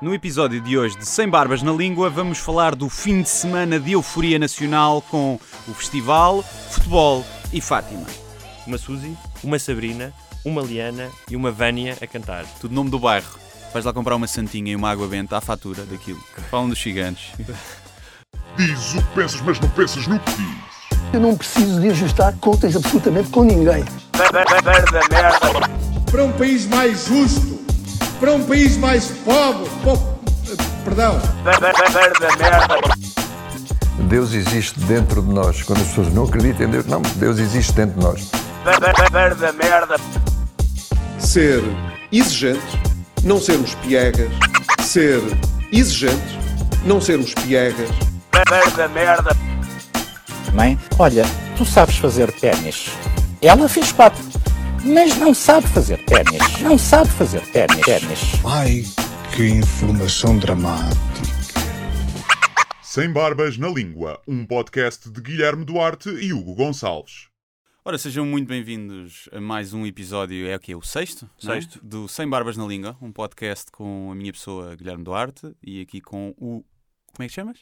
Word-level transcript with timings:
No 0.00 0.14
episódio 0.14 0.60
de 0.60 0.78
hoje 0.78 0.96
de 0.96 1.04
Sem 1.04 1.28
Barbas 1.28 1.60
na 1.60 1.72
Língua, 1.72 2.08
vamos 2.08 2.38
falar 2.38 2.76
do 2.76 2.88
fim 2.88 3.20
de 3.20 3.28
semana 3.28 3.80
de 3.80 3.92
euforia 3.92 4.38
nacional 4.38 5.02
com 5.02 5.40
o 5.66 5.74
festival, 5.74 6.44
futebol 6.70 7.24
e 7.52 7.60
Fátima. 7.60 8.06
Uma 8.64 8.78
Suzy, 8.78 9.16
uma 9.42 9.58
Sabrina, 9.58 10.12
uma 10.44 10.62
Liana 10.62 11.10
e 11.28 11.34
uma 11.34 11.50
Vânia 11.50 11.96
a 12.00 12.06
cantar. 12.06 12.44
Tudo 12.60 12.76
nome 12.76 12.90
do 12.90 12.98
bairro. 13.00 13.40
Vais 13.72 13.84
lá 13.84 13.92
comprar 13.92 14.14
uma 14.14 14.28
santinha 14.28 14.70
e 14.70 14.76
uma 14.76 14.88
água 14.88 15.08
benta 15.08 15.36
à 15.36 15.40
fatura 15.40 15.84
daquilo. 15.84 16.22
Falam 16.48 16.68
dos 16.68 16.78
gigantes. 16.78 17.32
Diz 18.56 18.94
o 18.94 19.02
que 19.02 19.14
pensas, 19.16 19.40
mas 19.40 19.58
não 19.58 19.68
pensas 19.70 20.06
no 20.06 20.20
que 20.20 20.30
diz. 20.30 20.68
Eu 21.12 21.20
não 21.20 21.36
preciso 21.36 21.80
de 21.80 21.88
ajustar 21.88 22.36
contas 22.36 22.76
absolutamente 22.76 23.30
com 23.30 23.42
ninguém. 23.42 23.84
para 26.08 26.24
um 26.24 26.32
país 26.32 26.66
mais 26.66 27.06
justo, 27.06 27.57
para 28.20 28.32
um 28.32 28.44
país 28.44 28.76
mais 28.76 29.06
pobre, 29.24 29.68
po- 29.82 30.18
perdão, 30.84 31.20
Deus 34.08 34.32
existe 34.32 34.78
dentro 34.80 35.22
de 35.22 35.32
nós. 35.32 35.62
Quando 35.62 35.80
as 35.82 35.88
pessoas 35.88 36.12
não 36.12 36.24
acreditam 36.24 36.66
em 36.66 36.70
Deus, 36.70 36.86
não, 36.86 37.02
Deus 37.16 37.38
existe 37.38 37.72
dentro 37.72 37.98
de 37.98 38.04
nós. 38.04 38.30
ser 41.18 41.62
exigentes, 42.12 42.62
não 43.22 43.40
sermos 43.40 43.74
piegas, 43.76 44.30
ser 44.80 45.20
exigentes, 45.72 46.38
não 46.84 47.00
sermos 47.00 47.34
piegas, 47.34 47.88
Mãe, 50.54 50.78
olha, 50.98 51.24
tu 51.56 51.64
sabes 51.64 51.96
fazer 51.98 52.32
ténis. 52.32 52.88
Ela 53.42 53.68
fez 53.68 53.92
quatro, 53.92 54.22
mas 54.88 55.16
não 55.18 55.34
sabe 55.34 55.66
fazer 55.68 56.02
ténis. 56.04 56.60
Não 56.62 56.78
sabe 56.78 57.10
fazer 57.10 57.40
ténis. 57.52 57.84
ténis. 57.84 58.20
ai 58.44 58.82
que 59.36 59.46
informação 59.46 60.38
dramática. 60.38 60.98
Sem 62.82 63.12
Barbas 63.12 63.58
na 63.58 63.68
Língua, 63.68 64.20
um 64.26 64.44
podcast 64.46 65.10
de 65.10 65.20
Guilherme 65.20 65.64
Duarte 65.64 66.08
e 66.08 66.32
Hugo 66.32 66.54
Gonçalves. 66.54 67.28
Ora, 67.84 67.98
sejam 67.98 68.24
muito 68.26 68.48
bem-vindos 68.48 69.28
a 69.32 69.40
mais 69.40 69.72
um 69.72 69.86
episódio, 69.86 70.46
é 70.48 70.56
o 70.56 70.60
que 70.60 70.74
O 70.74 70.82
sexto? 70.82 71.28
não 71.42 71.52
é? 71.54 71.60
Sexto. 71.60 71.80
Do 71.82 72.08
Sem 72.08 72.28
Barbas 72.28 72.56
na 72.56 72.66
Língua, 72.66 72.96
um 73.00 73.12
podcast 73.12 73.70
com 73.70 74.10
a 74.10 74.14
minha 74.14 74.32
pessoa, 74.32 74.74
Guilherme 74.74 75.04
Duarte, 75.04 75.54
e 75.62 75.80
aqui 75.80 76.00
com 76.00 76.30
o... 76.38 76.64
Como 77.14 77.24
é 77.24 77.26
que 77.28 77.32
chamas? 77.34 77.58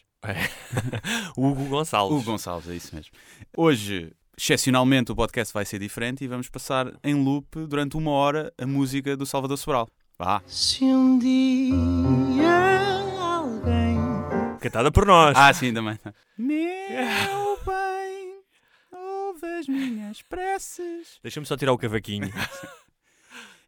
O 1.36 1.46
Hugo 1.50 1.64
Gonçalves. 1.66 2.22
O 2.22 2.24
Gonçalves, 2.24 2.68
é 2.68 2.74
isso 2.74 2.94
mesmo. 2.94 3.12
Hoje, 3.56 4.12
excepcionalmente, 4.38 5.10
o 5.10 5.16
podcast 5.16 5.52
vai 5.52 5.64
ser 5.64 5.78
diferente 5.78 6.22
e 6.24 6.28
vamos 6.28 6.48
passar 6.48 6.92
em 7.02 7.14
loop 7.14 7.66
durante 7.66 7.96
uma 7.96 8.10
hora 8.10 8.52
a 8.58 8.66
música 8.66 9.16
do 9.16 9.24
Salvador 9.24 9.56
Sobral. 9.56 9.88
Vá! 10.18 10.42
Se 10.46 10.84
um 10.84 11.18
dia 11.18 12.46
alguém 13.18 13.96
Cantada 14.60 14.90
por 14.90 15.06
nós. 15.06 15.36
Ah, 15.36 15.52
sim, 15.52 15.72
também. 15.72 15.98
Meu 16.36 17.58
bem, 17.64 18.40
ouve 18.92 19.46
as 19.58 19.68
minhas 19.68 20.22
preces. 20.22 21.18
Deixa-me 21.22 21.46
só 21.46 21.56
tirar 21.56 21.72
o 21.72 21.78
cavaquinho. 21.78 22.32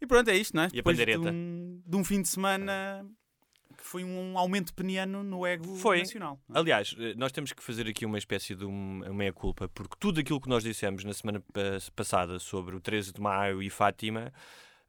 E 0.01 0.07
pronto, 0.07 0.29
é 0.29 0.37
isto, 0.37 0.55
não 0.55 0.63
é? 0.63 0.67
E 0.67 0.69
a 0.69 0.71
Depois 0.77 0.97
de 0.97 1.19
um, 1.19 1.83
de 1.85 1.97
um 1.97 2.05
fim 2.05 2.23
de 2.23 2.29
semana 2.29 3.05
foi 3.91 4.05
um 4.05 4.37
aumento 4.39 4.75
peniano 4.75 5.23
no 5.23 5.47
ego 5.47 5.75
Foi. 5.77 5.99
nacional. 6.01 6.39
é? 6.55 6.59
Aliás, 6.59 6.95
eh, 6.99 7.15
nós 7.17 7.33
temos 7.33 7.53
que 7.53 7.63
fazer 7.63 7.87
aqui 7.89 8.05
uma 8.05 8.19
espécie 8.19 8.55
de 8.55 8.65
um- 8.65 9.01
meia-culpa, 9.15 9.69
porque 9.69 9.95
tudo 9.99 10.21
aquilo 10.21 10.41
que 10.41 10.49
nós 10.49 10.63
dissemos 10.63 11.05
na 11.05 11.13
semana 11.15 11.41
pa- 11.53 11.61
passada 11.97 12.39
sobre 12.39 12.77
o 12.77 12.81
13 12.81 13.13
de 13.13 13.21
Maio 13.21 13.63
e 13.63 13.71
Fátima, 13.71 14.33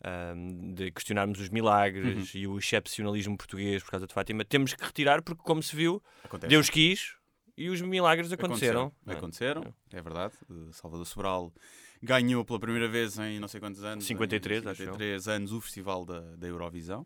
ahm, 0.04 0.74
de 0.74 0.92
questionarmos 0.92 1.40
os 1.40 1.50
milagres 1.50 2.34
Uhum. 2.36 2.42
e 2.42 2.48
o 2.48 2.58
excepcionalismo 2.58 3.38
português 3.38 3.84
por 3.84 3.92
causa 3.92 4.08
de 4.08 4.14
Fátima, 4.14 4.44
temos 4.46 4.74
que 4.74 4.84
retirar, 4.84 5.22
porque, 5.22 5.42
como 5.44 5.62
se 5.64 5.76
viu, 5.76 6.02
Acontece. 6.24 6.50
Deus 6.50 6.70
quis 6.70 7.16
e 7.58 7.70
os 7.70 7.82
milagres 7.82 8.32
aconteceram. 8.32 8.92
não 9.06 9.14
é? 9.14 9.18
Aconteceram, 9.18 9.74
é 9.92 10.02
verdade. 10.02 10.34
Uh, 10.50 10.72
Salvador 10.74 11.06
Sobral 11.06 11.54
ganhou 12.02 12.46
pela 12.46 12.60
primeira 12.60 12.88
vez 12.88 13.20
em 13.20 13.40
não 13.40 13.48
sei 13.50 13.60
quantos 13.60 13.84
anos. 13.84 14.06
53, 14.06 14.64
em 14.64 14.70
acho 14.70 14.82
eu. 14.82 14.86
53 14.94 15.28
anos 15.28 15.52
o 15.52 15.60
Festival 15.60 16.06
da, 16.06 16.22
da 16.38 16.48
Eurovisão. 16.48 17.06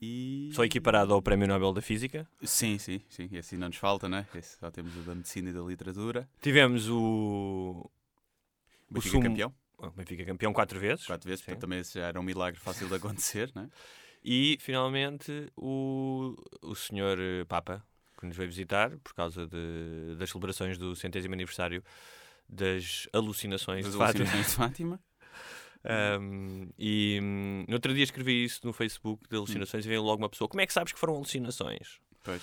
E... 0.00 0.50
Só 0.54 0.64
equiparado 0.64 1.12
ao 1.12 1.20
Prémio 1.20 1.46
Nobel 1.46 1.72
da 1.72 1.82
Física. 1.82 2.26
Sim, 2.42 2.78
sim, 2.78 3.00
sim. 3.08 3.28
E 3.30 3.38
assim 3.38 3.56
não 3.56 3.68
nos 3.68 3.76
falta, 3.76 4.08
né? 4.08 4.26
Esse 4.34 4.58
só 4.58 4.70
temos 4.70 4.96
o 4.96 5.00
da 5.00 5.14
medicina 5.14 5.50
e 5.50 5.52
da 5.52 5.60
literatura. 5.60 6.28
Tivemos 6.40 6.88
o. 6.88 7.90
O 8.90 8.94
Benfica 8.94 9.10
sumo- 9.12 9.22
campeão, 9.22 9.54
o 9.78 9.90
Benfica 9.90 10.24
campeão 10.24 10.52
quatro 10.52 10.80
vezes. 10.80 11.06
quatro 11.06 11.28
vezes, 11.28 11.40
Sim. 11.40 11.46
portanto 11.46 11.60
também 11.60 11.78
esse 11.80 11.98
já 11.98 12.06
era 12.06 12.18
um 12.18 12.22
milagre 12.22 12.58
fácil 12.58 12.88
de 12.88 12.94
acontecer, 12.94 13.52
né? 13.54 13.68
E 14.24 14.56
finalmente 14.60 15.50
o, 15.56 16.34
o 16.62 16.74
senhor 16.74 17.18
eh, 17.20 17.44
Papa, 17.44 17.82
que 18.18 18.26
nos 18.26 18.36
veio 18.36 18.48
visitar 18.48 18.90
por 18.98 19.14
causa 19.14 19.46
de- 19.46 20.16
das 20.18 20.28
celebrações 20.30 20.76
do 20.76 20.96
centésimo 20.96 21.34
aniversário 21.34 21.82
das 22.48 23.06
alucinações 23.12 23.84
Das 23.84 23.92
de 23.92 23.98
Fátima. 23.98 24.24
alucinações 24.24 24.50
de 24.50 24.56
Fátima. 24.56 25.00
Um, 25.82 26.68
e 26.78 27.18
hum, 27.22 27.64
no 27.66 27.74
outro 27.74 27.94
dia 27.94 28.04
escrevi 28.04 28.44
isso 28.44 28.60
no 28.64 28.72
Facebook 28.72 29.26
de 29.30 29.36
alucinações 29.36 29.84
e 29.86 29.88
veio 29.88 30.02
logo 30.02 30.22
uma 30.22 30.28
pessoa: 30.28 30.48
Como 30.48 30.60
é 30.60 30.66
que 30.66 30.72
sabes 30.72 30.92
que 30.92 30.98
foram 30.98 31.14
alucinações? 31.14 31.98
Pois. 32.22 32.42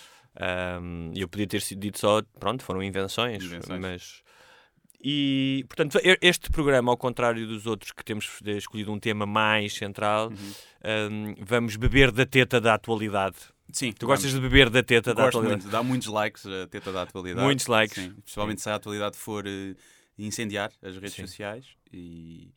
Um, 0.82 1.12
eu 1.16 1.28
podia 1.28 1.48
ter 1.48 1.62
sido 1.62 1.80
dito 1.80 2.00
só, 2.00 2.22
pronto, 2.40 2.64
foram 2.64 2.82
invenções, 2.82 3.44
Invenções. 3.44 3.80
mas. 3.80 4.24
E, 5.04 5.64
portanto, 5.70 6.00
este 6.22 6.50
programa, 6.50 6.92
ao 6.92 6.98
contrário 6.98 7.46
dos 7.48 7.68
outros 7.68 7.92
que 7.92 8.04
temos 8.04 8.42
escolhido 8.44 8.92
um 8.92 9.00
tema 9.00 9.28
mais 9.28 9.74
central, 9.76 10.30
Uhum. 10.30 10.54
um, 11.12 11.36
vamos 11.46 11.76
beber 11.76 12.12
da 12.12 12.26
teta 12.26 12.60
da 12.60 12.74
atualidade. 12.74 13.38
Sim. 13.72 13.92
Tu 13.92 14.08
gostas 14.08 14.32
de 14.32 14.40
beber 14.40 14.70
da 14.72 14.82
teta 14.82 15.14
da 15.14 15.24
Gosto 15.26 15.38
atualidade? 15.38 15.62
muito, 15.64 15.72
dá 15.72 15.84
muitos 15.84 16.08
likes 16.08 16.46
a 16.48 16.68
teta 16.68 16.92
da 16.92 17.04
atualidade. 17.04 17.46
Muitos 17.46 17.68
likes. 17.68 17.96
Sim, 18.04 18.12
principalmente 18.24 18.62
se 18.62 18.70
a 18.70 18.76
atualidade 18.76 19.18
for 19.18 19.46
eh, 19.46 19.76
incendiar 20.18 20.72
as 20.82 20.96
redes 20.96 21.14
Sim. 21.14 21.28
sociais 21.28 21.66
e, 21.94 22.50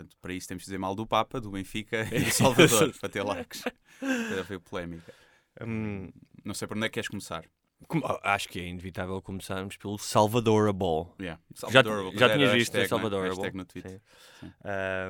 portanto, 0.00 0.16
para 0.20 0.32
isso 0.32 0.48
temos 0.48 0.62
de 0.62 0.66
dizer 0.66 0.78
mal 0.78 0.94
do 0.94 1.06
Papa, 1.06 1.40
do 1.40 1.50
Benfica 1.50 2.06
e 2.12 2.20
do 2.20 2.30
Salvador, 2.30 2.92
para 2.98 3.08
ter 3.08 3.22
likes. 3.22 3.62
Para 4.00 4.42
ver 4.42 4.60
polémica. 4.60 5.12
Hum, 5.60 6.10
Não 6.44 6.54
sei 6.54 6.66
por 6.66 6.76
onde 6.76 6.86
é 6.86 6.88
que 6.88 6.94
queres 6.94 7.08
começar. 7.08 7.44
como- 7.86 8.04
oh, 8.06 8.18
acho 8.22 8.48
que 8.48 8.58
é 8.60 8.66
inevitável 8.66 9.20
começarmos 9.22 9.76
pelo 9.76 9.98
Salvadorable. 9.98 11.12
Yeah. 11.20 11.40
Já, 11.70 11.82
já 12.14 12.34
tinhas 12.34 12.52
visto 12.52 12.74
hashtag, 12.74 12.78
né? 12.82 12.88
Salvadorable? 12.88 13.50
No 13.56 13.64
Twitter. 13.64 14.00
Sim. 14.40 14.52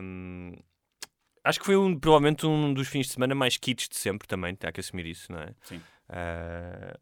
Um, 0.03 0.53
acho 1.45 1.61
que 1.61 1.67
foi 1.67 1.77
um, 1.77 1.99
provavelmente 1.99 2.47
um 2.47 2.73
dos 2.75 2.89
fins 2.89 3.07
de 3.07 3.13
semana 3.13 3.35
mais 3.35 3.57
kits 3.57 3.89
de 3.89 3.97
sempre 3.97 4.27
também, 4.27 4.57
há 4.63 4.73
que 4.73 4.81
assumir 4.81 5.07
isso, 5.07 5.31
não 5.31 5.41
é? 5.41 5.55
Sim. 5.63 5.81
Ah, 6.09 6.99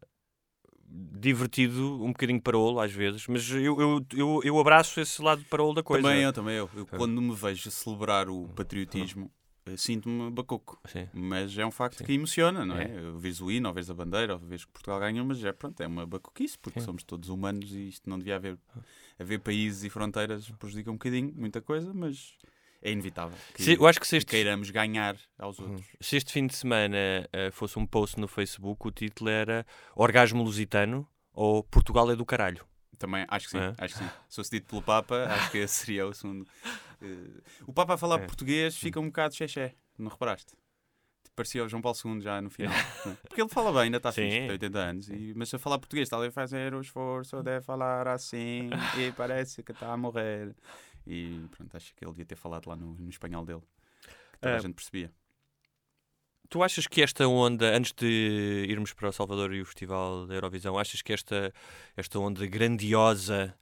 divertido, 0.89 2.03
um 2.03 2.07
bocadinho 2.07 2.41
parolo 2.41 2.79
às 2.79 2.91
vezes, 2.91 3.27
mas 3.27 3.49
eu, 3.51 3.79
eu, 3.79 4.05
eu, 4.13 4.41
eu 4.43 4.59
abraço 4.59 4.99
esse 4.99 5.21
lado 5.21 5.43
parolo 5.45 5.73
da 5.73 5.83
coisa. 5.83 6.07
Também 6.07 6.23
eu, 6.23 6.33
também 6.33 6.55
eu. 6.55 6.69
Eu, 6.75 6.85
Quando 6.85 7.21
me 7.21 7.35
vejo 7.35 7.69
celebrar 7.69 8.29
o 8.29 8.47
patriotismo, 8.49 9.31
eh, 9.65 9.77
sinto-me 9.77 10.31
bacoco. 10.31 10.79
Sim. 10.85 11.07
Mas 11.13 11.57
é 11.57 11.65
um 11.65 11.71
facto 11.71 12.03
que 12.03 12.13
emociona, 12.13 12.65
não 12.65 12.77
é? 12.77 12.89
Eu 12.97 13.19
Vês 13.19 13.39
o 13.41 13.51
hino, 13.51 13.67
ou 13.67 13.73
vês 13.73 13.89
a 13.89 13.93
bandeira, 13.93 14.33
ou 14.33 14.39
vês 14.39 14.65
que 14.65 14.71
Portugal 14.71 14.99
ganhou, 14.99 15.25
mas 15.25 15.43
é, 15.43 15.51
pronto, 15.51 15.79
é 15.81 15.87
uma 15.87 16.05
bacoquice, 16.05 16.57
porque 16.57 16.79
Sim. 16.79 16.85
somos 16.85 17.03
todos 17.03 17.29
humanos 17.29 17.71
e 17.71 17.89
isto 17.89 18.09
não 18.09 18.17
devia 18.17 18.35
haver. 18.37 18.57
Haver 19.19 19.39
países 19.39 19.83
e 19.83 19.89
fronteiras 19.89 20.49
prejudica 20.51 20.89
um 20.89 20.93
bocadinho, 20.93 21.33
muita 21.35 21.61
coisa, 21.61 21.93
mas 21.93 22.37
é 22.81 22.91
inevitável 22.91 23.37
que, 23.53 23.63
Se- 23.63 23.73
eu 23.75 23.85
acho 23.87 23.99
que 23.99 24.05
se 24.07 24.11
que 24.11 24.17
este, 24.17 24.29
queiramos 24.31 24.69
ganhar 24.71 25.15
aos 25.37 25.59
outros. 25.59 25.85
se 25.99 26.15
este 26.17 26.31
fim 26.31 26.47
de 26.47 26.55
semana 26.55 26.97
ah, 27.33 27.51
fosse 27.51 27.77
um 27.77 27.85
post 27.85 28.19
no 28.19 28.27
Facebook, 28.27 28.87
o 28.87 28.91
título 28.91 29.29
era 29.29 29.65
Orgasmo 29.95 30.43
Lusitano 30.43 31.07
ou 31.33 31.63
Portugal 31.63 32.09
é 32.11 32.15
do 32.15 32.25
caralho. 32.25 32.65
Também, 32.97 33.25
acho 33.29 33.45
que 33.45 33.51
sim, 33.51 33.59
É? 33.59 33.73
acho 33.77 33.93
que 33.97 34.03
sim. 34.43 34.49
Dito 34.51 34.67
pelo 34.67 34.81
Papa, 34.81 35.23
acho 35.31 35.51
que 35.51 35.57
esse 35.59 35.73
seria 35.85 36.05
o 36.05 36.13
segundo. 36.13 36.45
Eh, 37.01 37.41
o 37.65 37.71
Papa 37.71 37.93
a 37.93 37.97
falar 37.97 38.19
É. 38.19 38.25
português 38.25 38.75
fica 38.77 38.99
um 38.99 39.05
bocado 39.05 39.33
xexé, 39.35 39.73
não 39.97 40.09
reparaste? 40.11 40.53
Parecia 41.35 41.63
o 41.63 41.69
João 41.69 41.81
Paulo 41.81 41.97
II 42.03 42.19
já 42.19 42.41
no 42.41 42.49
final. 42.49 42.73
é? 43.07 43.15
Porque 43.27 43.41
ele 43.41 43.47
fala 43.49 43.71
bem, 43.71 43.83
ainda 43.83 43.95
está 43.97 44.11
Sim. 44.11 44.23
fixe, 44.23 44.37
tem 44.39 44.49
80 44.51 44.79
anos, 44.79 45.09
e, 45.09 45.33
mas 45.33 45.53
a 45.53 45.57
falar 45.59 45.79
português 45.79 46.07
está 46.07 46.17
ali 46.17 46.27
a 46.27 46.31
fazer 46.31 46.73
o 46.73 46.81
esforço 46.81 47.41
de 47.41 47.61
falar 47.63 48.05
assim 48.09 48.69
e 48.97 49.13
parece 49.13 49.63
que 49.63 49.71
está 49.71 49.93
a 49.93 49.95
morrer. 49.97 50.53
E 51.07 51.45
pronto, 51.51 51.75
acho 51.75 51.93
que 51.95 52.03
ele 52.03 52.11
devia 52.11 52.25
ter 52.25 52.35
falado 52.35 52.67
lá 52.67 52.75
no, 52.75 52.93
no 52.93 53.09
espanhol 53.09 53.45
dele, 53.45 53.61
que 54.33 54.39
toda 54.39 54.53
a 54.53 54.57
É. 54.57 54.59
gente 54.59 54.73
percebia. 54.75 55.11
Tu 56.49 56.63
achas 56.63 56.87
que 56.87 57.01
esta 57.01 57.27
onda, 57.27 57.75
antes 57.75 57.91
de 57.93 58.65
irmos 58.67 58.91
para 58.91 59.09
o 59.09 59.11
Salvador 59.11 59.53
e 59.53 59.61
o 59.61 59.65
Festival 59.65 60.25
da 60.25 60.33
Eurovisão, 60.33 60.79
achas 60.79 61.01
que 61.01 61.13
esta, 61.13 61.53
esta 61.95 62.17
onda 62.19 62.45
grandiosa 62.47 63.53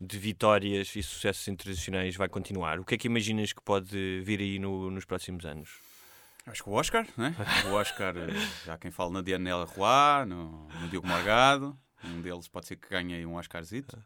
de 0.00 0.18
vitórias 0.18 0.96
e 0.96 1.02
sucessos 1.04 1.46
internacionais 1.46 2.16
vai 2.16 2.28
continuar? 2.28 2.80
O 2.80 2.84
que 2.84 2.96
é 2.96 2.98
que 2.98 3.06
imaginas 3.06 3.52
que 3.52 3.62
pode 3.62 4.20
vir 4.24 4.40
aí 4.40 4.58
no- 4.58 4.90
nos 4.90 5.04
próximos 5.04 5.44
anos? 5.44 5.70
Acho 6.44 6.64
que 6.64 6.68
o 6.70 6.72
Oscar, 6.72 7.06
né? 7.16 7.36
O 7.70 7.74
Oscar, 7.74 8.16
eh, 8.16 8.26
já 8.66 8.76
quem 8.76 8.90
fala 8.90 9.12
na 9.12 9.22
Dianela 9.22 9.64
Roy, 9.64 10.26
no, 10.26 10.66
no 10.80 10.88
Diogo 10.88 11.06
Morgado, 11.06 11.78
um 12.02 12.20
deles 12.20 12.48
pode 12.48 12.66
ser 12.66 12.74
que 12.74 12.88
ganhe 12.88 13.14
aí 13.14 13.24
um 13.24 13.36
Oscarzito. 13.36 13.96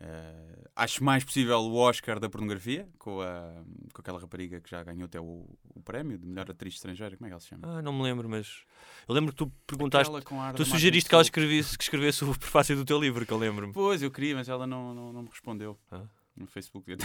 Eh, 0.00 0.64
acho 0.76 1.02
mais 1.02 1.24
possível 1.24 1.58
o 1.58 1.74
Oscar 1.74 2.20
da 2.20 2.30
pornografia, 2.30 2.88
com, 2.98 3.20
a, 3.20 3.64
com 3.92 4.00
aquela 4.00 4.20
rapariga 4.20 4.60
que 4.60 4.70
já 4.70 4.82
ganhou 4.84 5.06
até 5.06 5.20
o, 5.20 5.44
o 5.74 5.80
prémio 5.82 6.16
de 6.16 6.24
melhor 6.26 6.48
atriz 6.48 6.74
estrangeira. 6.74 7.16
Como 7.16 7.26
é 7.26 7.30
que 7.30 7.32
ela 7.32 7.40
se 7.40 7.48
chama? 7.48 7.78
Ah, 7.78 7.82
não 7.82 7.92
me 7.92 8.02
lembro, 8.02 8.28
mas 8.28 8.62
eu 9.08 9.14
lembro 9.14 9.32
que 9.32 9.38
tu 9.38 9.52
perguntaste. 9.66 10.12
Tu 10.56 10.64
sugeriste 10.64 11.08
que 11.08 11.14
ela 11.14 11.22
escrevesse, 11.22 11.76
que 11.76 11.82
escrevesse 11.82 12.24
o 12.24 12.38
prefácio 12.38 12.76
do 12.76 12.84
teu 12.84 13.00
livro, 13.00 13.26
que 13.26 13.32
eu 13.32 13.38
lembro-me. 13.38 13.72
Pois, 13.72 14.02
eu 14.02 14.10
queria, 14.10 14.36
mas 14.36 14.48
ela 14.48 14.66
não, 14.66 14.94
não, 14.94 15.12
não 15.12 15.22
me 15.22 15.28
respondeu. 15.28 15.78
Ah. 15.90 16.04
No 16.36 16.46
Facebook, 16.46 16.88
eu 16.88 16.96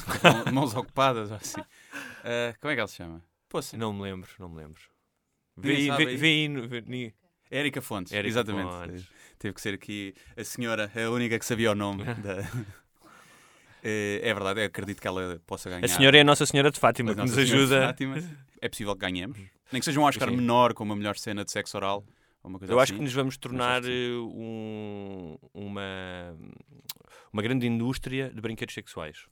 com 0.46 0.52
mãos- 0.52 0.76
ocupadas, 0.76 1.32
ou 1.32 1.38
assim. 1.38 1.62
Eh, 2.24 2.54
como 2.62 2.72
é 2.72 2.76
que 2.76 2.80
ela 2.80 2.88
se 2.88 2.98
chama? 2.98 3.24
Poça, 3.50 3.76
Não 3.76 3.92
me 3.92 4.04
lembro, 4.04 4.30
não 4.38 4.48
me 4.48 4.58
lembro. 4.58 4.80
Vê 5.58 5.90
Érica 7.50 7.82
Fontes, 7.82 8.14
Érica 8.14 8.30
exatamente. 8.30 8.70
Fontes. 8.70 9.08
Teve 9.38 9.54
que 9.54 9.62
ser 9.62 9.74
aqui 9.76 10.16
a 10.38 10.44
senhora, 10.44 10.92
a 10.96 11.10
única 11.10 11.38
que 11.38 11.46
sabia 11.46 11.72
o 11.72 11.76
nome. 11.76 12.04
da... 12.22 12.38
Eh, 13.84 14.22
é 14.24 14.34
verdade, 14.34 14.62
eu 14.62 14.66
acredito 14.66 15.02
que 15.02 15.08
ela 15.08 15.40
possa 15.46 15.70
ganhar. 15.70 15.84
A 15.84 15.88
senhora 15.88 16.18
é 16.18 16.22
a 16.22 16.24
Nossa 16.24 16.46
Senhora 16.46 16.72
de 16.72 16.80
Fátima, 16.80 17.12
a 17.12 17.16
que 17.16 17.22
nos 17.22 17.32
Nossa 17.32 17.46
Senhora 17.46 17.68
de 17.68 17.74
ajuda. 17.76 17.88
Fátima. 17.88 18.16
É 18.62 18.70
possível 18.70 18.94
que 18.94 19.02
ganhemos. 19.02 19.38
Nem 19.72 19.80
que 19.80 19.86
seja 19.86 20.00
um 20.00 20.04
Oscar 20.04 20.30
Sim. 20.30 20.38
menor, 20.38 20.74
com 20.74 20.84
uma 20.84 20.96
melhor 20.96 21.18
cena 21.18 21.44
de 21.44 21.52
sexo 21.52 21.76
oral. 21.78 22.06
Eu 22.68 22.80
acho 22.80 22.92
assim. 22.92 22.96
que 23.00 23.04
nos 23.04 23.14
vamos 23.14 23.38
tornar 23.38 23.84
eh, 23.86 23.90
um- 24.18 25.38
uma, 25.54 26.36
uma 27.32 27.42
grande 27.42 27.66
indústria 27.68 28.30
de 28.34 28.40
brinquedos 28.42 28.74
sexuais. 28.74 29.26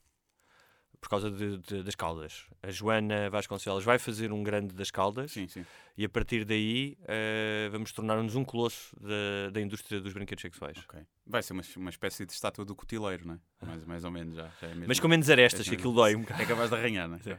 Por 1.01 1.09
causa 1.09 1.31
de- 1.31 1.57
de- 1.57 1.83
das 1.83 1.95
caldas. 1.95 2.45
A 2.61 2.69
Joana 2.69 3.27
Vasconcelos 3.31 3.83
vai 3.83 3.97
fazer 3.97 4.31
um 4.31 4.43
grande 4.43 4.75
das 4.75 4.91
caldas 4.91 5.31
Sim, 5.31 5.47
sim. 5.47 5.65
e 5.97 6.05
a 6.05 6.09
partir 6.09 6.45
daí 6.45 6.95
eh, 7.07 7.67
vamos 7.71 7.91
tornar-nos 7.91 8.35
um 8.35 8.45
colosso 8.45 8.95
da, 9.01 9.49
da 9.51 9.59
indústria 9.59 9.99
dos 9.99 10.13
brinquedos 10.13 10.43
sexuais. 10.43 10.77
Ok. 10.87 10.99
Vai 11.25 11.41
ser 11.41 11.53
uma, 11.53 11.63
uma 11.77 11.89
espécie 11.89 12.23
de 12.23 12.31
estátua 12.31 12.63
do 12.63 12.75
cotileiro, 12.75 13.25
não 13.27 13.33
é? 13.33 13.39
Mais, 13.65 13.85
mais 13.85 14.03
ou 14.05 14.11
menos 14.11 14.35
já. 14.35 14.47
já 14.61 14.67
é. 14.67 14.75
Mas 14.75 14.99
com 14.99 15.07
menos 15.07 15.27
arestas, 15.29 15.65
é 15.65 15.69
que 15.71 15.75
aquilo 15.75 15.93
dói 15.93 16.15
um 16.15 16.21
bocado. 16.21 16.41
É 16.41 16.45
capaz 16.45 16.69
de 16.69 16.75
arranhar, 16.75 17.09
não 17.09 17.15
é? 17.17 17.19
É. 17.31 17.37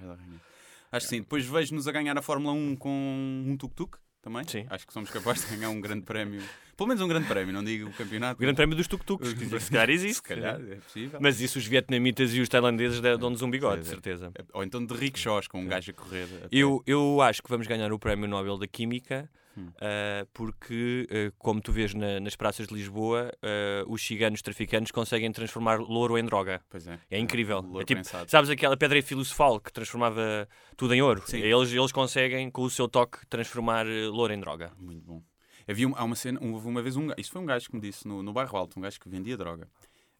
Acho 0.90 1.06
que 1.06 1.10
sim. 1.14 1.20
Depois 1.20 1.46
vejo-nos 1.46 1.86
a 1.86 1.92
ganhar 1.92 2.18
a 2.18 2.22
Fórmula 2.22 2.52
1 2.52 2.76
com 2.76 3.44
um 3.46 3.56
tuk-tuk 3.56 3.96
também. 4.22 4.44
Sim. 4.46 4.64
Acho 4.70 4.86
que 4.86 4.92
somos 4.92 5.10
capazes 5.10 5.48
de 5.48 5.56
ganhar 5.56 5.68
um 5.70 5.80
grande 5.80 6.02
prémio. 6.02 6.40
Pelo 6.76 6.88
menos 6.88 7.02
um 7.02 7.08
grande 7.08 7.26
prémio, 7.28 7.52
não 7.52 7.62
digo 7.62 7.88
o 7.88 7.92
campeonato. 7.92 8.38
O 8.38 8.40
Grande 8.40 8.56
Prémio 8.56 8.74
dos 8.74 8.88
Tuk-Tuks, 8.88 9.34
que 9.34 9.60
se 9.60 9.70
calhar 9.70 9.90
existe. 9.90 10.14
Se 10.16 10.22
calhar, 10.22 10.58
é 10.60 10.76
possível. 10.76 11.18
Mas 11.20 11.40
isso 11.40 11.58
os 11.58 11.66
vietnamitas 11.66 12.34
e 12.34 12.40
os 12.40 12.48
tailandeses 12.48 12.98
dão-nos 13.00 13.42
um 13.42 13.50
bigode, 13.50 13.82
de 13.82 13.88
Pois 13.88 13.88
é. 13.88 13.90
certeza. 13.90 14.32
Ou 14.54 14.64
então 14.64 14.84
de 14.84 14.94
rickshaws, 14.94 15.46
com 15.46 15.60
um 15.60 15.66
gajo 15.66 15.90
a 15.90 15.94
correr. 15.94 16.24
até- 16.24 16.48
Eu, 16.50 16.82
eu 16.86 17.20
acho 17.20 17.42
que 17.42 17.48
vamos 17.50 17.66
ganhar 17.66 17.92
o 17.92 17.98
Prémio 17.98 18.26
Nobel 18.26 18.56
da 18.56 18.66
Química 18.66 19.28
Hum. 19.56 19.68
ah, 19.80 20.26
porque, 20.32 21.06
ah, 21.10 21.32
como 21.38 21.60
tu 21.60 21.72
vês 21.72 21.92
na- 21.94 22.20
nas 22.20 22.34
praças 22.36 22.66
de 22.68 22.74
Lisboa, 22.74 23.30
ah, 23.42 23.84
os 23.86 24.02
ciganos 24.04 24.40
traficantes 24.42 24.90
conseguem 24.92 25.30
transformar 25.32 25.78
louro 25.80 26.16
em 26.16 26.24
droga. 26.24 26.60
Pois 26.70 26.86
é. 26.86 26.98
É 27.10 27.18
incrível. 27.18 27.60
Louro 27.60 27.82
É 27.82 27.84
tipo, 27.84 28.02
sabes 28.26 28.48
aquela 28.50 28.76
pedra 28.76 29.02
filosofal 29.02 29.60
que 29.60 29.72
transformava 29.72 30.48
tudo 30.76 30.94
em 30.94 31.02
ouro? 31.02 31.22
Sim. 31.26 31.38
Eles, 31.38 31.72
eles 31.72 31.92
conseguem, 31.92 32.50
com 32.50 32.62
o 32.62 32.70
seu 32.70 32.88
toque, 32.88 33.26
transformar 33.26 33.86
louro 33.86 34.32
em 34.32 34.40
droga. 34.40 34.72
Muito 34.78 35.04
bom. 35.04 35.22
Havia 35.68 35.86
uma, 35.86 35.98
há 35.98 36.04
uma 36.04 36.16
cena, 36.16 36.40
houve 36.42 36.66
uma 36.66 36.82
vez 36.82 36.96
um 36.96 37.06
gajo, 37.06 37.20
isso 37.20 37.30
foi 37.30 37.40
um 37.40 37.46
gajo 37.46 37.68
que 37.68 37.74
me 37.76 37.80
disse 37.80 38.06
no, 38.08 38.22
no 38.22 38.32
bairro 38.32 38.56
alto, 38.56 38.78
um 38.78 38.82
gajo 38.82 38.98
que 38.98 39.08
vendia 39.08 39.36
droga. 39.36 39.68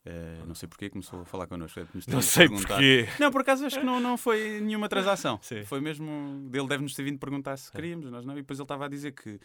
Eh, 0.05 0.43
não 0.47 0.55
sei 0.55 0.69
porquê, 0.69 0.91
começou 0.91 1.21
a 1.21 1.25
falar 1.25 1.47
connosco. 1.47 1.79
é, 1.79 1.87
Não 2.09 2.21
sei 2.21 2.49
porquê. 2.49 3.09
Não, 3.21 3.31
por 3.31 3.41
acaso 3.43 3.65
acho 3.65 3.79
que 3.79 3.87
não, 3.87 4.01
não 4.01 4.17
foi 4.17 4.61
nenhuma 4.61 4.89
transação. 4.89 5.39
Foi 5.67 5.81
mesmo. 5.81 6.51
Ele 6.53 6.67
deve-nos 6.67 6.95
ter 6.95 7.05
vindo 7.05 7.19
perguntar 7.19 7.57
se 7.57 7.71
queríamos, 7.71 8.11
nós 8.11 8.25
não. 8.27 8.35
E 8.35 8.39
depois 8.43 8.59
ele 8.59 8.65
estava 8.65 8.87
a 8.87 8.89
dizer 8.89 9.13
que, 9.13 9.39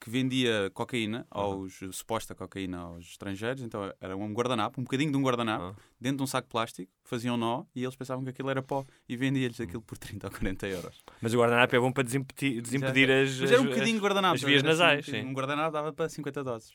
que 0.00 0.10
vendia 0.10 0.68
cocaína, 0.74 1.24
aos, 1.30 1.78
suposta 1.92 2.34
cocaína 2.34 2.78
aos 2.78 3.06
estrangeiros. 3.06 3.62
Então 3.62 3.92
era 4.00 4.16
um 4.16 4.32
guardanapo, 4.34 4.80
um 4.80 4.84
bocadinho 4.84 5.12
de 5.12 5.16
um 5.16 5.22
guardanapo, 5.22 5.76
Ah. 5.78 5.82
dentro 6.00 6.16
de 6.18 6.22
um 6.24 6.26
saco 6.26 6.48
de 6.48 6.50
plástico, 6.50 6.90
faziam 7.04 7.36
nó 7.36 7.64
e 7.72 7.84
eles 7.84 7.94
pensavam 7.94 8.24
que 8.24 8.30
aquilo 8.30 8.50
era 8.50 8.60
pó 8.62 8.84
e 9.08 9.16
vendia-lhes 9.16 9.60
aquilo 9.60 9.80
por 9.80 9.96
30 9.96 10.26
ou 10.26 10.30
40 10.32 10.66
euros. 10.66 11.04
Mas 11.22 11.32
o 11.32 11.38
guardanapo 11.38 11.76
é 11.76 11.78
bom 11.78 11.92
para 11.92 12.02
desimpedir, 12.02 12.60
desimpedir 12.60 13.08
as, 13.12 13.38
Mas 13.38 13.52
era 13.52 13.62
um 13.62 13.66
bocadinho 13.66 13.96
de 13.96 14.02
guardanapo. 14.02 14.34
as 14.34 14.42
vias 14.42 14.58
assim, 14.58 14.66
nasais, 14.66 14.98
um 14.98 15.06
bocadinho. 15.06 15.24
sim. 15.24 15.30
Um 15.30 15.34
guardanapo 15.34 15.72
dava 15.72 15.92
para 15.92 16.08
50 16.08 16.42
doses. 16.42 16.72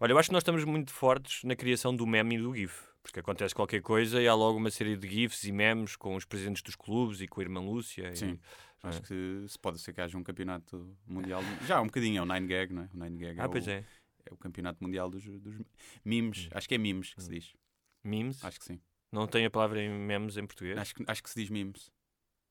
Olha, 0.00 0.12
eu 0.12 0.18
acho 0.18 0.28
que 0.28 0.32
nós 0.32 0.42
estamos 0.42 0.64
muito 0.64 0.92
fortes 0.92 1.42
na 1.44 1.56
criação 1.56 1.94
do 1.94 2.06
meme 2.06 2.36
e 2.36 2.38
do 2.38 2.54
GIF. 2.54 2.86
Porque 3.02 3.20
acontece 3.20 3.54
qualquer 3.54 3.80
coisa 3.80 4.20
e 4.20 4.28
há 4.28 4.34
logo 4.34 4.58
uma 4.58 4.70
série 4.70 4.96
de 4.96 5.08
GIFs 5.08 5.44
e 5.44 5.52
memes 5.52 5.96
com 5.96 6.14
os 6.14 6.24
presidentes 6.24 6.62
dos 6.62 6.76
clubes 6.76 7.20
e 7.20 7.26
com 7.26 7.40
a 7.40 7.42
irmã 7.44 7.60
Lúcia. 7.60 8.10
e- 8.12 8.16
Sim. 8.16 8.38
Acho 8.82 8.98
É. 8.98 9.02
que 9.02 9.44
se 9.48 9.58
pode 9.58 9.80
ser 9.80 9.92
que 9.92 10.00
haja 10.00 10.16
um 10.16 10.22
campeonato 10.22 10.96
mundial. 11.06 11.40
Já 11.74 11.78
há 11.78 11.80
um 11.80 11.86
bocadinho, 11.86 12.18
é 12.18 12.22
o 12.22 12.26
Nine 12.26 12.46
Gag, 12.46 12.72
não 12.72 12.82
é? 12.82 12.90
O 12.94 12.98
Nine 13.04 13.18
Gag 13.18 13.40
é, 13.40 13.42
Ah, 13.42 13.48
pois 13.48 13.66
o, 13.66 13.70
é. 13.70 13.84
é 14.26 14.32
o 14.32 14.36
campeonato 14.36 14.82
mundial 14.84 15.10
dos, 15.10 15.24
dos 15.24 15.56
memes. 16.04 16.48
Acho 16.52 16.68
que 16.68 16.74
é 16.74 16.78
memes 16.78 17.12
que 17.14 17.22
se 17.22 17.28
diz. 17.30 17.56
Memes? 18.04 18.44
Acho 18.44 18.58
que 18.60 18.64
sim. 18.66 18.80
Não 19.10 19.26
tem 19.26 19.44
a 19.46 19.50
palavra 19.50 19.82
em 19.82 19.88
memes 19.90 20.36
em 20.36 20.46
português? 20.46 20.78
Acho 20.78 20.94
que, 20.94 21.04
acho 21.08 21.22
que 21.22 21.30
se 21.30 21.40
diz 21.40 21.50
memes. 21.50 21.90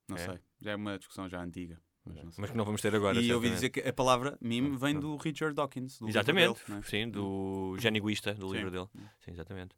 Não 0.09 0.17
É? 0.17 0.25
sei. 0.25 0.39
Já 0.59 0.71
é 0.71 0.75
uma 0.75 0.97
discussão 0.97 1.29
já 1.29 1.41
antiga. 1.41 1.79
Mas, 2.07 2.23
não. 2.23 2.31
Mas 2.37 2.51
que 2.51 2.57
não 2.57 2.65
vamos 2.65 2.81
ter 2.81 2.93
agora. 2.95 3.19
e 3.19 3.29
eu 3.29 3.35
ouvi 3.35 3.49
dizer 3.49 3.69
que 3.69 3.79
a 3.81 3.93
palavra 3.93 4.37
meme 4.41 4.75
vem 4.77 4.99
do 4.99 5.15
Richard 5.17 5.55
Dawkins. 5.55 5.99
Do 5.99 6.05
livro 6.05 6.19
Exatamente, 6.19 6.61
dele, 6.67 6.79
é? 6.79 6.81
sim, 6.89 7.09
do 7.09 7.75
Gene 7.79 7.97
Egoísta, 7.99 8.33
do 8.33 8.47
Sim. 8.49 8.53
livro 8.55 8.71
dele. 8.71 8.87
Sim, 9.23 9.31
exatamente. 9.31 9.75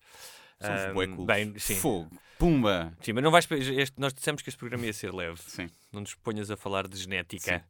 Cools. 1.16 1.26
Bem, 1.26 1.58
sim. 1.58 1.76
Fogo. 1.76 2.10
Pumba. 2.38 2.94
Sim, 3.02 3.14
mas 3.14 3.24
não 3.24 3.32
vais. 3.32 3.48
Este, 3.52 4.00
nós 4.00 4.14
dissemos 4.14 4.42
que 4.42 4.50
este 4.50 4.58
programa 4.58 4.86
ia 4.86 4.92
ser 4.94 5.14
leve. 5.14 5.40
Sim. 5.42 5.70
Não 5.92 6.02
nos 6.02 6.16
ponhas 6.16 6.52
a 6.52 6.58
falar 6.58 6.88
de 6.88 6.98
genética. 6.98 7.66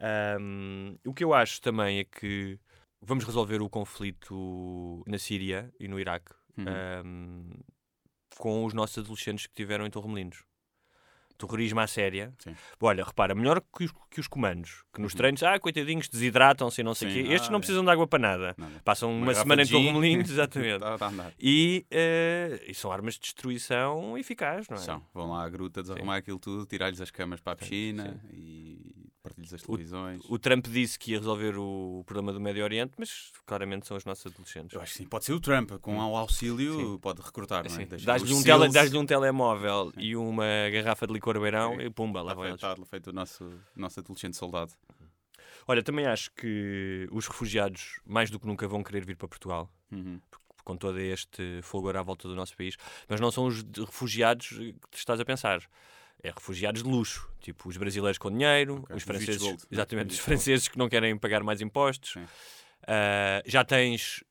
Ahm, 0.00 0.96
o 1.06 1.14
que 1.14 1.22
eu 1.22 1.32
acho 1.32 1.60
também 1.60 2.00
é 2.00 2.04
que 2.04 2.58
vamos 3.00 3.24
resolver 3.24 3.62
o 3.62 3.68
conflito 3.68 5.02
na 5.06 5.18
Síria 5.18 5.72
e 5.78 5.86
no 5.88 5.98
Iraque 6.00 6.32
Uhum. 6.56 6.64
ahm, 6.68 7.50
com 8.36 8.64
os 8.64 8.72
nossos 8.74 8.98
adolescentes 8.98 9.46
que 9.46 9.54
tiveram 9.54 9.86
em 9.86 9.90
Torremolinos. 9.90 10.44
Terrorismo 11.36 11.80
à 11.80 11.86
séria. 11.86 12.32
Sim. 12.38 12.54
Olha, 12.80 13.04
repara, 13.04 13.34
melhor 13.34 13.60
que 13.60 13.84
os, 13.84 13.92
que 14.10 14.20
os 14.20 14.28
comandos, 14.28 14.84
que 14.94 15.00
nos 15.00 15.12
Uhum. 15.12 15.16
treinos, 15.18 15.42
ah, 15.42 15.58
coitadinhos, 15.58 16.08
desidratam-se 16.08 16.80
e 16.80 16.84
não 16.84 16.94
sei 16.94 17.08
o 17.08 17.10
Sim. 17.12 17.24
quê. 17.24 17.32
Estes 17.32 17.48
Ah, 17.48 17.50
não 17.52 17.56
é. 17.58 17.60
precisam 17.60 17.84
de 17.84 17.90
água 17.90 18.06
para 18.06 18.18
nada. 18.18 18.56
Passam 18.84 19.10
uma, 19.10 19.26
garrafa 19.26 19.42
semana 19.42 19.62
em. 19.62 19.66
Torremolinos, 19.66 20.30
exatamente. 20.30 20.80
Tá 20.80 21.06
a 21.06 21.08
andar. 21.08 21.32
E, 21.40 21.84
eh, 21.90 22.62
e 22.68 22.74
são 22.74 22.92
armas 22.92 23.14
de 23.14 23.20
destruição 23.20 24.16
eficazes, 24.16 24.68
não 24.68 24.76
é? 24.76 24.80
São. 24.80 25.02
Vão 25.12 25.30
lá 25.30 25.44
à 25.44 25.48
gruta, 25.48 25.82
desarrumar 25.82 26.18
aquilo 26.18 26.38
tudo, 26.38 26.66
tirar-lhes 26.66 27.00
as 27.00 27.10
camas 27.10 27.40
para 27.40 27.52
a 27.52 27.56
piscina 27.56 28.20
e 28.32 28.73
televisões. 29.32 30.22
O 30.28 30.38
Trump 30.38 30.66
disse 30.66 30.98
que 30.98 31.12
ia 31.12 31.18
resolver 31.18 31.56
o 31.56 32.02
problema 32.04 32.32
do 32.32 32.40
Médio 32.40 32.62
Oriente, 32.64 32.92
mas 32.98 33.32
claramente 33.46 33.86
são 33.86 33.96
os 33.96 34.04
nossos 34.04 34.26
adolescentes. 34.26 34.74
Eu 34.74 34.80
acho 34.80 34.92
que 34.92 34.98
sim, 34.98 35.06
pode 35.06 35.24
ser 35.24 35.32
o 35.32 35.40
Trump, 35.40 35.72
com 35.80 35.96
o 35.96 36.16
auxílio 36.16 36.74
Sim. 36.78 36.98
pode 36.98 37.22
recrutar, 37.22 37.64
não 37.68 37.80
é? 37.80 37.84
Dás-lhe 37.86 38.34
um, 38.34 38.42
tele, 38.42 38.68
dás-lhe 38.68 38.98
um 38.98 39.06
telemóvel 39.06 39.92
e 39.96 40.14
uma 40.16 40.44
garrafa 40.72 41.06
de 41.06 41.12
licor 41.12 41.40
beirão 41.40 41.76
Sim. 41.76 41.82
e 41.82 41.90
pumba, 41.90 42.22
lá 42.22 42.34
feito, 42.34 42.54
está 42.54 42.76
feito 42.84 43.10
o 43.10 43.12
nosso, 43.12 43.50
nosso 43.74 44.00
adolescente 44.00 44.36
soldado. 44.36 44.72
Olha, 45.66 45.82
também 45.82 46.06
acho 46.06 46.30
que 46.32 47.08
os 47.10 47.26
refugiados 47.26 48.00
mais 48.04 48.30
do 48.30 48.38
que 48.38 48.46
nunca 48.46 48.68
vão 48.68 48.82
querer 48.82 49.04
vir 49.06 49.16
para 49.16 49.28
Portugal. 49.28 49.70
Uhum. 49.92 50.20
com 50.64 50.76
todo 50.76 50.98
este 50.98 51.60
fulgor 51.62 51.96
à 51.96 52.02
volta 52.02 52.26
do 52.26 52.34
nosso 52.34 52.56
país, 52.56 52.76
mas 53.08 53.20
não 53.20 53.30
são 53.30 53.46
os 53.46 53.62
refugiados 53.62 54.48
que 54.90 54.96
estás 54.96 55.20
a 55.20 55.24
pensar. 55.24 55.60
É 56.24 56.30
refugiados 56.30 56.82
de 56.82 56.88
luxo, 56.88 57.28
tipo 57.38 57.68
os 57.68 57.76
brasileiros 57.76 58.16
com 58.16 58.30
dinheiro, 58.30 58.78
Ok, 58.84 58.96
os 58.96 59.02
franceses, 59.02 59.42
né? 59.42 59.56
exatamente, 59.70 60.10
os 60.12 60.18
franceses 60.18 60.68
que 60.68 60.78
não 60.78 60.88
querem 60.88 61.16
pagar 61.18 61.42
mais 61.42 61.60
impostos. 61.60 62.16
Ah, 62.86 63.42
já 63.44 63.62
tens 63.62 64.24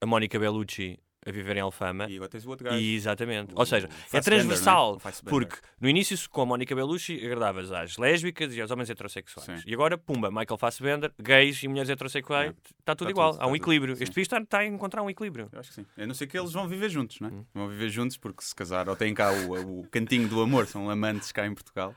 a 0.00 0.06
Mónica 0.06 0.38
Bellucci 0.38 0.98
a 1.26 1.30
viver 1.32 1.56
em 1.56 1.60
Alfama. 1.60 2.06
E 2.08 2.14
agora 2.16 2.30
tens 2.30 2.46
o 2.46 2.50
outro 2.50 2.64
gajo. 2.64 2.78
E, 2.78 2.94
exatamente. 2.94 3.52
o- 3.52 3.58
Ou 3.58 3.66
seja, 3.66 3.88
é 4.12 4.20
transversal. 4.20 4.94
é? 4.94 4.96
O 4.96 4.98
Fassbender. 5.00 5.30
Porque 5.48 5.66
no 5.80 5.88
início, 5.88 6.16
com 6.30 6.42
a 6.42 6.46
Mónica 6.46 6.74
Bellucci, 6.74 7.20
agradavas 7.24 7.72
às 7.72 7.96
lésbicas 7.96 8.54
e 8.54 8.60
aos 8.60 8.70
homens 8.70 8.88
heterossexuais. 8.90 9.62
Sim. 9.62 9.68
E 9.68 9.74
agora, 9.74 9.98
pumba, 9.98 10.30
Michael 10.30 10.56
Fassbender, 10.56 11.12
gays 11.20 11.62
e 11.62 11.68
mulheres 11.68 11.90
heterossexuais, 11.90 12.50
É. 12.50 12.54
está 12.80 12.94
tudo 12.94 13.08
Tá 13.08 13.10
igual. 13.10 13.32
tudo, 13.32 13.40
Há 13.42 13.46
um 13.46 13.48
tudo. 13.50 13.56
equilíbrio. 13.62 13.96
Sim. 13.96 14.02
Este 14.04 14.14
país 14.14 14.24
está, 14.26 14.38
está 14.38 14.58
a 14.60 14.66
encontrar 14.66 15.02
um 15.02 15.10
equilíbrio. 15.10 15.48
Eu 15.52 15.58
acho 15.60 15.70
que 15.70 15.74
sim. 15.74 15.86
A 15.98 16.06
não 16.06 16.14
ser 16.14 16.26
que 16.28 16.38
eles 16.38 16.52
vão 16.52 16.68
viver 16.68 16.88
juntos, 16.88 17.18
não 17.20 17.28
é? 17.28 17.32
Hum. 17.32 17.44
Vão 17.54 17.68
viver 17.68 17.88
juntos 17.90 18.16
porque 18.16 18.42
se 18.44 18.54
casar, 18.54 18.88
ou 18.88 18.94
têm 18.96 19.12
cá 19.12 19.32
o, 19.32 19.80
o 19.80 19.88
cantinho 19.88 20.28
do 20.28 20.40
amor, 20.40 20.66
são 20.66 20.88
amantes 20.88 21.32
cá 21.32 21.46
em 21.46 21.54
Portugal. 21.54 21.94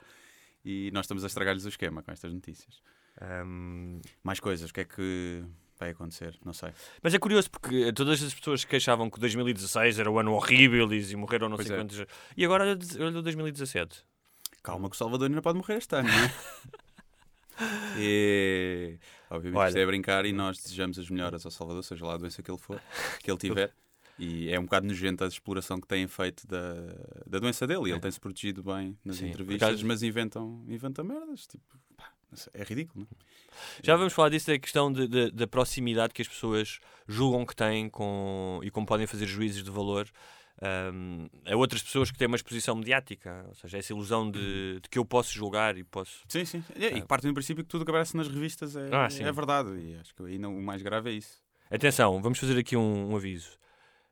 E 0.66 0.90
nós 0.92 1.06
estamos 1.06 1.24
a 1.24 1.28
estragar-lhes 1.28 1.66
o 1.66 1.70
esquema 1.70 2.02
com 2.04 2.12
estas 2.12 2.34
notícias. 2.34 2.82
Ahm, 3.22 4.00
Mais 4.24 4.40
coisas, 4.40 4.70
o 4.70 4.74
que 4.74 4.82
é 4.82 4.86
que 4.86 5.44
vai 5.80 5.92
acontecer? 5.92 6.38
Não 6.44 6.54
sei. 6.54 6.72
Mas 7.02 7.14
é 7.14 7.20
curioso 7.20 7.50
porque 7.50 7.92
todas 7.94 8.22
as 8.22 8.34
pessoas 8.34 8.64
que 8.64 8.72
queixavam 8.72 9.10
que 9.10 9.20
2016 9.20 10.00
era 10.00 10.12
o 10.12 10.20
ano 10.20 10.34
horrível 10.34 10.92
e 10.94 11.16
morreram 11.16 11.48
não 11.50 11.56
Pois 11.56 11.68
sei 11.68 11.76
é. 11.76 11.80
quantos. 11.80 12.06
E 12.36 12.46
agora 12.46 12.66
olha 13.00 13.20
o 13.20 13.22
2017. 13.22 14.04
Calma 14.62 14.90
que 14.90 14.96
o 14.96 14.98
Salvador 14.98 15.30
ainda 15.30 15.42
pode 15.42 15.58
morrer 15.58 15.78
este 15.78 15.96
ano, 15.96 16.10
não 16.10 16.18
é? 16.18 16.32
E, 17.98 18.98
obviamente 19.30 19.60
Olha. 19.60 19.68
isto 19.68 19.80
é 19.80 19.86
brincar 19.86 20.26
e 20.26 20.32
nós 20.32 20.58
desejamos 20.58 20.98
as 20.98 21.10
melhoras 21.10 21.46
ao 21.46 21.52
Salvador, 21.52 21.84
seja 21.84 22.06
lá 22.06 22.14
a 22.14 22.18
doença 22.18 22.42
que 22.42 22.50
ele 22.50 22.58
for, 22.58 22.82
que 23.22 23.30
ele 23.30 23.38
tiver. 23.38 23.74
E 24.18 24.50
é 24.50 24.60
um 24.60 24.64
bocado 24.64 24.86
nojento 24.86 25.24
a 25.24 25.28
exploração 25.28 25.80
que 25.80 25.88
têm 25.88 26.06
feito 26.08 26.46
da, 26.46 26.74
da 27.26 27.40
doença 27.40 27.66
dele. 27.66 27.88
E 27.88 27.92
ele 27.92 28.00
tem-se 28.02 28.20
protegido 28.20 28.62
bem 28.62 28.98
nas 29.04 29.18
Sim, 29.18 29.30
entrevistas, 29.30 29.82
mas 29.84 30.04
inventam, 30.04 30.64
inventam 30.68 31.06
merdas. 31.06 31.48
Tipo, 31.48 31.64
pá, 31.96 32.12
é 32.54 32.64
ridículo, 32.64 33.08
não 33.10 33.18
é? 33.20 33.24
Já 33.84 33.96
vamos 33.96 34.14
falar 34.14 34.30
disso, 34.30 34.48
da 34.48 34.58
questão 34.60 34.92
de- 34.92 35.08
de- 35.08 35.32
da 35.32 35.48
proximidade 35.48 36.14
que 36.14 36.22
as 36.22 36.28
pessoas 36.28 36.80
julgam 37.08 37.46
que 37.46 37.56
têm 37.56 37.90
com, 37.90 38.60
e 38.64 38.70
como 38.72 38.86
podem 38.86 39.08
fazer 39.08 39.26
juízes 39.28 39.64
de 39.64 39.72
valor 39.72 40.08
um, 40.62 41.28
a 41.46 41.56
outras 41.56 41.82
pessoas 41.82 42.12
que 42.12 42.18
têm 42.18 42.28
uma 42.28 42.36
exposição 42.36 42.76
mediática, 42.76 43.46
ou 43.48 43.56
seja, 43.56 43.78
essa 43.78 43.94
ilusão 43.94 44.30
de, 44.30 44.80
de 44.82 44.90
que 44.90 45.00
eu 45.00 45.06
posso 45.06 45.34
julgar 45.34 45.78
e 45.78 45.84
posso. 45.86 46.24
Sim, 46.28 46.44
sim. 46.44 46.64
E, 46.76 46.86
e 46.86 47.02
partem 47.02 47.32
do 47.32 47.34
princípio 47.34 47.64
que 47.64 47.70
tudo 47.70 47.86
que 47.86 47.92
aparece 47.92 48.16
nas 48.18 48.28
revistas 48.28 48.76
é, 48.76 48.90
Ah, 48.94 49.08
é 49.10 49.32
verdade. 49.32 49.70
E 49.80 49.96
acho 49.96 50.14
que 50.14 50.24
ainda 50.24 50.50
o 50.50 50.62
mais 50.62 50.82
grave 50.82 51.12
é 51.12 51.14
isso. 51.14 51.42
Atenção, 51.72 52.22
vamos 52.22 52.40
fazer 52.40 52.58
aqui 52.60 52.76
um, 52.76 53.12
um 53.12 53.16
aviso. 53.16 53.58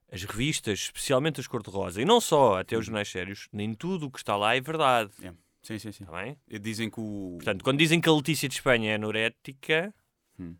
As 0.10 0.24
revistas, 0.24 0.80
especialmente 0.80 1.42
as 1.42 1.48
cor-de-rosa, 1.48 2.02
e 2.02 2.06
não 2.06 2.22
só, 2.22 2.60
até 2.60 2.78
os 2.78 2.86
jornais 2.86 3.10
sérios, 3.10 3.50
nem 3.52 3.74
tudo 3.74 4.06
o 4.06 4.12
que 4.12 4.20
está 4.20 4.38
lá 4.38 4.56
é 4.56 4.62
verdade. 4.62 5.12
É. 5.22 5.34
Sim, 5.64 5.80
sim, 5.80 5.92
sim. 5.92 6.04
Está 6.04 6.22
bem? 6.24 6.38
E 6.48 6.58
Dizem 6.60 6.90
que 6.90 7.00
o. 7.00 7.36
Portanto, 7.38 7.64
quando 7.64 7.78
dizem 7.80 8.00
que 8.00 8.08
a 8.08 8.14
Letícia 8.14 8.48
de 8.48 8.56
Espanha 8.56 8.92
é 8.92 8.96
anorética, 8.96 9.94
Hum. 10.40 10.56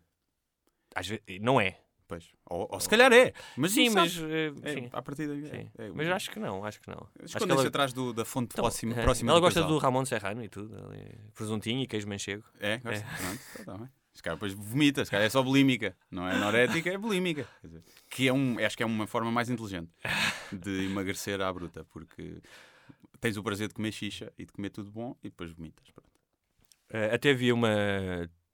às 0.94 1.06
vezes, 1.06 1.22
não 1.40 1.60
é. 1.60 1.78
Pois. 2.06 2.30
Ou, 2.46 2.66
ou 2.72 2.80
se 2.80 2.88
calhar 2.88 3.12
é. 3.12 3.34
Mas 3.56 3.72
sim, 3.72 3.86
não 3.88 3.94
mas. 3.96 4.12
sabes. 4.14 4.30
eh, 4.32 4.52
É, 4.62 4.72
sim, 4.74 4.88
à 4.92 5.02
partida. 5.02 5.34
é- 5.36 5.42
sim. 5.42 5.70
é- 5.78 5.90
mas 5.94 6.08
acho 6.08 6.30
que 6.30 6.38
não, 6.40 6.64
acho 6.64 6.80
que 6.80 6.88
não. 6.88 6.96
Acho 6.96 7.10
que 7.18 7.24
Escondem-se 7.26 7.60
ela, 7.60 7.68
atrás 7.68 7.92
do, 7.92 8.12
da 8.14 8.24
fonte 8.24 8.52
Então, 8.52 8.62
próxima, 8.64 8.94
é, 8.98 9.02
próxima 9.02 9.30
ela 9.30 9.40
gosta 9.40 9.60
do 9.60 9.66
casal. 9.66 9.78
Ramon 9.78 10.04
Serrano 10.06 10.42
e 10.42 10.48
tudo. 10.48 10.74
ali, 10.86 11.04
Presuntinho 11.34 11.82
e 11.82 11.86
queijo 11.86 12.08
manchego. 12.08 12.44
É, 12.60 12.78
gosta. 12.78 13.04
Pronto, 13.18 13.40
então 13.60 13.64
tá 13.66 13.78
bem. 13.78 13.88
Se 14.14 14.22
calhar 14.22 14.36
depois 14.36 14.52
vomita, 14.54 15.04
se 15.04 15.10
calhar 15.10 15.26
é 15.26 15.30
só 15.30 15.42
bulímica. 15.42 15.94
Não 16.10 16.26
é 16.26 16.32
anorética, 16.34 16.90
é 16.90 16.96
bulímica. 16.98 17.46
Quer 17.60 17.66
dizer, 17.68 17.82
que 18.10 18.26
é 18.26 18.32
um, 18.32 18.58
acho 18.58 18.76
que 18.76 18.82
é 18.82 18.86
uma 18.86 19.06
forma 19.06 19.30
mais 19.30 19.48
inteligente 19.50 19.90
de 20.50 20.86
emagrecer 20.86 21.40
à 21.42 21.52
bruta, 21.52 21.84
porque 21.92 22.38
tens 23.20 23.36
o 23.36 23.42
prazer 23.42 23.68
de 23.68 23.74
comer 23.74 23.92
xixa 23.92 24.32
e 24.38 24.44
de 24.44 24.52
comer 24.52 24.70
tudo 24.70 24.90
bom 24.90 25.16
e 25.22 25.28
depois 25.28 25.50
vomitas. 25.52 25.90
Pronto. 25.90 26.10
Eh, 26.90 27.14
até 27.14 27.30
havia 27.30 27.54
uma, 27.54 27.68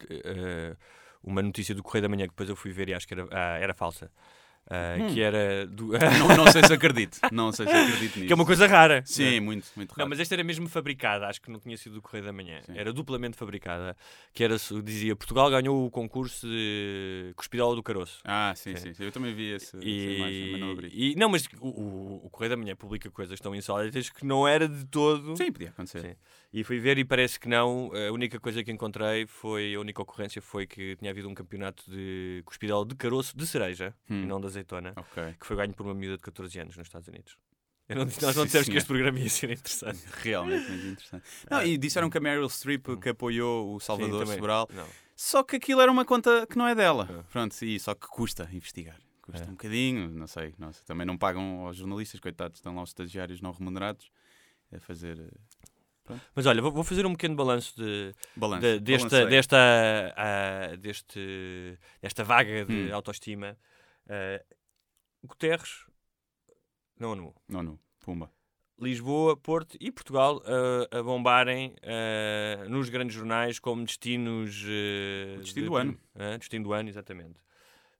eh, 0.08 0.76
uma 1.22 1.42
notícia 1.42 1.74
do 1.74 1.82
Correio 1.82 2.02
da 2.02 2.08
Manhã 2.08 2.24
que 2.24 2.30
depois 2.32 2.48
eu 2.48 2.56
fui 2.56 2.72
ver 2.72 2.88
e 2.88 2.94
acho 2.94 3.06
que 3.06 3.14
era, 3.14 3.26
ah, 3.30 3.58
era 3.58 3.74
falsa. 3.74 4.10
Ah, 4.70 4.96
Hum. 4.98 5.12
Que 5.12 5.20
era. 5.20 5.66
Do... 5.66 5.88
Não, 6.28 6.36
não 6.36 6.46
sei 6.50 6.62
se 6.64 6.72
acredito. 6.72 7.18
Não 7.30 7.52
sei 7.52 7.66
se 7.66 7.72
acredito 7.72 8.16
nisso. 8.16 8.26
que 8.26 8.32
é 8.32 8.34
uma 8.34 8.46
coisa 8.46 8.66
rara. 8.66 9.02
Sim, 9.04 9.40
muito, 9.40 9.66
muito 9.76 9.90
raro. 9.90 10.00
Não, 10.02 10.08
mas 10.08 10.20
esta 10.20 10.34
era 10.34 10.42
mesmo 10.42 10.68
fabricada, 10.68 11.26
acho 11.26 11.40
que 11.40 11.50
não 11.50 11.60
tinha 11.60 11.76
sido 11.76 11.96
do 11.96 12.02
Correio 12.02 12.24
da 12.24 12.32
Manhã. 12.32 12.60
Sim. 12.64 12.72
Era 12.74 12.92
duplamente 12.92 13.36
fabricada. 13.36 13.94
Que 14.32 14.42
era, 14.42 14.56
dizia, 14.82 15.14
Portugal 15.14 15.50
ganhou 15.50 15.84
o 15.86 15.90
concurso 15.90 16.46
de 16.46 17.32
Cuspidola 17.36 17.74
do 17.76 17.82
Caroço. 17.82 18.20
Ah, 18.24 18.54
sim, 18.56 18.74
Sim. 18.76 18.94
sim. 18.94 19.04
Eu 19.04 19.12
também 19.12 19.34
vi 19.34 19.52
essa 19.54 19.76
E, 19.82 20.16
imagem, 20.16 20.50
mas 20.52 20.60
não 20.60 20.70
abri. 20.72 20.90
e- 20.94 21.14
não, 21.16 21.28
mas 21.28 21.46
o, 21.60 21.68
o, 21.68 22.26
o 22.26 22.30
Correio 22.30 22.50
da 22.50 22.56
Manhã 22.56 22.74
publica 22.74 23.10
coisas 23.10 23.38
tão 23.40 23.54
insólitas 23.54 24.08
que 24.08 24.24
não 24.24 24.48
era 24.48 24.66
de 24.66 24.84
todo. 24.86 25.36
Sim, 25.36 25.52
podia 25.52 25.68
acontecer. 25.68 26.00
Sim. 26.00 26.14
E 26.56 26.62
fui 26.62 26.78
ver 26.78 26.96
e 26.98 27.04
parece 27.04 27.38
que 27.40 27.48
não. 27.48 27.90
A 27.92 28.12
única 28.12 28.38
coisa 28.38 28.62
que 28.62 28.70
encontrei 28.70 29.26
foi, 29.26 29.74
a 29.74 29.80
única 29.80 30.00
ocorrência 30.00 30.40
foi 30.40 30.68
que 30.68 30.94
tinha 30.94 31.10
havido 31.10 31.28
um 31.28 31.34
campeonato 31.34 31.82
de 31.90 32.42
cuspidol 32.46 32.84
de 32.84 32.94
caroço 32.94 33.36
de 33.36 33.44
cereja 33.44 33.92
Hum. 34.08 34.22
e 34.22 34.26
não 34.26 34.40
de 34.40 34.46
azeitona, 34.46 34.92
Ok. 34.96 35.34
que 35.40 35.44
foi 35.46 35.56
ganho 35.56 35.74
por 35.74 35.84
uma 35.84 35.94
miúda 35.94 36.16
de 36.16 36.22
14 36.22 36.56
anos 36.60 36.76
nos 36.76 36.86
Estados 36.86 37.08
Unidos. 37.08 37.36
Não, 37.88 37.96
nós 38.04 38.16
não 38.22 38.32
Sim, 38.32 38.44
dissemos 38.44 38.68
que 38.68 38.76
este 38.76 38.86
programa 38.86 39.18
ia 39.18 39.28
ser 39.28 39.50
interessante. 39.50 39.98
Realmente 40.22 40.68
muito 40.70 40.86
interessante. 40.86 41.24
Não, 41.50 41.62
e 41.62 41.76
disseram 41.76 42.08
que 42.08 42.16
a 42.18 42.20
Meryl 42.20 42.48
Streep 42.48 42.86
que 43.02 43.08
apoiou 43.08 43.74
o 43.74 43.80
Salvador 43.80 44.22
Hum. 44.22 44.26
Sim. 44.26 44.34
Sobral, 44.34 44.68
Não. 44.72 44.86
só 45.16 45.42
que 45.42 45.56
aquilo 45.56 45.80
era 45.80 45.90
uma 45.90 46.04
conta 46.04 46.46
que 46.46 46.56
não 46.56 46.68
é 46.68 46.74
dela. 46.76 47.08
Ah. 47.10 47.24
Pronto, 47.32 47.52
sim, 47.52 47.76
só 47.80 47.94
que 47.96 48.06
custa 48.06 48.48
investigar. 48.52 48.96
Custa 49.20 49.42
É. 49.44 49.48
um 49.48 49.52
bocadinho, 49.52 50.08
não 50.08 50.28
sei, 50.28 50.54
não 50.56 50.72
sei. 50.72 50.84
Também 50.86 51.04
não 51.04 51.18
pagam 51.18 51.66
aos 51.66 51.76
jornalistas, 51.76 52.20
coitados, 52.20 52.58
estão 52.58 52.74
lá 52.76 52.82
os 52.82 52.90
estagiários 52.90 53.40
não 53.40 53.50
remunerados 53.50 54.08
a 54.72 54.78
fazer 54.78 55.18
eh, 56.10 56.14
Mas 56.34 56.46
olha, 56.46 56.60
vou, 56.62 56.84
fazer 56.84 57.06
um 57.06 57.12
pequeno 57.12 57.34
balanço 57.36 57.74
de, 57.76 58.14
balanço. 58.36 58.60
de- 58.62 58.80
desta, 58.80 59.08
Balanceio. 59.08 59.28
desta, 59.30 60.14
ah, 60.16 60.76
deste, 60.76 61.78
desta 62.02 62.24
vaga 62.24 62.64
de 62.64 62.90
Hum. 62.90 62.94
autoestima. 62.94 63.56
Ah, 64.08 64.42
Guterres, 65.24 65.86
não, 66.98 67.14
não. 67.14 67.34
Não, 67.48 67.62
não, 67.62 67.78
pumba. 68.00 68.30
Lisboa, 68.78 69.36
Porto 69.36 69.76
e 69.80 69.90
Portugal 69.92 70.38
uh, 70.38 70.98
a 70.98 71.02
bombarem 71.02 71.74
uh, 71.84 72.68
nos 72.68 72.88
grandes 72.88 73.14
jornais 73.14 73.58
como 73.60 73.84
destinos. 73.84 74.62
uh, 74.64 75.38
destino 75.38 75.64
de- 75.66 75.70
do 75.70 75.76
ano. 75.76 75.98
uh, 76.16 76.38
destino 76.38 76.64
do 76.64 76.72
ano, 76.72 76.88
exatamente. 76.88 77.38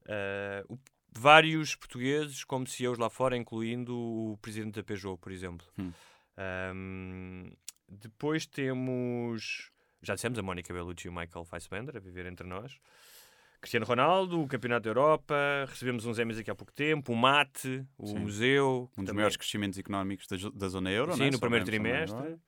Uh, 0.05 0.75
o- 0.75 0.79
vários 1.17 1.77
portugueses 1.77 2.43
como 2.43 2.67
CEOs 2.67 2.99
lá 2.99 3.09
fora, 3.09 3.37
incluindo 3.37 3.97
o 3.97 4.37
presidente 4.43 4.75
da 4.75 4.83
Peugeot, 4.83 5.17
por 5.17 5.31
exemplo. 5.31 5.65
Hum. 5.79 5.93
Um, 6.75 7.53
depois 7.89 8.47
temos. 8.47 9.71
Já 10.03 10.15
dissemos 10.15 10.39
a 10.39 10.43
Mónica 10.43 10.73
Bellucci 10.73 11.07
e 11.07 11.11
o 11.11 11.13
Michael 11.13 11.45
Fassbender 11.45 11.97
a 11.97 12.01
viver 12.01 12.27
entre 12.27 12.47
nós. 12.47 12.79
Cristiano 13.61 13.87
Ronaldo, 13.87 14.43
o 14.43 14.47
Campeonato 14.47 14.83
da 14.85 14.91
Europa, 14.91 15.35
recebemos 15.67 16.05
uns 16.05 16.19
Emmys 16.19 16.37
aqui 16.39 16.51
há 16.51 16.55
pouco 16.55 16.73
tempo, 16.73 17.13
o 17.15 17.17
MATE, 17.17 17.87
o 17.97 18.09
Sim. 18.09 18.19
Museu. 18.19 18.91
Um 18.93 19.01
dos 19.03 19.07
também- 19.07 19.15
maiores 19.15 19.37
crescimentos 19.39 19.79
económicos 19.79 20.27
da, 20.27 20.37
da 20.51 20.69
zona 20.69 20.91
euro, 20.91 21.15
Sim, 21.15 21.21
né? 21.21 21.31
no 21.31 21.41
primeiro 21.41 21.65
Soubemos 21.65 21.85
também 21.89 22.07
trimestre. 22.07 22.41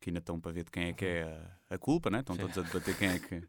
Que 0.00 0.10
ainda 0.10 0.20
estão 0.20 0.40
para 0.40 0.52
ver 0.52 0.62
de 0.64 0.70
quem 0.70 0.84
é 0.88 0.92
que 0.92 1.04
é 1.04 1.22
a, 1.68 1.74
a 1.74 1.78
culpa, 1.78 2.10
né? 2.10 2.20
Estão 2.20 2.36
todos 2.36 2.56
a 2.56 2.62
debater 2.62 2.96
quem 2.96 3.08
é 3.08 3.18
que 3.18 3.42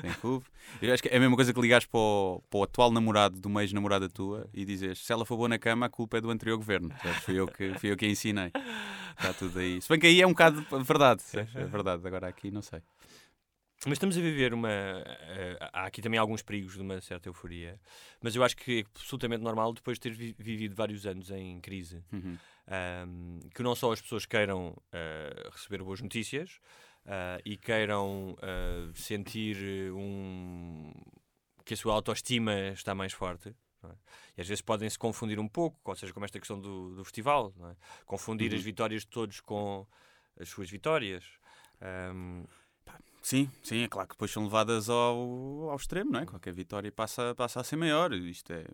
tem 0.00 0.12
culpa. 0.14 0.46
Eu 0.80 0.92
acho 0.92 1.02
que 1.02 1.08
é 1.08 1.16
a 1.16 1.20
mesma 1.20 1.36
coisa 1.36 1.52
que 1.52 1.60
ligares 1.60 1.86
para 1.86 1.98
o, 2.00 2.42
para 2.50 2.58
o 2.58 2.62
atual 2.64 2.90
namorado 2.90 3.40
de 3.40 3.46
uma 3.46 3.62
ex-namorada 3.62 4.08
tua 4.08 4.48
e 4.52 4.64
dizes 4.64 4.98
se 4.98 5.12
ela 5.12 5.24
for 5.24 5.36
boa 5.36 5.48
na 5.48 5.58
cama, 5.58 5.86
a 5.86 5.88
culpa 5.88 6.18
é 6.18 6.20
do 6.20 6.30
anterior 6.30 6.56
governo. 6.56 6.88
Sabes? 7.02 7.22
Fui 7.24 7.38
eu 7.38 7.46
que, 7.46 7.74
fui 7.78 7.90
eu 7.92 7.96
que 7.96 8.04
a 8.04 8.08
ensinei. 8.08 8.50
Está 9.18 9.32
tudo 9.32 9.58
aí. 9.58 9.80
Se 9.80 9.88
bem 9.88 9.98
que 9.98 10.06
aí 10.06 10.20
é 10.20 10.26
um 10.26 10.30
bocado 10.30 10.60
verdade. 10.84 11.22
sabes? 11.22 11.54
É 11.56 11.64
verdade. 11.64 12.06
Agora 12.06 12.28
aqui 12.28 12.50
não 12.50 12.62
sei. 12.62 12.82
Mas 13.84 13.92
estamos 13.96 14.16
a 14.16 14.20
viver 14.20 14.54
uma. 14.54 14.70
eh, 14.70 15.58
há 15.72 15.84
aqui 15.84 16.00
também 16.00 16.18
alguns 16.18 16.42
perigos 16.42 16.74
de 16.74 16.80
uma 16.80 17.00
certa 17.00 17.28
euforia. 17.28 17.78
Mas 18.22 18.34
eu 18.34 18.42
acho 18.42 18.56
que 18.56 18.80
é 18.80 18.84
absolutamente 18.98 19.42
normal, 19.44 19.72
depois 19.74 19.98
de 19.98 20.00
ter 20.00 20.12
vi- 20.12 20.34
vivido 20.38 20.74
vários 20.74 21.06
anos 21.06 21.30
em 21.30 21.60
crise, 21.60 22.02
Uhum. 22.12 22.36
ahm, 22.66 23.38
que 23.54 23.62
não 23.62 23.74
só 23.74 23.92
as 23.92 24.00
pessoas 24.00 24.24
queiram 24.26 24.74
ah, 24.92 25.50
receber 25.52 25.82
boas 25.82 26.00
notícias 26.00 26.58
ah, 27.06 27.38
e 27.44 27.56
queiram 27.56 28.36
ah, 28.42 28.90
sentir 28.94 29.56
um, 29.92 30.92
que 31.64 31.74
a 31.74 31.76
sua 31.76 31.94
autoestima 31.94 32.54
está 32.70 32.94
mais 32.94 33.12
forte. 33.12 33.54
é? 33.84 33.88
E 34.36 34.40
às 34.40 34.48
vezes 34.48 34.62
podem 34.62 34.88
se 34.90 34.98
confundir 34.98 35.38
um 35.38 35.48
pouco, 35.48 35.78
ou 35.84 35.94
seja, 35.96 36.12
como 36.12 36.24
esta 36.24 36.38
questão 36.38 36.60
do, 36.60 36.94
do 36.96 37.04
festival, 37.04 37.52
é? 37.70 37.76
confundir 38.04 38.50
Uhum. 38.52 38.58
as 38.58 38.62
vitórias 38.64 39.02
de 39.02 39.08
todos 39.08 39.40
com 39.40 39.86
as 40.38 40.48
suas 40.48 40.68
vitórias. 40.70 41.24
Ahm, 41.80 42.44
Sim, 43.22 43.50
sim, 43.60 43.82
é 43.82 43.88
claro 43.88 44.06
que 44.08 44.14
depois 44.14 44.30
são 44.30 44.44
levadas 44.44 44.88
ao, 44.88 45.68
ao 45.68 45.74
extremo, 45.76 46.12
não 46.12 46.20
é? 46.20 46.26
Qualquer 46.26 46.52
vitória 46.54 46.92
passa, 46.92 47.34
passa 47.34 47.60
a 47.60 47.64
ser 47.64 47.74
maior. 47.74 48.12
Isto 48.12 48.52
é. 48.52 48.64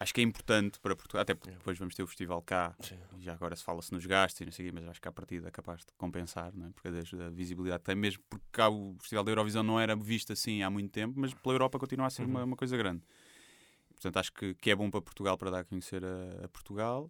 Acho 0.00 0.12
que 0.12 0.20
é 0.20 0.24
importante 0.24 0.80
para 0.80 0.96
Portugal, 0.96 1.22
até 1.22 1.34
porque 1.34 1.50
depois 1.50 1.78
vamos 1.78 1.94
ter 1.94 2.02
o 2.02 2.06
festival 2.06 2.42
cá, 2.42 2.74
Sim. 2.80 2.98
e 3.16 3.22
já 3.22 3.34
agora 3.34 3.54
se 3.54 3.62
fala-se 3.62 3.92
nos 3.92 4.04
gastos 4.04 4.40
e 4.40 4.44
não 4.44 4.52
sei 4.52 4.66
o 4.66 4.68
quê, 4.68 4.80
mas 4.80 4.88
acho 4.88 5.00
que 5.00 5.06
a 5.06 5.12
partida 5.12 5.46
é 5.46 5.50
capaz 5.50 5.80
de 5.80 5.92
compensar, 5.96 6.52
não 6.54 6.66
é? 6.66 6.70
Porque 6.70 6.90
desde 6.90 7.22
a 7.22 7.30
visibilidade 7.30 7.84
tem, 7.84 7.94
mesmo 7.94 8.22
porque 8.28 8.44
cá 8.50 8.68
o 8.68 8.96
Festival 8.98 9.22
da 9.22 9.30
Eurovisão 9.30 9.62
não 9.62 9.78
era 9.78 9.94
visto 9.94 10.32
assim 10.32 10.62
há 10.62 10.70
muito 10.70 10.90
tempo, 10.90 11.14
mas 11.16 11.32
pela 11.34 11.54
Europa 11.54 11.78
continua 11.78 12.06
a 12.06 12.10
ser 12.10 12.24
uma, 12.24 12.42
uma 12.42 12.56
coisa 12.56 12.76
grande. 12.76 13.02
Portanto, 13.92 14.16
acho 14.16 14.32
que, 14.32 14.54
que 14.54 14.70
é 14.70 14.74
bom 14.74 14.90
para 14.90 15.00
Portugal 15.00 15.38
para 15.38 15.50
dar 15.50 15.60
a 15.60 15.64
conhecer 15.64 16.04
a, 16.04 16.44
a 16.44 16.48
Portugal. 16.48 17.08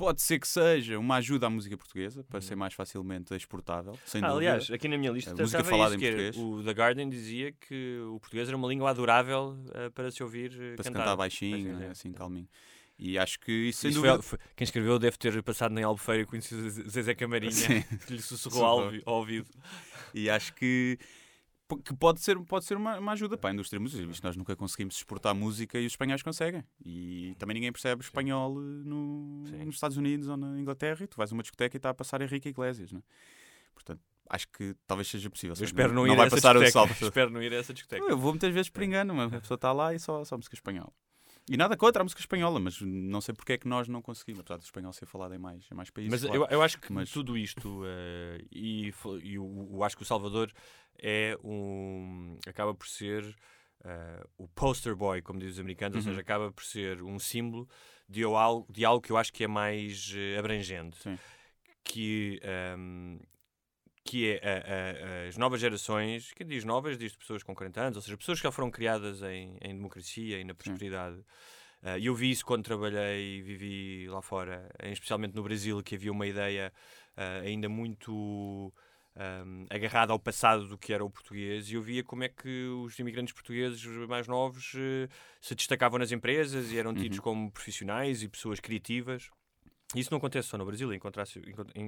Pode 0.00 0.22
ser 0.22 0.38
que 0.38 0.48
seja 0.48 0.98
uma 0.98 1.16
ajuda 1.16 1.46
à 1.46 1.50
música 1.50 1.76
portuguesa, 1.76 2.24
para 2.24 2.40
ser 2.40 2.56
mais 2.56 2.72
facilmente 2.72 3.34
exportável, 3.34 3.98
sem 4.06 4.24
Ah, 4.24 4.30
aliás, 4.30 4.70
aqui 4.70 4.88
na 4.88 4.96
minha 4.96 5.12
lista 5.12 5.32
A 5.32 5.34
música 5.36 5.62
falada 5.62 5.94
isso, 5.94 6.02
em 6.04 6.08
português. 6.08 6.36
o 6.38 6.64
The 6.64 6.70
Guardian 6.70 7.08
dizia 7.10 7.52
que 7.52 7.98
o 8.08 8.18
português 8.18 8.48
era 8.48 8.56
uma 8.56 8.66
língua 8.66 8.88
adorável 8.88 9.58
eh, 9.74 9.90
para 9.90 10.10
se 10.10 10.22
ouvir 10.22 10.52
eh, 10.58 10.74
para 10.74 10.84
se 10.84 10.88
cantar. 10.90 11.00
cantar 11.04 11.16
baixinho, 11.16 11.74
né? 11.76 11.84
sim. 11.86 11.90
assim, 11.90 12.12
calminho. 12.12 12.48
E 12.98 13.18
acho 13.18 13.38
que 13.40 13.50
isso, 13.52 13.80
sem 13.80 13.90
Isso 13.90 14.00
dúvida... 14.00 14.22
foi- 14.22 14.38
quem 14.56 14.64
escreveu 14.64 14.98
deve 14.98 15.18
ter 15.18 15.42
passado 15.42 15.78
em 15.78 15.82
Albufeira 15.82 16.22
e 16.22 16.26
conhecido 16.26 16.66
o 16.66 16.70
Zezé 16.70 17.14
Camarinha, 17.14 17.50
Sim. 17.52 17.82
que 18.06 18.12
lhe 18.14 18.20
sussurrou 18.22 18.64
ao, 18.64 18.90
ao 19.06 19.14
ouvido. 19.20 19.48
E 20.14 20.28
acho 20.30 20.54
que, 20.54 20.98
que 21.78 21.94
pode 21.94 22.20
ser, 22.20 22.38
pode 22.40 22.64
ser 22.64 22.76
uma, 22.76 22.98
uma 22.98 23.12
ajuda 23.12 23.36
para 23.36 23.50
a 23.50 23.52
indústria 23.52 23.80
musical. 23.80 24.12
Nós 24.22 24.36
nunca 24.36 24.56
conseguimos 24.56 24.96
exportar 24.96 25.34
música 25.34 25.78
e 25.78 25.86
os 25.86 25.92
espanhóis 25.92 26.22
conseguem. 26.22 26.64
E 26.84 27.34
também 27.38 27.54
ninguém 27.54 27.72
percebe 27.72 28.02
espanhol 28.02 28.56
eh, 28.58 28.64
no, 28.84 29.44
nos 29.64 29.74
Estados 29.74 29.96
Unidos 29.96 30.28
ou 30.28 30.36
na 30.36 30.58
Inglaterra 30.58 31.04
e 31.04 31.06
tu 31.06 31.16
vais 31.16 31.30
a 31.30 31.34
uma 31.34 31.42
discoteca 31.42 31.76
e 31.76 31.78
está 31.78 31.90
a 31.90 31.94
passar 31.94 32.20
Henrique 32.22 32.48
Iglesias. 32.48 32.92
Né? 32.92 33.02
Portanto, 33.74 34.00
acho 34.28 34.48
que 34.48 34.74
talvez 34.86 35.08
seja 35.08 35.28
possível. 35.28 35.54
Eu 35.58 35.64
espero 35.64 35.92
não, 35.92 36.06
ir 36.06 36.16
vai 36.16 36.24
a 36.24 36.26
essa 36.26 36.36
discoteca. 36.36 36.92
espero 37.04 37.30
não 37.30 37.42
ir 37.42 37.52
a 37.52 37.56
essa 37.56 37.74
discoteca. 37.74 38.04
Eu 38.06 38.18
vou 38.18 38.32
muitas 38.32 38.52
vezes 38.52 38.68
por 38.68 38.82
engano, 38.82 39.14
mas 39.14 39.32
a 39.32 39.40
pessoa 39.40 39.56
está 39.56 39.72
lá 39.72 39.94
e 39.94 39.98
só, 39.98 40.24
só 40.24 40.36
música 40.36 40.54
espanhola. 40.54 40.92
E 41.48 41.56
nada 41.56 41.76
contra 41.76 42.02
a 42.02 42.04
música 42.04 42.20
espanhola, 42.20 42.60
mas 42.60 42.80
não 42.80 43.20
sei 43.20 43.34
porque 43.34 43.54
é 43.54 43.58
que 43.58 43.66
nós 43.66 43.88
não 43.88 44.00
conseguimos, 44.00 44.38
apesar 44.40 44.56
do 44.56 44.62
espanhol 44.62 44.92
ser 44.92 45.06
falado 45.06 45.34
em 45.34 45.38
mais, 45.38 45.66
em 45.68 45.74
mais 45.74 45.90
países. 45.90 46.12
Mas 46.12 46.22
claro. 46.22 46.44
eu, 46.44 46.58
eu 46.58 46.62
acho 46.62 46.78
que 46.78 46.92
Mas- 46.92 47.10
tudo 47.10 47.36
isto 47.36 47.82
eh, 47.84 48.44
e, 48.52 48.92
e 49.24 49.36
o, 49.36 49.76
o- 49.78 49.82
acho 49.82 49.96
que 49.96 50.02
o 50.02 50.06
Salvador 50.06 50.52
é 51.02 51.36
um 51.44 52.38
acaba 52.46 52.74
por 52.74 52.86
ser 52.88 53.34
eh, 53.84 54.24
o 54.38 54.46
poster 54.48 54.94
boy, 54.94 55.22
como 55.22 55.38
dizem 55.38 55.52
os 55.54 55.58
americanos, 55.60 55.96
ou 55.96 56.02
Uhum. 56.02 56.08
seja, 56.10 56.20
acaba 56.20 56.52
por 56.52 56.64
ser 56.64 57.02
um 57.02 57.18
símbolo 57.18 57.68
de 58.08 58.22
algo, 58.24 58.66
de 58.72 58.84
algo 58.84 59.00
que 59.02 59.10
eu 59.12 59.16
acho 59.16 59.32
que 59.32 59.44
é 59.44 59.48
mais 59.48 60.12
eh, 60.16 60.38
abrangente, 60.38 60.98
Sim. 60.98 61.18
que 61.84 62.38
ehm, 62.42 63.18
que 64.04 64.30
é 64.32 64.40
a- 64.42 65.24
a- 65.24 65.28
as 65.28 65.36
novas 65.36 65.60
gerações, 65.60 66.32
quem 66.32 66.46
diz 66.46 66.64
novas, 66.64 66.96
diz 66.98 67.14
pessoas 67.14 67.42
com 67.42 67.54
40 67.54 67.80
anos, 67.82 67.96
ou 67.96 68.02
seja, 68.02 68.16
pessoas 68.16 68.38
que 68.40 68.44
já 68.44 68.50
foram 68.52 68.70
criadas 68.70 69.22
em, 69.22 69.56
em 69.60 69.74
democracia 69.74 70.40
e 70.40 70.44
na 70.44 70.54
prosperidade, 70.54 71.22
Ah, 71.82 71.96
E 71.98 72.06
eu 72.06 72.14
vi 72.14 72.30
isso 72.30 72.44
quando 72.44 72.62
trabalhei 72.64 73.38
e 73.38 73.42
vivi 73.42 74.06
lá 74.08 74.20
fora, 74.20 74.68
especialmente 74.82 75.34
no 75.34 75.42
Brasil, 75.42 75.82
que 75.82 75.94
havia 75.94 76.12
uma 76.12 76.26
ideia 76.26 76.70
ah, 77.16 77.40
ainda 77.40 77.68
muito 77.70 78.70
ahm, 79.16 79.66
agarrada 79.70 80.12
ao 80.12 80.18
passado 80.18 80.66
do 80.66 80.78
que 80.78 80.92
era 80.92 81.04
o 81.04 81.10
português 81.10 81.68
e 81.70 81.74
eu 81.74 81.82
via 81.82 82.02
como 82.02 82.24
é 82.24 82.28
que 82.28 82.66
os 82.66 82.98
imigrantes 82.98 83.32
portugueses 83.32 83.84
mais 84.08 84.26
novos 84.26 84.72
eh, 84.76 85.08
se 85.40 85.54
destacavam 85.54 85.98
nas 85.98 86.12
empresas 86.12 86.70
e 86.70 86.78
eram 86.78 86.94
tidos 86.94 87.18
como 87.20 87.50
profissionais 87.50 88.22
e 88.22 88.28
pessoas 88.28 88.60
criativas. 88.60 89.30
Isso 89.94 90.10
não 90.10 90.18
acontece 90.18 90.48
só 90.48 90.56
no 90.58 90.64
Brasil, 90.64 90.92
em- 90.92 91.00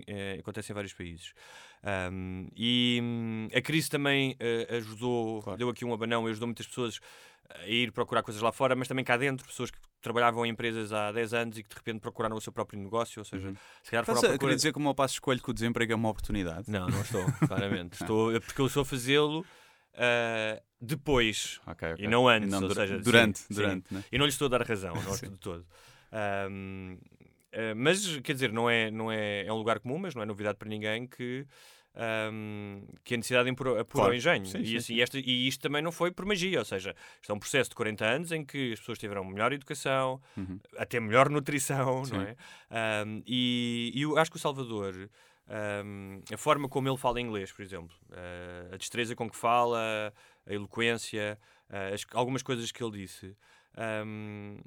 eh, 0.06 0.36
acontece 0.40 0.72
em 0.72 0.74
vários 0.74 0.92
países. 0.92 1.32
Ahm, 1.82 2.48
e 2.56 3.00
hum, 3.02 3.48
a 3.54 3.60
crise 3.60 3.88
também 3.88 4.36
eh, 4.40 4.66
ajudou, 4.76 5.42
deu 5.56 5.68
aqui 5.68 5.84
um 5.84 5.92
abanão 5.92 6.26
e 6.26 6.30
ajudou 6.30 6.48
muitas 6.48 6.66
pessoas 6.66 7.00
a 7.50 7.66
ir 7.66 7.92
procurar 7.92 8.22
coisas 8.22 8.40
lá 8.42 8.50
fora, 8.50 8.74
mas 8.74 8.88
também 8.88 9.04
cá 9.04 9.16
dentro, 9.16 9.46
pessoas 9.46 9.70
que 9.70 9.78
trabalhavam 10.00 10.44
em 10.46 10.50
empresas 10.50 10.92
há 10.92 11.12
10 11.12 11.34
anos 11.34 11.58
e 11.58 11.62
que 11.62 11.68
de 11.68 11.74
repente 11.74 12.00
procuraram 12.00 12.36
o 12.36 12.40
seu 12.40 12.52
próprio 12.52 12.80
negócio, 12.80 13.20
ou 13.20 13.24
seja, 13.24 13.52
se 13.82 13.90
calhar 13.90 14.04
foram 14.04 14.20
procura... 14.20 14.38
querer 14.38 14.56
dizer 14.56 14.72
como 14.72 14.88
eu 14.88 14.94
passo 14.94 15.14
escolho 15.14 15.40
que 15.42 15.50
o 15.50 15.52
desemprego 15.52 15.92
é 15.92 15.94
uma 15.94 16.08
oportunidade? 16.08 16.70
Não, 16.70 16.86
não 16.88 17.00
estou, 17.02 17.26
claramente. 17.46 17.94
estou, 17.94 18.40
porque 18.40 18.60
eu 18.60 18.66
estou 18.66 18.82
a 18.82 18.84
fazê-lo 18.84 19.44
ah, 19.94 20.60
depois 20.80 21.60
Ok, 21.66 21.92
ok. 21.92 22.04
e 22.04 22.08
não 22.08 22.26
antes, 22.28 22.48
E 22.48 22.50
não 22.60 22.68
ou 22.68 22.74
seja, 22.74 22.98
durante, 22.98 23.38
sim, 23.38 23.44
sim. 23.54 23.54
durante, 23.54 23.94
né? 23.94 24.04
E 24.10 24.18
não 24.18 24.24
lhe 24.24 24.32
estou 24.32 24.46
a 24.46 24.48
dar 24.48 24.62
razão, 24.62 24.94
não 25.02 25.14
de 25.16 25.30
todo. 25.38 25.66
Ahm, 26.10 26.96
ah, 27.52 27.74
mas, 27.76 28.18
quer 28.20 28.32
dizer, 28.34 28.52
não 28.52 28.68
é, 28.70 28.90
não 28.90 29.10
é, 29.10 29.44
é 29.46 29.52
um 29.52 29.56
lugar 29.56 29.78
comum, 29.80 29.98
mas 29.98 30.14
não 30.14 30.22
é 30.22 30.26
novidade 30.26 30.58
para 30.58 30.68
ninguém 30.68 31.06
que, 31.06 31.46
ahm, 31.94 32.84
que 33.04 33.14
a 33.14 33.16
necessidade 33.16 33.48
apurou 33.50 33.84
Claro. 33.86 34.10
o 34.12 34.14
engenho. 34.14 34.44
Sim, 34.46 34.58
e, 34.60 34.66
sim, 34.66 34.76
assim, 34.76 35.00
esta- 35.00 35.18
e 35.18 35.46
isto 35.48 35.60
também 35.60 35.82
não 35.82 35.92
foi 35.92 36.10
por 36.10 36.24
magia, 36.24 36.58
ou 36.58 36.64
seja, 36.64 36.94
isto 37.20 37.30
é 37.30 37.34
um 37.34 37.38
processo 37.38 37.70
de 37.70 37.76
40 37.76 38.04
anos 38.06 38.32
em 38.32 38.44
que 38.44 38.72
as 38.72 38.78
pessoas 38.80 38.98
tiveram 38.98 39.24
melhor 39.24 39.52
educação, 39.52 40.20
Uhum. 40.36 40.58
até 40.78 40.98
melhor 41.00 41.28
nutrição, 41.28 42.04
Sim. 42.04 42.12
não 42.14 42.22
é? 42.22 42.36
Ahm, 42.70 43.22
e, 43.26 43.92
e 43.94 44.02
eu 44.02 44.16
acho 44.18 44.30
que 44.30 44.36
o 44.36 44.40
Salvador, 44.40 45.10
ahm, 45.48 46.20
a 46.32 46.36
forma 46.38 46.68
como 46.68 46.88
ele 46.88 46.96
fala 46.96 47.20
inglês, 47.20 47.52
por 47.52 47.62
exemplo, 47.62 47.94
ah, 48.12 48.70
a 48.74 48.76
destreza 48.76 49.14
com 49.14 49.28
que 49.28 49.36
fala, 49.36 50.12
a 50.46 50.52
eloquência, 50.52 51.38
ah, 51.68 51.88
as- 51.94 52.06
algumas 52.12 52.42
coisas 52.42 52.72
que 52.72 52.82
ele 52.82 52.92
disse. 52.92 53.36
vá, 53.74 54.62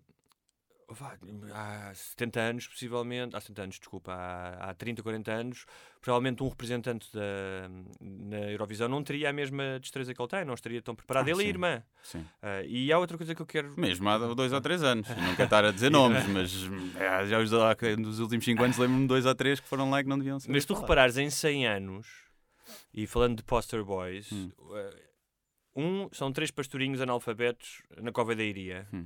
há 1.54 1.92
70 1.94 2.40
anos, 2.40 2.68
possivelmente, 2.68 3.36
há 3.36 3.42
70 3.42 3.62
anos, 3.64 3.80
desculpa, 3.80 4.14
há, 4.14 4.70
há 4.70 4.74
30, 4.74 5.02
40 5.02 5.32
anos, 5.32 5.66
provavelmente 6.02 6.44
um 6.44 6.48
representante 6.48 7.08
da, 7.12 7.70
na 8.00 8.52
Eurovisão 8.52 8.88
não 8.88 9.04
teria 9.04 9.30
a 9.30 9.34
mesma 9.34 9.80
destreza 9.80 10.14
que 10.14 10.22
ele 10.22 10.30
tem, 10.30 10.46
não 10.46 10.54
estaria 10.54 10.82
tão 10.82 10.96
preparado. 10.96 11.28
Ah, 11.28 11.32
ele 11.32 11.40
e 11.40 11.42
a 11.42 11.44
sim. 11.44 11.50
irmã. 11.50 11.84
Sim. 12.04 12.26
Ah, 12.42 12.62
e 12.64 12.92
há 12.92 13.00
outra 13.00 13.18
coisa 13.18 13.34
que 13.34 13.42
eu 13.42 13.46
quero. 13.46 13.74
Mesmo 13.80 14.08
há 14.10 14.18
dois 14.34 14.54
ou 14.54 14.62
três 14.62 14.84
anos. 14.84 15.08
Não 15.10 15.36
quero 15.36 15.44
estar 15.44 15.66
a 15.66 15.72
dizer 15.72 15.90
nomes, 15.92 16.26
mas 16.28 16.52
é, 16.96 17.26
já 17.28 17.40
os, 17.40 17.52
nos 17.98 18.20
últimos 18.20 18.46
cinco 18.46 18.64
anos 18.64 18.78
lembro-me 18.78 19.02
de 19.04 19.08
dois 19.08 19.26
ou 19.26 19.36
três 19.36 19.60
que 19.60 19.68
foram 19.68 19.90
lá 19.90 20.00
e 20.02 20.04
que 20.04 20.10
não 20.10 20.18
deviam 20.18 20.40
ser. 20.40 20.52
Mas 20.52 20.66
tu 20.66 20.74
reparares 20.74 21.18
em 21.18 21.30
100 21.30 21.68
anos, 21.68 22.08
e 22.94 23.06
falando 23.08 23.38
de 23.38 23.44
Poster 23.44 23.84
Boys, 23.84 24.32
Hum. 24.32 24.52
uh, 24.60 25.06
um 25.76 26.10
são 26.12 26.32
três 26.32 26.52
pastorinhos 26.52 27.02
analfabetos 27.02 27.82
na 28.02 28.12
Cova 28.12 28.36
da 28.36 28.44
Iria. 28.44 28.88
Hum. 28.94 29.06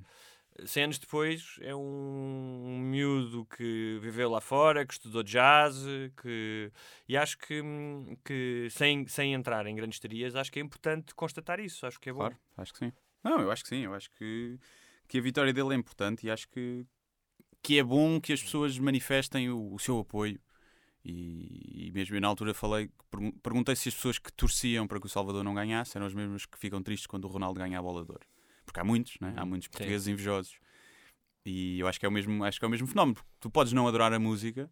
100 0.66 0.84
anos 0.84 1.00
depois 1.00 1.58
é 1.62 1.76
um, 1.76 2.80
miúdo 2.80 3.46
que 3.46 4.00
viveu 4.02 4.30
lá 4.30 4.42
fora, 4.42 4.86
que 4.86 4.94
estudou 4.94 5.24
jazz, 5.24 5.76
que... 6.22 6.72
e 7.08 7.18
acho 7.18 7.38
que, 7.38 7.62
hum, 7.62 8.16
que 8.24 8.68
sem, 8.72 9.06
sem 9.08 9.34
entrar 9.34 9.66
em 9.68 9.76
grandes 9.76 10.00
teorias, 10.00 10.36
acho 10.36 10.52
que 10.52 10.60
é 10.60 10.62
importante 10.62 11.14
constatar 11.16 11.60
isso. 11.60 11.86
Acho 11.86 12.00
que 12.00 12.10
é 12.10 12.14
bom. 12.14 12.20
Claro, 12.20 12.38
acho 12.58 12.74
que 12.74 12.80
sim. 12.80 12.94
Não, 13.24 13.40
eu 13.42 13.52
acho 13.52 13.64
que 13.64 13.70
sim. 13.70 13.84
Eu 13.84 13.94
acho 13.94 14.10
que, 14.12 14.58
que 15.08 15.18
a 15.18 15.22
vitória 15.22 15.54
dele 15.54 15.74
é 15.74 15.76
importante 15.76 16.26
e 16.28 16.32
acho 16.32 16.48
que, 16.50 16.86
que 17.62 17.80
é 17.80 17.84
bom 17.84 18.20
que 18.20 18.34
as 18.34 18.42
pessoas 18.42 18.78
manifestem 18.78 19.50
o, 19.50 19.74
o 19.74 19.80
seu 19.80 20.00
apoio. 20.00 20.40
E, 21.04 21.88
e 21.88 21.92
mesmo 21.92 22.16
eu 22.16 22.22
na 22.22 22.28
altura 22.28 22.54
falei, 22.54 22.90
pergun- 23.10 23.32
perguntei 23.42 23.76
se 23.76 23.90
as 23.90 23.96
pessoas 23.96 24.20
que 24.20 24.32
torciam 24.34 24.88
para 24.88 25.00
que 25.00 25.06
o 25.06 25.10
Salvador 25.10 25.44
não 25.44 25.54
ganhasse 25.54 25.98
eram 25.98 26.06
as 26.06 26.14
mesmas 26.14 26.46
que 26.46 26.58
ficam 26.58 26.84
tristes 26.84 27.08
quando 27.08 27.26
o 27.26 27.28
Ronaldo 27.30 27.60
ganha 27.60 27.80
a 27.80 27.82
bola 27.82 28.04
de 28.04 28.12
ouro. 28.12 28.28
Porque 28.70 28.80
há 28.80 28.84
muitos, 28.84 29.18
né? 29.20 29.34
há 29.36 29.46
muitos 29.46 29.68
portugueses 29.68 30.08
invejosos. 30.08 30.58
E 31.46 31.80
eu 31.80 31.88
acho 31.88 32.00
que 32.00 32.06
é 32.06 32.10
o 32.10 32.12
mesmo, 32.12 32.44
acho 32.44 32.60
que 32.60 32.66
é 32.66 32.68
o 32.68 32.72
mesmo 32.72 32.86
fenómeno. 32.88 33.18
Tu 33.40 33.50
podes 33.50 33.74
não 33.74 33.88
adorar 33.88 34.14
a 34.14 34.20
música, 34.20 34.70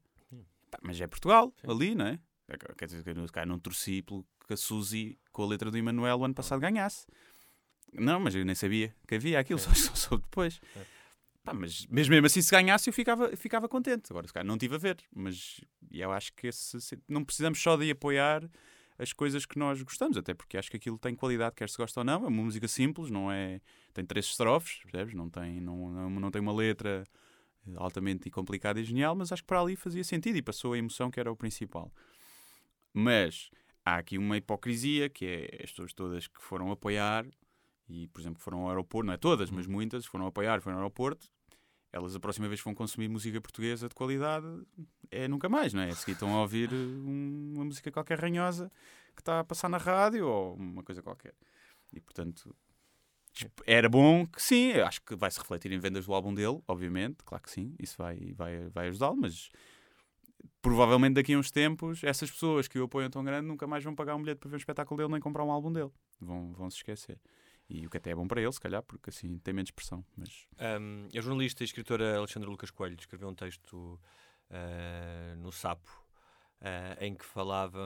mas 0.84 1.00
é 1.02 1.08
Portugal, 1.08 1.52
ali, 1.68 1.96
não 1.96 2.06
é? 2.08 2.20
É 2.48 2.58
que- 2.58 2.76
Quer 2.76 2.86
dizer, 2.86 3.04
eu 3.08 3.46
não 3.48 3.60
torci 3.60 4.02
pelo 4.04 4.26
que 4.46 4.54
a 4.54 4.58
Suzy, 4.58 5.18
com 5.32 5.44
a 5.44 5.48
letra 5.48 5.72
do 5.72 5.78
Emanuel, 5.78 6.20
o 6.20 6.26
ano 6.26 6.34
passado 6.34 6.60
ganhasse. 6.60 7.06
Não, 7.94 8.20
mas 8.20 8.36
eu 8.36 8.46
nem 8.46 8.54
sabia 8.56 8.94
que 9.08 9.16
havia 9.16 9.40
aquilo, 9.40 9.60
só, 9.60 9.74
só 9.74 9.96
soube 9.96 10.24
depois. 10.26 10.60
Pá, 11.44 11.54
mas, 11.54 11.88
mas 11.90 12.08
mesmo 12.10 12.26
assim, 12.28 12.42
se 12.42 12.52
ganhasse, 12.52 12.90
eu 12.90 12.94
ficava, 12.94 13.36
ficava 13.36 13.68
contente. 13.68 14.12
Agora, 14.12 14.28
se 14.28 14.34
calhar, 14.34 14.46
não 14.46 14.58
tive 14.58 14.76
a 14.76 14.78
ver. 14.78 14.98
Mas 15.16 15.62
eu 15.90 16.12
acho 16.12 16.34
que 16.34 16.48
esse, 16.48 16.80
se- 16.82 17.00
não 17.08 17.24
precisamos 17.24 17.60
só 17.62 17.76
de 17.78 17.90
apoiar 17.90 18.48
as 18.98 19.14
coisas 19.14 19.46
que 19.46 19.60
nós 19.60 19.82
gostamos, 19.82 20.18
até 20.18 20.34
porque 20.34 20.58
acho 20.58 20.72
que 20.72 20.78
aquilo 20.78 20.98
tem 20.98 21.16
qualidade, 21.16 21.56
quer 21.56 21.70
se 21.70 21.78
gosta 21.78 22.00
ou 22.00 22.04
não. 22.04 22.26
É 22.26 22.28
uma 22.28 22.44
música 22.44 22.68
simples, 22.68 23.10
não 23.10 23.32
é. 23.32 23.62
Tem 23.94 24.06
três 24.06 24.26
estrofes, 24.26 24.80
percebes? 24.84 25.14
Não 25.14 25.30
tem, 25.30 25.62
não, 25.62 25.92
não, 25.92 26.10
não 26.10 26.32
tem 26.32 26.42
uma 26.42 26.54
letra 26.54 27.04
altamente 27.76 28.30
complicada 28.30 28.80
e 28.80 28.84
genial, 28.84 29.16
mas 29.16 29.32
acho 29.32 29.44
que 29.44 29.48
para 29.48 29.62
ali 29.62 29.76
fazia 29.76 30.04
sentido 30.04 30.38
e 30.38 30.42
passou 30.42 30.74
a 30.74 30.78
emoção 30.78 31.12
que 31.12 31.20
era 31.20 31.32
o 31.32 31.36
principal. 31.36 31.92
Mas 32.94 33.52
há 33.86 33.98
aqui 33.98 34.18
uma 34.18 34.38
hipocrisia 34.38 35.10
que 35.10 35.26
é 35.26 35.64
as 35.64 35.70
pessoas 35.70 35.94
todas 35.94 36.28
que 36.28 36.42
foram 36.42 36.72
apoiar 36.72 37.26
e, 37.88 38.08
por 38.08 38.20
exemplo, 38.20 38.42
foram 38.42 38.62
ao 38.62 38.70
aeroporto, 38.70 39.08
não 39.08 39.14
é 39.14 39.18
todas, 39.18 39.50
mas 39.50 39.68
muitas 39.68 40.06
foram 40.06 40.28
apoiar, 40.28 40.62
foram 40.62 40.78
ao 40.78 40.84
aeroporto. 40.84 41.28
Elas 41.98 42.16
a 42.16 42.20
próxima 42.20 42.48
vez 42.48 42.60
que 42.60 42.66
vão 42.66 42.76
consumir 42.76 43.08
música 43.10 43.42
portuguesa 43.42 43.90
de 43.90 43.96
qualidade 43.96 44.46
é 45.10 45.28
nunca 45.28 45.50
mais, 45.50 45.74
não 45.74 45.82
é? 45.82 45.90
A 45.90 45.96
seguir 45.96 46.12
estão 46.14 46.34
a 46.36 46.42
ouvir 46.42 46.72
um- 46.74 47.54
uma 47.56 47.66
música 47.66 47.92
qualquer 47.92 48.20
ranhosa 48.20 48.72
que 49.16 49.22
está 49.22 49.40
a 49.40 49.44
passar 49.44 49.68
na 49.68 49.78
rádio 49.78 50.28
ou 50.28 50.56
uma 50.56 50.84
coisa 50.84 51.02
qualquer. 51.02 51.34
E 51.92 52.00
portanto, 52.00 52.56
era 53.66 53.90
bom 53.90 54.26
que 54.28 54.42
sim, 54.42 54.72
eu 54.74 54.86
acho 54.86 55.02
que 55.02 55.16
vai 55.16 55.32
se 55.32 55.40
refletir 55.40 55.72
em 55.72 55.80
vendas 55.80 56.06
do 56.06 56.14
álbum 56.14 56.34
dele, 56.34 56.62
obviamente, 56.68 57.18
claro 57.26 57.44
que 57.44 57.50
sim, 57.52 57.76
isso 57.80 57.96
vai, 57.98 58.34
vai, 58.36 58.70
vai 58.70 58.88
ajudá-lo, 58.90 59.18
mas 59.18 59.50
provavelmente 60.62 61.16
daqui 61.16 61.34
a 61.34 61.38
uns 61.40 61.50
tempos 61.52 62.04
essas 62.04 62.30
pessoas 62.30 62.68
que 62.68 62.78
o 62.80 62.84
apoiam 62.84 63.10
tão 63.10 63.24
grande 63.24 63.48
nunca 63.48 63.66
mais 63.66 63.84
vão 63.84 63.96
pagar 63.96 64.16
um 64.16 64.22
bilhete 64.22 64.40
para 64.40 64.50
ver 64.50 64.56
um 64.56 64.60
espetáculo 64.60 64.98
dele 64.98 65.12
nem 65.12 65.22
comprar 65.22 65.44
um 65.44 65.52
álbum 65.52 65.72
dele. 65.72 65.92
Vão, 66.20 66.54
vão 66.54 66.70
se 66.70 66.78
esquecer. 66.78 67.20
E 67.70 67.86
o 67.86 67.90
que 67.90 67.98
até 67.98 68.12
é 68.12 68.16
bom 68.16 68.28
para 68.28 68.42
ele, 68.42 68.52
se 68.52 68.60
calhar, 68.62 68.82
porque 68.82 69.10
assim 69.10 69.38
tem 69.40 69.54
menos 69.54 69.72
pressão. 69.72 70.04
Mas 70.16 70.48
Um, 70.80 71.10
a 71.16 71.22
jornalista 71.22 71.64
e 71.64 71.66
escritora 71.66 72.18
Alexandra 72.18 72.50
Lucas 72.50 72.72
Coelho 72.72 72.96
escreveu 72.98 73.28
um 73.28 73.36
texto 73.36 74.00
ah, 74.50 75.36
no 75.38 75.52
Sapo 75.52 75.90
ah, 76.62 76.98
em 77.00 77.14
que 77.14 77.26
falava, 77.26 77.80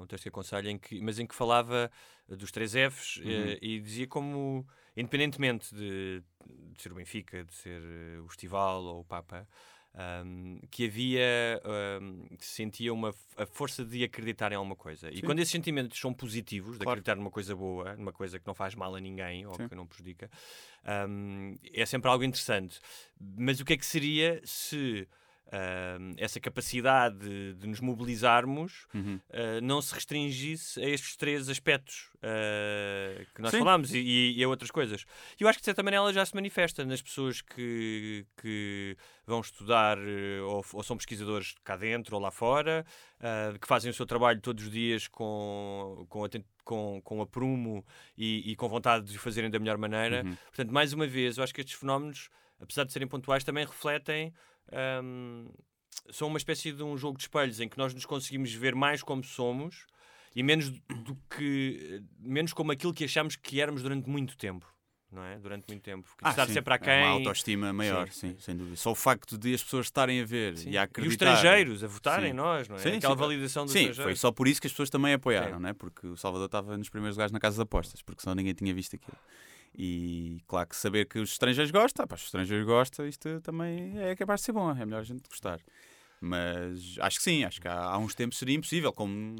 um 0.00 0.06
texto 0.06 0.24
que 0.24 0.28
aconselho, 0.28 0.68
em 0.68 0.78
que, 0.78 1.00
mas 1.00 1.18
em 1.18 1.26
que 1.26 1.34
falava 1.34 1.90
dos 2.28 2.50
três 2.50 2.72
Fs 2.72 3.16
Uhum. 3.18 3.22
eh, 3.26 3.58
e 3.62 3.80
dizia 3.80 4.06
como, 4.06 4.66
independentemente 4.96 5.74
de, 5.74 6.22
de 6.46 6.82
ser 6.82 6.92
o 6.92 6.94
Benfica, 6.96 7.44
de 7.44 7.54
ser 7.54 7.80
eh, 7.82 8.20
o 8.20 8.26
Estival 8.26 8.82
ou 8.82 9.00
o 9.00 9.04
Papa, 9.04 9.48
um, 10.24 10.60
que 10.70 10.86
havia, 10.86 11.60
um, 12.00 12.26
sentia 12.38 12.92
uma, 12.92 13.14
a 13.36 13.46
força 13.46 13.84
de 13.84 14.04
acreditar 14.04 14.52
em 14.52 14.54
alguma 14.54 14.76
coisa. 14.76 15.10
E 15.10 15.16
Sim. 15.16 15.22
quando 15.22 15.40
esses 15.40 15.52
sentimentos 15.52 15.98
são 15.98 16.12
positivos, 16.12 16.72
de 16.72 16.84
Claro. 16.84 16.90
acreditar 16.90 17.16
numa 17.16 17.30
coisa 17.30 17.54
boa, 17.54 17.96
numa 17.96 18.12
coisa 18.12 18.38
que 18.38 18.46
não 18.46 18.54
faz 18.54 18.74
mal 18.74 18.94
a 18.94 19.00
ninguém 19.00 19.46
ou 19.46 19.54
Sim. 19.54 19.68
que 19.68 19.74
não 19.74 19.86
prejudica, 19.86 20.30
um, 21.08 21.56
é 21.72 21.84
sempre 21.84 22.10
algo 22.10 22.24
interessante. 22.24 22.80
Mas 23.20 23.60
o 23.60 23.64
que 23.64 23.72
é 23.72 23.76
que 23.76 23.86
seria 23.86 24.40
se 24.44 25.08
essa 26.16 26.38
capacidade 26.38 27.18
de, 27.18 27.54
de 27.54 27.66
nos 27.66 27.80
mobilizarmos 27.80 28.86
Uhum. 28.94 29.20
uh, 29.30 29.60
não 29.62 29.80
se 29.80 29.94
restringisse 29.94 30.80
a 30.80 30.88
estes 30.88 31.16
três 31.16 31.48
aspectos 31.48 32.10
uh, 32.16 33.26
que 33.34 33.42
nós 33.42 33.50
Sim. 33.50 33.58
falámos 33.58 33.94
e, 33.94 34.34
e 34.36 34.44
a 34.44 34.48
outras 34.48 34.70
coisas? 34.70 35.04
E 35.38 35.42
eu 35.42 35.48
acho 35.48 35.58
que 35.58 35.62
de 35.62 35.66
certa 35.66 35.82
maneira 35.82 36.02
ela 36.02 36.12
já 36.12 36.24
se 36.24 36.34
manifesta 36.34 36.84
nas 36.84 37.02
pessoas 37.02 37.40
que, 37.40 38.26
que 38.40 38.96
vão 39.26 39.40
estudar 39.40 39.98
uh, 39.98 40.46
ou, 40.46 40.64
ou 40.72 40.82
são 40.82 40.96
pesquisadores 40.96 41.54
cá 41.64 41.76
dentro 41.76 42.16
ou 42.16 42.22
lá 42.22 42.30
fora, 42.30 42.84
uh, 43.18 43.58
que 43.58 43.66
fazem 43.66 43.90
o 43.90 43.94
seu 43.94 44.06
trabalho 44.06 44.40
todos 44.40 44.64
os 44.64 44.70
dias 44.70 45.08
com, 45.08 46.06
com, 46.08 46.24
com, 46.64 47.00
com 47.02 47.22
aprumo 47.22 47.84
e, 48.16 48.52
e 48.52 48.56
com 48.56 48.68
vontade 48.68 49.06
de 49.06 49.16
o 49.16 49.20
fazerem 49.20 49.50
da 49.50 49.58
melhor 49.58 49.78
maneira. 49.78 50.22
Uhum. 50.24 50.36
Portanto, 50.46 50.72
mais 50.72 50.92
uma 50.92 51.06
vez, 51.06 51.38
eu 51.38 51.44
acho 51.44 51.54
que 51.54 51.60
estes 51.60 51.78
fenómenos, 51.78 52.28
apesar 52.60 52.84
de 52.84 52.92
serem 52.92 53.08
pontuais, 53.08 53.44
também 53.44 53.64
refletem. 53.64 54.32
Hum, 55.02 55.48
são 56.10 56.28
uma 56.28 56.38
espécie 56.38 56.72
de 56.72 56.82
um 56.82 56.96
jogo 56.96 57.16
de 57.18 57.24
espelhos 57.24 57.60
em 57.60 57.68
que 57.68 57.78
nós 57.78 57.94
nos 57.94 58.04
conseguimos 58.06 58.52
ver 58.52 58.74
mais 58.74 59.02
como 59.02 59.22
somos 59.22 59.86
e 60.34 60.42
menos 60.42 60.70
do 60.70 61.16
que 61.28 62.02
menos 62.18 62.52
como 62.52 62.72
aquilo 62.72 62.94
que 62.94 63.04
achamos 63.04 63.36
que 63.36 63.60
éramos 63.60 63.82
durante 63.82 64.08
muito 64.08 64.36
tempo, 64.36 64.66
não 65.10 65.22
é? 65.24 65.38
Durante 65.38 65.66
muito 65.68 65.82
tempo. 65.82 66.08
Porque 66.08 66.24
Ah, 66.24 66.30
estar 66.30 66.46
sim. 66.46 66.52
sempre 66.54 66.72
É 66.72 66.76
aquém. 66.76 67.02
uma 67.02 67.08
autoestima 67.08 67.72
maior, 67.72 68.08
Sim, 68.10 68.30
sim, 68.34 68.36
sem 68.38 68.56
dúvida. 68.56 68.76
Só 68.76 68.92
o 68.92 68.94
facto 68.94 69.36
de 69.36 69.52
as 69.54 69.62
pessoas 69.62 69.86
estarem 69.86 70.20
a 70.20 70.24
ver 70.24 70.56
Sim. 70.56 70.70
e 70.70 70.78
a 70.78 70.82
E 70.82 70.84
acreditar. 70.84 71.08
os 71.08 71.12
estrangeiros 71.40 71.82
a 71.84 71.88
votarem 71.88 72.26
Sim. 72.26 72.30
em 72.30 72.36
nós, 72.36 72.68
não 72.68 72.76
é? 72.76 72.78
Sim, 72.78 72.96
Aquela 72.96 73.16
validação 73.16 73.64
dos 73.64 73.72
Sim, 73.72 73.92
foi 73.92 74.14
só 74.14 74.30
por 74.30 74.46
isso 74.46 74.60
que 74.60 74.68
as 74.68 74.72
pessoas 74.72 74.88
também 74.90 75.12
apoiaram, 75.14 75.56
Sim. 75.56 75.62
né? 75.64 75.72
porque 75.72 76.06
o 76.06 76.16
Salvador 76.16 76.46
estava 76.46 76.76
nos 76.76 76.88
primeiros 76.88 77.16
lugares 77.16 77.32
na 77.32 77.40
casa 77.40 77.56
de 77.56 77.62
apostas, 77.62 78.00
porque 78.02 78.22
senão 78.22 78.34
ninguém 78.36 78.54
tinha 78.54 78.72
visto 78.72 78.94
aquilo. 78.94 79.16
E 79.74 80.42
claro 80.46 80.68
que 80.68 80.76
saber 80.76 81.06
que 81.06 81.18
os 81.18 81.32
estrangeiros 81.32 81.70
gostam, 81.70 82.06
pá, 82.06 82.16
os 82.16 82.24
estrangeiros 82.24 82.66
gostam, 82.66 83.06
isto 83.06 83.40
também 83.40 83.98
é 83.98 84.16
capaz 84.16 84.40
de 84.40 84.46
ser 84.46 84.52
bom, 84.52 84.70
é 84.70 84.84
melhor 84.84 85.00
a 85.00 85.04
gente 85.04 85.28
gostar. 85.28 85.60
Mas 86.20 86.98
acho 87.00 87.16
que 87.16 87.22
sim, 87.22 87.44
acho 87.44 87.60
que 87.60 87.66
há, 87.66 87.78
há 87.78 87.96
uns 87.96 88.14
tempos 88.14 88.38
seria 88.38 88.54
impossível, 88.54 88.92
como 88.92 89.36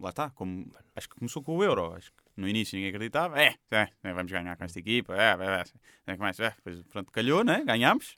lá 0.00 0.10
está, 0.10 0.30
como 0.30 0.68
acho 0.96 1.08
que 1.08 1.14
começou 1.14 1.42
com 1.42 1.56
o 1.56 1.62
Euro, 1.62 1.94
acho 1.94 2.10
que 2.10 2.16
no 2.36 2.48
início 2.48 2.74
ninguém 2.74 2.90
acreditava, 2.90 3.40
é, 3.40 3.54
é, 3.70 3.88
é, 4.02 4.12
vamos 4.12 4.32
ganhar 4.32 4.56
com 4.56 4.64
esta 4.64 4.80
equipa, 4.80 5.14
é, 5.14 5.30
é, 5.30 5.62
é, 6.08 6.12
é, 6.12 6.16
mais, 6.16 6.40
é, 6.40 6.50
depois 6.56 6.82
pronto, 6.86 7.12
calhou, 7.12 7.44
né? 7.44 7.62
ganhámos, 7.64 8.16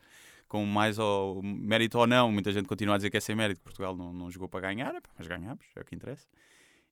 com 0.48 0.64
mais 0.64 0.98
ou, 0.98 1.42
mérito 1.42 1.98
ou 1.98 2.06
não, 2.06 2.32
muita 2.32 2.52
gente 2.52 2.66
continua 2.66 2.94
a 2.94 2.96
dizer 2.96 3.10
que 3.10 3.18
é 3.18 3.20
sem 3.20 3.36
mérito, 3.36 3.60
Portugal 3.60 3.94
não, 3.94 4.14
não 4.14 4.30
jogou 4.30 4.48
para 4.48 4.60
ganhar, 4.60 4.94
mas 5.18 5.26
ganhámos, 5.26 5.66
é 5.76 5.80
o 5.80 5.84
que 5.84 5.94
interessa. 5.94 6.26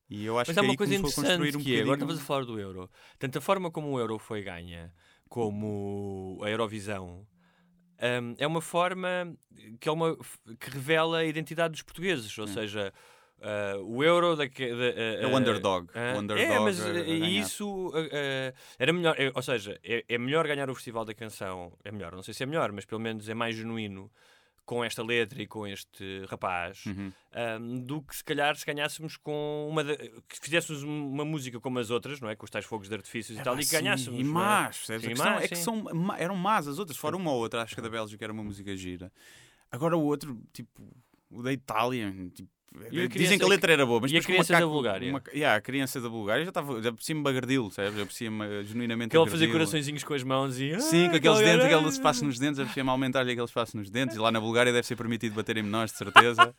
E 0.09 0.25
eu 0.25 0.37
acho 0.37 0.49
Mas 0.49 0.55
que 0.55 0.59
há 0.59 0.63
uma 0.63 0.75
coisa 0.75 0.95
interessante 0.95 1.57
um 1.57 1.59
que 1.59 1.77
é, 1.77 1.81
agora 1.81 1.95
estamos 1.95 2.19
a 2.19 2.21
falar 2.21 2.45
do 2.45 2.59
Euro. 2.59 2.89
Tanto 3.17 3.37
a 3.37 3.41
forma 3.41 3.71
como 3.71 3.89
o 3.89 3.99
Euro 3.99 4.19
foi 4.19 4.43
ganha, 4.43 4.93
como 5.27 6.39
a 6.43 6.49
Eurovisão, 6.49 7.25
hum, 7.99 8.35
é 8.37 8.45
uma 8.45 8.61
forma 8.61 9.35
que, 9.79 9.89
é 9.89 9.91
uma, 9.91 10.15
que 10.59 10.69
revela 10.69 11.19
a 11.19 11.25
identidade 11.25 11.71
dos 11.71 11.81
portugueses. 11.81 12.37
Ou 12.37 12.47
seja, 12.47 12.93
ah, 13.41 13.77
o 13.81 14.03
Euro... 14.03 14.35
Da, 14.35 14.45
da, 14.45 14.51
ah, 14.51 15.21
É 15.21 15.27
o 15.27 15.35
ah, 15.35 15.39
underdog, 15.39 15.89
ah, 15.93 16.15
o 16.15 16.19
underdog 16.19 16.41
é, 16.41 16.59
mas 16.59 16.79
ganhar. 16.79 17.29
isso 17.29 17.91
era 18.77 18.93
melhor... 18.93 19.15
é- 19.19 19.31
ou 19.33 19.41
seja, 19.41 19.79
é, 19.83 20.05
é 20.07 20.17
melhor 20.17 20.47
ganhar 20.47 20.69
o 20.69 20.75
Festival 20.75 21.05
da 21.05 21.13
Canção. 21.13 21.73
É 21.83 21.91
melhor, 21.91 22.15
não 22.15 22.23
sei 22.23 22.33
se 22.33 22.43
é 22.43 22.45
melhor, 22.45 22.71
mas 22.71 22.85
pelo 22.85 23.01
menos 23.01 23.27
é 23.27 23.33
mais 23.33 23.55
genuíno 23.55 24.11
com 24.65 24.83
esta 24.83 25.03
letra 25.03 25.41
e 25.41 25.47
com 25.47 25.65
este 25.67 26.25
rapaz 26.27 26.85
Uhum. 26.85 27.11
um, 27.61 27.79
do 27.79 28.01
que 28.01 28.15
se 28.15 28.23
calhar 28.23 28.55
se 28.55 28.65
ganhássemos 28.65 29.15
com 29.17 29.67
uma 29.69 29.83
da- 29.83 29.95
que 29.95 30.39
fizéssemos 30.41 30.81
uma 30.83 31.23
música 31.23 31.59
como 31.59 31.77
as 31.79 31.89
outras, 31.91 32.19
não 32.19 32.29
é? 32.29 32.35
Com 32.35 32.45
os 32.45 32.49
tais 32.51 32.65
fogos 32.65 32.89
de 32.89 32.95
artifícios 32.95 33.37
e 33.39 33.43
tal, 33.43 33.53
Epá, 33.53 33.61
e 33.61 33.65
que 33.65 33.71
ganhássemos. 33.71 34.19
E 34.19 34.23
é? 34.23 34.25
más, 34.25 34.77
percebes? 34.77 35.01
Sim, 35.03 35.07
questão 35.09 35.31
más, 35.33 35.43
é 35.43 35.47
que 35.47 35.55
são, 35.55 36.15
eram 36.17 36.35
más 36.35 36.67
as 36.67 36.79
outras, 36.79 36.97
fora 36.97 37.15
uma 37.15 37.31
ou 37.31 37.37
outra, 37.39 37.61
acho 37.61 37.75
que 37.75 37.79
a 37.81 37.83
da 37.83 37.89
Bélgica 37.89 38.25
era 38.25 38.33
uma 38.33 38.43
música 38.43 38.75
gira. 38.75 39.11
Agora 39.71 39.95
o 39.97 40.03
outro, 40.03 40.41
tipo, 40.53 40.95
o 41.29 41.43
da 41.43 41.51
Itália, 41.53 42.11
tipo, 42.33 42.49
E 42.49 42.54
dizem 42.89 43.09
criança- 43.09 43.37
que 43.37 43.43
a 43.43 43.47
letra 43.47 43.73
era 43.73 43.85
boa, 43.85 43.99
mas 44.01 44.11
e 44.11 44.17
a 44.17 44.21
criança 44.21 44.53
da 44.53 44.65
Bulgária? 44.67 45.09
Uma, 45.09 45.21
yeah, 45.33 45.57
a 45.57 45.61
criança 45.61 45.99
da 46.01 46.09
Bulgária 46.09 46.43
já 46.43 46.49
estava, 46.49 46.81
já 46.81 46.89
aprecia-me 46.89 47.21
bagardilo, 47.21 47.71
sabes? 47.71 47.95
Já 47.95 48.03
aprecia-me 48.03 48.63
genuinamente 48.65 49.11
Que 49.11 49.17
ele 49.17 49.29
fazia 49.29 49.51
coraçõezinhos 49.51 50.03
com 50.03 50.13
as 50.13 50.23
mãos 50.23 50.59
e. 50.59 50.79
Sim, 50.81 51.05
"Ah, 51.05 51.09
com 51.11 51.15
aqueles 51.17 51.37
dentes, 51.39 51.57
galera!" 51.57 51.75
aquele 51.77 51.89
espaço 51.89 52.25
nos 52.25 52.39
dentes, 52.39 52.59
aprecia-me 52.59 52.89
aumentar-lhe 52.89 53.31
aquele 53.31 53.45
espaço 53.45 53.75
nos 53.77 53.89
dentes. 53.89 54.15
E 54.15 54.19
lá 54.19 54.31
na 54.31 54.39
Bulgária 54.39 54.71
deve 54.71 54.85
ser 54.85 54.95
permitido 54.95 55.33
bater 55.35 55.57
em 55.57 55.63
menores, 55.63 55.91
de 55.91 55.97
certeza. 55.97 56.55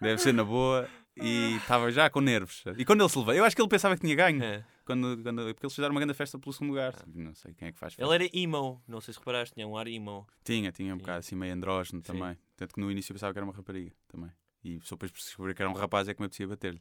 deve 0.00 0.20
ser 0.20 0.32
na 0.32 0.44
boa. 0.44 0.88
E 1.20 1.56
estava 1.56 1.90
já 1.90 2.08
com 2.08 2.20
nervos. 2.20 2.62
E 2.78 2.84
quando 2.84 3.00
ele 3.02 3.08
se 3.10 3.18
levou, 3.18 3.34
eu 3.34 3.44
acho 3.44 3.54
que 3.54 3.60
ele 3.60 3.68
pensava 3.68 3.94
que 3.94 4.00
tinha 4.00 4.14
ganho. 4.14 4.42
É. 4.42 4.64
Quando, 4.86 5.20
quando, 5.22 5.42
porque 5.52 5.66
eles 5.66 5.74
fizeram 5.74 5.92
uma 5.94 6.00
grande 6.00 6.14
festa 6.14 6.38
pelo 6.38 6.52
segundo 6.52 6.70
lugar. 6.70 6.94
Não 7.14 7.34
sei 7.34 7.52
quem 7.52 7.68
é 7.68 7.72
que 7.72 7.78
faz 7.78 7.94
festa. 7.94 8.14
Ele 8.14 8.24
era 8.24 8.30
emo, 8.36 8.80
não 8.88 9.00
sei 9.00 9.12
se 9.12 9.18
reparaste, 9.20 9.54
tinha 9.54 9.66
um 9.68 9.76
ar 9.76 9.86
emo. 9.86 10.26
Tinha, 10.42 10.72
tinha 10.72 10.94
um 10.94 10.98
bocado 10.98 11.18
assim 11.18 11.34
meio 11.34 11.52
andrógeno 11.52 12.00
Sim. 12.00 12.12
também. 12.12 12.38
Tanto 12.56 12.74
que 12.74 12.80
no 12.80 12.90
início 12.90 13.10
eu 13.12 13.14
pensava 13.14 13.32
que 13.32 13.38
era 13.38 13.44
uma 13.44 13.52
rapariga 13.52 13.92
também. 14.08 14.30
E 14.64 14.80
só 14.82 14.94
depois 14.94 15.10
por 15.10 15.18
descobrir 15.18 15.54
que 15.54 15.62
era 15.62 15.70
um 15.70 15.74
rapaz 15.74 16.08
é 16.08 16.14
que 16.14 16.20
me 16.20 16.26
apetecia 16.26 16.46
bater-lhe. 16.46 16.80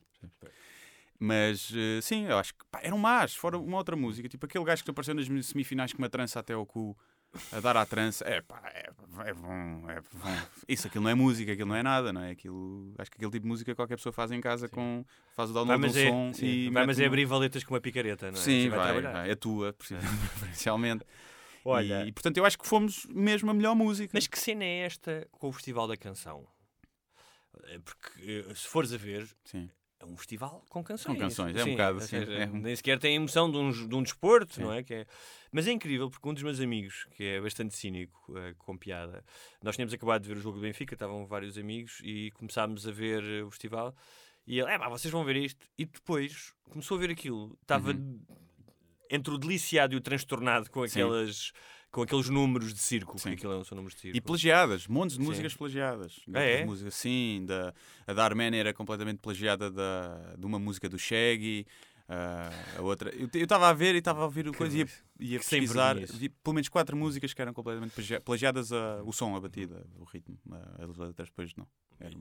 Mas 1.19 1.71
eh, 1.75 1.99
sim, 2.01 2.25
eu 2.25 2.37
acho 2.37 2.53
que 2.53 2.65
pá, 2.71 2.79
eram 2.81 2.97
más, 2.97 3.35
fora 3.35 3.57
uma 3.57 3.77
outra 3.77 3.95
música. 3.95 4.29
Tipo 4.29 4.45
aquele 4.45 4.63
gajo 4.63 4.83
que 4.83 4.91
apareceu 4.91 5.13
nas 5.13 5.27
semifinais 5.45 5.91
com 5.91 5.99
uma 5.99 6.09
trança 6.09 6.39
até 6.39 6.53
ao 6.53 6.65
cu 6.65 6.97
a 7.51 7.59
dar 7.59 7.77
à 7.77 7.85
trança. 7.85 8.23
É 8.25 8.41
pá, 8.41 8.61
é, 8.73 8.89
é 9.25 9.33
bom, 9.33 9.89
é 9.89 10.01
bom. 10.13 10.37
Isso 10.67 10.87
aquilo 10.87 11.03
não 11.03 11.11
é 11.11 11.15
música, 11.15 11.51
aquilo 11.51 11.67
não 11.67 11.75
é 11.75 11.83
nada, 11.83 12.13
não 12.13 12.21
é? 12.21 12.31
Aquilo, 12.31 12.93
acho 12.97 13.11
que 13.11 13.17
aquele 13.17 13.31
tipo 13.31 13.43
de 13.43 13.49
música 13.49 13.75
qualquer 13.75 13.97
pessoa 13.97 14.13
faz 14.13 14.31
em 14.31 14.39
casa 14.39 14.69
com. 14.69 15.05
faz 15.35 15.49
o 15.49 15.53
download 15.53 15.81
do 15.91 15.99
é, 15.99 16.09
som 16.09 16.33
sim, 16.33 16.45
e. 16.45 16.69
vai, 16.69 16.85
mas 16.85 16.99
é 16.99 17.05
abrir 17.05 17.25
valetas 17.25 17.63
com 17.63 17.73
uma 17.73 17.81
picareta, 17.81 18.31
não 18.31 18.39
é? 18.39 18.41
Sim, 18.41 18.67
Assim 18.67 18.69
vai, 18.69 19.01
vai, 19.01 19.31
é 19.31 19.35
tua, 19.35 19.73
preferencialmente. 19.77 21.05
Olha, 21.65 22.05
E, 22.05 22.11
portanto 22.13 22.37
eu 22.37 22.45
acho 22.45 22.57
que 22.57 22.65
fomos 22.65 23.05
mesmo 23.09 23.51
a 23.51 23.53
melhor 23.53 23.75
música. 23.75 24.11
mas 24.13 24.25
que 24.25 24.39
cena 24.39 24.63
é 24.63 24.85
esta 24.85 25.27
com 25.31 25.49
o 25.49 25.51
Festival 25.51 25.87
da 25.87 25.97
Canção? 25.97 26.47
É 27.65 27.79
Porque 27.79 28.45
eh, 28.49 28.53
se 28.55 28.67
fores 28.67 28.93
a 28.93 28.97
ver, 28.97 29.27
Sim. 29.43 29.69
é 29.99 30.05
um 30.05 30.15
festival 30.17 30.63
com 30.69 30.83
canções. 30.83 31.15
Com 31.15 31.19
canções, 31.21 31.55
é 31.55 31.61
um 31.61 31.65
Sim, 31.65 31.71
bocado 31.71 31.97
assim, 31.97 32.15
é 32.17 32.45
um- 32.47 32.59
Nem 32.61 32.75
sequer 32.75 32.99
tem 32.99 33.13
a 33.13 33.15
emoção 33.15 33.51
de 33.51 33.57
um, 33.57 33.71
de 33.87 33.95
um 33.95 34.03
desporto, 34.03 34.55
Sim. 34.55 34.61
não 34.61 34.73
é? 34.73 34.83
Que 34.83 34.93
é? 34.93 35.05
Mas 35.51 35.67
é 35.67 35.71
incrível 35.71 36.09
porque 36.09 36.27
um 36.29 36.33
dos 36.33 36.43
meus 36.43 36.59
amigos, 36.59 37.05
que 37.11 37.23
é 37.23 37.41
bastante 37.41 37.75
cínico, 37.75 38.37
eh, 38.37 38.53
com 38.57 38.77
piada, 38.77 39.23
nós 39.63 39.75
tínhamos 39.75 39.93
acabado 39.93 40.21
de 40.21 40.29
ver 40.29 40.37
o 40.37 40.41
jogo 40.41 40.57
do 40.57 40.61
Benfica, 40.61 40.93
estavam 40.95 41.25
vários 41.25 41.57
amigos 41.57 41.99
e 42.03 42.31
começámos 42.31 42.87
a 42.87 42.91
ver 42.91 43.23
eh, 43.23 43.43
o 43.43 43.49
festival. 43.51 43.95
E 44.47 44.59
ele, 44.59 44.71
é 44.71 44.77
pá, 44.79 44.89
vocês 44.89 45.11
vão 45.11 45.23
ver 45.23 45.35
isto. 45.37 45.65
E 45.77 45.85
depois 45.85 46.53
começou 46.69 46.97
a 46.97 46.99
ver 46.99 47.11
aquilo. 47.11 47.57
Estava 47.61 47.91
Uhum. 47.91 48.21
entre 49.09 49.33
o 49.33 49.37
deliciado 49.37 49.93
e 49.93 49.97
o 49.97 50.01
transtornado 50.01 50.69
com 50.69 50.87
Sim. 50.87 51.01
Com 51.91 52.03
aqueles 52.03 52.29
números 52.29 52.73
de 52.73 52.79
circo, 52.79 53.13
Sim. 53.17 53.29
porque 53.29 53.35
aquilo 53.35 53.53
não 53.57 53.63
são 53.63 53.75
números 53.75 53.95
de 53.95 54.01
circo. 54.01 54.17
E 54.17 54.21
plagiadas, 54.21 54.87
montes 54.87 55.17
de 55.17 55.23
Sim. 55.23 55.29
músicas 55.29 55.55
plagiadas. 55.55 56.19
Ah, 56.33 56.39
é? 56.39 56.63
Música, 56.63 56.91
sim, 56.91 57.43
da, 57.47 57.73
a 58.05 58.13
da 58.13 58.23
Arménia 58.23 58.59
era 58.59 58.73
completamente 58.73 59.17
plagiada 59.19 59.71
da, 59.71 60.35
de 60.37 60.45
uma 60.45 60.59
música 60.59 60.87
do 60.87 60.99
Shaggy. 60.99 61.65
ah, 62.07 62.51
a 62.77 62.81
outra. 62.83 63.09
Eu 63.15 63.27
estava 63.33 63.67
a 63.69 63.73
ver 63.73 63.95
e 63.95 63.97
estava 63.97 64.21
a 64.21 64.25
ouvir 64.25 64.47
o 64.47 64.53
coisa 64.53 64.75
e 64.77 64.81
ia, 64.81 64.87
ia 65.19 65.39
que 65.39 65.45
sem 65.45 65.61
pesquisar. 65.61 65.95
Vi 65.95 66.29
pelo 66.29 66.53
menos 66.53 66.69
quatro 66.69 66.95
músicas 66.95 67.33
que 67.33 67.41
eram 67.41 67.53
completamente 67.53 67.91
plagia- 67.91 68.21
plagiadas 68.21 68.71
a, 68.71 69.01
o 69.03 69.11
som, 69.11 69.35
a 69.35 69.39
batida, 69.41 69.83
o 69.97 70.03
ritmo. 70.03 70.37
A- 70.51 70.83
As 70.85 70.95
letras 70.97 71.27
depois 71.29 71.55
não. 71.55 71.67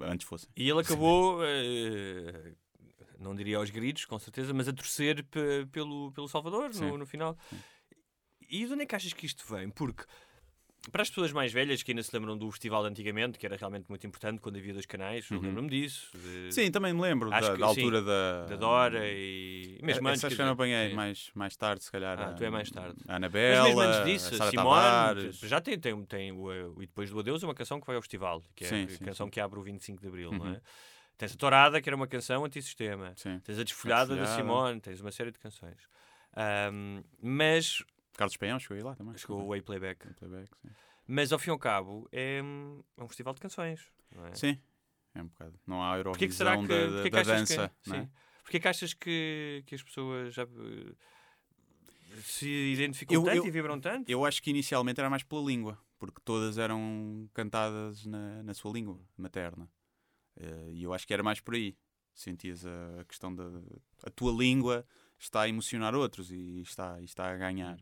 Antes 0.09 0.26
fossem. 0.26 0.48
E 0.57 0.68
ele 0.68 0.81
acabou, 0.81 1.40
eh, 1.44 2.52
não 3.18 3.35
diria 3.35 3.59
aos 3.59 3.70
gritos, 3.70 4.04
com 4.07 4.18
certeza, 4.18 4.52
mas 4.54 4.66
a 4.68 4.72
torcer 4.72 5.24
pe- 5.24 5.66
pelo, 5.70 6.11
pelo 6.12 6.26
Salvador 6.28 6.72
Sim. 6.74 6.87
no, 6.87 6.98
no 6.98 7.07
final. 7.07 7.37
E 8.49 8.65
de 8.67 8.73
onde 8.73 8.83
é 8.83 8.87
que 8.87 8.95
achas 8.95 9.13
que 9.13 9.27
isto 9.27 9.45
vem? 9.53 9.69
Porque 9.71 10.05
para 10.93 11.03
as 11.03 11.09
pessoas 11.11 11.33
mais 11.33 11.53
velhas 11.53 11.83
que 11.83 11.91
ainda 11.91 12.03
se 12.03 12.15
lembram 12.17 12.39
do 12.39 12.51
festival 12.51 12.83
de 12.85 12.89
antigamente, 12.89 13.39
que 13.39 13.45
era 13.45 13.57
realmente 13.57 13.87
muito 13.89 14.07
importante 14.07 14.41
quando 14.41 14.57
havia 14.57 14.73
dois 14.73 14.87
canais, 14.87 15.31
Uhum. 15.31 15.41
lembro-me 15.41 15.69
disso. 15.69 16.09
de- 16.17 16.53
Sim, 16.55 16.71
também 16.71 16.95
me 16.95 17.01
lembro 17.03 17.29
da, 17.31 17.37
que 17.41 17.43
da 17.43 17.53
sim, 17.57 17.63
altura 17.63 18.01
da. 18.03 18.47
da 18.47 18.57
Dora 18.57 19.07
e 19.07 19.79
mesmo 19.83 20.09
Essa 20.09 20.11
antes. 20.15 20.25
acho 20.25 20.37
que 20.37 20.41
eu 20.43 20.47
não 20.47 20.53
apanhei 20.53 20.89
sim. 20.91 20.95
mais, 20.95 21.31
mais 21.35 21.57
tarde, 21.57 21.85
se 21.85 21.91
calhar. 21.93 22.19
Ah, 22.19 22.29
a- 22.29 22.33
tu 22.33 22.45
é 22.45 22.49
mais 22.49 22.71
tarde. 22.71 22.97
A 23.07 23.09
Mas 23.09 23.17
Anabela, 23.17 23.65
mesmo 23.65 23.81
antes 23.81 24.05
disso, 24.05 24.43
a 24.43 24.47
a 24.47 24.51
Simone, 24.51 24.57
Tavares. 24.57 25.41
já 25.41 25.61
tem, 25.61 25.79
tem, 25.79 26.05
tem 26.07 26.33
o, 26.33 26.81
e 26.83 26.87
depois 26.87 27.11
do 27.11 27.19
Adeus 27.19 27.43
é 27.43 27.47
uma 27.47 27.55
canção 27.55 27.79
que 27.81 27.87
vai 27.87 27.97
ao 27.97 28.01
festival, 28.03 28.43
que 28.55 28.65
é 28.65 28.69
Sim, 28.69 28.85
a 28.85 28.89
sim, 28.89 29.05
canção 29.05 29.27
sim. 29.27 29.31
que 29.31 29.41
abre 29.41 29.59
o 29.59 29.63
25 29.63 30.01
de 30.01 30.07
Abril, 30.09 30.33
não 30.33 30.47
Uhum. 30.47 30.53
é? 30.55 30.61
Tens 31.19 31.35
a 31.35 31.37
Torada, 31.37 31.83
que 31.83 31.89
era 31.89 31.97
uma 31.97 32.07
canção 32.07 32.45
antissistema. 32.45 33.13
Sim. 33.17 33.41
Tens 33.41 33.59
a 33.59 33.65
Desfolhada 33.65 34.15
da 34.17 34.23
Desfolhada. 34.23 34.43
Simone, 34.49 34.81
tens 34.81 35.01
uma 35.01 35.11
série 35.11 35.33
de 35.33 35.39
canções. 35.39 35.77
Ahm, 36.35 37.03
mas 37.21 37.83
Carlos 38.18 38.37
Paião 38.37 38.59
chegou 38.59 38.76
aí 38.76 38.83
lá 38.83 38.94
também. 38.96 39.16
chegou 39.16 39.40
o 39.44 39.48
Way 39.48 39.62
Playback. 39.62 40.07
Mas 41.07 41.33
ao 41.33 41.38
fim 41.38 41.50
e 41.50 41.52
ao 41.52 41.59
cabo 41.59 42.07
é, 42.12 42.38
é 42.38 42.42
um 43.02 43.09
festival 43.09 43.33
de 43.33 43.40
canções. 43.40 43.90
É? 44.31 44.35
Sim, 44.35 44.59
é 45.14 45.22
um 45.22 45.28
bocado. 45.28 45.59
Não 45.66 45.83
há 45.83 45.96
Eurovisão 45.96 46.12
Porquê 46.12 46.26
que 46.26 46.35
será 46.35 46.57
que, 46.59 46.66
da, 46.66 46.87
da, 46.96 47.02
que 47.04 47.11
da 47.11 47.22
dança. 47.22 47.72
que, 47.83 47.92
é? 47.94 48.09
Porquê 48.42 48.61
que 48.61 48.68
achas 48.68 48.92
que, 48.92 49.62
que 49.66 49.74
as 49.74 49.83
pessoas 49.83 50.35
já 50.35 50.46
se 52.22 52.48
identificam 52.72 53.14
Eu- 53.14 53.24
tanto 53.24 53.37
eu- 53.37 53.46
e 53.46 53.50
vibram 53.50 53.81
tanto? 53.81 54.11
Eu 54.11 54.24
acho 54.24 54.42
que 54.42 54.50
inicialmente 54.50 54.98
era 55.00 55.09
mais 55.09 55.22
pela 55.22 55.42
língua, 55.42 55.78
porque 55.98 56.20
todas 56.24 56.59
eram 56.59 57.28
cantadas 57.33 58.04
na, 58.04 58.42
na 58.42 58.52
sua 58.54 58.72
língua 58.72 58.98
materna. 59.16 59.70
Eh, 60.37 60.70
E 60.72 60.83
eu 60.83 60.92
acho 60.92 61.07
que 61.07 61.12
era 61.14 61.22
mais 61.22 61.40
por 61.40 61.54
aí. 61.54 61.76
Sentias 62.14 62.66
a, 62.66 63.04
questão 63.04 63.33
da. 63.33 63.44
A 64.02 64.11
tua 64.11 64.33
língua 64.33 64.85
está 65.18 65.42
a 65.42 65.48
emocionar 65.48 65.94
outros 65.94 66.33
e 66.33 66.61
está, 66.62 67.00
e 67.00 67.04
está 67.04 67.31
a 67.31 67.37
ganhar. 67.37 67.78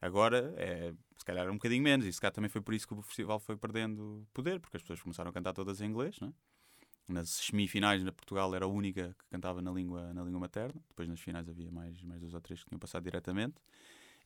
Agora, 0.00 0.54
é, 0.56 0.92
se 1.16 1.24
calhar 1.24 1.48
um 1.50 1.54
bocadinho 1.54 1.82
menos, 1.82 2.06
e 2.06 2.12
se 2.12 2.20
calhar 2.20 2.32
também 2.32 2.48
foi 2.48 2.60
por 2.62 2.72
isso 2.74 2.86
que 2.88 2.94
o 2.94 3.02
festival 3.02 3.38
foi 3.38 3.56
perdendo 3.56 4.26
poder, 4.32 4.58
porque 4.60 4.76
as 4.76 4.82
pessoas 4.82 5.02
começaram 5.02 5.30
a 5.30 5.32
cantar 5.32 5.52
todas 5.52 5.80
em 5.80 5.86
inglês, 5.86 6.18
não 6.20 6.28
é? 6.28 6.32
Nas 7.08 7.28
semifinais, 7.30 8.04
na 8.04 8.12
Portugal 8.12 8.54
era 8.54 8.64
a 8.64 8.68
única 8.68 9.14
que 9.18 9.26
cantava 9.30 9.60
na 9.60 9.72
língua, 9.72 10.14
na 10.14 10.22
língua 10.22 10.40
materna. 10.40 10.80
Depois 10.88 11.08
nas 11.08 11.20
finais 11.20 11.48
havia 11.48 11.70
mais, 11.70 12.00
mais 12.02 12.20
dois 12.20 12.34
ou 12.34 12.40
três 12.40 12.62
que 12.62 12.68
tinham 12.68 12.78
passado 12.78 13.02
diretamente. 13.02 13.56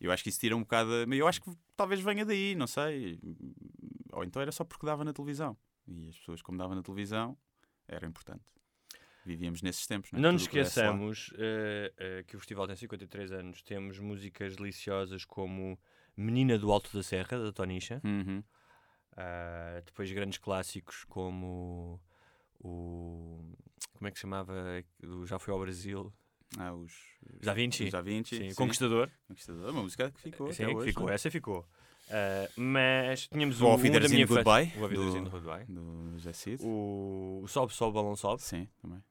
Eu 0.01 0.13
acho 0.13 0.23
que 0.23 0.29
isso 0.29 0.41
tira 0.41 0.57
um 0.57 0.61
bocado. 0.61 0.91
a- 0.93 1.17
Eu 1.17 1.27
acho 1.29 1.41
que 1.41 1.51
talvez 1.77 2.01
venha 2.01 2.25
daí, 2.27 2.55
não 2.55 2.67
sei. 2.67 3.19
Ou 4.13 4.25
então 4.25 4.43
era 4.43 4.53
só 4.53 4.65
porque 4.65 4.85
dava 4.87 5.05
na 5.05 5.13
televisão. 5.15 5.57
E 5.89 6.09
as 6.09 6.17
pessoas, 6.19 6.43
como 6.43 6.59
davam 6.59 6.77
na 6.77 6.83
televisão, 6.83 7.37
era 7.89 8.07
importante. 8.07 8.45
Vivíamos 9.25 9.63
nesses 9.63 9.87
tempos. 9.87 10.13
Não, 10.13 10.19
é? 10.19 10.23
Não 10.23 10.33
nos 10.33 10.43
Tudo 10.43 10.51
que 10.51 10.57
lá. 10.59 10.63
esqueçamos 10.65 11.33
eh, 11.39 11.93
eh, 11.97 12.25
que 12.27 12.37
o 12.37 12.39
festival 12.39 12.67
tem 12.67 12.77
53 12.77 13.33
anos. 13.33 13.63
Temos 13.63 13.99
músicas 13.99 14.55
deliciosas 14.57 15.25
como 15.25 15.79
Menina 16.17 16.59
do 16.59 16.71
Alto 16.71 16.95
da 16.95 17.03
Serra, 17.03 17.39
da 17.39 17.53
Tonisha. 17.53 18.01
Uhum. 18.05 18.43
Ah, 19.17 19.81
depois 19.85 20.11
grandes 20.13 20.39
clássicos 20.39 21.05
como 21.05 22.01
o. 22.61 23.41
Como 23.95 24.09
é 24.09 24.11
que 24.11 24.19
se 24.19 24.23
chamava? 24.23 24.53
O 25.03 25.25
Já 25.27 25.39
foi 25.39 25.55
ao 25.55 25.61
Brasil. 25.61 26.13
Ah, 26.59 26.75
os. 26.75 26.93
Da 27.43 27.55
Vinci. 27.55 27.85
Os 27.85 27.91
Da 27.91 28.01
Vinci. 28.01 28.37
Sim, 28.37 28.51
sim. 28.51 28.57
Conquistador. 28.57 29.11
Conquistador. 29.29 29.71
Uma 29.71 29.83
música 29.83 30.11
que 30.11 30.21
ficou. 30.21 30.53
Sim, 30.53 30.67
hoje, 30.67 30.89
ficou, 30.89 31.05
não 31.05 31.13
é? 31.13 31.15
essa 31.15 31.31
ficou. 31.31 31.67
Ah, 32.11 32.49
mas 32.57 33.29
tínhamos 33.29 33.61
O 33.63 33.67
o, 33.67 33.75
o 33.75 33.77
da 33.79 34.09
minha. 34.09 34.27
Goodbye, 34.27 34.73
O 34.77 34.89
do- 34.89 35.31
Goodbye. 35.31 35.65
Do 35.67 36.11
José 36.19 36.33
Cid. 36.33 36.63
O, 36.63 37.41
o 37.43 37.49
Sobe, 37.49 37.73
Sobe, 37.73 37.95
Balão 37.95 38.15
Sobe. 38.15 38.43
Sim, 38.43 38.69
também. 38.83 39.03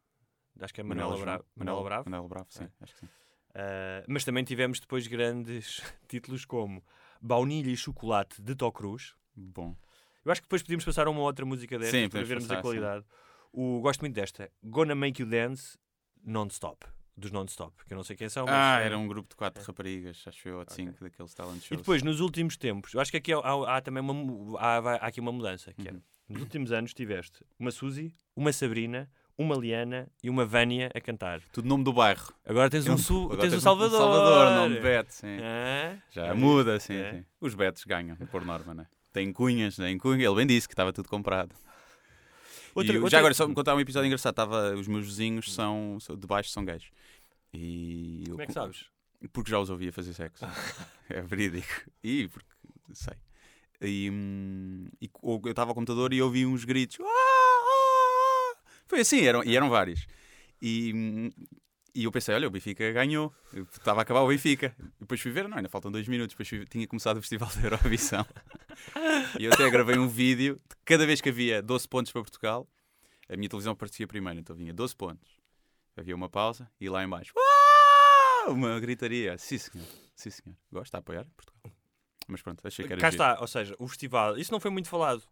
Acho 0.60 0.74
que 0.74 0.82
é 0.82 0.84
Manuela 0.84 1.18
Bravo. 1.18 1.46
Manuela 1.56 1.84
Bravo. 1.84 2.10
Manuela 2.10 2.28
Bravo, 2.30 2.48
sim. 2.50 2.64
É. 2.64 2.70
Acho 2.82 2.94
que 2.94 3.00
sim. 3.02 3.10
Ah, 3.56 4.04
mas 4.08 4.24
também 4.24 4.44
tivemos 4.44 4.80
depois 4.80 5.06
grandes 5.08 5.82
títulos 6.08 6.46
como 6.46 6.84
Baunilha 7.22 7.70
e 7.72 7.78
Chocolate 7.78 8.42
de 8.42 8.56
Tó 8.56 8.72
Cruz. 8.72 9.16
Bom. 9.36 9.76
Eu 10.26 10.32
acho 10.32 10.42
que 10.42 10.46
depois 10.48 10.62
podíamos 10.62 10.86
passar 10.86 11.08
a 11.08 11.10
uma 11.10 11.22
outra 11.22 11.46
música 11.46 11.78
destas 11.78 12.00
Sim, 12.02 12.10
para 12.10 12.24
vermos 12.24 12.46
passar, 12.48 12.60
a 12.60 12.62
qualidade. 12.62 13.06
O, 13.52 13.80
gosto 13.82 14.00
muito 14.02 14.16
desta. 14.16 14.50
Gonna 14.64 14.96
Make 14.96 15.22
You 15.22 15.28
Dance 15.30 15.78
Non-Stop. 16.24 16.86
Dos 17.16 17.32
Non-Stop. 17.32 17.86
Que 17.86 17.94
eu 17.94 17.98
não 17.98 18.04
sei 18.04 18.16
quem 18.16 18.28
são, 18.30 18.46
mas. 18.46 18.56
Ah, 18.56 18.80
é- 18.82 18.86
era 18.86 18.98
um 18.98 19.08
grupo 19.08 19.30
de 19.30 19.36
quatro 19.36 19.64
raparigas, 19.64 20.24
acho 20.26 20.48
eu, 20.48 20.58
ou 20.60 20.66
de 20.66 20.74
cinco, 20.74 21.04
daqueles 21.04 21.34
talent 21.34 21.58
E 21.58 21.68
shows. 21.68 21.82
depois, 21.82 22.02
nos 22.02 22.20
últimos 22.20 22.58
tempos, 22.58 22.94
eu 22.94 23.00
acho 23.02 23.12
que 23.12 23.18
aqui 23.18 23.32
há, 23.34 23.38
há- 23.38 23.78
há 23.78 23.82
também 23.82 24.02
uma, 24.02 24.60
há, 24.60 24.78
há 24.78 24.96
aqui 25.08 25.20
uma 25.20 25.32
mudança. 25.32 25.72
Que 25.74 25.90
é, 25.90 25.92
Uhum. 25.92 26.02
nos 26.30 26.42
últimos 26.42 26.72
anos 26.72 26.94
tiveste 26.94 27.46
uma 27.60 27.70
Suzy, 27.70 28.16
uma 28.36 28.52
Sabrina, 28.52 29.12
uma 29.38 29.56
Liana 29.56 30.08
e 30.24 30.30
uma 30.30 30.46
Vânia 30.46 30.92
a 30.94 31.02
cantar. 31.02 31.42
Tudo 31.52 31.68
nome 31.68 31.84
do 31.84 31.92
bairro. 31.94 32.34
Agora 32.46 32.70
tens 32.70 32.88
um, 32.88 32.98
Sul, 32.98 33.26
Agora 33.26 33.42
tens 33.42 33.54
um 33.54 33.58
um 33.58 33.60
Salvador. 33.62 33.98
Salvador, 34.00 34.52
nome 34.56 34.76
de 34.76 34.82
Beto, 34.82 35.14
sim. 35.14 35.38
Ah, 35.42 35.98
Já 36.12 36.28
é 36.28 36.34
muda, 36.34 36.80
sim, 36.80 36.96
é. 36.96 37.12
sim. 37.14 37.26
Os 37.42 37.56
betos 37.56 37.84
ganham, 37.86 38.16
por 38.32 38.46
norma, 38.46 38.74
né? 38.74 38.88
Tem 39.12 39.32
cunhas, 39.34 39.76
tem 39.76 39.98
cunha. 39.98 40.26
Ele 40.26 40.36
bem 40.36 40.48
disse 40.48 40.68
que 40.68 40.74
estava 40.74 40.92
tudo 40.94 41.08
comprado. 41.10 41.54
Outra- 42.76 42.94
E 42.94 42.98
o- 42.98 43.02
outra- 43.02 43.12
Já 43.12 43.20
agora, 43.20 43.34
só 43.34 43.48
me 43.48 43.54
contar 43.54 43.76
um 43.76 43.80
episódio 43.80 44.08
engraçado. 44.08 44.34
Tava, 44.34 44.74
os 44.76 44.88
meus 44.88 45.06
vizinhos 45.06 45.54
são, 45.54 45.98
de 46.18 46.28
baixo 46.28 46.50
são 46.50 46.66
gays. 46.66 46.84
E 47.54 48.24
eu- 48.26 48.32
Como 48.32 48.42
é 48.42 48.48
que 48.48 48.54
sabes? 48.54 48.86
Porque 49.32 49.50
já 49.52 49.60
os 49.60 49.70
ouvia 49.70 49.92
fazer 49.94 50.14
sexo. 50.14 50.44
é 51.10 51.22
verídico. 51.22 51.68
E 52.04 52.28
porque 52.28 52.50
sei. 52.94 53.14
E, 53.82 54.10
hum, 54.12 54.88
e 55.02 55.10
eu 55.24 55.42
estava 55.52 55.72
ao 55.72 55.76
computador 55.76 56.14
e 56.14 56.22
ouvi 56.22 56.46
uns 56.46 56.64
gritos. 56.66 56.98
"Ah, 57.00 57.06
ah!" 57.06 57.63
Foi 58.94 59.00
assim, 59.02 59.22
eram, 59.22 59.44
e 59.44 59.58
eram 59.58 59.72
vários. 59.72 60.06
E, 60.62 61.32
e 61.96 62.04
eu 62.04 62.12
pensei, 62.12 62.36
olha, 62.36 62.48
o 62.48 62.52
Benfica 62.52 62.92
ganhou. 62.92 63.34
Eu 63.52 63.64
Estava 63.64 64.02
a 64.02 64.04
acabar 64.04 64.22
o 64.22 64.28
Benfica. 64.28 64.76
E 64.80 65.00
depois 65.00 65.20
fui 65.20 65.32
ver, 65.32 65.48
não, 65.48 65.58
ainda 65.58 65.68
faltam 65.68 65.92
dois 65.92 66.08
minutos. 66.08 66.34
Depois 66.36 66.48
fui- 66.48 66.64
tinha 66.68 66.86
começado 66.88 67.18
o 67.18 67.22
Festival 67.22 67.50
da 67.56 67.62
Eurovisão. 67.64 68.24
e 69.40 69.46
eu 69.46 69.52
até 69.52 69.68
gravei 69.72 69.98
um 69.98 70.08
vídeo 70.08 70.62
de 70.70 70.76
cada 70.86 71.08
vez 71.08 71.22
que 71.22 71.30
havia 71.30 71.60
12 71.60 71.88
pontos 71.88 72.12
para 72.12 72.22
Portugal. 72.22 72.70
A 73.28 73.36
minha 73.36 73.50
televisão 73.50 73.74
aparecia 73.74 74.06
primeiro, 74.08 74.40
então 74.40 74.56
vinha 74.56 74.72
12 74.72 74.96
pontos. 74.96 75.28
Havia 75.98 76.16
uma 76.16 76.30
pausa 76.30 76.70
e 76.80 76.88
lá 76.88 77.04
em 77.04 77.10
baixo. 77.10 77.34
"Ah!" 77.36 78.50
Uma 78.52 78.80
gritaria. 78.80 79.40
Sim, 79.40 79.58
senhor. 79.58 79.88
Sim, 80.16 80.30
senhor. 80.30 80.56
Gosto 80.72 80.92
de 80.92 80.98
apoiar 81.00 81.26
Portugal. 81.36 81.74
Mas 82.28 82.44
pronto, 82.44 82.62
achei 82.68 82.86
que 82.86 82.94
era 82.94 83.02
Cá 83.02 83.10
giro. 83.10 83.24
está, 83.24 83.42
ou 83.42 83.48
seja, 83.48 83.76
o 83.80 83.88
festival, 83.88 84.38
isso 84.38 84.52
não 84.52 84.60
foi 84.60 84.70
muito 84.70 84.88
falado, 84.88 85.24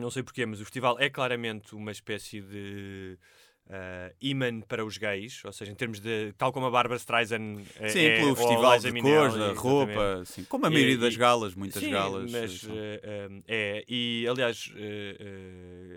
não 0.00 0.10
sei 0.10 0.22
porquê, 0.22 0.44
mas 0.46 0.60
o 0.60 0.64
festival 0.64 0.98
é 0.98 1.08
claramente 1.10 1.74
uma 1.74 1.90
espécie 1.90 2.40
de 2.40 3.18
uh, 3.66 4.14
imã 4.20 4.60
para 4.60 4.84
os 4.84 4.96
gays, 4.98 5.44
ou 5.44 5.52
seja, 5.52 5.70
em 5.70 5.74
termos 5.74 6.00
de, 6.00 6.32
tal 6.36 6.52
como 6.52 6.66
a 6.66 6.70
Bárbara 6.70 6.96
Streisand 6.98 7.64
é, 7.76 7.88
Sim, 7.92 8.06
é- 8.06 8.16
pelo 8.16 8.34
festival 8.36 8.78
de 8.78 8.92
cores, 9.00 9.34
da 9.34 9.52
roupa, 9.52 10.20
assim, 10.22 10.44
como 10.44 10.66
a 10.66 10.70
maioria 10.70 10.94
e- 10.94 10.98
das 10.98 11.16
galas, 11.16 11.54
muitas 11.54 11.82
Sim, 11.82 11.90
galas. 11.90 12.30
mas 12.30 12.64
eh, 12.68 13.00
eh, 13.02 13.28
é, 13.46 13.84
e 13.88 14.26
aliás, 14.28 14.72
eh, 14.76 15.16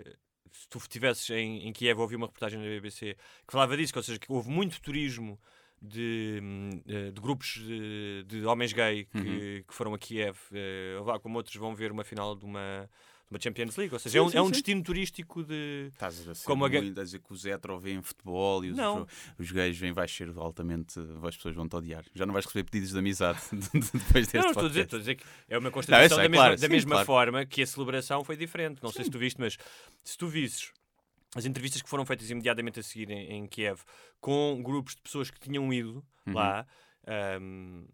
eh, 0.04 0.16
se 0.52 0.68
tu 0.68 0.78
estivesses 0.78 1.28
em, 1.30 1.66
em 1.66 1.72
Kiev, 1.72 1.98
ouvi 2.00 2.14
uma 2.16 2.26
reportagem 2.26 2.60
da 2.60 2.64
BBC 2.66 3.16
que 3.46 3.52
falava 3.52 3.76
disso, 3.76 3.92
que, 3.92 3.98
ou 3.98 4.02
seja, 4.02 4.18
que 4.18 4.30
houve 4.32 4.48
muito 4.48 4.80
turismo 4.80 5.38
de, 5.82 6.40
eh, 6.88 7.10
de 7.10 7.20
grupos 7.20 7.58
de, 7.58 8.24
de 8.26 8.44
homens 8.46 8.72
gay 8.72 9.04
que, 9.04 9.18
Uhum. 9.18 9.64
que 9.66 9.74
foram 9.74 9.92
a 9.94 9.98
Kiev, 9.98 10.36
eh, 10.52 10.96
lá 11.04 11.18
como 11.18 11.36
outros 11.36 11.56
vão 11.56 11.74
ver 11.74 11.90
uma 11.92 12.04
final 12.04 12.34
de 12.36 12.44
uma, 12.44 12.88
uma 13.30 13.40
Champions 13.40 13.76
League, 13.76 13.92
ou 13.92 13.98
seja, 13.98 14.12
Sim, 14.12 14.18
é 14.18 14.22
um, 14.22 14.28
sim, 14.30 14.36
é 14.36 14.42
um 14.42 14.46
sim. 14.46 14.52
destino 14.52 14.82
turístico 14.82 15.42
de. 15.42 15.88
Estás 15.92 16.28
a 16.28 16.34
ser 16.34 16.44
como 16.44 16.64
a 16.64 16.68
muito 16.68 17.00
a 17.00 17.04
dizer 17.04 17.18
que 17.20 17.32
os 17.32 17.44
hetero 17.44 17.78
veem 17.78 18.00
futebol 18.02 18.64
e 18.64 18.70
os, 18.70 18.76
Não. 18.76 19.06
os 19.38 19.50
gays 19.50 19.76
vêm, 19.78 19.92
vais 19.92 20.14
ser 20.14 20.30
altamente. 20.36 20.98
As 21.22 21.36
pessoas 21.36 21.54
vão-te 21.54 21.74
odiar. 21.74 22.04
Já 22.14 22.26
não 22.26 22.32
vais 22.32 22.44
receber 22.44 22.64
pedidos 22.64 22.90
de 22.92 22.98
amizade 22.98 23.38
depois 23.72 24.26
deste 24.28 24.36
Não, 24.38 24.46
estou 24.48 24.64
a, 24.64 24.68
dizer, 24.68 24.82
estou 24.84 24.96
a 24.98 25.00
dizer 25.00 25.14
que 25.16 25.24
é 25.48 25.58
uma 25.58 25.70
constatação 25.70 26.16
sei, 26.16 26.24
da 26.24 26.28
mesma, 26.28 26.44
claro, 26.44 26.60
da 26.60 26.66
sim, 26.66 26.72
mesma 26.72 26.90
claro. 26.92 27.06
forma 27.06 27.46
que 27.46 27.62
a 27.62 27.66
celebração 27.66 28.22
foi 28.24 28.36
diferente. 28.36 28.82
Não 28.82 28.92
sei 28.92 29.04
se 29.04 29.10
tu 29.10 29.18
viste, 29.18 29.40
mas 29.40 29.56
se 30.02 30.16
tu 30.16 30.28
visses 30.28 30.70
as 31.34 31.44
entrevistas 31.44 31.82
que 31.82 31.88
foram 31.88 32.06
feitas 32.06 32.30
imediatamente 32.30 32.78
a 32.78 32.82
seguir 32.82 33.10
em, 33.10 33.32
em 33.32 33.46
Kiev 33.48 33.80
com 34.20 34.62
grupos 34.62 34.94
de 34.94 35.02
pessoas 35.02 35.30
que 35.30 35.40
tinham 35.40 35.72
ido 35.72 36.04
Uhum. 36.26 36.32
lá, 36.34 36.66
ahm, 37.06 37.84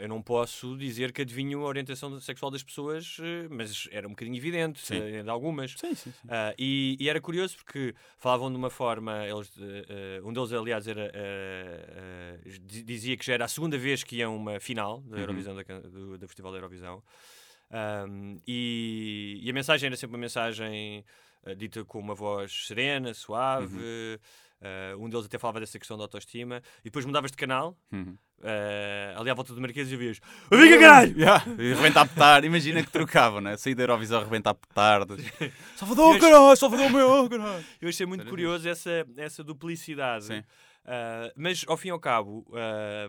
eu 0.00 0.08
não 0.08 0.22
posso 0.22 0.76
dizer 0.76 1.12
que 1.12 1.22
adivinho 1.22 1.60
a 1.62 1.64
orientação 1.66 2.18
sexual 2.20 2.50
das 2.50 2.62
pessoas, 2.62 3.18
eh, 3.20 3.46
mas 3.50 3.86
era 3.92 4.06
um 4.06 4.10
bocadinho 4.10 4.36
evidente 4.36 4.80
Sim. 4.80 4.96
eh, 4.96 5.22
de 5.22 5.28
algumas. 5.28 5.72
Sim, 5.72 5.94
sim, 5.94 6.10
sim. 6.12 6.28
Ah, 6.28 6.54
e, 6.58 6.96
e 6.98 7.08
era 7.08 7.20
curioso 7.20 7.56
porque 7.56 7.94
falavam 8.16 8.50
de 8.50 8.56
uma 8.56 8.70
forma, 8.70 9.26
eles, 9.26 9.52
eh, 9.58 10.20
um 10.24 10.32
deles, 10.32 10.52
aliás, 10.52 10.86
era, 10.88 11.12
di- 12.60 12.82
dizia 12.82 13.16
que 13.16 13.24
já 13.24 13.34
era 13.34 13.44
a 13.44 13.48
segunda 13.48 13.76
vez 13.76 14.02
que 14.02 14.16
iam 14.16 14.32
a 14.32 14.36
uma 14.36 14.60
final 14.60 15.00
da 15.02 15.16
Uhum. 15.16 15.20
Eurovisão, 15.22 15.54
da 15.54 15.64
can- 15.64 15.80
do, 15.80 16.18
do 16.18 16.26
Festival 16.26 16.52
da 16.52 16.58
Eurovisão. 16.58 17.02
Ahm, 17.70 18.38
e, 18.46 19.40
e 19.42 19.50
a 19.50 19.52
mensagem 19.52 19.88
era 19.88 19.96
sempre 19.96 20.14
uma 20.14 20.20
mensagem 20.20 21.04
dita 21.56 21.84
com 21.84 21.98
uma 22.00 22.14
voz 22.14 22.66
serena, 22.66 23.12
suave. 23.14 23.76
Uhum. 23.76 24.18
Eh, 24.60 24.94
um 24.98 25.08
deles 25.08 25.26
até 25.26 25.38
falava 25.38 25.60
dessa 25.60 25.78
questão 25.78 25.96
da 25.96 26.04
autoestima. 26.04 26.62
E 26.80 26.84
depois 26.84 27.04
mudavas 27.04 27.30
de 27.30 27.36
canal, 27.36 27.76
Uhum. 27.92 28.16
eh, 28.42 29.14
ali 29.16 29.30
à 29.30 29.34
volta 29.34 29.52
do 29.54 29.60
Marquês, 29.60 29.90
e 29.90 29.94
ouvias: 29.94 30.20
Amiga, 30.50 30.78
caralho! 30.78 31.18
Yeah. 31.18 31.44
E 31.58 31.72
arrebenta 31.72 32.00
a 32.02 32.06
petar, 32.06 32.44
imagina 32.44 32.82
que 32.82 32.90
trocavam, 32.90 33.40
né? 33.40 33.56
Sair 33.56 33.74
da 33.74 33.82
Eurovisão, 33.84 34.20
arrebenta 34.20 34.50
a 34.50 34.54
petardas. 34.54 35.20
Salvador, 35.76 36.18
caralho, 36.18 36.56
Salvador, 36.56 36.90
meu, 36.90 37.28
caralho. 37.28 37.64
Eu 37.80 37.88
achei 37.88 38.06
muito 38.06 38.20
Sério 38.20 38.30
curioso 38.30 38.68
essa, 38.68 39.06
essa 39.16 39.42
duplicidade. 39.44 40.24
Sim. 40.26 40.42
Ah, 40.88 41.32
mas, 41.36 41.64
ao 41.66 41.76
fim 41.76 41.88
e 41.88 41.90
ao 41.90 41.98
cabo, 41.98 42.46
ah, 42.54 43.08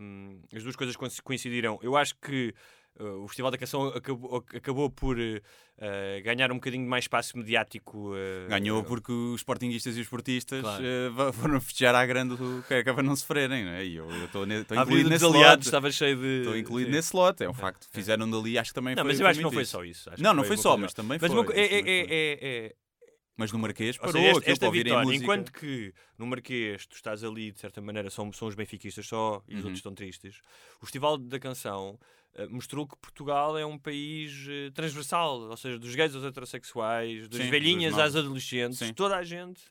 as 0.55 0.63
duas 0.63 0.75
coisas 0.75 0.95
coinc- 0.95 1.21
coincidiram. 1.23 1.79
Eu 1.83 1.95
acho 1.95 2.15
que 2.15 2.53
ah, 2.99 3.03
o 3.23 3.27
Festival 3.27 3.51
da 3.51 3.57
Canção 3.57 3.88
acabou, 3.88 4.43
acabou 4.55 4.89
por 4.89 5.17
ah, 5.19 6.19
ganhar 6.23 6.51
um 6.51 6.55
bocadinho 6.55 6.83
de 6.83 6.89
mais 6.89 7.03
espaço 7.05 7.38
mediático. 7.38 8.13
Ganhou 8.49 8.83
porque 8.83 9.12
os 9.12 9.41
sportinguistas 9.41 9.95
e 9.95 9.99
os 9.99 10.05
esportistas 10.05 10.62
Claro. 10.62 11.33
foram 11.33 11.62
festejar 11.62 11.93
à 11.95 12.05
grande 12.05 12.33
o 12.36 12.63
que 12.67 12.73
acaba 12.73 13.03
não 13.03 13.15
sofrerem, 13.15 13.63
não 13.65 13.71
é? 13.71 13.86
E 13.86 13.95
eu 13.95 14.10
estou 14.25 14.43
incluído 14.45 15.10
nesse 15.10 15.23
dos 15.25 15.36
Aliados 15.36 15.55
lote. 15.57 15.67
estava 15.67 15.91
cheio 15.91 16.17
de. 16.17 16.38
Estou 16.39 16.57
incluído 16.57 16.89
Sim. 16.89 16.95
nesse 16.95 17.15
lote, 17.15 17.43
é 17.43 17.49
um 17.49 17.53
facto. 17.53 17.88
Fizeram 17.91 18.29
dali, 18.29 18.57
acho 18.57 18.71
que 18.71 18.75
também 18.75 18.95
Não, 18.95 19.03
foi 19.03 19.12
mas 19.12 19.19
eu 19.19 19.27
acho 19.27 19.39
que 19.39 19.43
não 19.43 19.51
foi 19.51 19.65
só 19.65 19.83
isso. 19.83 20.10
Não, 20.17 20.33
não 20.33 20.43
foi 20.43 20.57
só, 20.57 20.75
mas 20.77 20.93
também 20.93 21.17
Mas 21.21 21.31
foi. 21.31 21.39
uma 21.39 21.45
co- 21.45 21.53
é, 21.53 21.65
é, 21.65 21.69
foi. 21.69 21.89
é, 21.89 22.01
é, 22.10 22.39
é, 22.65 22.75
Mas 23.38 23.52
no 23.52 23.60
Marquês 23.60 23.95
Ou 23.97 24.06
parou 24.06 24.13
seja, 24.21 24.38
esta, 24.39 24.52
esta 24.52 24.71
vitória, 24.71 25.15
enquanto 25.15 25.52
que 25.54 25.93
no 26.17 26.26
Marquês 26.26 26.88
tu 26.88 26.95
estás 26.95 27.23
ali, 27.23 27.52
de 27.52 27.60
certa 27.60 27.80
maneira, 27.80 28.10
são, 28.10 28.34
são 28.34 28.47
os 28.47 28.56
benfiquistas 28.56 29.06
só 29.08 29.43
e 29.47 29.54
os 29.54 29.60
Uhum. 29.60 29.65
outros 29.65 29.78
estão 29.78 29.93
tristes, 29.93 30.41
o 30.82 30.86
Festival 30.88 31.17
da 31.19 31.39
Canção 31.39 32.00
eh, 32.34 32.47
mostrou 32.47 32.88
que 32.88 32.97
Portugal 32.97 33.56
é 33.58 33.63
um 33.65 33.78
país 33.78 34.47
eh, 34.50 34.71
transversal, 34.71 35.39
ou 35.41 35.56
seja, 35.58 35.78
dos 35.78 35.93
gays 35.93 36.15
aos 36.15 36.26
heterossexuais, 36.26 37.28
das 37.30 37.39
Sim, 37.43 37.50
velhinhas 37.52 37.97
às 38.00 38.15
adolescentes, 38.15 38.80
Sim. 38.80 38.93
toda 38.93 39.15
a 39.15 39.23
gente 39.23 39.62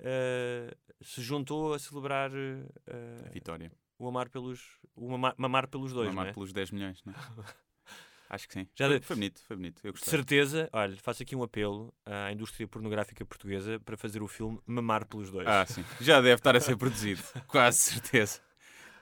eh, 0.00 0.74
se 1.00 1.22
juntou 1.22 1.72
a 1.72 1.78
celebrar 1.78 2.30
a 2.30 3.30
vitória. 3.30 3.72
o 3.98 4.06
amar 4.06 4.28
pelos, 4.28 4.60
o 4.94 5.10
mamar, 5.12 5.34
mamar 5.38 5.66
pelos 5.68 5.92
dois, 5.94 6.08
Mamar 6.08 6.28
é? 6.28 6.32
pelos 6.34 6.52
10 6.52 6.70
milhões, 6.72 7.02
não 7.06 7.12
é? 7.14 7.16
Acho 8.30 8.46
que 8.46 8.54
sim. 8.54 8.68
Já 8.74 8.86
foi, 8.88 9.00
de- 9.00 9.06
foi 9.06 9.16
bonito, 9.16 9.40
foi 9.46 9.56
bonito. 9.56 9.80
Eu 9.84 9.92
De 9.92 9.98
gostei. 9.98 10.10
certeza, 10.10 10.68
olha, 10.72 10.96
faço 10.98 11.22
aqui 11.22 11.34
um 11.34 11.42
apelo 11.42 11.92
à 12.04 12.30
indústria 12.30 12.68
pornográfica 12.68 13.24
portuguesa 13.24 13.80
para 13.80 13.96
fazer 13.96 14.22
o 14.22 14.28
filme 14.28 14.60
Mamar 14.66 15.06
pelos 15.06 15.30
Dois. 15.30 15.46
Ah, 15.48 15.64
sim. 15.66 15.84
Já 16.00 16.20
deve 16.20 16.34
estar 16.34 16.54
a 16.54 16.60
ser 16.60 16.76
produzido, 16.76 17.22
quase 17.48 17.78
certeza. 17.78 18.40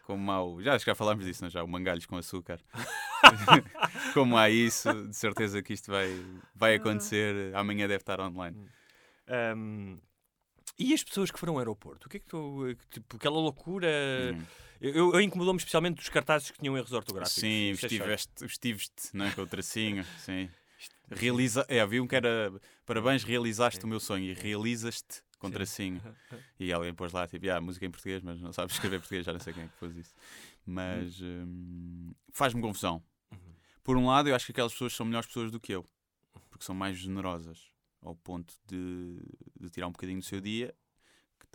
Como 0.05 0.31
há 0.31 0.45
o... 0.45 0.63
Já 0.63 0.75
acho 0.75 0.85
que 0.85 0.91
já 0.91 0.95
falámos 0.95 1.25
disso, 1.25 1.43
não 1.43 1.49
é? 1.49 1.51
já? 1.51 1.65
O 1.65 1.67
mangalhos 1.69 2.07
com 2.07 2.17
açúcar. 2.17 2.61
Como 4.15 4.37
há 4.37 4.49
isso, 4.49 4.89
de 5.09 5.17
certeza 5.17 5.61
que 5.63 5.73
isto 5.73 5.91
vai, 5.91 6.09
vai 6.55 6.75
acontecer. 6.77 7.53
Amanhã 7.55 7.89
deve 7.89 8.03
estar 8.03 8.21
online. 8.21 8.57
Ahm, 9.27 9.99
e 10.79 10.95
as 10.95 11.03
pessoas 11.03 11.31
que 11.33 11.39
foram 11.41 11.55
ao 11.55 11.59
aeroporto? 11.59 12.07
O 12.07 12.11
que 12.11 12.19
é 12.19 12.21
que 12.21 12.27
tu. 12.27 12.73
Tipo, 12.91 13.17
aquela 13.17 13.37
loucura. 13.37 13.89
Hum. 14.35 14.43
Eu, 14.81 15.15
eu, 15.15 15.21
incomodou-me 15.21 15.59
especialmente 15.59 15.97
dos 15.97 16.09
cartazes 16.09 16.51
que 16.51 16.59
tinham 16.59 16.77
erros 16.77 16.93
ortográficos. 16.93 17.41
Sim, 17.41 17.71
é 17.71 17.73
vestiveste, 17.75 18.33
vestiveste 18.41 19.11
não 19.13 19.27
é? 19.27 19.31
com 19.31 19.43
o 19.43 19.47
tracinho. 19.47 20.05
Sim. 20.19 20.49
Realiza... 21.11 21.65
É, 21.69 21.81
havia 21.81 22.03
um 22.03 22.07
que 22.07 22.17
era 22.17 22.53
parabéns, 22.85 23.23
realizaste 23.25 23.85
o 23.85 23.89
meu 23.89 24.01
sonho 24.01 24.25
e 24.25 24.35
realizas-te 24.35 25.23
com 25.39 25.51
tracinho. 25.51 26.01
E 26.59 26.73
alguém 26.73 26.95
pôs 26.95 27.13
lá, 27.13 27.27
tipo, 27.27 27.49
ah, 27.51 27.61
música 27.61 27.85
em 27.85 27.91
português, 27.91 28.23
mas 28.23 28.41
não 28.41 28.51
sabes 28.51 28.75
escrever 28.75 28.99
português, 28.99 29.27
já 29.27 29.33
não 29.33 29.41
sei 29.41 29.53
quem 29.53 29.65
é 29.65 29.67
que 29.67 29.77
pôs 29.77 29.95
isso. 29.95 30.15
Mas 30.65 31.21
hum, 31.21 32.15
faz-me 32.33 32.63
confusão. 32.63 33.03
Uhum. 33.31 33.39
Por 33.85 33.97
um 33.99 34.07
lado, 34.07 34.29
eu 34.29 34.35
acho 34.35 34.47
que 34.47 34.53
aquelas 34.53 34.73
pessoas 34.73 34.95
são 34.95 35.05
melhores 35.05 35.27
pessoas 35.27 35.51
do 35.51 35.61
que 35.61 35.73
eu, 35.73 35.85
porque 36.51 36.65
são 36.65 36.75
mais 36.75 36.97
generosas, 36.97 37.71
ao 38.01 38.17
ponto 38.17 38.55
de, 38.67 39.21
de 39.61 39.69
tirar 39.69 39.87
um 39.87 39.93
bocadinho 39.93 40.19
do 40.19 40.25
seu 40.25 40.41
dia, 40.41 40.75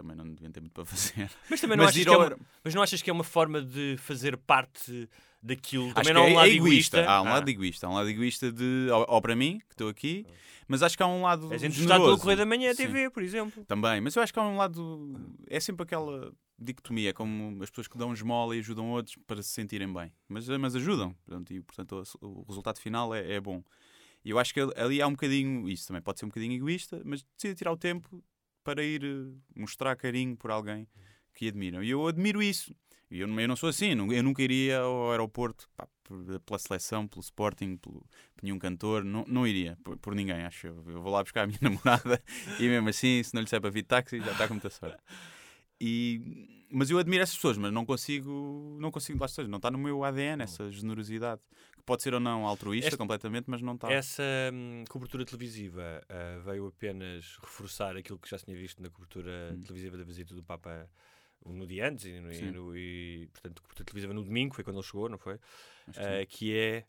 também 0.02 0.16
não 0.16 0.28
deviam 0.34 0.52
ter 0.52 0.60
muito 0.60 0.74
para 0.74 0.86
fazer. 0.86 1.30
Mas 1.50 1.62
também 1.62 1.78
não, 1.78 1.86
Mas 1.86 1.94
achas 1.96 2.04
que 2.06 2.10
é 2.14 2.18
uma, 2.18 2.38
mas 2.64 2.76
não 2.76 2.82
achas 2.82 3.02
que 3.02 3.10
é 3.10 3.14
uma 3.14 3.24
forma 3.24 3.62
de 3.62 3.96
fazer 3.98 4.38
parte 4.38 5.10
daquilo? 5.42 5.86
Acho 5.86 5.96
Também 5.96 6.08
que 6.08 6.14
não 6.14 6.22
há 6.24 6.26
um 6.26 6.30
é, 6.30 6.36
lado 6.36 6.48
é 6.50 6.54
egoísta. 6.54 7.06
Há 7.06 7.22
um 7.22 7.28
Ah. 7.28 7.34
lado 7.34 7.50
egoísta. 7.50 7.88
Há 7.88 7.90
um 7.90 7.94
lado 7.94 8.10
egoísta 8.10 8.52
de, 8.52 8.88
ao, 8.92 9.10
ao 9.10 9.22
para 9.22 9.36
mim, 9.36 9.60
que 9.68 9.74
estou 9.74 9.90
aqui, 9.90 10.26
mas 10.68 10.84
acho 10.84 10.96
que 10.98 11.04
há 11.04 11.08
um 11.08 11.22
lado 11.24 11.52
És 11.54 11.64
entrevistado 11.64 11.88
pelo 11.88 12.00
generoso. 12.04 12.22
Correio 12.22 12.38
da 12.38 12.46
Manhã. 12.46 12.76
TV, 12.76 13.10
por 13.10 13.24
exemplo. 13.24 13.66
Também, 13.66 14.00
mas 14.02 14.16
eu 14.16 14.22
acho 14.24 14.32
que 14.34 14.40
há 14.40 14.44
um 14.44 14.58
lado. 14.58 15.14
É 15.48 15.60
sempre 15.60 15.84
aquela 15.84 16.32
dicotomia, 16.58 17.10
é 17.10 17.14
como 17.14 17.62
as 17.64 17.70
pessoas 17.72 17.88
que 17.88 17.98
dão 17.98 18.14
esmola 18.14 18.56
e 18.56 18.60
ajudam 18.60 18.92
outros 18.92 19.16
para 19.26 19.42
se 19.42 19.50
sentirem 19.50 19.92
bem. 19.92 20.12
Mas, 20.30 20.48
mas 20.48 20.76
ajudam, 20.76 21.12
portanto, 21.26 21.52
e 21.54 21.60
portanto 21.62 22.04
o, 22.22 22.42
o 22.42 22.46
resultado 22.48 22.80
final 22.80 23.16
é, 23.16 23.34
é 23.34 23.42
bom. 23.42 23.64
E 24.24 24.30
eu 24.30 24.38
acho 24.38 24.54
que 24.54 24.60
ali 24.78 25.02
há 25.02 25.08
um 25.08 25.12
bocadinho, 25.14 25.68
isso 25.68 25.88
também 25.88 26.04
pode 26.04 26.20
ser 26.20 26.26
um 26.26 26.30
bocadinho 26.30 26.54
egoísta, 26.54 27.02
mas 27.04 27.26
decide 27.36 27.56
tirar 27.56 27.72
o 27.72 27.78
tempo 27.78 28.24
para 28.64 28.84
ir 28.84 29.04
eh, 29.04 29.34
mostrar 29.56 29.96
carinho 29.96 30.36
por 30.36 30.52
alguém 30.52 30.88
que 31.34 31.48
admiram. 31.48 31.84
E 31.84 31.90
eu 31.90 32.08
admiro 32.08 32.42
isso. 32.42 32.76
E 33.10 33.20
eu, 33.20 33.28
eu 33.28 33.48
não 33.48 33.56
sou 33.56 33.68
assim, 33.70 33.90
eu 33.90 34.24
nunca 34.24 34.42
iria 34.42 34.80
ao 34.80 35.12
aeroporto 35.12 35.70
pá, 35.76 35.86
pela 36.46 36.58
seleção, 36.58 37.08
pelo 37.08 37.22
Sporting, 37.22 37.76
pelo, 37.76 38.06
por 38.36 38.44
nenhum 38.44 38.58
cantor, 38.58 39.04
não, 39.04 39.26
não 39.28 39.46
iria, 39.46 39.78
por, 39.84 39.98
por, 39.98 40.16
ninguém, 40.16 40.44
acho 40.44 40.68
eu. 40.68 40.84
Eu 40.88 41.02
vou 41.02 41.12
lá 41.12 41.22
buscar 41.22 41.44
a 41.44 41.48
minha 41.48 41.60
namorada 41.62 42.24
e 42.58 42.64
mesmo 42.64 42.88
assim, 42.88 43.22
se 43.22 43.34
não 43.34 43.42
lhe 43.42 43.50
serve 43.50 43.62
para 43.62 43.70
vir 43.72 43.84
táxi, 43.84 44.20
já 44.20 44.32
está 44.32 44.48
com 44.48 44.54
muita 44.54 44.70
sorte. 44.70 44.98
E, 45.80 46.68
mas 46.72 46.90
eu 46.90 47.00
admiro 47.00 47.22
essas 47.22 47.36
pessoas, 47.36 47.58
mas 47.58 47.74
não 47.74 47.86
consigo, 47.86 48.78
não 48.80 48.92
consigo, 48.92 49.20
lá 49.20 49.28
seja, 49.28 49.48
não 49.48 49.58
está 49.58 49.70
no 49.70 49.78
meu 49.78 50.04
ADN 50.06 50.44
essa 50.44 50.72
generosidade, 50.72 51.42
que 51.82 51.86
pode 51.86 52.02
ser 52.02 52.14
ou 52.14 52.20
não 52.20 52.48
altruísta 52.48 52.88
Esta, 52.88 52.98
completamente, 52.98 53.50
mas 53.50 53.62
não 53.62 53.74
está. 53.74 53.92
Essa 53.92 54.24
hum, 54.54 54.84
cobertura 54.88 55.26
televisiva 55.26 56.02
uh, 56.06 56.42
veio 56.42 56.68
apenas 56.68 57.38
reforçar 57.42 57.98
aquilo 57.98 58.18
que 58.18 58.30
já 58.30 58.38
se 58.38 58.46
tinha 58.46 58.58
visto 58.58 58.82
na 58.82 58.90
cobertura 58.90 59.52
hum. 59.54 59.62
televisiva 59.62 59.98
da 59.98 60.04
visita 60.04 60.34
do 60.34 60.44
Papa 60.44 60.90
no 61.46 61.66
dia 61.66 61.90
antes 61.90 62.06
e, 62.06 62.20
no, 62.20 62.32
e, 62.32 62.52
no, 62.52 62.78
e 62.78 63.28
portanto, 63.34 63.62
cobertura 63.62 63.86
televisiva 63.86 64.14
no 64.14 64.24
domingo, 64.24 64.56
foi 64.56 64.64
quando 64.64 64.78
ele 64.78 64.86
chegou, 64.86 65.10
não 65.10 65.18
foi? 65.18 65.36
Uh, 65.36 66.26
que 66.30 66.58
é. 66.58 66.86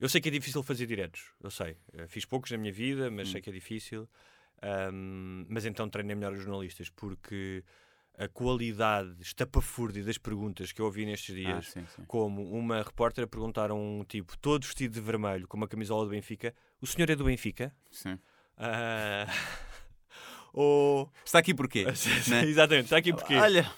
Eu 0.00 0.08
sei 0.08 0.20
que 0.20 0.28
é 0.28 0.32
difícil 0.32 0.62
fazer 0.62 0.86
diretos, 0.86 1.32
eu 1.42 1.50
sei. 1.50 1.76
Uh, 1.94 2.08
fiz 2.08 2.24
poucos 2.24 2.50
na 2.50 2.56
minha 2.56 2.72
vida, 2.72 3.10
mas 3.10 3.28
hum. 3.28 3.32
sei 3.32 3.40
que 3.40 3.50
é 3.50 3.52
difícil. 3.52 4.08
Um, 4.92 5.46
mas 5.48 5.64
então 5.64 5.88
treinei 5.88 6.14
melhor 6.14 6.32
os 6.32 6.42
jornalistas, 6.42 6.90
porque 6.90 7.64
a 8.18 8.28
qualidade 8.28 9.14
estapafúrdia 9.20 10.04
das 10.04 10.18
perguntas 10.18 10.72
que 10.72 10.80
eu 10.80 10.84
ouvi 10.84 11.06
nestes 11.06 11.34
dias, 11.34 11.68
ah, 11.68 11.70
sim, 11.70 11.86
sim. 11.96 12.04
como 12.06 12.42
uma 12.50 12.82
repórter 12.82 13.24
a 13.24 13.26
perguntar 13.26 13.70
a 13.70 13.74
um 13.74 14.04
tipo 14.06 14.36
todo 14.38 14.64
vestido 14.64 14.94
de 14.94 15.00
vermelho 15.00 15.48
com 15.48 15.56
uma 15.56 15.68
camisola 15.68 16.04
do 16.04 16.10
Benfica: 16.10 16.54
O 16.80 16.86
senhor 16.86 17.08
é 17.10 17.16
do 17.16 17.24
Benfica? 17.24 17.74
Sim. 17.90 18.18
Uh, 18.60 19.26
ou... 20.52 21.10
Está 21.24 21.38
aqui 21.38 21.54
porquê? 21.54 21.86
né? 22.28 22.44
Exatamente, 22.44 22.84
está 22.84 22.98
aqui 22.98 23.10
porquê? 23.10 23.36
Olha, 23.36 23.70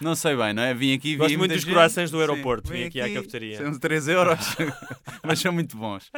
não 0.00 0.14
sei 0.14 0.36
bem, 0.36 0.52
não 0.52 0.62
é? 0.62 0.74
Vim 0.74 0.94
aqui. 0.94 1.16
Gosto 1.16 1.38
muito 1.38 1.54
dos 1.54 1.64
corações 1.64 2.10
do 2.10 2.20
aeroporto. 2.20 2.70
Vim 2.70 2.84
aqui, 2.84 3.00
aqui, 3.00 3.12
à 3.12 3.14
cafeteria. 3.14 3.58
São 3.58 3.78
3 3.78 4.08
euros, 4.08 4.38
mas 5.24 5.38
são 5.38 5.52
muito 5.52 5.76
bons. 5.76 6.10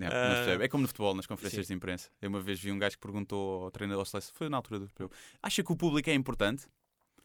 É, 0.00 0.64
é 0.64 0.68
como 0.68 0.82
no 0.82 0.88
futebol, 0.88 1.14
nas 1.14 1.26
conferências 1.26 1.66
Sim. 1.66 1.74
de 1.74 1.76
imprensa. 1.76 2.08
Eu 2.20 2.28
uma 2.28 2.40
vez 2.40 2.60
vi 2.60 2.72
um 2.72 2.78
gajo 2.78 2.96
que 2.96 3.02
perguntou 3.02 3.64
ao 3.64 3.70
treinador 3.70 4.04
da 4.04 4.10
seleção, 4.10 4.32
foi 4.34 4.48
na 4.48 4.56
altura 4.56 4.80
do 4.80 4.84
europeu: 4.84 5.10
Acha 5.42 5.62
que 5.62 5.72
o 5.72 5.76
público 5.76 6.10
é 6.10 6.14
importante? 6.14 6.64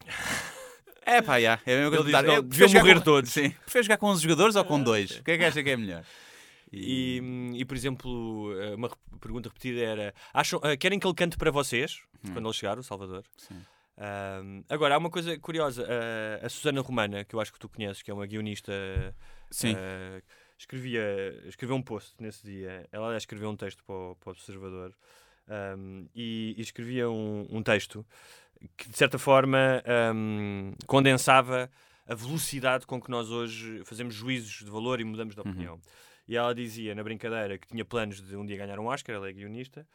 É 1.04 1.20
pá, 1.20 1.40
já. 1.40 1.58
É 1.66 1.84
Ele 1.84 1.90
diz, 2.04 2.12
não, 2.12 2.42
deviam 2.42 2.72
morrer 2.74 2.94
com... 2.94 3.00
todos. 3.00 3.32
Sim. 3.32 3.50
Prefere 3.50 3.82
jogar 3.82 3.96
com 3.96 4.06
11 4.06 4.22
jogadores 4.22 4.54
ou 4.54 4.64
com 4.64 4.80
dois? 4.80 5.10
O 5.18 5.24
que 5.24 5.32
é 5.32 5.38
que 5.38 5.44
acha 5.44 5.60
que 5.60 5.70
é 5.70 5.76
melhor? 5.76 6.04
E, 6.74 7.20
e, 7.54 7.66
por 7.66 7.76
exemplo, 7.76 8.58
eh, 8.58 8.74
uma 8.74 8.88
pergunta 9.20 9.50
repetida 9.50 9.80
era: 9.82 10.14
acham, 10.32 10.58
uh, 10.58 10.78
querem 10.78 10.98
que 10.98 11.06
ele 11.06 11.12
cante 11.12 11.36
para 11.36 11.50
vocês? 11.50 12.00
Hum. 12.24 12.32
Quando 12.32 12.48
ele 12.48 12.54
chegar, 12.54 12.78
o 12.78 12.82
Salvador. 12.82 13.24
Sim. 13.36 13.60
Uh, 13.96 14.64
agora, 14.68 14.94
há 14.94 14.98
uma 14.98 15.10
coisa 15.10 15.38
curiosa. 15.38 15.82
Uh, 15.82 16.46
a 16.46 16.48
Susana 16.48 16.80
Romana, 16.80 17.24
que 17.24 17.34
eu 17.34 17.40
acho 17.40 17.52
que 17.52 17.58
tu 17.58 17.68
conheces, 17.68 18.02
que 18.02 18.10
é 18.10 18.14
uma 18.14 18.26
guionista. 18.26 18.72
Sim. 19.50 19.76
escrevia, 20.58 21.02
escreveu 21.46 21.76
um 21.76 21.82
post 21.82 22.14
nesse 22.18 22.42
dia. 22.44 22.86
Ela 22.90 23.16
escreveu 23.16 23.50
um 23.50 23.56
texto 23.56 23.84
para 23.84 23.94
o, 23.94 24.16
para 24.16 24.30
o 24.30 24.32
Observador. 24.32 24.94
Um, 25.48 26.06
e, 26.14 26.54
e, 26.56 26.60
escrevia 26.60 27.10
um, 27.10 27.46
um, 27.50 27.62
texto 27.62 28.06
que, 28.76 28.88
de 28.88 28.96
certa 28.96 29.18
forma, 29.18 29.82
um, 30.14 30.72
condensava 30.86 31.70
a 32.06 32.14
velocidade 32.14 32.86
com 32.86 33.00
que 33.00 33.10
nós 33.10 33.30
hoje 33.30 33.82
fazemos 33.84 34.14
juízos 34.14 34.64
de 34.64 34.70
valor 34.70 35.00
e 35.00 35.04
mudamos 35.04 35.34
de 35.34 35.40
uhum. 35.40 35.50
opinião. 35.50 35.74
Uhum. 35.74 35.80
E 36.28 36.36
ela 36.36 36.54
dizia, 36.54 36.94
na 36.94 37.02
brincadeira, 37.02 37.58
que 37.58 37.66
tinha 37.66 37.84
planos 37.84 38.20
de 38.20 38.36
um 38.36 38.46
dia 38.46 38.56
ganhar 38.56 38.78
um 38.78 38.86
Oscar, 38.86 39.16
ela 39.16 39.28
é 39.28 39.32
guionista, 39.32 39.86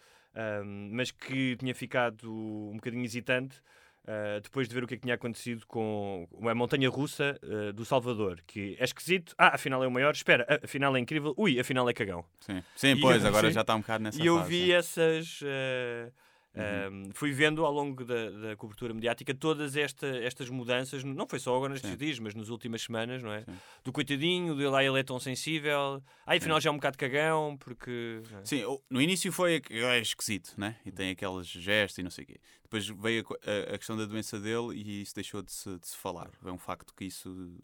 um, 0.63 0.89
mas 0.91 1.11
que 1.11 1.55
tinha 1.55 1.73
ficado 1.73 2.31
um 2.31 2.75
bocadinho 2.75 3.03
hesitante 3.03 3.61
Uh, 4.07 4.39
depois 4.39 4.69
de 4.69 4.73
ver 4.73 4.85
o 4.85 4.87
que, 4.87 4.93
é 4.93 4.97
que 4.97 5.03
tinha 5.03 5.15
acontecido 5.15 5.67
com 5.67 6.25
a 6.49 6.55
montanha 6.55 6.89
russa 6.89 7.37
uh, 7.43 7.73
do 7.73 7.83
Salvador, 7.83 8.41
que 8.47 8.77
é 8.79 8.85
esquisito, 8.85 9.35
ah, 9.37 9.55
afinal 9.55 9.83
é 9.83 9.87
o 9.87 9.91
maior, 9.91 10.13
espera, 10.13 10.61
afinal 10.63 10.95
é 10.95 10.99
incrível, 11.01 11.33
ui, 11.37 11.59
afinal 11.59 11.89
é 11.89 11.93
cagão. 11.93 12.23
Sim, 12.39 12.63
sim 12.73 12.97
pois, 13.01 13.25
agora 13.25 13.49
sim. 13.49 13.53
já 13.53 13.61
está 13.61 13.75
um 13.75 13.81
bocado 13.81 14.05
nessa 14.05 14.23
E 14.23 14.25
eu 14.25 14.41
vi 14.45 14.71
essas. 14.71 15.41
Uh, 15.41 16.09
Uhum. 16.57 17.09
fui 17.13 17.31
vendo 17.31 17.65
ao 17.65 17.71
longo 17.71 18.03
da, 18.03 18.29
da, 18.29 18.55
cobertura 18.55 18.93
mediática 18.93 19.33
todas 19.33 19.75
esta, 19.75 20.07
estas 20.07 20.49
mudanças, 20.49 21.03
não 21.03 21.27
foi 21.27 21.39
só 21.39 21.55
agora 21.55 21.73
nestes 21.73 21.91
Sim. 21.91 21.97
dias, 21.97 22.19
mas 22.19 22.33
nas 22.33 22.49
últimas 22.49 22.81
semanas, 22.81 23.21
não 23.21 23.31
é? 23.31 23.41
Sim. 23.41 23.57
Do 23.83 23.91
coitadinho, 23.91 24.55
de 24.55 24.65
lá 24.65 24.83
ele 24.83 24.99
é 24.99 25.03
tão 25.03 25.19
sensível, 25.19 26.01
aí 26.25 26.37
afinal 26.37 26.59
Sim. 26.59 26.63
já 26.63 26.69
é 26.69 26.73
um 26.73 26.77
bocado 26.77 26.97
cagão, 26.97 27.57
porque. 27.57 28.21
É? 28.41 28.45
Sim, 28.45 28.63
no 28.89 29.01
início 29.01 29.31
foi 29.31 29.61
é 29.69 29.99
esquisito, 29.99 30.53
né? 30.57 30.77
E 30.85 30.91
tem 30.91 31.11
aqueles 31.11 31.47
gestos 31.47 31.99
e 31.99 32.03
não 32.03 32.11
sei 32.11 32.23
o 32.23 32.27
quê. 32.27 32.39
Depois 32.63 32.87
veio 32.87 33.25
a, 33.45 33.75
a, 33.75 33.77
questão 33.77 33.95
da 33.95 34.05
doença 34.05 34.39
dele 34.39 34.75
e 34.75 35.01
isso 35.01 35.15
deixou 35.15 35.41
de 35.41 35.51
se, 35.51 35.77
de 35.79 35.87
se 35.87 35.95
falar. 35.95 36.29
É 36.43 36.51
um 36.51 36.57
facto 36.57 36.93
que 36.93 37.05
isso 37.05 37.55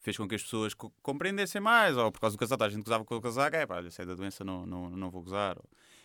fez 0.00 0.16
com 0.16 0.28
que 0.28 0.34
as 0.34 0.42
pessoas 0.42 0.74
compreendessem 1.00 1.60
mais, 1.60 1.96
ou 1.96 2.10
por 2.10 2.20
causa 2.20 2.36
do 2.36 2.40
casaco, 2.40 2.64
a 2.64 2.68
gente 2.68 2.82
gozava 2.82 3.04
com 3.04 3.16
o 3.16 3.20
casaco, 3.20 3.56
é 3.56 3.64
pá, 3.64 3.88
se 3.88 4.02
é 4.02 4.04
da 4.04 4.14
doença 4.14 4.44
não, 4.44 4.66
não, 4.66 4.90
não 4.90 5.10
vou 5.10 5.22
gozar. 5.22 5.56
Ou 5.56 5.64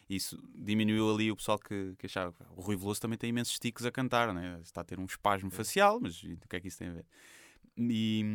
isso 0.09 0.41
diminuiu 0.55 1.13
ali 1.13 1.31
o 1.31 1.35
pessoal 1.35 1.59
que, 1.59 1.95
que 1.97 2.05
achava. 2.05 2.33
O 2.55 2.61
Rui 2.61 2.75
Veloso 2.75 3.01
também 3.01 3.17
tem 3.17 3.29
imensos 3.29 3.59
tiques 3.59 3.85
a 3.85 3.91
cantar, 3.91 4.33
né? 4.33 4.59
está 4.63 4.81
a 4.81 4.83
ter 4.83 4.99
um 4.99 5.05
espasmo 5.05 5.49
facial, 5.51 5.99
mas 5.99 6.23
o 6.23 6.47
que 6.47 6.55
é 6.55 6.59
que 6.59 6.67
isso 6.67 6.77
tem 6.77 6.87
a 6.87 6.93
ver? 6.93 7.05
E, 7.79 8.25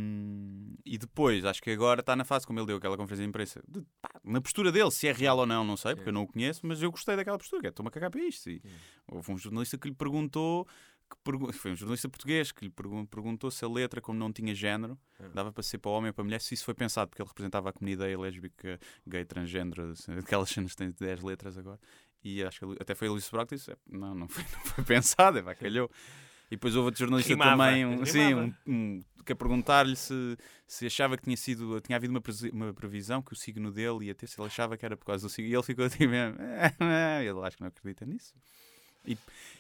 e 0.87 0.97
depois, 0.97 1.45
acho 1.45 1.61
que 1.61 1.71
agora 1.71 1.99
está 1.99 2.15
na 2.15 2.25
fase, 2.25 2.47
como 2.47 2.61
ele 2.61 2.67
deu 2.67 2.77
aquela 2.77 2.97
conferência 2.97 3.25
de 3.25 3.29
imprensa, 3.29 3.61
de, 3.67 3.83
pá, 4.01 4.09
na 4.23 4.41
postura 4.41 4.71
dele, 4.71 4.91
se 4.93 5.09
é 5.09 5.13
real 5.13 5.37
ou 5.37 5.47
não, 5.47 5.65
não 5.65 5.77
sei, 5.77 5.97
porque 5.97 6.11
eu 6.11 6.13
não 6.13 6.23
o 6.23 6.29
conheço, 6.29 6.65
mas 6.65 6.81
eu 6.81 6.93
gostei 6.93 7.17
daquela 7.17 7.37
postura, 7.37 7.63
que 7.63 7.67
é, 7.67 7.71
estou-me 7.71 7.89
a 7.89 7.91
cagar 7.91 8.11
para 8.11 8.23
isto. 8.23 8.49
E, 8.49 8.63
houve 9.11 9.33
um 9.33 9.37
jornalista 9.37 9.77
que 9.77 9.89
lhe 9.89 9.95
perguntou 9.95 10.67
que 11.17 11.53
foi 11.53 11.73
um 11.73 11.77
jornalista 11.77 12.09
português 12.09 12.53
que 12.53 12.65
lhe 12.65 12.73
perguntou 13.11 13.51
se 13.51 13.65
a 13.65 13.69
letra, 13.69 14.01
como 14.01 14.19
não 14.19 14.33
tinha 14.33 14.55
género, 14.55 14.99
é. 15.19 15.29
dava 15.29 15.53
para 15.53 15.63
ser 15.63 15.79
para 15.79 15.91
homem 15.91 16.09
ou 16.09 16.15
para 16.15 16.25
mulher, 16.25 16.41
se 16.41 16.55
isso 16.55 16.65
foi 16.65 16.75
pensado, 16.75 17.09
porque 17.09 17.23
ele 17.23 17.29
representava 17.29 17.71
a 17.71 17.73
comunidade 17.73 18.17
lésbica, 18.17 18.79
gay, 19.07 19.25
transgênero, 19.25 19.93
aquelas 20.19 20.51
cenas 20.51 20.73
que 20.73 20.77
têm 20.77 20.95
10 20.99 21.23
letras 21.23 21.59
agora. 21.59 21.79
E 22.25 22.43
acho 22.43 22.61
que 22.61 22.83
até 22.83 22.95
foi 22.95 23.09
a 23.09 23.11
Luís 23.11 23.25
Sobral 23.25 23.47
que 23.47 23.57
disse: 23.57 23.75
não, 23.87 24.15
não 24.15 24.29
foi, 24.29 24.45
não 24.53 24.65
foi 24.65 24.85
pensado, 24.85 25.39
é, 25.39 25.55
calhou. 25.55 25.91
E 26.51 26.57
depois 26.57 26.77
houve 26.77 26.87
outro 26.87 26.99
jornalista 26.99 27.33
Rimava. 27.33 27.65
também, 27.65 27.87
um, 27.87 28.05
sim, 28.05 28.35
um, 28.35 28.55
um, 28.67 29.01
que 29.25 29.33
a 29.33 29.37
perguntar-lhe 29.37 29.97
se, 29.97 30.37
se 30.67 30.85
achava 30.85 31.17
que 31.17 31.23
tinha 31.23 31.37
sido, 31.37 31.81
tinha 31.81 31.97
havido 31.97 32.13
uma, 32.13 32.23
uma 32.53 32.75
previsão 32.75 33.23
que 33.23 33.33
o 33.33 33.37
signo 33.37 33.73
dele 33.73 34.05
ia 34.07 34.15
ter, 34.15 34.27
se 34.27 34.39
ele 34.39 34.49
achava 34.49 34.77
que 34.77 34.85
era 34.85 34.95
por 34.95 35.07
causa 35.07 35.27
do 35.27 35.31
signo. 35.31 35.51
E 35.51 35.55
ele 35.55 35.63
ficou 35.63 35.87
assim 35.87 36.07
mesmo, 36.07 36.37
ele 37.27 37.47
acho 37.47 37.57
que 37.57 37.63
não 37.63 37.69
acredita 37.69 38.05
nisso. 38.05 38.35
E, 39.07 39.17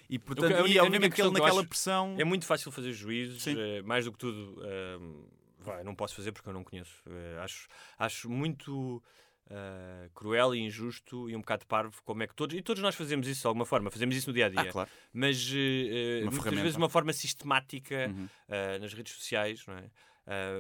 e 0.09 0.18
portanto, 0.18 0.55
única, 0.62 0.81
a 0.81 0.85
única 0.85 1.11
que 1.11 1.22
ele 1.22 1.31
naquela 1.31 1.64
pressão. 1.64 2.14
É 2.18 2.24
muito 2.24 2.44
fácil 2.44 2.70
fazer 2.70 2.92
juízos, 2.92 3.46
é, 3.46 3.83
mais 3.83 4.05
do 4.05 4.12
que 4.12 4.18
tudo. 4.18 4.61
Uh, 4.61 5.28
vai, 5.59 5.83
não 5.83 5.94
posso 5.94 6.14
fazer 6.14 6.33
porque 6.33 6.48
eu 6.48 6.52
não 6.52 6.62
conheço. 6.62 7.02
Uh, 7.07 7.40
acho, 7.40 7.68
acho 7.98 8.31
muito. 8.31 9.02
Uh, 9.50 10.09
cruel 10.14 10.55
e 10.55 10.61
injusto 10.61 11.28
e 11.28 11.37
um 11.37 11.40
bocado 11.40 11.66
parvo, 11.66 12.00
como 12.05 12.22
é 12.22 12.26
que 12.26 12.35
todos, 12.35 12.57
e 12.57 12.62
todos 12.62 12.83
nós 12.83 12.94
fazemos 12.94 13.26
isso 13.26 13.42
de 13.42 13.46
alguma 13.46 13.66
forma, 13.66 13.90
fazemos 13.90 14.16
isso 14.16 14.31
no 14.31 14.33
dia 14.33 14.46
a 14.46 14.48
dia, 14.48 14.61
ah, 14.61 14.72
claro. 14.72 14.90
mas 15.12 15.46
uh, 15.50 15.52
muitas 15.52 16.37
ferramenta. 16.37 16.62
vezes 16.62 16.72
de 16.72 16.78
uma 16.78 16.88
forma 16.88 17.12
sistemática 17.12 18.09
uhum. 18.09 18.24
uh, 18.24 18.78
nas 18.81 18.94
redes 18.94 19.12
sociais, 19.12 19.66
não 19.66 19.74
é? 19.76 19.90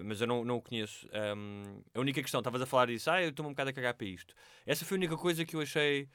mas 0.04 0.20
eu 0.20 0.26
não, 0.26 0.44
não 0.44 0.56
o 0.56 0.60
conheço. 0.60 1.08
Um, 1.36 1.80
a 1.94 2.00
única 2.00 2.20
questão, 2.20 2.40
estavas 2.40 2.60
a 2.60 2.66
falar 2.66 2.86
disso, 2.86 3.10
ah, 3.10 3.22
eu 3.22 3.30
estou 3.30 3.46
um 3.46 3.50
bocado 3.50 3.70
a 3.70 3.72
cagar 3.72 3.94
para 3.94 4.06
isto. 4.06 4.34
Essa 4.66 4.84
foi 4.84 4.96
a 4.96 4.98
única 4.98 5.16
coisa 5.16 5.44
que 5.44 5.54
eu 5.56 5.60
achei. 5.60 6.08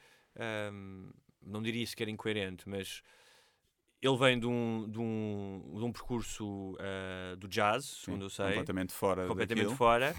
Um, 0.72 1.10
não 1.48 1.62
diria 1.62 1.86
sequer 1.86 2.08
incoerente, 2.08 2.68
mas 2.68 3.02
ele 4.00 4.16
vem 4.16 4.38
de 4.38 4.46
um, 4.46 4.88
de 4.88 4.98
um, 4.98 5.74
de 5.76 5.84
um 5.84 5.92
percurso 5.92 6.72
uh, 6.74 7.36
do 7.36 7.48
jazz, 7.48 7.84
Sim, 7.84 8.04
segundo 8.04 8.26
eu 8.26 8.30
sei. 8.30 8.46
Completamente 8.46 8.92
fora. 8.92 9.26
Completamente 9.26 9.64
daquilo. 9.64 9.76
fora. 9.76 10.14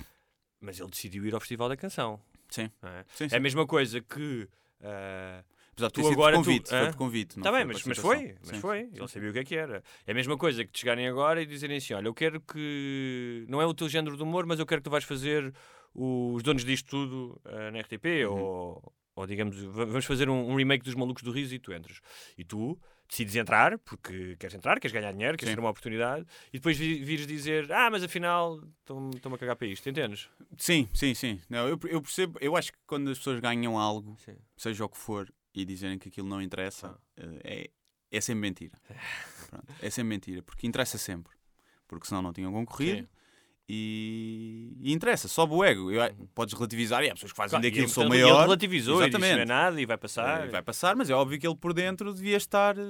Mas 0.60 0.80
ele 0.80 0.90
decidiu 0.90 1.26
ir 1.26 1.34
ao 1.34 1.40
Festival 1.40 1.70
da 1.70 1.78
Canção. 1.78 2.20
Sim. 2.50 2.70
É? 2.84 3.06
sim, 3.16 3.30
sim. 3.30 3.36
é 3.36 3.38
a 3.38 3.42
mesma 3.42 3.66
coisa 3.66 4.02
que. 4.02 4.50
Uh, 4.82 5.44
Apesar 5.72 5.88
de 5.88 5.94
tu 5.94 6.08
agora 6.08 6.36
convite, 6.36 6.66
tu, 6.66 6.70
foi 6.70 6.94
convite. 6.94 7.38
Está 7.38 7.52
bem, 7.54 7.64
mas, 7.64 7.82
mas 7.86 7.98
foi, 7.98 8.36
mas 8.42 8.50
sim, 8.50 8.60
foi. 8.60 8.90
Ele 8.94 9.08
sabia 9.08 9.30
o 9.30 9.34
que 9.34 9.40
é 9.40 9.44
que 9.46 9.56
era. 9.56 9.82
É 10.06 10.12
a 10.12 10.14
mesma 10.14 10.38
coisa 10.38 10.66
que 10.66 10.72
te 10.72 10.82
chegarem 10.82 11.08
agora 11.08 11.42
e 11.42 11.46
dizerem 11.46 11.78
assim: 11.78 11.94
olha, 11.94 12.08
eu 12.08 12.14
quero 12.14 12.42
que. 12.42 13.46
Não 13.48 13.62
é 13.62 13.66
o 13.66 13.74
teu 13.74 13.88
género 13.88 14.18
de 14.18 14.24
humor, 14.24 14.46
mas 14.46 14.60
eu 14.60 14.66
quero 14.66 14.82
que 14.82 14.90
tu 14.90 14.92
vais 14.92 15.06
fazer 15.06 15.54
os 15.94 16.44
donos 16.44 16.66
disto 16.66 16.90
tudo 16.90 17.42
uh, 17.46 17.72
na 17.72 17.80
RTP 17.80 18.28
uhum. 18.28 18.38
ou, 18.38 18.94
ou 19.20 19.28
digamos, 19.28 19.58
vamos 19.58 20.06
fazer 20.06 20.30
um, 20.30 20.50
um, 20.50 20.56
remake 20.56 20.86
dos 20.86 20.96
Malucos 20.96 21.22
do 21.24 21.32
Riso 21.32 21.54
e 21.54 21.60
tu 21.60 21.74
entras. 21.74 22.00
E 22.38 22.46
tu 22.46 22.80
decides 23.06 23.36
entrar, 23.36 23.78
porque 23.80 24.38
queres 24.38 24.56
entrar, 24.56 24.80
queres 24.80 24.94
ganhar 24.94 25.12
dinheiro, 25.12 25.38
queres 25.38 25.52
Sim. 25.52 25.56
ter 25.58 25.60
uma 25.60 25.70
oportunidade, 25.70 26.26
e 26.54 26.58
depois 26.58 26.78
vires 26.78 27.28
dizer, 27.28 27.70
ah, 27.70 27.90
mas 27.92 28.02
afinal 28.02 28.62
estão-me 28.80 29.36
a 29.36 29.38
cagar 29.38 29.58
para 29.58 29.68
isto, 29.68 29.90
entendes? 29.90 30.30
Sim, 30.58 30.88
sim, 30.94 31.14
sim. 31.14 31.42
Não, 31.50 31.68
eu, 31.68 31.78
eu 31.90 32.02
percebo, 32.02 32.40
eu 32.40 32.56
acho 32.56 32.72
que 32.72 32.78
quando 32.88 33.12
as 33.12 33.18
pessoas 33.18 33.42
ganham 33.42 33.78
algo, 33.78 34.16
sim. 34.24 34.38
seja 34.56 34.86
o 34.86 34.90
que 34.90 34.98
for, 34.98 35.30
e 35.54 35.66
dizerem 35.66 36.00
que 36.00 36.08
aquilo 36.08 36.28
não 36.28 36.42
interessa, 36.42 36.98
ah. 37.18 37.22
Eh, 37.44 37.72
é, 38.12 38.18
é 38.18 38.22
sempre 38.22 38.40
mentira. 38.40 38.80
Pronto, 39.50 39.74
é 39.82 39.90
sempre 39.90 40.10
mentira, 40.10 40.42
porque 40.44 40.66
interessa 40.66 40.98
sempre. 40.98 41.34
Porque 41.90 42.08
senão 42.08 42.22
não 42.22 42.32
tinham 42.32 42.54
concorrido. 42.54 43.02
Sim. 43.02 43.19
E, 43.72 44.76
e 44.82 44.92
interessa, 44.92 45.28
sobe 45.28 45.54
o 45.54 45.64
ego. 45.64 45.92
Eu- 45.92 46.02
podes 46.34 46.56
relativizar, 46.56 47.04
e 47.04 47.10
há 47.10 47.14
pessoas 47.14 47.32
que 47.32 47.38
fazem 47.38 47.52
Claro, 47.52 47.64
daquilo 47.64 47.86
que 47.88 47.94
sou 47.94 48.04
ele- 48.04 48.10
maior. 48.10 48.30
Ele 48.30 48.42
relativizou 48.42 49.02
Exatamente. 49.04 49.36
não 49.36 49.42
é 49.42 49.46
nada 49.46 49.80
e 49.82 49.86
vai 49.86 49.98
passar. 49.98 50.46
Eh, 50.46 50.50
Vai 50.50 50.62
passar, 50.64 50.96
mas 50.96 51.10
é 51.10 51.14
óbvio 51.14 51.40
que 51.40 51.46
ele 51.48 51.56
por 51.56 51.72
dentro 51.74 52.12
devia 52.14 52.36
estar 52.38 52.76
eh, 52.80 52.82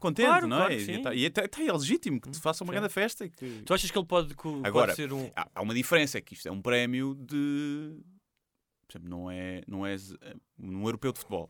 contente, 0.00 0.26
Claro, 0.26 0.48
não 0.48 0.56
é? 0.56 0.66
claro 0.66 0.76
que 0.84 0.90
E 0.92 1.02
tá- 1.02 1.14
E 1.14 1.26
até, 1.26 1.44
até 1.44 1.66
é 1.66 1.72
legítimo 1.72 2.20
que 2.20 2.30
te 2.30 2.40
faça 2.40 2.64
uma 2.64 2.72
Sim. 2.72 2.78
grande 2.80 2.92
festa. 2.92 3.28
que- 3.28 3.62
Tu 3.64 3.72
achas 3.72 3.90
que 3.90 3.96
ele 3.96 4.06
pode, 4.06 4.34
pode 4.34 4.66
Agora, 4.66 4.92
ser 4.94 5.12
um. 5.12 5.30
há, 5.36 5.48
há 5.54 5.62
uma 5.62 5.72
diferença, 5.74 6.18
é 6.18 6.20
que 6.20 6.34
isto 6.34 6.48
é 6.48 6.50
um 6.50 6.60
prémio 6.60 7.14
de. 7.14 7.96
Por 8.88 8.98
exemplo, 8.98 9.08
não 9.10 9.30
é, 9.30 9.62
não 9.68 9.86
é 9.86 9.94
um 10.58 10.82
europeu 10.84 11.12
de 11.12 11.18
futebol. 11.20 11.48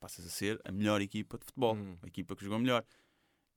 Passas 0.00 0.26
a 0.26 0.28
ser 0.28 0.60
a 0.64 0.72
melhor 0.72 1.00
equipa 1.00 1.38
de 1.38 1.44
futebol, 1.44 1.74
Hum. 1.76 1.96
a 2.02 2.06
equipa 2.08 2.34
que 2.34 2.44
jogou 2.44 2.58
melhor. 2.58 2.84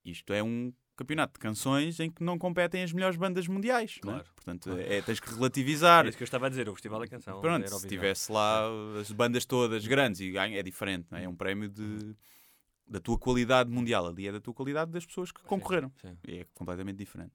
Isto 0.05 0.31
é 0.31 0.41
um 0.41 0.71
campeonato 0.99 1.33
de 1.33 1.39
canções 1.39 1.99
em 1.99 2.09
que 2.11 2.23
não 2.23 2.37
competem 2.37 2.83
as 2.83 2.91
melhores 2.93 3.17
bandas 3.17 3.47
mundiais. 3.47 3.95
é? 3.97 4.01
Claro. 4.01 4.25
Portanto, 4.35 4.69
é, 4.77 5.01
tens 5.01 5.19
que 5.19 5.33
relativizar. 5.33 6.05
É 6.05 6.09
isso 6.09 6.17
que 6.17 6.23
eu 6.23 6.25
estava 6.25 6.45
a 6.47 6.49
dizer, 6.49 6.67
o 6.69 6.73
Festival 6.73 6.99
da 6.99 7.07
Canção. 7.07 7.39
Pronto, 7.41 7.67
se 7.67 7.87
tivesse 7.87 8.31
lá 8.31 8.63
as 8.99 9.11
bandas 9.11 9.45
todas 9.45 9.85
grandes 9.87 10.19
e 10.21 10.29
ganha, 10.31 10.59
é 10.59 10.63
diferente, 10.63 11.07
é? 11.13 11.23
É 11.23 11.29
um 11.29 11.35
prémio 11.35 11.69
de, 11.69 12.15
da 12.87 12.99
tua 12.99 13.17
qualidade 13.17 13.69
mundial. 13.69 14.05
Ali 14.07 14.27
é 14.27 14.31
da 14.31 14.39
tua 14.41 14.53
qualidade 14.53 14.91
das 14.91 15.05
pessoas 15.05 15.31
que 15.31 15.41
concorreram. 15.43 15.91
sim. 16.01 16.17
E 16.27 16.39
é 16.39 16.45
completamente 16.53 16.97
diferente. 16.97 17.33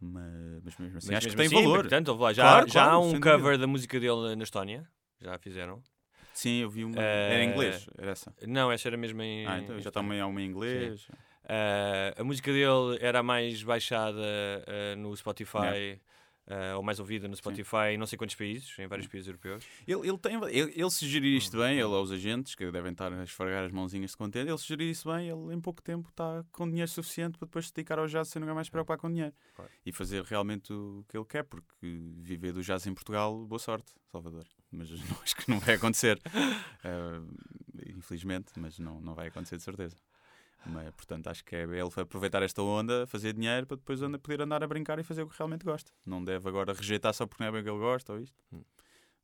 Mas, 0.00 0.62
mas 0.64 0.76
mesmo 0.78 0.98
assim, 0.98 1.06
Mas 1.08 1.16
acho 1.16 1.28
que 1.30 1.36
mesmo 1.36 1.50
tem 1.50 1.58
assim, 1.58 1.66
valor. 1.68 1.80
Portanto, 1.80 2.14
lá, 2.14 2.32
já, 2.32 2.42
Claro, 2.42 2.68
já 2.70 2.82
há 2.82 2.84
claro, 2.90 3.00
um 3.00 3.10
sem 3.10 3.20
cover 3.20 3.38
dúvida. 3.38 3.58
da 3.58 3.66
música 3.66 3.98
dele 3.98 4.36
na 4.36 4.44
Estónia. 4.44 4.88
Já 5.20 5.36
fizeram. 5.38 5.82
Sim, 6.32 6.58
eu 6.58 6.70
vi 6.70 6.84
uma. 6.84 6.94
Eh, 7.02 7.34
Era 7.34 7.42
em 7.44 7.50
inglês, 7.50 7.88
era 7.98 8.12
essa. 8.12 8.32
Não, 8.46 8.70
essa 8.70 8.86
era 8.88 8.96
mesmo 8.96 9.20
em. 9.20 9.44
Ah, 9.44 9.58
então 9.58 9.80
já 9.80 9.90
também 9.90 10.20
há 10.20 10.26
uma 10.28 10.40
em 10.40 10.46
inglês. 10.46 11.08
Ah, 11.48 12.14
a 12.20 12.24
música 12.24 12.52
dele 12.52 12.98
era 13.00 13.20
a 13.20 13.22
mais 13.22 13.62
baixada 13.62 14.20
ah, 14.66 14.96
no 14.96 15.16
Spotify, 15.16 15.98
ah, 16.46 16.76
ou 16.76 16.82
mais 16.82 17.00
ouvida 17.00 17.26
no 17.26 17.34
Spotify 17.34 17.92
em 17.92 17.98
não 17.98 18.06
sei 18.06 18.18
quantos 18.18 18.36
países, 18.36 18.78
em 18.78 18.86
vários 18.86 19.06
países 19.06 19.28
europeus. 19.28 19.64
Ele, 19.86 20.06
ele, 20.06 20.18
tem, 20.18 20.34
ele, 20.34 20.72
ele 20.74 20.90
se 20.90 21.06
gerir 21.06 21.36
isto 21.36 21.56
Hum, 21.56 21.60
bem, 21.60 21.74
ele 21.78 21.94
aos 21.94 22.10
agentes, 22.10 22.54
que 22.54 22.70
devem 22.70 22.92
estar 22.92 23.12
a 23.12 23.22
esfregar 23.22 23.64
as 23.64 23.72
mãozinhas 23.72 24.10
de 24.10 24.16
contente, 24.16 24.48
ele 24.48 24.58
se 24.58 24.66
gerir 24.66 24.90
isso 24.90 25.10
bem, 25.10 25.28
ele 25.28 25.54
em 25.54 25.60
pouco 25.60 25.80
tempo 25.82 26.08
está 26.10 26.44
com 26.52 26.68
dinheiro 26.68 26.90
suficiente 26.90 27.38
para 27.38 27.46
depois 27.46 27.66
se 27.66 27.72
dedicar 27.72 27.98
ao 27.98 28.06
jazz 28.06 28.28
sem 28.28 28.40
nunca 28.40 28.54
mais 28.54 28.66
se 28.66 28.70
preocupar 28.70 28.98
com 28.98 29.10
dinheiro. 29.10 29.34
Claro. 29.54 29.70
E 29.84 29.92
fazer 29.92 30.22
realmente 30.24 30.72
o 30.72 31.04
que 31.08 31.16
ele 31.16 31.26
quer, 31.26 31.44
porque 31.44 31.72
viver 31.82 32.52
do 32.52 32.62
jazz 32.62 32.86
em 32.86 32.92
Portugal, 32.92 33.46
boa 33.46 33.58
sorte, 33.58 33.92
Salvador. 34.12 34.44
Mas 34.70 34.90
não, 35.08 35.22
acho 35.22 35.34
que 35.34 35.50
não 35.50 35.58
vai 35.58 35.76
acontecer. 35.76 36.20
Eh, 36.84 37.20
infelizmente, 37.88 38.52
mas 38.56 38.78
não, 38.78 39.00
não 39.00 39.14
vai 39.14 39.28
acontecer 39.28 39.56
de 39.56 39.62
certeza. 39.62 39.96
Mas, 40.66 40.90
portanto, 40.90 41.28
acho 41.28 41.44
que 41.44 41.54
é 41.56 41.62
ele 41.62 41.80
aproveitar 41.96 42.42
esta 42.42 42.60
onda, 42.62 43.06
fazer 43.06 43.32
dinheiro 43.32 43.66
para 43.66 43.76
depois 43.76 44.02
anda- 44.02 44.18
poder 44.18 44.42
andar 44.42 44.62
a 44.62 44.66
brincar 44.66 44.98
e 44.98 45.02
fazer 45.02 45.22
o 45.22 45.28
que 45.28 45.36
realmente 45.38 45.64
gosta. 45.64 45.90
Não 46.04 46.22
deve 46.22 46.48
agora 46.48 46.72
rejeitar 46.72 47.14
só 47.14 47.26
porque 47.26 47.42
não 47.42 47.48
é 47.48 47.52
bem 47.52 47.60
o 47.60 47.64
que 47.64 47.70
ele 47.70 47.78
gosta 47.78 48.12
ou 48.12 48.20
isto. 48.20 48.36
Hum. 48.52 48.62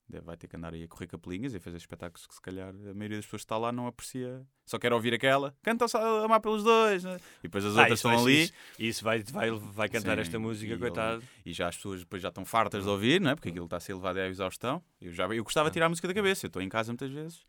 Deve, 0.06 0.26
vai 0.26 0.36
ter 0.36 0.46
que 0.48 0.54
andar 0.56 0.74
aí 0.74 0.82
a 0.84 0.88
correr 0.88 1.06
capelinhas 1.06 1.54
e 1.54 1.58
fazer 1.58 1.78
espetáculos 1.78 2.26
que 2.26 2.34
se 2.34 2.40
calhar 2.40 2.68
a 2.68 2.94
maioria 2.94 3.16
das 3.16 3.24
pessoas 3.24 3.40
que 3.40 3.46
está 3.46 3.56
lá 3.56 3.72
não 3.72 3.86
aprecia. 3.86 4.46
Só 4.66 4.78
quer 4.78 4.92
ouvir 4.92 5.14
aquela. 5.14 5.54
Canta 5.62 5.88
só 5.88 6.24
amar 6.24 6.40
pelos 6.40 6.62
dois. 6.62 7.02
né? 7.04 7.16
E 7.40 7.44
depois 7.44 7.64
as 7.64 7.74
Ah, 7.76 7.80
outras 7.80 7.98
estão 8.00 8.10
vai- 8.12 8.20
ali. 8.20 8.42
Isso, 8.42 8.52
isso 8.78 9.04
vai, 9.04 9.22
vai, 9.22 9.50
vai 9.50 9.88
cantar 9.88 10.16
Sim, 10.16 10.20
esta 10.20 10.38
música, 10.38 10.74
e 10.74 10.78
coitado. 10.78 11.22
E 11.44 11.54
já 11.54 11.68
as 11.68 11.76
pessoas 11.76 12.00
depois 12.00 12.20
já 12.22 12.28
estão 12.28 12.44
fartas 12.44 12.84
de 12.84 12.88
ouvir, 12.90 13.18
não 13.18 13.30
é? 13.30 13.34
Porque 13.34 13.48
aquilo 13.48 13.64
está 13.64 13.78
a 13.78 13.80
ser 13.80 13.94
levado 13.94 14.18
à 14.18 14.28
exaustão. 14.28 14.82
Eu, 15.00 15.10
já, 15.10 15.24
eu 15.26 15.42
gostava 15.42 15.70
de 15.70 15.72
tirar 15.72 15.86
a 15.86 15.88
música 15.88 16.06
da 16.06 16.12
cabeça. 16.14 16.44
Eu 16.44 16.48
estou 16.48 16.60
em 16.60 16.68
casa 16.68 16.92
muitas 16.92 17.10
vezes. 17.10 17.42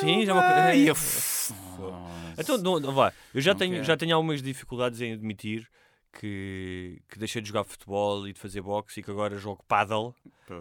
Sim, 0.00 0.24
já 0.26 0.32
é 0.32 0.34
uma 0.34 0.42
coisa- 0.42 0.76
eu-. 0.76 0.94
Então, 2.38 2.58
não, 2.58 2.78
não 2.80 2.92
vá. 2.92 3.12
Eu 3.34 3.40
já 3.40 3.52
Não 3.52 3.58
tenho, 3.58 3.72
quero. 3.74 3.84
já 3.84 3.96
tenho 3.96 4.14
algumas 4.14 4.40
dificuldades 4.42 5.00
em 5.00 5.12
admitir 5.12 5.68
que, 6.12 7.00
que 7.08 7.18
deixei 7.18 7.42
de 7.42 7.48
jogar 7.48 7.64
futebol 7.64 8.26
e 8.28 8.32
de 8.32 8.38
fazer 8.38 8.60
boxe 8.62 9.00
e 9.00 9.02
que 9.02 9.10
agora 9.10 9.36
jogo 9.38 9.64
paddle, 9.66 10.14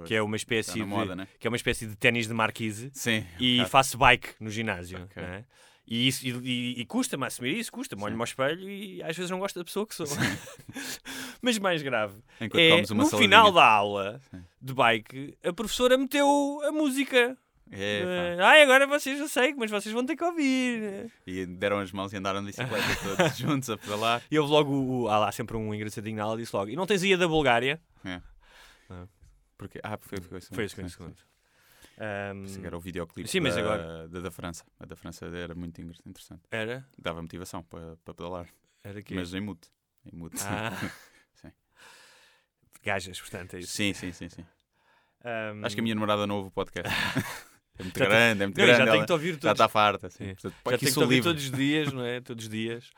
que 0.05 0.13
é 0.15 0.21
uma 0.21 0.35
está 0.35 0.55
espécie 0.55 0.73
de, 0.79 0.83
moda, 0.85 1.15
né? 1.15 1.27
que 1.39 1.47
é 1.47 1.49
uma 1.49 1.55
espécie 1.57 1.85
de 1.85 1.95
ténis 1.95 2.27
de 2.27 2.33
marquise 2.33 2.89
Sim. 2.93 3.25
e 3.39 3.53
bocado. 3.57 3.69
faço 3.69 3.97
bike 3.97 4.29
no 4.39 4.49
ginásio. 4.49 5.03
Ok. 5.03 5.21
não 5.21 5.29
é? 5.29 5.45
E, 5.89 6.05
isso, 6.07 6.27
e, 6.27 6.81
e- 6.81 6.85
custa-me 6.85 7.25
assumir 7.25 7.57
isso, 7.57 7.71
custa-me. 7.71 8.03
Olho-me 8.03 8.19
ao 8.21 8.25
espelho 8.25 8.69
e 8.69 9.01
às 9.03 9.15
vezes 9.15 9.31
não 9.31 9.39
gosto 9.39 9.57
da 9.57 9.63
pessoa 9.63 9.87
que 9.87 9.95
sou. 9.95 10.05
Mas 11.41 11.57
mais 11.59 11.81
grave 11.81 12.17
Enquanto 12.41 12.59
é 12.61 12.81
no 12.81 12.87
saladinha. 12.87 13.21
final 13.21 13.51
da 13.53 13.65
aula 13.65 14.19
Sim. 14.29 14.43
de 14.61 14.73
bike, 14.73 15.37
a 15.43 15.53
professora 15.53 15.97
meteu 15.97 16.59
a 16.65 16.71
música. 16.71 17.37
É, 17.71 18.37
Ai, 18.39 18.63
agora 18.63 18.87
vocês 18.87 19.19
já 19.19 19.27
sei, 19.27 19.53
mas 19.53 19.69
vocês 19.69 19.93
vão 19.93 20.05
ter 20.05 20.15
que 20.15 20.23
ouvir. 20.23 21.11
E 21.25 21.45
deram 21.45 21.79
as 21.79 21.91
mãos 21.91 22.13
e 22.13 22.17
andaram 22.17 22.39
de 22.41 22.47
bicicleta 22.47 22.85
todos 23.03 23.35
juntos 23.37 23.69
a 23.69 23.77
pedalar. 23.77 24.21
E 24.31 24.39
houve 24.39 24.51
logo, 24.51 24.71
o, 24.73 25.07
há 25.09 25.17
lá 25.19 25.31
sempre 25.31 25.57
um 25.57 25.73
engraçadinho 25.73 26.15
na 26.17 26.23
aula, 26.23 26.37
disse 26.37 26.55
logo, 26.55 26.69
e 26.71 26.75
não 26.75 26.85
tens 26.85 27.03
aí 27.03 27.13
a 27.13 27.17
da 27.17 27.27
Bulgária? 27.27 27.81
Porque, 29.57 29.79
ah, 29.83 29.97
foi, 29.99 30.21
foi, 30.21 30.39
Foi 30.39 30.65
isso 30.65 30.75
que 30.75 30.81
eu 30.81 31.13
Pensei 31.97 32.61
que 32.61 32.67
era 32.67 32.77
o 32.77 32.79
videoclipe 32.79 33.27
Sim, 33.27 33.39
mas 33.39 33.55
da, 33.55 33.61
agora- 33.61 34.07
da, 34.07 34.19
da 34.19 34.31
França. 34.31 34.63
A 34.79 34.85
da 34.85 34.95
França 34.95 35.25
era 35.25 35.55
muito 35.55 35.81
inter- 35.81 35.99
interessante. 36.05 36.43
Era? 36.51 36.87
Dava 36.97 37.21
motivação 37.21 37.63
para, 37.63 37.97
para 38.05 38.13
pedalar. 38.13 38.47
Era 38.83 39.01
que 39.01 39.15
Mas 39.15 39.33
em 39.33 39.41
mute. 39.41 39.67
Em 40.05 40.15
mute. 40.15 40.37
Ah. 40.45 40.71
Sim. 41.33 41.51
Gajas, 42.83 43.19
portanto, 43.19 43.55
é 43.55 43.59
isso. 43.59 43.73
sim, 43.73 43.93
sim, 43.93 44.11
sim, 44.11 44.29
sim. 44.29 44.45
Ahm, 45.23 45.65
Acho 45.65 45.75
que 45.75 45.81
a 45.81 45.83
minha 45.83 45.95
namorada 45.95 46.27
não 46.27 46.35
ouve 46.35 46.49
o 46.49 46.51
podcast. 46.51 46.93
É 47.79 47.83
muito 47.83 47.97
Já 47.99 48.05
tem- 48.05 48.09
grande, 48.09 48.43
é 48.43 48.45
muito 48.47 48.57
Não, 48.57 48.65
grande. 48.65 48.77
já 48.79 48.83
tenho 48.85 48.95
ela 48.95 49.01
que 49.01 49.05
te 49.07 49.13
ouvir 49.13 49.33
já 49.33 49.39
todos, 49.39 49.51
está 49.53 49.69
farta. 49.69 50.09
Sim. 50.09 50.33
Portanto, 50.33 50.55
já 50.69 50.75
aqui 50.75 50.85
que 50.85 50.91
te 50.91 50.99
ouvir 50.99 51.13
livre. 51.15 51.29
todos 51.29 51.43
os 51.43 51.51
dias, 51.51 51.93
não 51.93 52.03
é? 52.05 52.21
Todos 52.21 52.43
os 52.45 52.49
dias. 52.49 52.89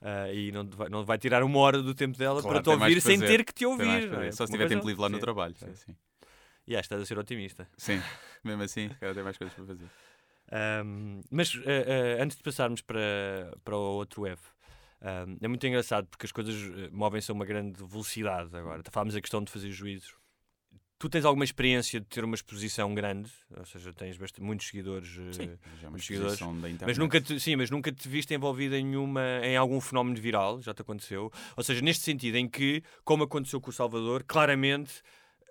Ah, 0.00 0.32
e 0.32 0.50
não 0.52 0.66
vai, 0.68 0.88
não 0.88 1.04
vai 1.04 1.18
tirar 1.18 1.42
uma 1.42 1.58
hora 1.60 1.80
do 1.82 1.94
tempo 1.94 2.16
dela 2.18 2.40
Claro, 2.42 2.54
para 2.56 2.62
te 2.62 2.64
tem 2.64 2.74
ouvir 2.74 2.94
que 2.96 3.00
sem 3.00 3.18
ter 3.20 3.44
que 3.44 3.52
te 3.52 3.58
Tem 3.60 3.66
ouvir. 3.70 4.12
é? 4.14 4.32
Só 4.32 4.46
se 4.46 4.52
Uma 4.52 4.58
tiver 4.58 4.68
tempo 4.68 4.86
livre 4.86 5.00
lá 5.02 5.08
no 5.08 5.16
Sim, 5.16 5.20
trabalho. 5.20 5.54
sim. 5.56 5.74
Sim. 5.74 5.96
E 6.66 6.76
ah, 6.76 6.80
estás 6.80 7.00
a 7.02 7.06
ser 7.06 7.18
otimista. 7.18 7.68
Sim. 7.76 8.00
Mesmo 8.44 8.62
assim, 8.62 8.88
cara, 9.00 9.14
tem 9.14 9.22
mais 9.22 9.36
coisas 9.38 9.54
para 9.54 9.64
fazer. 9.66 9.86
Ahm, 10.50 11.20
mas 11.30 11.52
ah, 11.66 12.18
ah, 12.18 12.22
antes 12.22 12.36
de 12.36 12.42
passarmos 12.42 12.80
para, 12.82 13.52
para 13.64 13.76
o 13.76 13.80
outro 13.96 14.26
F, 14.26 14.42
ahm, 15.00 15.36
é 15.40 15.48
muito 15.48 15.66
engraçado 15.66 16.06
porque 16.08 16.26
as 16.26 16.32
coisas 16.32 16.54
eh, 16.54 16.88
movem-se 16.92 17.30
a 17.30 17.34
uma 17.34 17.44
grande 17.44 17.82
velocidade 17.84 18.54
agora. 18.56 18.82
Falámos 18.90 19.16
a 19.16 19.20
questão 19.20 19.42
de 19.42 19.50
fazer 19.50 19.70
juízos. 19.70 20.14
Tu 21.02 21.08
tens 21.08 21.24
alguma 21.24 21.42
experiência 21.44 21.98
de 21.98 22.06
ter 22.06 22.22
uma 22.24 22.36
exposição 22.36 22.94
grande, 22.94 23.28
ou 23.56 23.64
seja, 23.64 23.92
tens 23.92 24.16
bastante, 24.16 24.40
muitos 24.44 24.68
seguidores, 24.68 25.08
eh, 25.18 25.32
Sim. 25.32 25.46
Já 25.48 25.48
é 25.48 25.84
uma 25.86 25.90
muitos 25.90 26.06
seguidores. 26.06 26.38
mas 26.86 26.96
nunca 26.96 27.20
te, 27.20 27.40
sim, 27.40 27.56
mas 27.56 27.70
nunca 27.72 27.90
te 27.90 28.08
viste 28.08 28.32
envolvida 28.32 28.78
em 28.78 28.84
nenhuma 28.84 29.20
em 29.42 29.56
algum 29.56 29.80
fenómeno 29.80 30.14
viral, 30.20 30.62
já 30.62 30.72
te 30.72 30.80
aconteceu. 30.82 31.28
Ou 31.56 31.64
seja, 31.64 31.80
neste 31.82 32.04
sentido 32.04 32.36
em 32.36 32.48
que, 32.48 32.84
como 33.04 33.24
aconteceu 33.24 33.60
com 33.60 33.70
o 33.70 33.72
Salvador, 33.72 34.22
claramente 34.22 34.92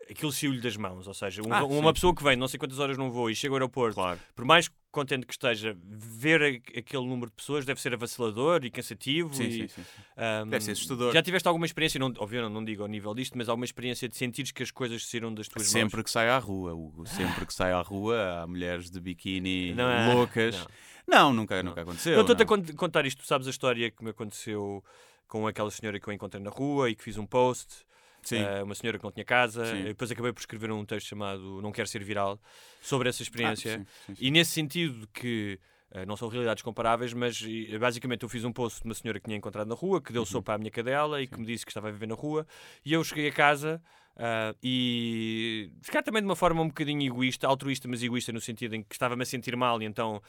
aquilo 0.09 0.31
saiu-lhe 0.31 0.61
das 0.61 0.77
mãos. 0.77 1.05
Ou 1.05 1.13
seja, 1.13 1.41
um- 1.45 1.51
Ah, 1.53 1.65
uma 1.65 1.89
sim. 1.89 1.93
pessoa 1.95 2.15
que 2.15 2.23
vem 2.23 2.37
não 2.37 2.47
sei 2.47 2.57
quantas 2.57 2.79
horas 2.79 2.97
não 2.97 3.11
vou 3.11 3.29
e 3.29 3.35
chega 3.35 3.51
ao 3.51 3.55
aeroporto 3.57 3.95
Claro. 3.95 4.21
por 4.33 4.45
mais 4.45 4.69
contente 4.91 5.25
que 5.25 5.33
esteja, 5.33 5.75
ver 5.83 6.61
aquele 6.77 7.05
número 7.05 7.29
de 7.29 7.35
pessoas 7.35 7.65
deve 7.65 7.81
ser 7.81 7.93
avassalador 7.93 8.63
e 8.65 8.69
cansativo. 8.69 9.33
Sim, 9.33 9.43
e, 9.45 9.51
sim, 9.51 9.67
sim. 9.69 9.81
ahm, 10.17 10.49
Deve 10.49 10.63
ser 10.65 10.71
assustador. 10.71 11.13
Já 11.13 11.21
tiveste 11.23 11.47
alguma 11.47 11.65
experiência, 11.65 11.99
não, 11.99 12.13
obviamente 12.17 12.51
não 12.53 12.63
digo 12.63 12.81
ao 12.83 12.87
nível 12.87 13.13
disto, 13.15 13.37
mas 13.37 13.47
alguma 13.49 13.65
experiência 13.65 14.07
de 14.09 14.15
sentires 14.17 14.51
que 14.51 14.61
as 14.63 14.71
coisas 14.71 15.05
saíram 15.07 15.33
das 15.33 15.47
tuas 15.47 15.67
Sempre 15.67 15.97
mãos? 15.97 16.03
que 16.05 16.11
sai 16.11 16.29
à 16.29 16.37
rua, 16.37 16.73
Hugo. 16.73 17.05
Sempre 17.07 17.45
que 17.45 17.53
sai 17.53 17.71
à 17.71 17.81
rua, 17.81 18.41
há 18.43 18.47
mulheres 18.47 18.89
de 18.91 18.99
biquíni 18.99 19.73
Não 19.73 19.89
é? 19.89 20.13
loucas. 20.13 20.55
Não. 20.57 20.67
Não, 21.07 21.33
nunca, 21.33 21.61
nunca 21.63 21.81
aconteceu. 21.81 22.13
Eu 22.13 22.21
estou-te 22.21 22.43
a 22.43 22.45
não. 22.45 22.49
cont- 22.49 22.75
contar 22.75 23.05
isto, 23.05 23.21
tu 23.23 23.27
sabes 23.27 23.47
a 23.47 23.49
história 23.49 23.89
que 23.91 24.03
me 24.03 24.11
aconteceu 24.11 24.83
com 25.27 25.47
aquela 25.47 25.71
senhora 25.71 25.99
que 25.99 26.07
eu 26.07 26.13
encontrei 26.13 26.41
na 26.43 26.49
rua 26.49 26.89
e 26.89 26.95
que 26.95 27.03
fiz 27.03 27.17
um 27.17 27.25
post. 27.25 27.83
Eh, 28.31 28.63
uma 28.63 28.75
senhora 28.75 28.97
que 28.97 29.03
não 29.03 29.11
tinha 29.11 29.25
casa, 29.25 29.65
Sim. 29.65 29.83
depois 29.85 30.11
acabei 30.11 30.31
por 30.31 30.39
escrever 30.39 30.71
um 30.71 30.85
texto 30.85 31.07
chamado 31.07 31.61
Não 31.61 31.71
Quero 31.71 31.87
Ser 31.87 32.03
Viral 32.03 32.39
sobre 32.81 33.09
essa 33.09 33.21
experiência. 33.23 33.75
Ah, 33.75 33.77
sim, 34.07 34.15
sim. 34.15 34.25
E 34.25 34.29
nesse 34.31 34.51
sentido 34.51 35.07
que 35.13 35.59
eh, 35.91 36.05
não 36.05 36.15
são 36.15 36.27
realidades 36.27 36.61
comparáveis, 36.63 37.13
mas 37.13 37.41
basicamente 37.79 38.23
eu 38.23 38.29
fiz 38.29 38.43
um 38.45 38.53
post 38.53 38.81
de 38.81 38.85
uma 38.85 38.93
senhora 38.93 39.19
que 39.19 39.25
tinha 39.25 39.37
encontrado 39.37 39.67
na 39.67 39.75
rua, 39.75 40.01
que 40.01 40.13
deu 40.13 40.21
Uhum. 40.21 40.27
sopa 40.27 40.53
à 40.53 40.57
minha 40.57 40.71
cadela 40.71 41.21
e 41.21 41.27
que 41.27 41.39
me 41.39 41.45
disse 41.45 41.65
que 41.65 41.71
estava 41.71 41.89
a 41.89 41.91
viver 41.91 42.07
na 42.07 42.15
rua. 42.15 42.45
E 42.85 42.93
eu 42.93 43.03
cheguei 43.03 43.27
a 43.27 43.31
casa 43.31 43.81
ah, 44.15 44.53
e, 44.61 45.71
calhar 45.87 46.03
também 46.03 46.21
de 46.21 46.27
uma 46.27 46.35
forma 46.35 46.61
um 46.61 46.67
bocadinho 46.67 47.01
egoísta, 47.01 47.47
altruísta, 47.47 47.87
mas 47.87 48.03
egoísta 48.03 48.31
no 48.31 48.39
sentido 48.39 48.75
em 48.75 48.83
que 48.83 48.93
estava-me 48.93 49.23
a 49.23 49.25
sentir 49.25 49.55
mal 49.55 49.81
e 49.81 49.85
então 49.85 50.21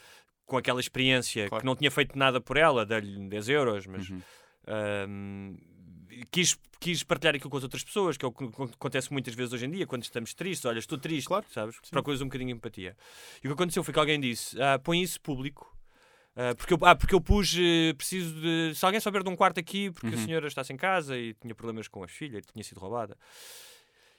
com 0.45 0.57
aquela 0.57 0.79
experiência 0.79 1.47
Claro. 1.47 1.61
que 1.61 1.65
não 1.65 1.75
tinha 1.75 1.91
feito 1.91 2.17
nada 2.17 2.41
por 2.41 2.57
ela, 2.57 2.85
dei-lhe 2.85 3.27
10 3.29 3.47
euros, 3.49 3.85
mas 3.87 4.09
Uhum. 4.09 4.21
ahm, 4.67 5.55
quis, 6.31 6.57
quis 6.79 7.03
partilhar 7.03 7.35
aquilo 7.35 7.49
com 7.49 7.57
as 7.57 7.63
outras 7.63 7.83
pessoas, 7.83 8.17
que 8.17 8.25
é 8.25 8.27
o 8.27 8.31
que 8.31 8.43
acontece 8.75 9.11
muitas 9.11 9.33
vezes 9.33 9.53
hoje 9.53 9.65
em 9.65 9.71
dia, 9.71 9.85
quando 9.87 10.03
estamos 10.03 10.33
tristes, 10.33 10.65
olha, 10.65 10.79
estou 10.79 10.97
triste, 10.97 11.27
Claro. 11.27 11.45
sabes? 11.51 11.77
Procuras 11.89 12.21
um 12.21 12.25
bocadinho 12.25 12.49
de 12.49 12.55
empatia. 12.55 12.95
E 13.43 13.47
o 13.47 13.49
que 13.49 13.53
aconteceu 13.53 13.83
foi 13.83 13.93
que 13.93 13.99
alguém 13.99 14.19
disse, 14.19 14.61
ah, 14.61 14.77
põe 14.79 15.01
isso 15.01 15.19
público, 15.21 15.71
ah, 16.35 16.53
porque, 16.55 16.73
eu, 16.73 16.79
ah, 16.81 16.95
porque 16.95 17.13
eu 17.15 17.21
pus, 17.21 17.55
eh, 17.57 17.93
preciso 17.93 18.33
de, 18.41 18.73
se 18.75 18.83
alguém 18.85 18.99
souber 18.99 19.23
de 19.23 19.29
um 19.29 19.35
quarto 19.35 19.59
aqui, 19.59 19.91
porque 19.91 20.07
a 20.07 20.17
Uhum. 20.17 20.25
senhora 20.25 20.47
está 20.47 20.63
sem 20.63 20.75
casa 20.77 21.17
e 21.17 21.33
tinha 21.35 21.53
problemas 21.55 21.87
com 21.87 22.03
a 22.03 22.07
filha, 22.07 22.41
tinha 22.41 22.63
sido 22.63 22.79
roubada. 22.79 23.17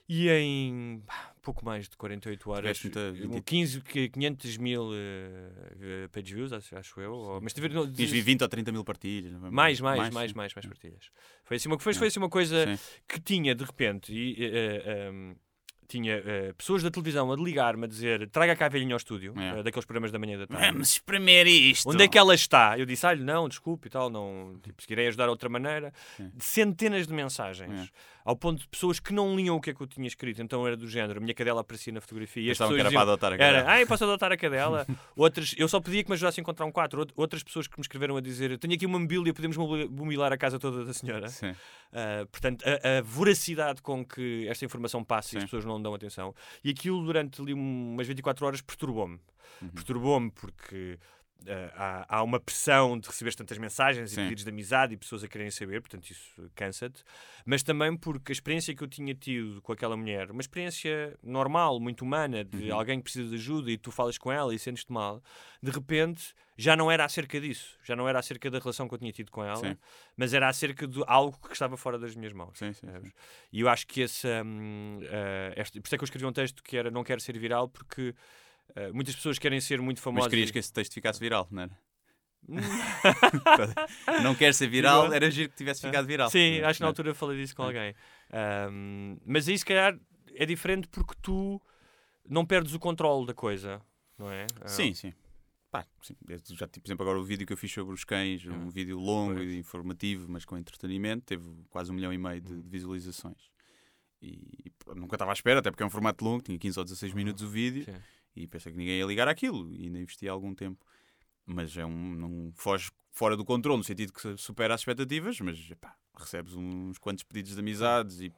E 0.07 0.29
em 0.29 1.01
pouco 1.41 1.65
mais 1.65 1.89
de 1.89 1.97
48 1.97 2.49
horas, 2.51 2.77
Tiveste 2.77 2.99
muita- 2.99 3.11
20... 3.37 3.43
15, 3.43 3.81
que- 3.81 4.09
500 4.09 4.57
mil 4.57 4.89
eh, 4.93 6.07
page 6.11 6.33
views, 6.33 6.53
acho, 6.53 6.77
acho 6.77 6.99
eu. 7.01 7.11
ou- 7.11 7.41
Mas 7.41 7.53
teve, 7.53 7.69
não, 7.69 7.91
Tinhas 7.91 8.11
20 8.11 8.41
ou 8.43 8.47
30 8.47 8.71
mil 8.71 8.83
partilhas. 8.83 9.33
é? 9.33 9.37
mais, 9.49 9.79
mais, 9.81 9.81
mais, 9.81 10.13
mais, 10.13 10.31
sim. 10.31 10.35
mais, 10.37 10.53
partilhas. 10.53 11.09
Foi 11.43 11.57
assim 11.57 11.67
uma, 11.69 11.79
foi, 11.79 11.93
foi 11.95 12.07
assim 12.07 12.19
uma 12.19 12.29
coisa 12.29 12.65
Sim. 12.77 12.83
que 13.07 13.19
tinha, 13.19 13.55
de 13.55 13.63
repente, 13.63 14.13
e, 14.13 14.43
eh, 14.45 14.83
eh, 14.85 15.11
um, 15.11 15.35
tinha 15.87 16.15
eh, 16.25 16.53
pessoas 16.57 16.81
da 16.81 16.89
televisão 16.89 17.31
a 17.31 17.35
ligar-me 17.35 17.85
a 17.85 17.87
dizer 17.87 18.27
traga 18.31 18.55
cá 18.55 18.65
a 18.65 18.69
velhinha 18.69 18.93
ao 18.95 18.97
estúdio, 18.97 19.33
É. 19.39 19.59
eh, 19.59 19.63
daqueles 19.63 19.85
programas 19.85 20.11
da 20.11 20.17
manhã 20.19 20.37
da 20.37 20.47
tarde. 20.47 20.65
Vamos 20.71 20.89
espremer 20.93 21.45
isto. 21.47 21.87
Onde 21.89 22.03
é 22.03 22.07
que 22.07 22.17
ela 22.17 22.33
está? 22.33 22.77
Eu 22.77 22.85
disse, 22.85 23.05
ah, 23.05 23.15
não, 23.15 23.47
desculpe 23.47 23.87
e 23.87 23.91
tal, 23.91 24.09
não, 24.09 24.59
tipo, 24.63 24.81
se 24.83 24.93
ajudar 24.93 25.25
de 25.25 25.29
outra 25.31 25.49
maneira. 25.49 25.91
Centenas 26.39 27.05
de 27.07 27.13
mensagens, 27.13 27.89
É. 27.89 28.14
ao 28.25 28.35
ponto 28.35 28.59
de 28.59 28.67
pessoas 28.67 28.99
que 28.99 29.13
não 29.13 29.35
liam 29.35 29.55
o 29.55 29.61
que 29.61 29.69
é 29.69 29.73
que 29.73 29.79
eu 29.81 29.85
tinha 29.87 30.07
escrito, 30.07 30.41
então 30.41 30.65
era 30.67 30.75
do 30.75 30.87
género, 30.89 31.19
a 31.19 31.21
minha 31.21 31.33
cadela 31.33 31.61
aparecia 31.61 31.93
na 31.93 32.01
fotografia 32.01 32.51
Pensavam 32.51 32.73
que 32.73 32.79
era 32.81 32.89
diziam, 32.89 33.01
para 33.03 33.11
adotar 33.13 33.31
a 33.31 33.35
era, 33.35 33.45
cadela. 33.45 33.71
ah, 33.71 33.79
eu 33.79 33.87
posso 33.87 34.03
adotar 34.03 34.31
a 34.31 34.35
cadela. 34.37 34.87
Outras, 35.15 35.53
eu 35.57 35.67
só 35.67 35.79
pedia 35.79 36.03
que 36.03 36.09
me 36.09 36.15
ajudasse 36.15 36.39
a 36.39 36.41
encontrar 36.41 36.65
um 36.65 36.71
quadro. 36.71 37.01
Out- 37.01 37.13
Outras 37.15 37.43
pessoas 37.43 37.67
que 37.67 37.77
me 37.77 37.81
escreveram 37.83 38.17
a 38.17 38.21
dizer, 38.21 38.57
tenho 38.57 38.73
aqui 38.73 38.85
uma 38.85 38.97
mobília, 38.99 39.31
podemos 39.33 39.55
mobi- 39.55 39.87
mobilar 39.87 40.33
a 40.33 40.37
casa 40.37 40.57
toda 40.57 40.83
da 40.83 40.93
senhora. 40.93 41.29
Sim. 41.29 41.51
Uh, 41.51 42.25
portanto, 42.31 42.65
a, 42.67 42.97
a 42.97 43.01
voracidade 43.03 43.81
com 43.81 44.03
que 44.03 44.47
esta 44.49 44.65
informação 44.65 45.03
passa 45.03 45.35
e 45.35 45.37
as 45.37 45.43
Sim. 45.43 45.47
pessoas 45.47 45.63
não 45.63 45.79
dão 45.81 45.93
atenção. 45.93 46.33
E 46.63 46.71
aquilo, 46.71 47.05
durante 47.05 47.39
ali 47.41 47.53
um- 47.53 47.93
umas 47.93 48.07
24 48.07 48.45
horas, 48.47 48.59
perturbou-me. 48.61 49.19
Uhum. 49.61 49.69
Perturbou-me 49.69 50.31
porque 50.31 50.97
há, 51.75 52.17
há 52.17 52.23
uma 52.23 52.39
pressão 52.39 52.97
de 52.99 53.07
receber 53.07 53.33
tantas 53.35 53.57
mensagens 53.57 54.11
e 54.11 54.15
Sim. 54.15 54.21
pedidos 54.23 54.43
de 54.43 54.49
amizade 54.49 54.93
e 54.93 54.97
pessoas 54.97 55.23
a 55.23 55.27
quererem 55.27 55.51
saber, 55.51 55.81
portanto, 55.81 56.09
isso 56.09 56.49
cansa-te. 56.55 57.03
Mas 57.45 57.61
também 57.63 57.95
porque 57.95 58.31
a 58.31 58.33
experiência 58.33 58.73
que 58.75 58.83
eu 58.83 58.87
tinha 58.87 59.13
tido 59.13 59.61
com 59.61 59.71
aquela 59.71 59.95
mulher, 59.95 60.31
uma 60.31 60.41
experiência 60.41 61.17
normal, 61.21 61.79
muito 61.79 62.01
humana, 62.03 62.43
de 62.43 62.71
Uhum. 62.71 62.75
alguém 62.77 62.97
que 62.97 63.03
precisa 63.03 63.29
de 63.29 63.35
ajuda 63.35 63.69
e 63.71 63.77
tu 63.77 63.91
falas 63.91 64.17
com 64.17 64.31
ela 64.31 64.53
e 64.53 64.59
sentes-te 64.59 64.91
mal, 64.91 65.21
de 65.61 65.69
repente 65.71 66.33
já 66.57 66.75
não 66.75 66.89
era 66.89 67.03
acerca 67.05 67.39
disso, 67.39 67.77
já 67.83 67.95
não 67.95 68.07
era 68.07 68.17
acerca 68.17 68.49
da 68.49 68.59
relação 68.59 68.87
que 68.87 68.93
eu 68.93 68.97
tinha 68.97 69.11
tido 69.11 69.29
com 69.29 69.43
ela, 69.43 69.57
Sim. 69.57 69.77
mas 70.15 70.33
era 70.33 70.47
acerca 70.47 70.87
de 70.87 71.03
algo 71.05 71.37
que 71.47 71.53
estava 71.53 71.75
fora 71.75 71.99
das 71.99 72.15
minhas 72.15 72.31
mãos. 72.33 72.57
Sim, 72.57 72.71
sim. 72.73 72.87
E 73.51 73.59
eu 73.59 73.67
acho 73.69 73.85
que 73.85 74.01
esse. 74.01 74.25
hum, 74.43 74.99
eh, 75.03 75.53
este, 75.57 75.81
por 75.81 75.87
isso 75.87 75.95
é 75.95 75.97
que 75.97 76.03
eu 76.03 76.05
escrevi 76.05 76.25
um 76.25 76.31
texto 76.31 76.63
que 76.63 76.77
era 76.77 76.89
Não 76.89 77.03
Quero 77.03 77.19
Ser 77.19 77.37
Viral, 77.37 77.67
porque 77.67 78.15
eh, 78.75 78.91
muitas 78.91 79.15
pessoas 79.15 79.37
querem 79.37 79.59
ser 79.61 79.81
muito 79.81 79.97
Mas 79.97 80.03
famosas. 80.03 80.29
querias 80.29 80.49
e- 80.49 80.53
que 80.53 80.59
esse 80.59 80.71
texto 80.71 80.93
ficasse 80.93 81.19
viral, 81.19 81.47
não 81.51 81.63
era? 81.63 81.77
Hum. 82.47 82.57
não 84.23 84.35
quer 84.35 84.53
ser 84.53 84.67
viral, 84.67 85.11
era 85.11 85.29
giro 85.31 85.49
que 85.49 85.55
tivesse 85.55 85.81
ficado 85.81 86.05
viral. 86.05 86.29
Sim, 86.29 86.59
acho 86.61 86.77
que 86.77 86.81
na 86.83 86.87
altura 86.87 87.13
falei 87.13 87.37
disso 87.41 87.55
com 87.55 87.63
alguém. 87.63 87.95
Hum, 88.71 89.17
mas 89.25 89.47
aí, 89.47 89.57
se 89.57 89.65
calhar, 89.65 89.97
é 90.33 90.45
diferente 90.45 90.87
porque 90.87 91.13
tu 91.21 91.61
não 92.27 92.45
perdes 92.45 92.73
o 92.73 92.79
controle 92.79 93.25
da 93.25 93.33
coisa, 93.33 93.81
não 94.17 94.31
é? 94.31 94.45
Ah, 94.61 94.67
Sim, 94.67 94.93
sim. 94.93 95.13
Pá, 95.71 95.85
sim. 96.01 96.15
Já, 96.51 96.67
tipo, 96.67 96.81
por 96.81 96.87
exemplo, 96.87 97.03
agora 97.03 97.19
o 97.19 97.23
vídeo 97.23 97.45
que 97.45 97.51
eu 97.51 97.57
fiz 97.57 97.71
sobre 97.71 97.93
os 97.93 98.03
cães, 98.03 98.45
um 98.45 98.69
vídeo 98.69 98.97
longo 98.97 99.35
Pois. 99.35 99.51
e 99.51 99.57
informativo, 99.57 100.25
mas 100.31 100.45
com 100.45 100.57
entretenimento, 100.57 101.25
teve 101.25 101.43
quase 101.69 101.91
um 101.91 101.95
milhão 101.95 102.13
e 102.13 102.17
meio 102.17 102.39
de, 102.39 102.61
de 102.61 102.69
visualizações. 102.69 103.49
E, 104.21 104.39
e, 104.65 104.95
nunca 104.95 105.15
estava 105.15 105.31
à 105.31 105.33
espera, 105.33 105.59
até 105.59 105.69
porque 105.69 105.83
é 105.83 105.85
um 105.85 105.89
formato 105.89 106.23
longo, 106.23 106.41
tinha 106.41 106.57
15 106.57 106.79
ou 106.79 106.85
16 106.85 107.13
minutos 107.13 107.43
o 107.43 107.49
vídeo, 107.49 107.83
Sim. 107.83 107.95
E 108.35 108.47
pensei 108.47 108.71
que 108.71 108.77
ninguém 108.77 108.99
ia 108.99 109.05
ligar 109.05 109.27
àquilo, 109.27 109.73
e 109.73 109.85
ainda 109.85 109.99
investi 109.99 110.27
algum 110.27 110.53
tempo. 110.53 110.85
Mas 111.45 111.77
é 111.77 111.85
um, 111.85 112.15
não 112.15 112.51
foge 112.55 112.91
fora 113.11 113.37
do 113.37 113.45
controle, 113.45 113.77
no 113.77 113.83
sentido 113.83 114.11
que 114.11 114.35
supera 114.37 114.73
as 114.73 114.81
expectativas, 114.81 115.39
mas 115.39 115.71
epá, 115.71 115.95
recebes 116.17 116.53
uns 116.53 116.97
quantos 116.97 117.23
pedidos 117.23 117.53
de 117.53 117.59
amizades 117.59 118.19
e 118.19 118.33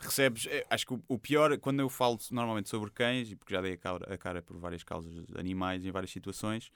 recebes. 0.00 0.46
é, 0.46 0.64
acho 0.70 0.86
que 0.86 0.98
o, 1.06 1.18
pior, 1.18 1.56
quando 1.58 1.80
eu 1.80 1.88
falo 1.88 2.18
normalmente 2.30 2.68
sobre 2.68 2.90
cães, 2.90 3.30
e 3.30 3.36
porque 3.36 3.52
já 3.52 3.60
dei 3.60 3.74
a 3.74 3.76
cara, 3.76 4.14
a 4.14 4.18
cara 4.18 4.42
por 4.42 4.56
várias 4.58 4.82
causas 4.82 5.26
de 5.26 5.38
animais 5.38 5.84
em 5.84 5.90
várias 5.90 6.10
situações, 6.10 6.70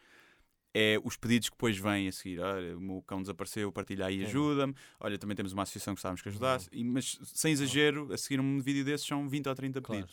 é 0.75 1.01
os 1.03 1.17
pedidos 1.17 1.49
que 1.49 1.57
depois 1.57 1.79
vêm 1.79 2.09
a 2.09 2.13
seguir. 2.13 2.39
Olha, 2.41 2.77
o 2.77 2.81
meu 2.81 3.03
cão 3.03 3.23
desapareceu, 3.23 3.73
partilha 3.73 4.05
aí, 4.05 4.23
ajuda-me. 4.25 4.75
Olha, 5.01 5.17
também 5.17 5.35
temos 5.35 5.55
uma 5.55 5.63
associação 5.63 5.95
que 5.95 5.99
gostávamos 5.99 6.21
que 6.21 6.29
ajudasse. 6.29 6.69
E, 6.71 6.85
mas 6.85 7.19
sem 7.25 7.53
exagero, 7.53 8.13
a 8.13 8.19
seguir 8.19 8.39
um 8.41 8.61
vídeo 8.61 8.85
desses 8.85 9.07
são 9.07 9.27
20 9.27 9.49
ou 9.49 9.55
30 9.55 9.81
Claro. 9.81 10.07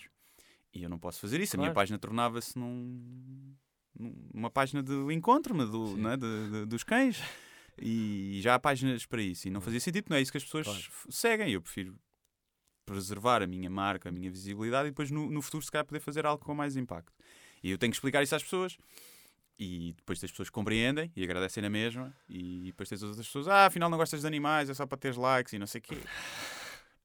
E 0.74 0.84
eu 0.84 0.90
não 0.90 0.98
posso 0.98 1.20
fazer 1.20 1.40
isso. 1.40 1.56
A 1.56 1.58
minha 1.58 1.68
Claro. 1.68 1.76
página 1.76 2.00
tornava-se 2.00 2.58
num, 2.58 3.56
num- 4.00 4.28
numa 4.34 4.50
página 4.50 4.82
do 4.82 5.12
encontro 5.12 5.56
né, 5.56 5.66
do, 5.66 5.96
não 5.98 6.10
é, 6.12 6.18
de- 6.18 6.50
de- 6.52 6.66
dos 6.66 6.84
cães. 6.84 7.22
E 7.80 8.40
já 8.42 8.56
há 8.56 8.60
páginas 8.60 9.06
para 9.06 9.22
isso. 9.22 9.48
E 9.48 9.52
não 9.52 9.62
fazia 9.62 9.80
sentido, 9.80 10.06
não 10.10 10.18
é 10.18 10.22
isso 10.22 10.32
que 10.32 10.38
as 10.38 10.44
pessoas 10.44 10.66
Claro. 10.66 10.82
seguem. 11.10 11.52
Eu 11.52 11.62
prefiro 11.62 11.96
preservar 12.86 13.42
a 13.42 13.48
minha 13.48 13.70
marca, 13.70 14.10
a 14.10 14.12
minha 14.12 14.30
visibilidade 14.30 14.88
e 14.88 14.92
depois 14.92 15.10
no, 15.10 15.30
no 15.30 15.42
futuro, 15.42 15.64
se 15.64 15.72
calhar, 15.72 15.86
poder 15.86 16.00
fazer 16.00 16.26
algo 16.26 16.44
com 16.44 16.54
mais 16.54 16.76
impacto. 16.76 17.14
E 17.64 17.70
eu 17.72 17.78
tenho 17.78 17.92
que 17.92 17.96
explicar 17.96 18.22
isso 18.24 18.36
às 18.36 18.44
pessoas. 18.44 18.78
E 19.58 19.94
depois 19.94 20.22
as 20.24 20.32
pessoas 20.32 20.50
compreendem 20.50 21.12
e 21.16 21.24
agradecem 21.24 21.62
na 21.62 21.70
mesma. 21.70 22.14
E 22.28 22.64
depois 22.66 22.90
tens 22.90 23.02
as 23.04 23.10
outras 23.10 23.26
pessoas, 23.28 23.48
ah, 23.48 23.68
afinal 23.68 23.90
não 23.90 23.98
gostas 23.98 24.22
de 24.22 24.28
animais, 24.28 24.70
é 24.70 24.74
só 24.74 24.86
para 24.86 24.98
teres 24.98 25.16
likes 25.18 25.54
e 25.54 25.60
não 25.60 25.68
sei 25.68 25.80
o 25.80 25.82
quê. 25.84 25.98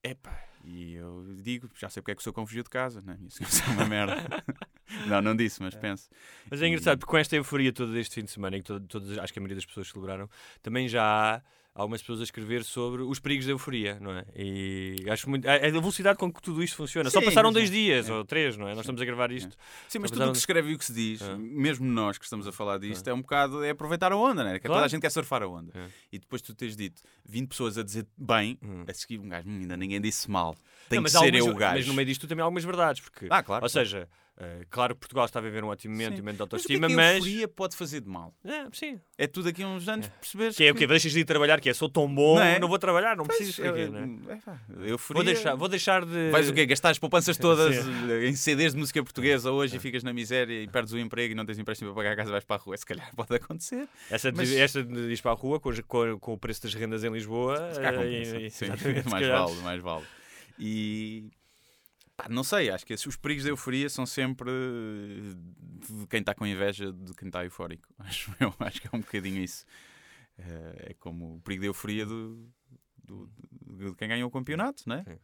Epá, 0.03 0.44
e 0.64 0.94
eu 0.94 1.26
digo, 1.42 1.68
já 1.74 1.88
sei 1.88 2.01
porque 2.01 2.12
é 2.12 2.14
que 2.14 2.20
o 2.20 2.22
seu 2.22 2.32
cão 2.32 2.46
fugiu 2.46 2.62
de 2.62 2.70
casa, 2.70 3.01
né? 3.03 3.18
Isso 3.26 3.42
é 3.62 3.72
uma 3.72 3.84
merda. 3.86 4.14
não, 5.07 5.20
não 5.20 5.36
disse, 5.36 5.61
mas 5.62 5.74
penso. 5.74 6.09
Mas 6.51 6.62
é 6.62 6.66
engraçado, 6.68 6.99
porque 6.99 7.11
com 7.11 7.18
esta 7.18 7.34
euforia 7.36 7.72
toda 7.72 7.92
deste 7.92 8.14
fim 8.14 8.24
de 8.24 8.30
semana, 8.30 8.57
em 8.57 8.62
que 8.62 8.66
todo- 8.66 9.20
acho 9.20 9.32
que 9.32 9.38
a 9.38 9.42
maioria 9.42 9.57
das 9.57 9.66
pessoas 9.66 9.88
celebraram, 9.88 10.28
também 10.62 10.88
já 10.88 11.03
há 11.36 11.42
algumas 11.79 12.01
pessoas 12.03 12.20
a 12.20 12.24
escrever 12.24 12.64
sobre 12.64 13.03
os 13.03 13.18
perigos 13.20 13.47
da 13.47 13.53
euforia, 13.53 13.99
não 14.01 14.11
é? 14.12 14.24
E 14.37 14.97
acho 15.09 15.31
muito. 15.31 15.47
É 15.47 15.66
a 15.68 15.70
velocidade 15.70 16.18
com 16.18 16.31
que 16.33 16.43
tudo 16.43 16.62
isto 16.62 16.76
funciona. 16.76 17.09
Só 17.09 17.20
Sim, 17.20 17.26
passaram 17.26 17.49
mas 17.49 17.55
dois 17.55 17.70
é. 17.70 17.72
dias 17.72 18.09
É. 18.09 18.12
ou 18.12 18.24
três, 18.24 18.57
não 18.57 18.66
é? 18.66 18.70
Nós 18.70 18.81
estamos 18.81 19.01
a 19.01 19.05
gravar 19.05 19.31
isto. 19.31 19.57
Sim, 19.89 20.01
mas 20.01 20.11
Só 20.11 20.14
tudo 20.14 20.16
o 20.16 20.18
passaram- 20.18 20.33
que 20.33 20.39
se 20.39 20.43
escreve 20.43 20.70
e 20.70 20.74
o 20.74 20.79
que 20.79 20.85
se 20.85 20.93
diz, 20.93 21.22
Ah. 21.22 21.37
mesmo 21.39 21.87
nós 21.87 22.18
que 22.18 22.24
estamos 22.24 22.47
a 22.47 22.53
falar 22.53 22.79
disto, 22.79 23.07
é 23.09 23.14
um 23.14 23.20
bocado 23.22 23.62
é 23.64 23.70
aproveitar 23.70 24.12
a 24.12 24.16
onda, 24.16 24.43
né? 24.45 24.55
Que 24.55 24.66
Claro. 24.66 24.74
toda 24.81 24.87
a 24.87 24.89
gente 24.89 25.01
quer 25.01 25.11
surfar 25.11 25.43
a 25.43 25.47
onda. 25.49 25.72
É. 25.74 25.87
E 26.12 26.18
depois 26.18 26.43
tu 26.43 26.55
tens 26.55 26.76
dito 26.76 27.01
20 27.24 27.49
pessoas 27.49 27.79
a 27.79 27.83
dizer 27.85 28.07
bem, 28.16 28.59
Hum. 28.62 28.85
a 28.89 28.93
seguir 28.93 29.18
um 29.20 29.29
gajo, 29.29 29.49
"Hum, 29.49 29.59
ainda 29.61 29.76
ninguém 29.76 30.01
disse 30.01 30.31
mal. 30.31 30.57
Tem 30.89 30.99
Não, 30.99 31.05
que 31.05 31.11
ser 31.11 31.18
algumas- 31.18 31.47
eu 31.47 31.53
o 31.53 31.55
gajo. 31.57 31.76
Mas 31.76 31.87
no 31.87 31.95
meio 31.95 32.07
disto 32.07 32.26
também 32.26 32.43
há 32.43 32.45
algumas 32.45 32.64
verdades, 32.64 33.01
porque. 33.01 33.26
Ah, 33.31 33.43
claro. 33.43 33.62
Ou 33.64 33.68
seja, 33.68 34.09
eh, 34.41 34.64
claro 34.70 34.95
que 34.95 35.01
Portugal 35.01 35.24
está 35.24 35.39
a 35.41 35.43
viver 35.43 35.64
um 35.64 35.68
ótimo 35.68 35.93
momento, 35.95 36.14
um 36.14 36.18
momento 36.18 36.36
de 36.36 36.49
Mas 36.53 36.62
o 36.64 36.66
que 36.66 36.72
é 36.72 36.76
autoestima, 36.76 36.86
que 36.86 36.93
a 36.93 36.97
mas. 36.97 37.14
euforia 37.16 37.49
pode 37.49 37.76
fazer 37.76 38.01
de 38.01 38.09
mal? 38.09 38.32
É, 38.45 38.66
sim. 38.72 39.01
É 39.18 39.26
tu 39.26 39.43
daqui 39.43 39.62
a 39.64 39.66
uns 39.66 39.89
anos 39.89 40.07
perceberes 40.20 40.57
Que 40.57 40.64
é 40.64 40.70
o 40.70 40.74
quê? 40.74 40.86
Deixas 40.86 41.11
de 41.12 41.20
ir 41.20 41.24
trabalhar, 41.24 41.61
que 41.61 41.68
é 41.68 41.74
sou 41.74 41.89
tão 41.89 42.07
bom, 42.12 42.36
Não 42.36 42.43
é? 42.43 42.59
não 42.61 42.68
vou 42.68 42.78
trabalhar, 42.78 43.16
não 43.16 43.24
Pois, 43.24 43.36
preciso. 43.39 43.62
eu- 43.62 43.91
não 43.93 44.30
é? 44.30 44.34
é, 44.34 44.36
pá, 44.36 44.61
euforia... 44.84 45.22
Vou 45.22 45.24
deixar, 45.24 45.55
vou 45.57 45.68
deixar 45.68 46.05
de. 46.05 46.30
Vais 46.30 46.49
o 46.49 46.53
quê? 46.55 46.66
Gastar 46.66 46.91
as 46.91 46.99
poupanças 46.99 47.36
todas 47.36 47.76
em 48.24 48.34
CDs 48.36 48.74
de 48.74 48.78
música 48.78 49.03
portuguesa 49.03 49.51
hoje 49.51 49.74
É. 49.74 49.76
e 49.76 49.80
ficas 49.80 50.03
na 50.05 50.12
miséria 50.12 50.62
e 50.62 50.68
perdes 50.68 50.93
o 50.93 50.99
emprego 50.99 51.32
e 51.32 51.34
não 51.34 51.45
tens 51.45 51.59
empréstimo 51.59 51.91
para 51.91 51.97
pagar 51.97 52.12
a 52.12 52.16
casa 52.16 52.30
e 52.30 52.32
vais 52.32 52.45
para 52.45 52.57
a 52.57 52.59
rua. 52.61 52.76
Se 52.76 52.86
calhar 52.86 53.11
pode 53.16 53.34
acontecer. 53.34 53.89
Essa, 54.11 54.30
de, 54.30 54.36
Mas- 54.39 54.53
essa 54.53 54.82
de 54.84 55.12
ir 55.12 55.20
para 55.20 55.32
a 55.32 55.34
rua 55.34 55.59
com, 55.59 55.70
com- 55.86 56.18
com 56.20 56.32
o 56.34 56.39
preço 56.39 56.62
das 56.62 56.74
rendas 56.74 57.03
em 57.03 57.11
Lisboa. 57.11 57.72
Se 57.72 57.80
calhar 57.80 57.95
eh, 57.95 57.97
compensa. 58.05 58.36
e- 58.39 58.47
e- 58.47 58.51
Sim, 58.51 58.66
mais 59.11 59.26
vale, 59.26 59.55
mais 59.62 59.82
vale. 59.82 60.05
E 60.59 61.30
pá, 62.18 62.28
não 62.28 62.42
sei, 62.44 62.68
acho 62.70 62.84
que 62.84 62.92
esses- 62.92 63.06
os 63.06 63.16
perigos 63.16 63.44
da 63.44 63.50
euforia 63.50 63.88
são 63.88 64.04
sempre 64.04 64.50
de 64.50 66.06
quem 66.08 66.20
está 66.20 66.34
com 66.34 66.44
inveja 66.46 66.92
de 66.92 67.14
quem 67.14 67.28
está 67.28 67.44
eufórico. 67.44 67.88
Acho 67.98 68.34
eu, 68.40 68.52
acho 68.60 68.80
que 68.80 68.88
é 68.88 68.90
um 68.92 69.00
bocadinho 69.00 69.42
isso. 69.42 69.64
Eh, 70.38 70.88
É 70.90 70.94
como 70.94 71.36
o 71.36 71.40
perigo 71.40 71.62
da 71.62 71.68
euforia 71.68 72.04
do, 72.04 72.48
do- 73.04 73.30
de 73.90 73.94
quem 73.96 74.08
ganhou 74.08 74.28
o 74.28 74.32
campeonato, 74.32 74.82
não 74.86 74.96
é? 74.96 75.04
Sim. 75.04 75.18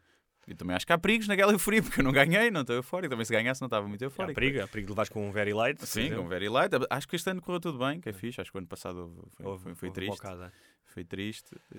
Eu 0.47 0.55
também 0.57 0.77
acho 0.77 0.87
que 0.87 0.93
há 0.93 0.99
perigos 0.99 1.27
naquela 1.29 1.53
euforia, 1.53 1.83
porque 1.83 2.01
eu 2.01 2.05
não 2.05 2.13
ganhei, 2.13 2.51
não 2.51 2.61
estou 2.63 2.77
eufórico. 2.77 3.11
Também 3.11 3.25
se 3.25 3.33
ganhasse 3.33 3.61
não 3.61 3.67
estava 3.67 3.87
muito 3.89 4.03
Há 4.03 4.07
eufórico. 4.07 4.35
perigo, 4.35 4.63
há 4.63 4.69
perigo 4.69 4.87
de 4.89 4.93
levares 4.93 5.09
com 5.09 5.27
um 5.29 5.33
very 5.33 5.53
light. 5.53 5.85
Sim, 5.87 6.15
com 6.15 6.29
very 6.29 6.49
light. 6.49 6.71
Acho 6.91 7.09
que 7.09 7.17
este 7.17 7.31
ano 7.31 7.41
correu 7.41 7.61
tudo 7.61 7.79
bem, 7.79 8.01
que 8.01 8.09
é 8.09 8.13
fixe. 8.13 8.41
Acho 8.41 8.51
que 8.51 8.57
o 8.57 8.61
ano 8.61 8.67
passado 8.69 9.29
foi, 9.37 9.47
Houve- 9.47 9.63
foi, 9.65 9.75
foi 9.75 9.89
houve 9.89 10.01
triste. 10.01 10.17
bocada. 10.17 10.53
Foi 10.87 11.05
triste. 11.05 11.51
eh, 11.75 11.79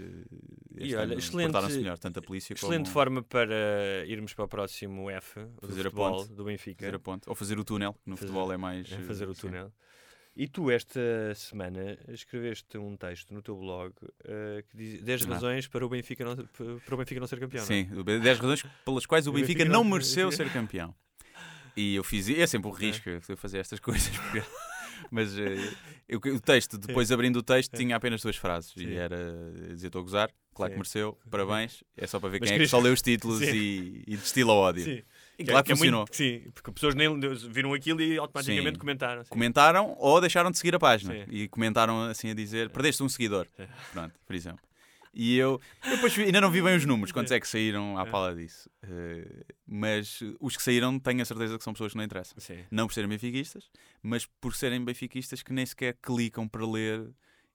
E 0.78 0.84
Este 0.84 0.96
olha, 0.96 1.04
ano 1.04 1.14
excelente- 1.14 1.78
melhor, 1.78 1.98
tanto 1.98 2.20
a 2.20 2.22
polícia 2.22 2.54
Excelente 2.54 2.84
como 2.86 2.94
forma 2.94 3.24
para 3.24 4.04
irmos 4.08 4.34
para 4.34 4.44
o 4.44 4.48
próximo 4.48 5.10
F 5.10 5.40
do 5.62 5.68
Fazer 5.68 5.82
a 5.82 5.84
futebol 5.86 6.18
ponte. 6.18 6.34
do 6.34 6.44
Benfica. 6.44 6.84
fazer 6.86 6.96
a 6.96 7.00
ponte. 7.00 7.30
Ou 7.30 7.36
fazer 7.36 7.58
o 7.60 7.64
túnel, 7.64 7.94
que 7.94 8.10
no 8.10 8.18
Fazer- 8.18 8.28
futebol 8.34 8.52
é 8.52 8.58
mais. 8.58 8.92
É 8.92 8.96
eh, 8.96 9.02
fazer 9.04 9.30
o 9.30 9.34
sim. 9.36 9.48
E 10.38 10.48
tu, 10.50 10.70
esta 10.70 11.00
semana, 11.34 11.98
escreveste 12.10 12.78
um 12.78 12.98
texto 12.98 13.34
no 13.34 13.42
teu 13.42 13.56
blog 13.56 13.94
eh, 14.26 14.64
que 14.70 14.76
diz 14.76 15.02
10 15.02 15.26
Ah. 15.26 15.34
razões 15.36 15.68
para 15.68 15.86
o, 15.86 15.90
Benfica 15.90 16.26
não, 16.26 16.36
para 16.36 16.94
o 16.96 16.98
Benfica 16.98 17.20
não 17.22 17.28
ser 17.28 17.40
campeão. 17.40 17.66
não 17.66 17.74
é? 17.76 17.84
Sim, 17.86 18.20
10 18.22 18.40
razões 18.40 18.64
pelas 18.84 19.06
quais 19.06 19.28
o 19.28 19.30
O 19.32 19.34
Benfica, 19.34 19.60
Benfica 19.60 19.66
não 19.72 19.84
não- 19.84 19.92
mereceu 19.92 20.30
ser 20.34 20.52
campeão. 20.52 20.94
E 21.78 21.96
eu 21.96 22.04
fiz. 22.04 22.28
É 22.30 22.46
sempre 22.48 22.68
um 22.70 22.72
risco 22.72 23.10
eu 23.10 23.38
fazer 23.38 23.60
estas 23.60 23.80
coisas. 23.82 24.10
porque- 24.18 24.44
Mas 25.12 25.38
eh, 25.38 25.56
eu- 26.08 26.20
o 26.20 26.40
texto, 26.42 26.78
depois 26.78 27.12
abrindo 27.12 27.38
o 27.38 27.44
texto, 27.44 27.76
tinha 27.78 27.96
apenas 27.96 28.22
duas 28.22 28.36
frases. 28.36 28.72
Sim. 28.72 28.88
E 28.88 28.96
era 28.96 29.52
dizer: 29.70 29.88
Estou 29.88 30.00
a 30.00 30.04
gozar, 30.04 30.30
claro 30.54 30.72
que 30.72 30.76
Sim. 30.76 30.80
mereceu, 30.80 31.20
parabéns. 31.30 31.84
É 31.96 32.08
só 32.08 32.20
para 32.20 32.30
ver 32.30 32.40
Mas 32.42 32.50
quem 32.50 32.58
é 32.58 32.62
que 32.62 32.68
só 32.68 32.80
lê 32.80 32.90
os 32.90 33.02
títulos 33.02 33.40
Sim. 33.40 33.54
e, 33.56 34.04
e 34.08 34.18
destila 34.18 34.54
o 34.54 34.58
ódio. 34.58 34.84
Sim. 34.84 35.02
E 35.38 35.44
Que 35.44 35.50
é- 35.50 35.54
claro 35.54 35.64
que 35.66 35.74
que 35.74 35.74
é 35.74 35.76
muito- 35.90 36.08
funcionou. 36.08 36.42
sim, 36.44 36.50
porque 36.54 36.72
pessoas 36.72 36.96
nem 36.96 37.20
viram 37.50 37.74
aquilo 37.74 38.02
e 38.02 38.18
automaticamente 38.18 38.76
Sim. 38.76 38.80
comentaram. 38.80 39.24
sim. 39.24 39.30
Comentaram 39.30 39.96
ou 40.00 40.22
deixaram 40.22 40.50
de 40.50 40.58
seguir 40.58 40.74
a 40.76 40.80
página. 40.80 41.14
Sim. 41.14 41.26
E 41.30 41.48
comentaram 41.50 42.04
assim 42.04 42.30
a 42.30 42.34
dizer: 42.34 42.70
Perdeste 42.70 43.04
um 43.04 43.10
seguidor. 43.10 43.48
Pronto, 43.92 44.14
por 44.26 44.36
exemplo. 44.36 44.60
E 45.18 45.38
eu, 45.38 45.62
eu 45.86 45.92
depois 45.96 46.18
ainda 46.20 46.42
não 46.42 46.52
vi 46.52 46.62
bem 46.62 46.76
os 46.76 46.86
números, 46.86 47.14
quantos 47.14 47.32
é 47.32 47.40
que 47.40 47.48
saíram 47.48 47.98
à 47.98 48.06
pala 48.06 48.36
disso. 48.36 48.70
Eh, 48.84 49.46
mas 49.66 50.20
os 50.42 50.58
que 50.58 50.64
saíram 50.64 51.00
tenho 51.00 51.22
a 51.22 51.26
certeza 51.26 51.58
que 51.58 51.64
são 51.64 51.72
pessoas 51.72 51.94
que 51.94 51.98
não 51.98 52.04
interessam. 52.04 52.36
Sim. 52.38 52.66
Não 52.70 52.86
por 52.86 52.94
serem 52.94 53.10
benfiquistas, 53.10 53.70
mas 54.04 54.26
por 54.26 54.54
serem 54.54 54.84
benfiquistas 54.84 55.42
que 55.42 55.54
nem 55.54 55.66
sequer 55.66 55.96
clicam 56.02 56.48
para 56.50 56.66
ler 56.66 57.10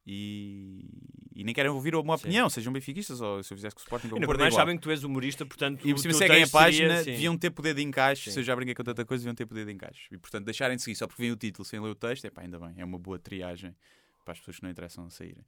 e, 0.06 0.88
e 1.34 1.44
nem 1.44 1.54
querem 1.54 1.70
ouvir 1.70 1.94
uma 1.94 2.16
Sim. 2.16 2.24
opinião, 2.24 2.48
sejam 2.48 2.72
benfiquistas 2.72 3.20
ou 3.20 3.42
se 3.42 3.52
eu 3.52 3.56
fizesse 3.56 3.74
com 3.74 3.80
o 3.80 3.82
Sporting 3.82 4.06
E 4.08 4.10
verdade 4.10 4.34
igual. 4.34 4.52
sabem 4.52 4.76
que 4.76 4.82
tu 4.82 4.90
és 4.90 5.04
humorista, 5.04 5.44
portanto. 5.44 5.86
E 5.86 5.92
por 5.92 6.00
cima 6.00 6.12
teu 6.12 6.18
seguem 6.18 6.36
a 6.36 6.40
texto 6.40 6.52
seria, 6.52 6.66
página, 6.66 7.04
sim. 7.04 7.10
deviam 7.12 7.36
ter 7.36 7.50
poder 7.50 7.74
de 7.74 7.82
encaixe. 7.82 8.24
Sim. 8.24 8.30
Se 8.32 8.40
eu 8.40 8.44
já 8.44 8.56
brinquei 8.56 8.74
com 8.74 8.82
tanta 8.84 9.04
coisa, 9.04 9.22
deviam 9.22 9.34
ter 9.34 9.46
poder 9.46 9.66
de 9.66 9.72
encaixe. 9.72 10.08
E 10.10 10.18
portanto, 10.18 10.44
deixarem 10.44 10.76
de 10.76 10.82
seguir 10.82 10.96
só 10.96 11.06
porque 11.06 11.22
vem 11.22 11.30
o 11.30 11.36
título 11.36 11.64
sem 11.64 11.78
ler 11.80 11.90
o 11.90 11.94
texto, 11.94 12.24
é 12.24 12.30
pá, 12.30 12.42
ainda 12.42 12.58
bem, 12.58 12.74
é 12.76 12.84
uma 12.84 12.98
boa 12.98 13.18
triagem 13.18 13.74
para 14.24 14.32
as 14.32 14.38
pessoas 14.38 14.56
que 14.58 14.62
não 14.62 14.70
interessam 14.70 15.04
a 15.04 15.10
saírem. 15.10 15.44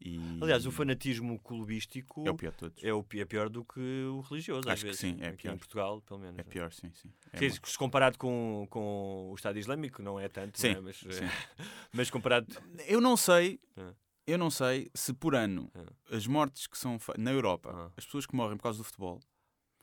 E... 0.00 0.18
Aliás, 0.42 0.66
o 0.66 0.70
fanatismo 0.72 1.38
clubístico 1.40 2.24
é 2.26 2.30
o 2.30 2.34
pior 2.34 2.52
todos. 2.52 2.82
é, 2.84 2.92
o, 2.92 3.04
é 3.14 3.24
pior 3.24 3.48
do 3.48 3.64
que 3.64 3.80
o 3.80 4.20
religioso, 4.20 4.68
às 4.68 4.74
Acho 4.74 4.82
que 4.82 4.86
vezes. 4.88 5.00
sim, 5.00 5.16
é 5.20 5.28
Aqui 5.28 5.42
pior. 5.42 5.54
Em 5.54 5.58
Portugal, 5.58 6.02
pelo 6.02 6.20
menos. 6.20 6.38
É 6.38 6.42
pior, 6.42 6.72
sim, 6.72 6.90
sim. 6.92 7.10
É 7.32 7.38
Quer 7.38 7.40
mau. 7.46 7.48
dizer, 7.48 7.60
se 7.64 7.78
comparado 7.78 8.18
com, 8.18 8.66
com 8.68 9.30
o 9.30 9.34
Estado 9.34 9.58
Islâmico, 9.58 10.02
não 10.02 10.18
é 10.20 10.28
tanto, 10.28 10.60
Sim, 10.60 10.68
é? 10.68 10.80
Mas, 10.80 10.96
sim. 10.96 11.08
eh, 11.08 11.30
mas 11.92 12.10
comparado. 12.10 12.46
Eu 12.86 13.00
não 13.00 13.16
sei, 13.16 13.60
É. 13.76 13.94
eu 14.26 14.36
não 14.38 14.50
sei 14.50 14.90
se 14.94 15.12
por 15.14 15.34
ano 15.34 15.70
as 16.10 16.26
mortes 16.26 16.66
que 16.66 16.76
são 16.76 16.98
na 17.16 17.32
Europa, 17.32 17.70
Ah. 17.72 17.92
as 17.96 18.04
pessoas 18.04 18.26
que 18.26 18.34
morrem 18.36 18.56
por 18.56 18.64
causa 18.64 18.78
do 18.78 18.84
futebol, 18.84 19.20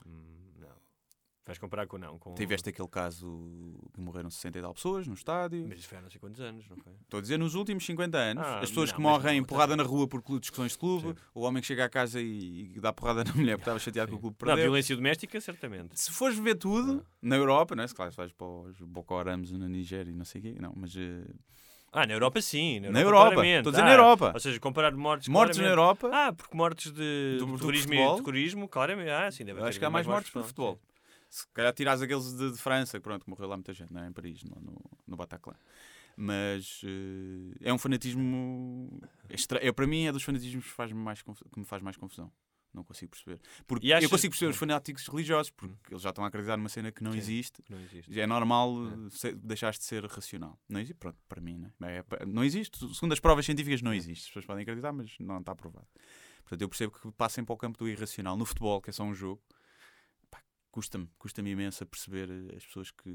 Hum. 0.06 0.41
Vais 1.44 1.58
comparar 1.58 1.88
com 1.88 1.98
não. 1.98 2.18
Com... 2.20 2.34
tiveste 2.34 2.68
aquele 2.68 2.86
caso 2.86 3.26
que 3.92 4.00
morreram 4.00 4.30
60 4.30 4.58
e 4.58 4.62
tal 4.62 4.72
pessoas 4.72 5.08
no 5.08 5.14
estádio. 5.14 5.66
Mas 5.68 5.80
isso 5.80 5.88
foi 5.88 5.98
há 5.98 6.00
não 6.00 6.08
sei 6.08 6.20
quantos 6.20 6.40
anos, 6.40 6.68
não 6.68 6.76
foi? 6.76 6.92
Estou 7.02 7.18
a 7.18 7.20
dizer 7.20 7.36
nos 7.36 7.56
últimos 7.56 7.84
50 7.84 8.16
anos, 8.16 8.46
Ah, 8.46 8.60
as 8.60 8.68
pessoas 8.68 8.90
não, 8.90 8.96
que 8.96 9.02
morrem 9.02 9.40
não, 9.40 9.46
porrada 9.46 9.76
na 9.76 9.82
rua 9.82 10.06
por 10.06 10.22
discussões 10.38 10.70
de 10.72 10.78
clube, 10.78 11.08
Sim. 11.08 11.14
o 11.34 11.40
homem 11.40 11.60
que 11.60 11.66
chega 11.66 11.84
à 11.84 11.88
casa 11.88 12.20
e, 12.20 12.72
e 12.76 12.80
dá 12.80 12.92
porrada 12.92 13.24
na 13.24 13.32
mulher 13.34 13.56
porque 13.56 13.62
estava 13.62 13.78
chateado 13.80 14.12
com 14.12 14.18
o 14.18 14.20
clube 14.20 14.36
Não, 14.40 14.46
perdeu. 14.46 14.64
violência 14.66 14.94
doméstica, 14.94 15.40
certamente. 15.40 15.98
Se 16.00 16.12
fores 16.12 16.38
ver 16.38 16.54
tudo, 16.54 17.04
na 17.20 17.34
Europa, 17.34 17.74
não 17.74 17.82
é? 17.82 17.88
Se 17.88 17.94
claro, 17.94 18.12
se 18.12 18.16
vais 18.16 18.30
para 18.32 18.46
os 18.46 18.80
Boko 18.80 19.16
Harams 19.16 19.50
na 19.50 19.66
Nigéria 19.68 20.12
e 20.12 20.14
não 20.14 20.24
sei 20.24 20.40
o 20.40 20.44
quê, 20.44 20.54
não, 20.60 20.72
mas 20.76 20.94
eh, 20.96 21.24
Ah, 21.92 22.06
na 22.06 22.12
Europa 22.14 22.40
sim. 22.40 22.78
Na 22.78 22.92
Na 22.92 23.00
Europa, 23.00 23.30
claramente. 23.34 23.56
estou 23.58 23.70
a 23.70 23.72
dizer 23.72 23.82
Ah, 23.82 23.86
na 23.86 23.92
Europa. 23.94 24.30
Ou 24.32 24.40
seja, 24.40 24.60
comparar 24.60 24.92
mortes. 24.94 25.26
mortes 25.26 25.58
na. 25.58 25.66
Europa, 25.66 26.08
Ah, 26.12 26.32
porque 26.32 26.56
mortes 26.56 26.92
de, 26.92 27.36
Do- 27.40 27.46
do 27.46 27.58
terrorismo, 27.58 27.92
e 27.94 27.96
futebol? 27.96 28.16
terrorismo, 28.16 28.68
claramente. 28.68 29.10
Ah, 29.10 29.28
sim, 29.32 29.44
deve 29.44 29.60
acho 29.60 29.76
que 29.78 29.84
há 29.84 29.90
mais 29.90 30.06
mortes 30.06 30.30
por 30.30 30.42
sim. 30.42 30.46
futebol. 30.48 30.80
Se 31.32 31.46
calhar 31.54 31.72
tiras 31.72 32.02
aqueles 32.02 32.30
de, 32.36 32.52
de 32.52 32.58
França, 32.58 32.98
que 32.98 33.02
pronto, 33.02 33.24
morreu 33.28 33.48
lá 33.48 33.56
muita 33.56 33.72
gente, 33.72 33.90
não 33.90 34.02
é? 34.04 34.06
Em 34.06 34.12
Paris, 34.12 34.44
no, 34.44 34.54
no, 34.60 34.78
no 35.06 35.16
Bataclan. 35.16 35.54
Mas 36.14 36.82
eh, 36.84 37.56
é 37.62 37.72
um 37.72 37.78
fanatismo. 37.78 39.00
Extra... 39.30 39.58
É, 39.66 39.72
para 39.72 39.86
mim 39.86 40.04
é 40.04 40.12
dos 40.12 40.22
fanatismos 40.22 40.62
que, 40.66 40.70
faz 40.70 40.92
mais 40.92 41.22
conf- 41.22 41.40
que 41.50 41.58
me 41.58 41.64
faz 41.64 41.80
mais 41.82 41.96
confusão. 41.96 42.30
Não 42.74 42.84
consigo 42.84 43.12
perceber. 43.12 43.40
Porque 43.66 43.86
eu 43.86 44.10
consigo 44.10 44.32
perceber 44.32 44.50
os 44.50 44.56
fanáticos 44.58 45.06
religiosos, 45.08 45.48
porque 45.50 45.74
eles 45.90 46.02
já 46.02 46.10
estão 46.10 46.22
a 46.22 46.28
acreditar 46.28 46.58
numa 46.58 46.68
cena 46.68 46.92
que 46.92 47.02
não 47.02 47.12
Sim. 47.12 47.18
existe. 47.18 47.62
Não 47.70 47.80
existe. 47.80 48.20
É 48.20 48.26
normal 48.26 48.74
eh, 49.06 49.10
ser- 49.10 49.34
deixares 49.36 49.78
de 49.78 49.84
ser 49.86 50.04
racional. 50.04 50.58
Não 50.68 50.80
existe, 50.80 50.98
pronto, 50.98 51.16
para 51.26 51.40
mim, 51.40 51.56
né? 51.56 51.72
É, 51.80 52.02
pa- 52.02 52.26
não 52.26 52.44
existe. 52.44 52.78
Segundo 52.94 53.12
as 53.12 53.20
provas 53.20 53.46
científicas, 53.46 53.80
não 53.80 53.94
existe. 53.94 54.24
As 54.24 54.26
pessoas 54.28 54.44
podem 54.44 54.62
acreditar, 54.64 54.92
mas 54.92 55.16
não 55.18 55.38
está 55.40 55.54
provado. 55.54 55.86
Portanto, 56.42 56.60
eu 56.60 56.68
percebo 56.68 56.92
que 56.92 57.10
passem 57.12 57.42
para 57.42 57.54
o 57.54 57.56
campo 57.56 57.78
do 57.78 57.88
irracional. 57.88 58.36
No 58.36 58.44
futebol, 58.44 58.82
que 58.82 58.90
é 58.90 58.92
só 58.92 59.02
um 59.04 59.14
jogo, 59.14 59.40
custa-me, 60.72 61.08
custa-me 61.18 61.50
imenso 61.50 61.84
a 61.84 61.86
perceber 61.86 62.28
eh, 62.30 62.56
as 62.56 62.66
pessoas 62.66 62.90
que, 62.90 63.12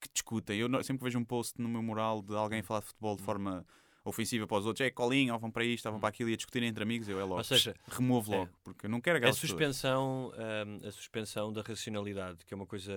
que 0.00 0.08
discutem. 0.12 0.58
Eu 0.60 0.68
sempre 0.84 0.98
que 0.98 1.04
vejo 1.04 1.18
um 1.18 1.24
post 1.24 1.60
no 1.60 1.68
meu 1.68 1.82
mural 1.82 2.22
de 2.22 2.34
alguém 2.36 2.60
a 2.60 2.62
falar 2.62 2.80
de 2.80 2.86
futebol 2.86 3.16
de 3.16 3.22
Hum. 3.22 3.26
forma 3.26 3.66
ofensiva 4.04 4.46
para 4.46 4.58
os 4.58 4.66
outros, 4.66 4.86
é 4.86 4.90
colinho, 4.90 5.32
ou 5.32 5.40
vão 5.40 5.50
para 5.50 5.64
isto, 5.64 5.86
ou 5.86 5.92
vão 5.92 6.00
para 6.00 6.10
aquilo 6.10 6.28
e 6.28 6.34
a 6.34 6.36
discutirem 6.36 6.68
entre 6.68 6.82
amigos, 6.82 7.08
eu 7.08 7.18
é 7.18 7.24
logo. 7.24 7.38
Ou 7.38 7.44
seja, 7.44 7.74
removo 7.88 8.34
é. 8.34 8.36
logo, 8.36 8.52
porque 8.62 8.84
eu 8.86 8.90
não 8.90 9.00
quero 9.00 9.16
A 9.16 9.18
aquelas 9.18 9.36
suspensão, 9.38 10.30
hum, 10.36 10.86
a 10.86 10.90
suspensão 10.90 11.52
da 11.52 11.62
racionalidade, 11.62 12.44
que 12.44 12.52
é 12.52 12.56
uma 12.56 12.66
coisa. 12.66 12.92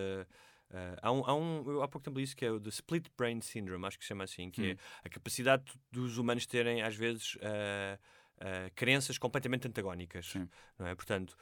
ah, 0.69 0.97
há, 1.01 1.11
um, 1.13 1.23
há, 1.25 1.33
um, 1.33 1.63
eu 1.71 1.81
há 1.81 1.88
pouco 1.88 2.03
tempo 2.03 2.19
disse 2.19 2.35
que 2.35 2.45
é 2.45 2.51
o 2.51 2.59
The 2.59 2.69
Split 2.69 3.07
Brain 3.17 3.39
Syndrome, 3.39 3.85
acho 3.85 3.97
que 3.97 4.03
se 4.03 4.09
chama 4.09 4.25
assim, 4.25 4.51
que 4.51 4.61
Hum. 4.61 4.71
é 4.71 4.77
a 5.05 5.09
capacidade 5.09 5.63
dos 5.89 6.17
humanos 6.17 6.45
terem, 6.45 6.81
às 6.81 6.95
vezes, 6.95 7.38
ah, 7.41 7.97
ah, 8.39 8.69
crenças 8.75 9.17
completamente 9.17 9.67
antagónicas. 9.67 10.27
Sim. 10.27 10.47
Não 10.77 10.88
é? 10.88 10.95
Portanto, 10.95 11.38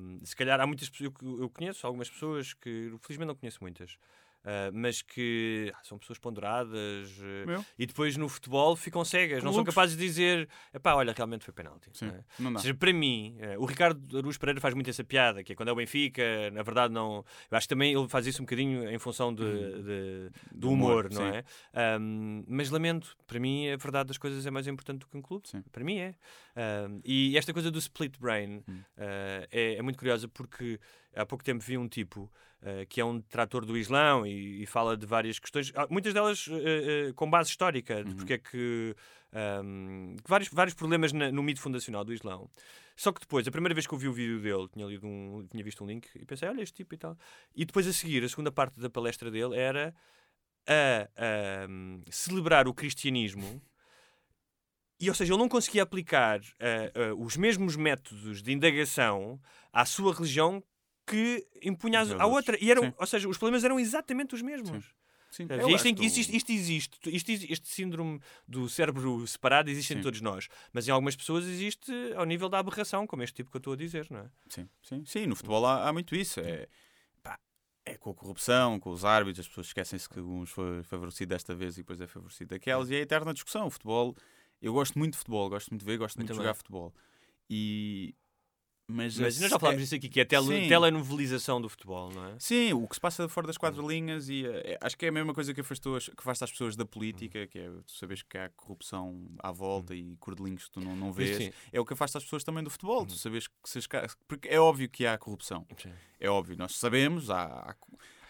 hum, 0.00 0.20
se 0.24 0.34
calhar 0.34 0.60
há 0.60 0.66
muitas 0.66 0.88
pessoas, 0.88 1.12
eu, 1.22 1.40
eu 1.42 1.50
conheço 1.50 1.86
algumas 1.86 2.08
pessoas 2.08 2.54
que, 2.54 2.94
felizmente 3.02 3.28
não 3.28 3.34
conheço 3.34 3.58
muitas, 3.60 3.98
ah, 4.44 4.70
mas 4.72 5.02
que 5.02 5.72
ah, 5.74 5.80
são 5.82 5.98
pessoas 5.98 6.18
ponderadas 6.18 7.10
Meu. 7.46 7.64
e 7.78 7.86
depois 7.86 8.16
no 8.16 8.28
futebol 8.28 8.74
ficam 8.76 9.04
cegas, 9.04 9.42
não 9.42 9.52
são 9.52 9.64
capazes 9.64 9.96
de 9.96 10.02
dizer, 10.06 10.48
epá, 10.72 10.94
olha, 10.94 11.12
realmente 11.12 11.44
foi 11.44 11.52
penalti. 11.54 11.90
Sim, 11.92 12.06
não 12.38 12.50
é? 12.50 12.54
Ou 12.56 12.58
seja, 12.58 12.74
para 12.74 12.92
mim, 12.92 13.36
eh, 13.38 13.58
o 13.58 13.64
Ricardo 13.64 14.16
Aruz 14.18 14.36
Pereira 14.38 14.60
faz 14.60 14.74
muito 14.74 14.88
essa 14.90 15.04
piada, 15.04 15.42
que 15.44 15.52
é 15.52 15.54
quando 15.56 15.68
é 15.68 15.72
o 15.72 15.76
Benfica, 15.76 16.50
na 16.52 16.62
verdade 16.62 16.92
não. 16.92 17.24
Eu 17.50 17.56
acho 17.56 17.66
que 17.68 17.74
também 17.74 17.92
ele 17.92 18.08
faz 18.08 18.26
isso 18.26 18.40
um 18.42 18.44
bocadinho 18.44 18.88
em 18.90 18.98
função 18.98 19.34
de, 19.34 19.42
de- 19.44 20.30
do 20.52 20.70
humor, 20.70 21.06
humor, 21.06 21.10
não 21.12 21.22
sim. 21.30 21.36
é? 21.36 21.44
Ahm, 21.74 22.44
mas 22.48 22.70
lamento, 22.70 23.16
para 23.26 23.38
mim 23.38 23.68
a 23.70 23.76
verdade 23.76 24.08
das 24.08 24.18
coisas 24.18 24.44
é 24.46 24.50
mais 24.50 24.66
importante 24.66 25.00
do 25.00 25.06
que 25.06 25.16
um 25.16 25.22
clube. 25.22 25.48
Sim. 25.48 25.62
Para 25.70 25.84
mim 25.84 25.98
é. 25.98 26.14
Ahm, 26.56 27.00
e 27.04 27.36
esta 27.36 27.52
coisa 27.52 27.70
do 27.70 27.78
split 27.78 28.18
brain 28.18 28.62
Hum. 28.68 28.80
é, 28.96 29.74
é 29.76 29.82
muito 29.82 29.98
curiosa 29.98 30.28
porque 30.28 30.78
há 31.14 31.24
pouco 31.26 31.42
tempo 31.44 31.62
vi 31.64 31.76
um 31.78 31.88
tipo 31.88 32.30
ah, 32.62 32.84
que 32.88 33.00
é 33.00 33.04
um 33.04 33.18
detrator 33.18 33.64
do 33.64 33.76
Islão 33.76 34.26
e, 34.26 34.62
e 34.62 34.66
fala 34.66 34.96
de 34.96 35.06
várias 35.06 35.38
questões, 35.38 35.72
ah, 35.74 35.86
muitas 35.90 36.12
delas 36.14 36.46
ah, 36.48 37.12
com 37.14 37.28
base 37.30 37.50
histórica, 37.50 38.02
de 38.04 38.10
Uhum. 38.10 38.16
porque 38.16 38.32
é 38.34 38.38
que. 38.38 38.94
ahm, 39.32 40.16
vários, 40.26 40.50
vários 40.52 40.74
problemas 40.74 41.12
na- 41.12 41.30
no 41.30 41.42
mito 41.42 41.60
fundacional 41.60 42.04
do 42.04 42.12
Islão. 42.12 42.50
Só 42.96 43.12
que 43.12 43.20
depois, 43.20 43.46
a 43.48 43.50
primeira 43.50 43.74
vez 43.74 43.86
que 43.86 43.94
eu 43.94 43.98
vi 43.98 44.08
o 44.08 44.12
vídeo 44.12 44.40
dele, 44.40 44.68
tinha, 44.68 44.84
lido 44.86 45.06
um, 45.06 45.46
tinha 45.50 45.64
visto 45.64 45.82
um 45.82 45.86
link 45.86 46.06
e 46.14 46.24
pensei, 46.26 46.48
olha 46.48 46.60
este 46.62 46.74
tipo 46.74 46.94
e 46.94 46.98
tal. 46.98 47.16
E 47.54 47.64
depois 47.64 47.86
a 47.86 47.92
seguir, 47.92 48.22
a 48.24 48.28
segunda 48.28 48.52
parte 48.52 48.78
da 48.78 48.90
palestra 48.90 49.30
dele 49.30 49.56
era 49.56 49.94
a, 50.66 51.08
ahm, 51.64 52.00
celebrar 52.10 52.68
o 52.68 52.74
cristianismo. 52.74 53.62
E, 54.98 55.08
ou 55.08 55.14
seja, 55.14 55.32
ele 55.32 55.40
não 55.40 55.48
conseguia 55.48 55.82
aplicar 55.82 56.40
ah, 56.60 56.92
ah, 57.10 57.14
os 57.14 57.36
mesmos 57.36 57.74
métodos 57.74 58.42
de 58.42 58.52
indagação 58.52 59.40
à 59.72 59.86
sua 59.86 60.12
religião 60.12 60.62
que 61.10 61.46
impunha 61.62 62.00
outros. 62.00 62.20
outra. 62.20 62.58
E 62.60 62.70
eram, 62.70 62.84
Sim. 62.84 62.94
ou 62.98 63.06
seja, 63.06 63.28
os 63.28 63.36
problemas 63.38 63.64
eram 63.64 63.78
exatamente 63.80 64.34
os 64.34 64.42
mesmos. 64.42 64.84
Sim, 65.30 65.46
E 65.48 65.52
acho 65.74 65.86
Isto, 65.86 66.02
isto- 66.02 66.18
isto- 66.20 66.34
isto 66.36 66.52
existe. 66.52 66.98
Isto 67.16 67.30
este 67.30 67.68
síndrome 67.68 68.20
do 68.48 68.68
cérebro 68.68 69.24
separado 69.28 69.70
existe 69.70 69.92
em 69.92 69.96
Sim. 69.98 70.02
todos 70.02 70.20
nós. 70.20 70.48
Mas 70.72 70.88
em 70.88 70.90
algumas 70.90 71.14
pessoas 71.14 71.44
existe 71.46 71.92
ao 72.16 72.24
nível 72.24 72.48
da 72.48 72.58
aberração, 72.58 73.06
como 73.06 73.22
este 73.22 73.34
tipo 73.36 73.48
que 73.50 73.56
eu 73.56 73.60
estou 73.60 73.72
a 73.74 73.76
dizer, 73.76 74.08
não 74.10 74.20
é? 74.20 74.30
Sim, 74.48 74.68
sim, 74.82 75.04
sim. 75.04 75.26
No 75.26 75.36
futebol 75.36 75.64
há, 75.66 75.88
há 75.88 75.92
muito 75.92 76.16
isso. 76.16 76.40
É, 76.40 76.66
pá, 77.22 77.38
é 77.84 77.96
com 77.96 78.10
a 78.10 78.14
corrupção, 78.14 78.80
com 78.80 78.90
os 78.90 79.04
árbitros, 79.04 79.40
as 79.46 79.48
pessoas 79.48 79.68
esquecem-se 79.68 80.08
que 80.08 80.18
uns 80.18 80.50
foi 80.50 80.82
favorecido 80.82 81.28
desta 81.28 81.54
vez 81.54 81.74
e 81.76 81.82
depois 81.82 82.00
é 82.00 82.08
favorecido 82.08 82.48
daquelas, 82.50 82.90
e 82.90 82.96
é 82.96 82.98
a 82.98 83.02
eterna 83.02 83.32
discussão. 83.32 83.68
O 83.68 83.70
futebol, 83.70 84.16
eu 84.60 84.72
gosto 84.72 84.98
muito 84.98 85.12
de 85.12 85.18
futebol, 85.18 85.48
gosto 85.48 85.70
muito 85.70 85.82
de 85.82 85.86
ver, 85.86 85.96
gosto 85.96 86.16
muito 86.16 86.26
de 86.26 86.32
também. 86.34 86.42
jogar 86.44 86.54
futebol. 86.54 86.92
E. 87.48 88.16
Mas, 88.90 89.18
Mas 89.18 89.40
nós 89.40 89.50
já 89.50 89.58
falámos 89.58 89.80
é- 89.80 89.84
disso 89.84 89.94
aqui, 89.94 90.08
que 90.08 90.20
é 90.20 90.22
a 90.22 90.26
tele, 90.26 90.46
Sim. 90.62 90.68
telenovelização 90.68 91.60
do 91.60 91.68
futebol, 91.68 92.10
não 92.12 92.24
é? 92.26 92.34
Sim, 92.38 92.72
o 92.72 92.86
que 92.88 92.94
se 92.94 93.00
passa 93.00 93.28
fora 93.28 93.46
das 93.46 93.56
quatro 93.56 93.86
linhas 93.86 94.28
e 94.28 94.44
eh, 94.46 94.78
acho 94.80 94.96
que 94.98 95.06
é 95.06 95.08
a 95.08 95.12
mesma 95.12 95.32
coisa 95.32 95.54
que 95.54 95.60
afastou 95.60 95.96
as, 95.96 96.06
que 96.06 96.14
afasta 96.18 96.44
as 96.44 96.50
pessoas 96.50 96.76
da 96.76 96.84
política, 96.84 97.46
que 97.46 97.58
é 97.58 97.68
tu 97.70 97.92
sabes 97.92 98.22
que 98.22 98.36
há 98.36 98.48
corrupção 98.50 99.26
à 99.38 99.52
volta 99.52 99.94
e 99.94 100.16
cordelinhos 100.18 100.64
que 100.64 100.70
tu 100.72 100.80
não, 100.80 100.96
não 100.96 101.12
vês. 101.12 101.36
Sim. 101.36 101.52
É 101.72 101.80
o 101.80 101.84
que 101.84 101.92
afasta 101.92 102.18
as 102.18 102.24
pessoas 102.24 102.42
também 102.44 102.62
do 102.64 102.70
futebol. 102.70 103.06
Tu 103.06 103.14
sabes 103.14 103.46
que 103.46 103.54
se 103.64 103.80
porque 104.28 104.48
é 104.48 104.60
óbvio 104.60 104.88
que 104.88 105.06
há 105.06 105.16
corrupção. 105.18 105.66
Sim. 105.80 105.92
É 106.18 106.28
óbvio, 106.28 106.56
nós 106.56 106.76
sabemos, 106.76 107.30
há, 107.30 107.44
há, 107.44 107.74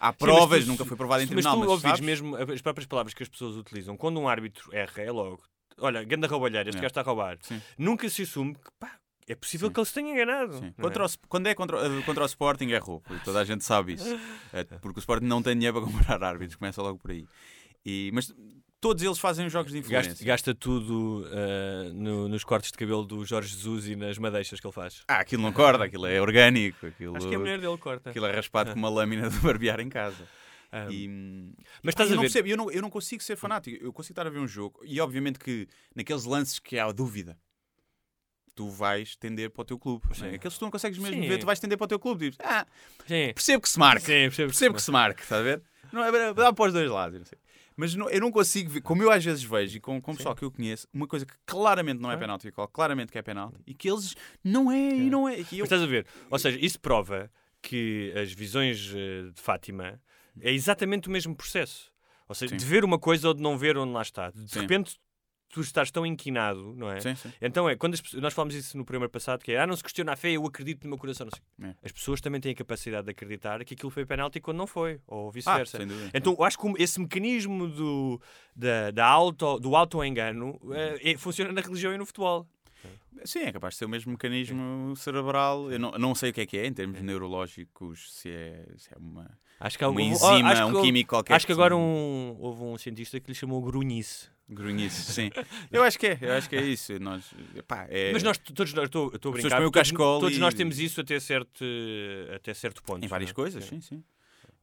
há 0.08 0.12
Sim, 0.12 0.18
provas, 0.18 0.58
mas 0.58 0.64
tu- 0.64 0.68
nunca 0.68 0.84
foi 0.84 0.96
provado 0.96 1.22
em 1.22 1.26
Mas 1.26 1.34
tribunal, 1.44 1.66
tu 1.66 1.72
mas, 1.72 1.80
sabes? 1.82 2.00
mesmo 2.00 2.36
as 2.36 2.60
próprias 2.62 2.86
palavras 2.86 3.12
que 3.14 3.22
as 3.22 3.28
pessoas 3.28 3.56
utilizam. 3.56 3.96
Quando 3.96 4.20
um 4.20 4.28
árbitro 4.28 4.74
erra, 4.74 5.02
é 5.02 5.10
logo. 5.10 5.42
Olha, 5.78 6.04
ganda 6.04 6.26
roubalheira, 6.26 6.68
este 6.68 6.78
É. 6.78 6.82
gajo 6.82 6.90
está 6.90 7.00
a 7.00 7.04
roubar. 7.04 7.38
Sim. 7.40 7.60
Nunca 7.78 8.08
se 8.10 8.22
assume 8.22 8.54
que 8.54 8.70
pá, 8.78 8.98
é 9.26 9.34
possível 9.34 9.68
Sim. 9.68 9.74
que 9.74 9.80
ele 9.80 9.86
se 9.86 9.94
tenha 9.94 10.12
enganado. 10.12 10.54
Sim. 10.54 10.60
não 10.60 10.68
é? 10.68 10.72
Contra 10.82 11.06
o 11.06 11.08
quando 11.28 11.46
é 11.46 11.54
contra, 11.54 11.76
o- 11.98 12.02
contra 12.02 12.22
o 12.22 12.26
Sporting 12.26 12.70
é 12.72 12.78
roubo, 12.78 13.04
toda 13.24 13.40
a 13.40 13.44
gente 13.44 13.64
sabe 13.64 13.94
isso. 13.94 14.18
É, 14.52 14.64
porque 14.80 14.98
o 14.98 15.00
Sporting 15.00 15.26
não 15.26 15.42
tem 15.42 15.54
dinheiro 15.54 15.80
para 15.80 15.90
comprar 15.92 16.22
árbitros, 16.24 16.56
começa 16.56 16.82
logo 16.82 16.98
por 16.98 17.10
aí. 17.10 17.24
E, 17.84 18.10
mas 18.12 18.32
todos 18.80 19.02
eles 19.02 19.18
fazem 19.18 19.46
os 19.46 19.52
jogos 19.52 19.72
de 19.72 19.78
influência. 19.78 20.10
Gasta, 20.10 20.24
gasta 20.24 20.54
tudo 20.54 21.26
ah, 21.32 21.90
no- 21.94 22.28
nos 22.28 22.44
cortes 22.44 22.70
de 22.72 22.76
cabelo 22.78 23.04
do 23.04 23.24
Jorge 23.24 23.54
Jesus 23.54 23.88
e 23.88 23.96
nas 23.96 24.18
madeixas 24.18 24.58
que 24.60 24.66
ele 24.66 24.74
faz. 24.74 25.02
Ah, 25.08 25.20
aquilo 25.20 25.42
não 25.42 25.52
corta, 25.52 25.84
aquilo 25.84 26.06
é 26.06 26.20
orgânico, 26.20 26.86
aquilo, 26.86 27.16
Acho 27.16 27.28
que 27.28 27.34
a 27.34 27.38
mulher 27.38 27.58
dele 27.60 27.78
corta. 27.78 28.10
aquilo 28.10 28.26
é 28.26 28.32
raspado 28.34 28.72
com 28.72 28.78
uma 28.78 28.88
lâmina 28.90 29.28
de 29.30 29.38
barbear 29.38 29.80
em 29.80 29.88
casa. 29.88 30.26
Ah, 30.72 30.86
E, 30.90 31.08
mas 31.82 31.92
estás 31.94 32.10
eu 32.10 32.14
a 32.14 32.16
não 32.16 32.22
ver- 32.22 32.28
percebo, 32.28 32.48
eu 32.48 32.56
não, 32.56 32.70
eu 32.70 32.80
não 32.82 32.90
consigo 32.90 33.22
ser 33.22 33.34
fanático. 33.36 33.82
Eu 33.84 33.92
consigo 33.92 34.12
estar 34.12 34.26
a 34.26 34.30
ver 34.30 34.38
um 34.38 34.46
jogo 34.46 34.80
e, 34.84 35.00
obviamente, 35.00 35.38
que 35.38 35.66
naqueles 35.96 36.24
lances 36.24 36.58
que 36.58 36.78
há 36.78 36.90
dúvida, 36.92 37.36
tu 38.60 38.68
vais 38.68 39.16
tender 39.16 39.48
para 39.50 39.62
o 39.62 39.64
teu 39.64 39.78
clube. 39.78 40.04
é? 40.22 40.34
Aqueles 40.34 40.52
que 40.54 40.58
tu 40.58 40.64
não 40.64 40.70
consegues 40.70 40.98
mesmo 40.98 41.22
Sim. 41.22 41.26
ver, 41.28 41.38
tu 41.38 41.46
vais 41.46 41.58
tender 41.58 41.78
para 41.78 41.86
o 41.86 41.88
teu 41.88 41.98
clube. 41.98 42.26
Dizes, 42.26 42.38
ah, 42.44 42.66
Sim. 43.06 43.32
percebo 43.34 43.62
que 43.62 43.68
se 43.70 43.78
marque. 43.78 44.04
Sim, 44.04 44.12
percebo 44.12 44.48
Percebo 44.50 44.74
que 44.74 44.82
se 44.82 44.90
marque, 44.90 45.22
estás 45.22 45.40
a 45.40 45.44
ver? 45.44 45.62
Não 45.90 46.04
é, 46.04 46.34
dá 46.34 46.52
para 46.52 46.66
os 46.66 46.72
dois 46.74 46.90
lados. 46.90 47.14
eu 47.14 47.18
não 47.20 47.26
sei. 47.26 47.38
Mas 47.74 47.94
não- 47.94 48.10
eu 48.10 48.20
não 48.20 48.30
consigo 48.30 48.68
ver, 48.68 48.82
como 48.82 49.02
eu 49.02 49.10
às 49.10 49.24
vezes 49.24 49.42
vejo, 49.42 49.78
e 49.78 49.80
com, 49.80 49.98
com 50.02 50.12
o 50.12 50.16
pessoal 50.16 50.34
que 50.36 50.44
eu 50.44 50.50
conheço, 50.50 50.86
uma 50.92 51.06
coisa 51.06 51.24
que 51.24 51.32
claramente 51.46 51.98
não 52.00 52.10
é 52.10 52.12
Claro. 52.12 52.20
penalti, 52.20 52.48
e 52.48 52.52
qual- 52.52 52.68
claramente 52.68 53.10
que 53.10 53.16
é 53.18 53.22
penalti, 53.22 53.56
e 53.66 53.72
que 53.72 53.88
eles 53.90 54.14
não 54.44 54.70
é, 54.70 54.76
e 54.90 55.08
não 55.08 55.26
é. 55.26 55.38
E 55.38 55.42
Mas 55.44 55.52
eu, 55.54 55.64
estás 55.64 55.82
a 55.82 55.86
ver? 55.86 56.04
Ou 56.30 56.38
seja, 56.38 56.58
isso 56.60 56.78
prova 56.78 57.30
que 57.62 58.12
as 58.14 58.30
visões 58.32 58.92
eh, 58.94 59.30
de 59.34 59.40
Fátima 59.40 59.98
é 60.42 60.52
exatamente 60.52 61.08
o 61.08 61.10
mesmo 61.10 61.34
processo. 61.34 61.90
Ou 62.28 62.34
seja, 62.34 62.50
Sim. 62.50 62.56
de 62.58 62.64
ver 62.66 62.84
uma 62.84 62.98
coisa 62.98 63.28
ou 63.28 63.34
de 63.34 63.42
não 63.42 63.56
ver 63.56 63.78
onde 63.78 63.92
lá 63.94 64.02
está. 64.02 64.30
De 64.30 64.46
Sim. 64.50 64.60
repente 64.60 64.98
tu 65.50 65.60
estás 65.60 65.90
tão 65.90 66.06
inquinado, 66.06 66.72
não 66.76 66.90
é? 66.90 67.00
Sim, 67.00 67.14
sim. 67.16 67.32
Então 67.42 67.68
é, 67.68 67.76
quando 67.76 67.94
as 67.94 68.02
nós 68.14 68.32
falámos 68.32 68.54
isso 68.54 68.78
no 68.78 68.84
primeiro 68.84 69.10
passado, 69.10 69.42
que 69.42 69.52
é, 69.52 69.60
ah, 69.60 69.66
não 69.66 69.76
se 69.76 69.82
questiona 69.82 70.12
a 70.12 70.16
fé, 70.16 70.30
eu 70.30 70.46
acredito 70.46 70.84
no 70.84 70.90
meu 70.90 70.98
coração. 70.98 71.28
É. 71.62 71.74
As 71.84 71.92
pessoas 71.92 72.20
também 72.20 72.40
têm 72.40 72.52
a 72.52 72.54
capacidade 72.54 73.04
de 73.04 73.10
acreditar 73.10 73.62
que 73.64 73.74
aquilo 73.74 73.90
foi 73.90 74.06
penalti 74.06 74.40
quando 74.40 74.56
não 74.58 74.66
foi, 74.66 75.00
ou 75.06 75.28
Ah, 75.28 75.30
vice-versa. 75.32 75.78
dúvida. 75.84 76.10
Então, 76.14 76.34
eu 76.38 76.44
acho 76.44 76.56
que 76.58 76.82
esse 76.82 77.00
mecanismo 77.00 77.68
do, 77.68 78.20
da, 78.54 78.90
da 78.90 79.06
auto, 79.06 79.58
do 79.58 79.74
auto-engano 79.76 80.58
eh, 80.72 81.12
é- 81.12 81.16
funciona 81.16 81.52
na 81.52 81.60
religião 81.60 81.92
e 81.92 81.98
no 81.98 82.06
futebol. 82.06 82.46
Sim, 83.24 83.40
é 83.40 83.52
capaz 83.52 83.74
de 83.74 83.78
ser 83.78 83.84
o 83.84 83.88
mesmo 83.88 84.12
mecanismo 84.12 84.94
cerebral. 84.96 85.70
Eu 85.70 85.78
não, 85.78 85.90
não 85.92 86.14
sei 86.14 86.30
o 86.30 86.32
que 86.32 86.40
é 86.40 86.46
que 86.46 86.56
é, 86.56 86.66
em 86.66 86.72
termos 86.72 87.00
neurológicos, 87.02 88.12
se 88.14 88.30
é, 88.30 88.64
se 88.76 88.88
é 88.94 88.98
uma, 88.98 89.30
Acho 89.58 89.76
que 89.78 89.84
uma 89.84 90.00
algum- 90.00 90.12
enzima, 90.12 90.48
acho 90.50 90.66
um 90.66 90.80
químico 90.82 91.10
qualquer. 91.10 91.34
Acho 91.34 91.46
que 91.46 91.52
agora 91.52 91.76
um, 91.76 92.36
houve 92.38 92.62
um 92.62 92.78
cientista 92.78 93.20
que 93.20 93.28
lhe 93.28 93.34
chamou 93.34 93.60
grunhice. 93.62 94.28
Grunhice, 94.48 95.12
sim. 95.12 95.30
Eu 95.70 95.82
acho 95.84 95.96
que 95.98 96.08
é, 96.08 96.18
eu 96.20 96.32
acho 96.32 96.48
que 96.48 96.56
é 96.56 96.62
isso. 96.62 96.98
Nós, 96.98 97.32
epá, 97.54 97.86
é, 97.88 98.12
Mas 98.12 98.22
nós, 98.22 98.36
todos 98.38 98.72
nós, 98.74 98.86
estou 98.86 99.06
a 99.14 99.30
brincar, 99.30 99.60
todos, 99.70 99.92
todos 99.92 100.36
e- 100.36 100.40
nós 100.40 100.54
temos 100.54 100.78
isso 100.80 101.00
até 101.00 101.20
certo, 101.20 101.64
até 102.34 102.52
certo 102.52 102.82
ponto. 102.82 103.04
Em 103.04 103.06
várias 103.08 103.28
não 103.30 103.32
é? 103.32 103.34
coisas, 103.34 103.64
sim, 103.64 103.80
sim. 103.80 104.02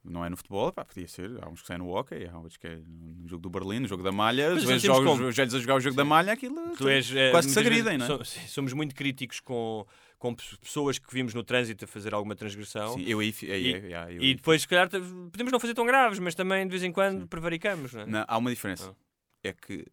Não 0.10 0.24
é 0.24 0.30
no 0.30 0.38
futebol, 0.38 0.72
pá, 0.72 0.86
podia 0.86 1.08
ser. 1.08 1.30
Há 1.44 1.50
uns 1.50 1.62
que 1.62 1.68
saem 1.68 1.80
no 1.80 1.90
hockey, 1.90 2.26
há 2.28 2.38
outros 2.38 2.58
que 2.58 2.66
é 2.68 2.78
no 2.88 3.28
jogo 3.28 3.42
do 3.42 3.50
Berlim, 3.50 3.80
no 3.80 3.88
jogo 3.88 4.04
da 4.04 4.12
malha. 4.12 4.50
Mas 4.52 4.60
Às 4.60 4.64
vezes 4.64 4.82
temos 4.84 4.98
jogos, 4.98 5.12
como- 5.18 5.28
os 5.30 5.36
velhos 5.36 5.54
a 5.56 5.60
jogar 5.60 5.76
o 5.76 5.80
jogo 5.80 5.96
da 5.96 6.06
malha, 6.06 6.34
aquilo 6.34 6.56
Tu 6.78 6.88
és, 6.88 7.12
eh, 7.16 7.32
quase 7.32 7.48
que 7.48 7.54
se 7.54 7.60
agridem, 7.60 7.98
não 7.98 8.06
é? 8.06 8.08
so- 8.08 8.24
sim, 8.26 8.48
somos 8.48 8.74
muito 8.74 8.96
críticos 8.96 9.40
com, 9.40 9.86
com 10.18 10.34
pe- 10.34 10.58
pessoas 10.62 10.98
que 10.98 11.14
vimos 11.14 11.34
no 11.34 11.44
trânsito 11.44 11.86
a 11.86 11.88
fazer 11.88 12.14
alguma 12.14 12.36
transgressão. 12.36 12.94
Sim, 12.96 13.04
eu 13.06 13.20
aí. 13.20 13.34
aí- 13.44 13.66
E- 13.90 13.94
aí- 13.94 14.16
eu 14.18 14.24
E 14.24 14.36
depois, 14.36 14.62
se 14.62 14.68
calhar, 14.68 14.90
podemos 14.90 15.52
não 15.52 15.60
fazer 15.60 15.74
tão 15.74 15.86
graves, 15.86 16.20
mas 16.20 16.34
também 16.36 16.64
de 16.66 16.72
vez 16.72 16.84
em 16.84 16.92
quando 16.92 17.28
prevaricamos, 17.28 17.94
não 17.94 18.02
é? 18.02 18.06
Não, 18.06 18.26
há 18.28 18.38
uma 18.38 18.50
diferença. 18.50 18.90
Ah. 18.92 18.96
É 19.44 19.54
que 19.54 19.86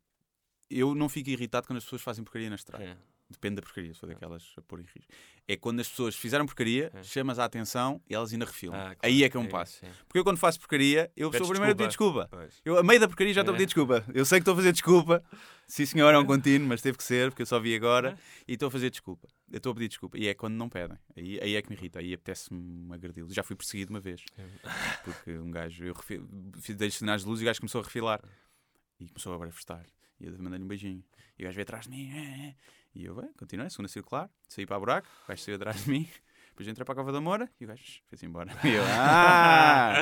eu 0.71 0.95
não 0.95 1.09
fico 1.09 1.29
irritado 1.31 1.67
quando 1.67 1.77
as 1.79 1.85
pessoas 1.85 2.03
fazem 2.03 2.25
porcaria 2.25 2.49
na 2.49 2.57
estrada. 2.57 2.85
É. 2.85 2.97
Depende 3.31 3.57
da 3.57 3.63
porcaria, 3.63 3.93
se 3.95 3.99
for 3.99 4.07
daquelas 4.07 4.53
a 4.57 4.61
pôr 4.61 4.81
em 4.81 4.83
risco. 4.83 5.11
É 5.49 5.57
quando 5.57 5.81
as 5.81 5.89
pessoas 5.89 6.15
fizeram 6.15 6.45
porcaria, 6.45 6.91
É. 6.95 7.03
chamas 7.03 7.39
a 7.39 7.45
atenção 7.47 8.01
e 8.09 8.15
elas 8.15 8.31
ainda 8.33 8.45
refilam. 8.45 8.77
Ah, 8.79 8.83
claro, 8.95 8.99
Aí 9.03 9.25
é 9.25 9.31
que 9.31 9.37
é 9.37 9.41
um 9.41 9.45
isso, 9.45 9.51
passo. 9.51 9.79
sim. 9.81 9.87
Porque 10.07 10.19
eu 10.19 10.25
quando 10.25 10.37
faço 10.37 10.61
porcaria, 10.61 11.11
eu 11.17 11.31
Pedes 11.31 11.47
sou 11.47 11.47
o 11.47 11.51
primeiro 11.51 11.73
a 11.73 11.77
pedir 11.77 11.89
desculpa. 11.89 12.29
Pois. 12.31 12.61
Eu, 12.65 12.79
a 12.79 12.83
meio 12.83 13.01
da 13.01 13.09
porcaria, 13.09 13.33
já 13.33 13.41
estou 13.41 13.53
a 13.53 13.57
É. 13.57 13.59
pedir 13.59 13.67
desculpa. 13.67 14.05
Eu 14.15 14.27
sei 14.27 14.39
que 14.39 14.43
estou 14.43 14.53
a 14.53 14.57
fazer 14.57 14.73
desculpa. 14.73 15.25
Sim, 15.67 15.87
senhor, 15.87 16.13
é 16.15 16.19
um 16.19 16.27
contínuo, 16.27 16.69
mas 16.69 16.83
teve 16.83 16.99
que 16.99 17.03
ser, 17.05 17.31
porque 17.31 17.43
eu 17.43 17.47
só 17.47 17.59
vi 17.59 17.75
agora. 17.75 18.17
E 18.47 18.53
estou 18.53 18.69
a 18.69 18.71
fazer 18.71 18.91
desculpa. 18.91 19.27
Eu 19.51 19.57
estou 19.57 19.73
a 19.73 19.75
pedir 19.75 19.89
desculpa. 19.89 20.19
E 20.19 20.29
é 20.29 20.35
quando 20.35 20.55
não 20.55 20.69
pedem. 20.69 20.99
Aí, 21.17 21.41
aí 21.41 21.57
é 21.57 21.63
que 21.63 21.71
me 21.71 21.77
irrita. 21.77 22.01
Aí 22.01 22.13
apetece-me 22.13 22.93
agredi-los. 22.95 23.33
Já 23.33 23.43
fui 23.43 23.57
perseguido 23.57 23.91
uma 23.91 24.01
vez. 24.01 24.23
Porque 25.03 25.33
um 25.39 25.51
gajo, 25.51 25.83
eu 25.85 25.95
refi- 25.95 26.21
dei 26.75 26.91
sinais 26.91 27.23
de 27.23 27.29
luz 27.29 27.41
e 27.41 27.45
o 27.45 27.47
gajo 27.47 27.61
começou 27.61 27.81
a 27.81 27.85
refilar. 27.85 28.21
E 29.01 29.09
começou 29.09 29.33
a 29.33 29.39
manifestar. 29.39 29.85
E 30.21 30.27
eu 30.27 30.33
mandei-lhe 30.39 30.65
um 30.65 30.69
beijinho. 30.69 31.03
E 31.39 31.43
o 31.43 31.47
gajo 31.47 31.57
veio 31.57 31.63
atrás 31.65 31.85
de 31.87 31.91
mim. 31.91 32.55
E 32.95 33.05
eu, 33.07 33.15
bem, 33.15 33.31
continuei, 33.37 33.69
segunda 33.71 33.89
circular. 33.89 34.31
Saí 34.49 34.67
para 34.67 34.77
o 34.77 34.81
buraco. 34.81 35.09
O 35.25 35.29
gajo 35.29 35.43
saiu 35.43 35.57
atrás 35.57 35.85
de 35.85 35.91
mim. 35.91 36.09
Depois 36.51 36.69
entrei 36.69 36.85
para 36.85 36.93
a 36.93 36.97
Cova 36.97 37.11
da 37.11 37.21
Moura 37.21 37.51
e 37.61 37.65
o 37.65 37.69
gajo 37.69 37.83
fez-se 38.09 38.25
embora. 38.27 38.53
E 38.65 38.69
eu, 38.75 38.85
ah! 38.87 39.95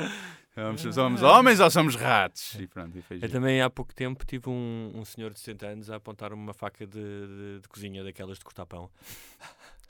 Somos, 0.55 0.95
somos 0.95 1.23
homens 1.23 1.61
ou 1.61 1.71
somos 1.71 1.97
ratos? 1.97 2.55
E 2.61 2.67
pronto, 2.67 2.99
e 2.99 3.01
foi 3.01 3.17
Eu 3.23 3.31
também 3.31 3.63
há 3.63 3.71
pouco 3.71 3.95
tempo 3.95 4.23
tive 4.27 4.51
um, 4.51 4.93
um 4.95 5.03
senhor 5.03 5.33
de 5.33 5.39
60 5.39 5.67
anos 5.67 5.91
a 5.91 5.97
apontar-me 5.97 6.37
uma 6.37 6.53
faca 6.53 6.87
de, 6.87 7.01
de- 7.01 7.61
de 7.63 7.69
cozinha, 7.69 8.05
daquelas 8.05 8.37
de 8.39 8.45
cortar 8.45 8.67
pão. 8.67 8.91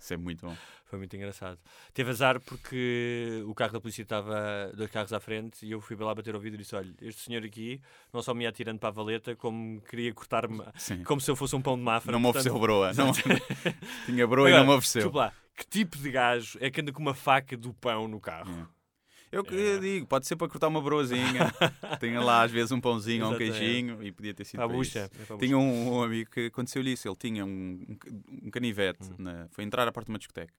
Isso 0.03 0.15
é 0.15 0.17
muito 0.17 0.45
bom. 0.45 0.57
Foi 0.85 0.99
muito 0.99 1.15
engraçado. 1.15 1.59
Teve 1.95 2.11
azar 2.11 2.41
porque 2.41 3.43
o 3.47 3.55
carro 3.55 3.73
da 3.73 3.81
polícia 3.81 4.03
estava 4.03 4.73
dois 4.75 4.91
carros 4.91 5.13
à 5.13 5.21
frente 5.21 5.65
e 5.65 5.71
eu 5.71 5.81
fui 5.81 5.97
lá 5.97 6.13
bater 6.13 6.35
ao 6.35 6.41
vidro 6.41 6.57
e 6.57 6.63
disse: 6.63 6.75
Olha, 6.75 6.93
este 7.01 7.23
senhor 7.23 7.45
aqui 7.45 7.81
não 8.13 8.21
só 8.21 8.35
me 8.35 8.43
ia 8.43 8.49
atirando 8.49 8.81
para 8.81 8.89
a 8.89 8.93
valeta, 8.93 9.37
como 9.37 9.81
queria 9.83 10.13
cortar-me 10.13 10.61
como 11.05 11.21
se 11.21 11.31
eu 11.31 11.37
fosse 11.37 11.55
um 11.55 11.63
pão 11.63 11.77
de 11.77 11.85
mafra. 11.85 12.11
Não 12.11 12.19
me 12.19 12.27
ofereceu 12.27 12.59
broa. 12.59 12.93
Não, 12.95 13.13
tinha 14.05 14.27
broa 14.27 14.51
e 14.51 14.53
Agora, 14.53 14.65
não 14.65 14.73
me 14.73 14.79
ofereceu. 14.79 15.11
Lá, 15.13 15.33
que 15.57 15.67
tipo 15.67 15.97
de 15.97 16.11
gajo 16.11 16.59
é 16.61 16.69
que 16.69 16.81
anda 16.81 16.93
com 16.93 17.01
uma 17.01 17.15
faca 17.15 17.57
do 17.57 17.73
pão 17.73 18.09
no 18.09 18.21
carro? 18.21 18.51
É. 18.51 18.82
Eu 19.33 19.43
eu 19.51 19.81
digo, 19.81 20.07
pode 20.07 20.27
ser 20.27 20.37
para 20.37 20.47
cortar 20.47 20.69
uma 20.69 20.83
broazinha. 20.83 21.51
Tinha 21.99 22.21
lá 22.21 22.43
às 22.43 22.51
vezes 22.51 22.71
um 22.71 22.81
pãozinho 22.81 23.25
ou 23.27 23.33
um 23.33 23.37
queijinho 23.39 24.03
e 24.03 24.13
podia 24.13 24.35
ter 24.35 24.45
sido 24.45 24.59
Para 24.59 24.69
bucha. 24.69 25.11
É 25.21 25.25
para 25.25 25.39
Tinha 25.39 25.57
um, 25.57 25.95
um 25.95 26.03
amigo 26.03 26.31
que 26.31 26.47
aconteceu-lhe 26.47 26.93
isso. 26.93 27.09
Ele 27.09 27.17
tinha 27.17 27.43
um, 27.45 27.97
um, 28.45 28.51
canivete. 28.51 29.11
Hum. 29.11 29.15
na- 29.19 29.49
foi 29.51 29.65
entrar 29.65 29.89
à 29.89 29.93
porta 29.93 30.07
de 30.07 30.13
uma 30.13 30.19
discoteca. 30.19 30.53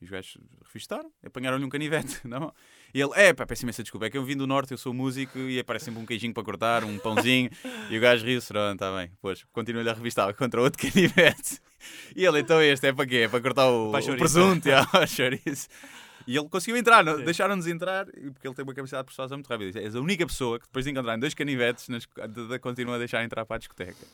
E 0.00 0.04
os 0.04 0.10
gajos 0.10 0.38
revistaram, 0.66 1.10
apanharam-lhe 1.24 1.64
um 1.64 1.70
canivete. 1.70 2.20
Não? 2.28 2.52
E 2.94 3.00
ele, 3.00 3.10
é 3.14 3.32
pá, 3.32 3.46
peço 3.46 3.64
imensa 3.64 3.82
desculpa, 3.82 4.06
é 4.06 4.10
que 4.10 4.18
eu 4.18 4.24
vim 4.24 4.36
do 4.36 4.46
norte, 4.46 4.72
eu 4.72 4.78
sou 4.78 4.92
músico 4.92 5.38
e 5.38 5.58
aparece 5.58 5.86
sempre 5.86 6.00
um 6.00 6.06
queijinho 6.06 6.34
para 6.34 6.44
cortar, 6.44 6.84
um 6.84 6.98
pãozinho. 6.98 7.50
e 7.90 7.96
o 7.96 8.00
gajo 8.00 8.24
riu-se, 8.26 8.48
pronto, 8.48 8.74
está 8.74 8.94
bem. 8.94 9.10
Pois, 9.22 9.42
continua-lhe 9.52 9.88
a 9.88 9.94
revistar 9.94 10.32
contra 10.34 10.60
outro 10.60 10.78
canivete. 10.86 11.60
E 12.14 12.24
ele, 12.24 12.40
então 12.40 12.60
este 12.62 12.88
é 12.88 12.92
para 12.92 13.06
quê? 13.06 13.16
É 13.24 13.28
para 13.28 13.40
cortar 13.40 13.68
o, 13.68 13.90
Para 13.90 14.04
o 14.04 14.16
presunto, 14.16 14.68
já, 14.68 14.82
o 14.82 15.06
chouriço. 15.06 15.68
E 16.28 16.36
ele 16.36 16.46
conseguiu 16.46 16.76
entrar, 16.76 17.02
deixaram-nos 17.24 17.66
entrar, 17.66 18.04
porque 18.04 18.46
ele 18.46 18.54
tem 18.54 18.62
uma 18.62 18.74
capacidade 18.74 19.02
de 19.02 19.06
persuasão 19.06 19.38
muito 19.38 19.48
rápida. 19.48 19.80
És 19.80 19.96
a 19.96 19.98
única 19.98 20.26
pessoa 20.26 20.60
que 20.60 20.66
depois 20.66 20.84
de 20.84 20.90
encontrarem 20.90 21.18
dois 21.18 21.32
canivetes 21.32 21.88
nas, 21.88 22.06
de, 22.06 22.48
de, 22.48 22.58
continua 22.58 22.96
a 22.96 22.98
deixar 22.98 23.24
entrar 23.24 23.46
para 23.46 23.56
a 23.56 23.58
discoteca. 23.58 24.06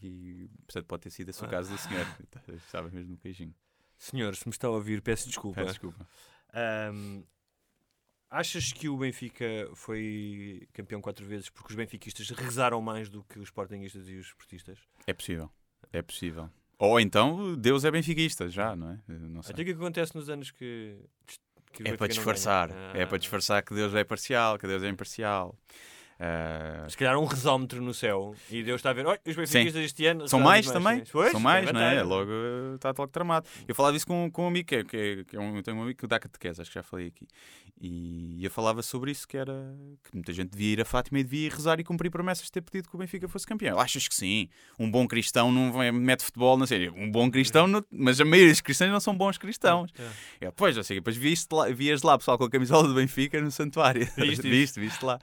E, 0.00 0.48
portanto, 0.64 0.86
pode 0.86 1.02
ter 1.02 1.10
sido 1.10 1.30
esse 1.30 1.44
o 1.44 1.48
caso 1.48 1.72
do 1.72 1.76
senhor. 1.76 2.06
Estava 2.64 2.88
mesmo 2.90 3.10
no 3.10 3.18
queijinho. 3.18 3.52
Senhor, 3.96 4.36
se 4.36 4.46
me 4.46 4.52
está 4.52 4.68
a 4.68 4.70
ouvir, 4.70 5.02
peço 5.02 5.26
desculpa. 5.26 5.56
Peço 5.56 5.72
desculpa. 5.72 6.08
Ahm, 6.54 7.24
achas 8.30 8.72
que 8.72 8.88
o 8.88 8.96
Benfica 8.96 9.68
foi 9.74 10.68
campeão 10.72 11.00
quatro 11.00 11.26
vezes 11.26 11.50
porque 11.50 11.72
os 11.72 11.74
benfiquistas 11.74 12.30
rezaram 12.30 12.80
mais 12.80 13.08
do 13.08 13.24
que 13.24 13.36
os 13.40 13.48
sportinguistas 13.48 14.08
e 14.08 14.14
os 14.14 14.26
esportistas? 14.26 14.78
É 15.08 15.12
possível. 15.12 15.50
É 15.92 16.02
possível. 16.02 16.48
Ou 16.78 17.00
então 17.00 17.56
Deus 17.56 17.84
é 17.84 17.90
benfiquista, 17.90 18.48
já, 18.48 18.76
não 18.76 18.92
é? 18.92 19.00
Não 19.08 19.42
sei. 19.42 19.52
Até 19.52 19.62
o 19.62 19.64
que 19.64 19.72
acontece 19.72 20.14
nos 20.14 20.30
anos 20.30 20.52
que. 20.52 20.96
Que 21.72 21.88
É 21.88 21.96
para 21.96 22.06
disfarçar. 22.08 22.70
É 22.94 23.04
para 23.06 23.16
Ah. 23.16 23.18
disfarçar 23.18 23.62
que 23.62 23.74
Deus 23.74 23.94
é 23.94 24.04
parcial, 24.04 24.58
que 24.58 24.66
Deus 24.66 24.82
é 24.82 24.88
imparcial. 24.88 25.54
Ah, 26.20 26.84
Se 26.88 26.96
calhar 26.96 27.16
um 27.18 27.24
resómetro 27.24 27.80
no 27.80 27.94
céu 27.94 28.34
e 28.50 28.62
Deus 28.62 28.80
está 28.80 28.90
a 28.90 28.92
ver. 28.92 29.06
Olha, 29.06 29.20
os 29.24 29.36
benfiquistas 29.36 29.84
este 29.84 30.04
ano. 30.06 30.26
São 30.28 30.40
mais 30.40 30.64
dos 30.66 30.72
também. 30.74 31.04
Pois, 31.12 31.30
São 31.30 31.38
mais, 31.40 31.64
tem 31.64 31.72
não 31.72 31.80
é? 31.80 32.02
Logo 32.02 32.30
está 32.74 32.88
logo 32.88 33.06
tramado. 33.08 33.46
Eu 33.68 33.74
falava 33.74 33.96
isso 33.96 34.06
com, 34.06 34.28
com 34.30 34.44
um 34.44 34.48
amigo 34.48 34.66
que, 34.68 34.74
é, 34.76 34.84
que, 34.84 34.96
é, 34.96 35.24
que 35.24 35.36
é 35.36 35.40
um, 35.40 35.56
eu 35.56 35.62
tenho 35.62 35.76
um 35.76 35.82
amigo 35.82 35.96
que 35.98 36.06
dá 36.08 36.18
catequese, 36.18 36.60
acho 36.60 36.70
que 36.70 36.74
já 36.74 36.82
falei 36.82 37.06
aqui. 37.08 37.26
E 37.80 38.44
eu 38.44 38.50
falava 38.50 38.82
sobre 38.82 39.12
isso, 39.12 39.28
que 39.28 39.36
era 39.36 39.52
que 40.02 40.10
muita 40.12 40.32
gente 40.32 40.50
devia 40.50 40.72
ir 40.72 40.80
a 40.80 40.84
Fátima 40.84 41.20
e 41.20 41.22
devia 41.22 41.46
ir 41.46 41.52
rezar 41.52 41.78
e 41.78 41.84
cumprir 41.84 42.10
promessas 42.10 42.46
de 42.46 42.50
ter 42.50 42.62
pedido 42.62 42.88
que 42.88 42.96
o 42.96 42.98
Benfica 42.98 43.28
fosse 43.28 43.46
campeão. 43.46 43.78
Achas 43.78 44.08
que 44.08 44.14
sim? 44.16 44.48
Um 44.76 44.90
bom 44.90 45.06
cristão 45.06 45.52
não 45.52 45.72
mete 45.92 46.24
futebol 46.24 46.58
na 46.58 46.66
série. 46.66 46.88
Um 46.90 47.08
bom 47.08 47.30
cristão, 47.30 47.68
não- 47.68 47.84
mas 47.92 48.20
a 48.20 48.24
maioria 48.24 48.50
dos 48.52 48.60
cristãos 48.60 48.90
não 48.90 48.98
são 48.98 49.14
bons 49.16 49.38
cristãos. 49.38 49.92
Eu, 50.40 50.52
pois, 50.52 50.76
eu 50.76 50.82
sei, 50.82 50.96
depois 50.96 51.16
viste 51.16 51.52
lá, 51.52 51.68
vias 51.68 52.02
lá 52.02 52.18
pessoal 52.18 52.36
com 52.36 52.44
a 52.44 52.50
camisola 52.50 52.88
do 52.88 52.94
Benfica 52.94 53.40
no 53.40 53.52
santuário. 53.52 54.08
Viste 54.16 54.42
viste, 54.50 54.80
viste 54.80 55.04
lá. 55.04 55.20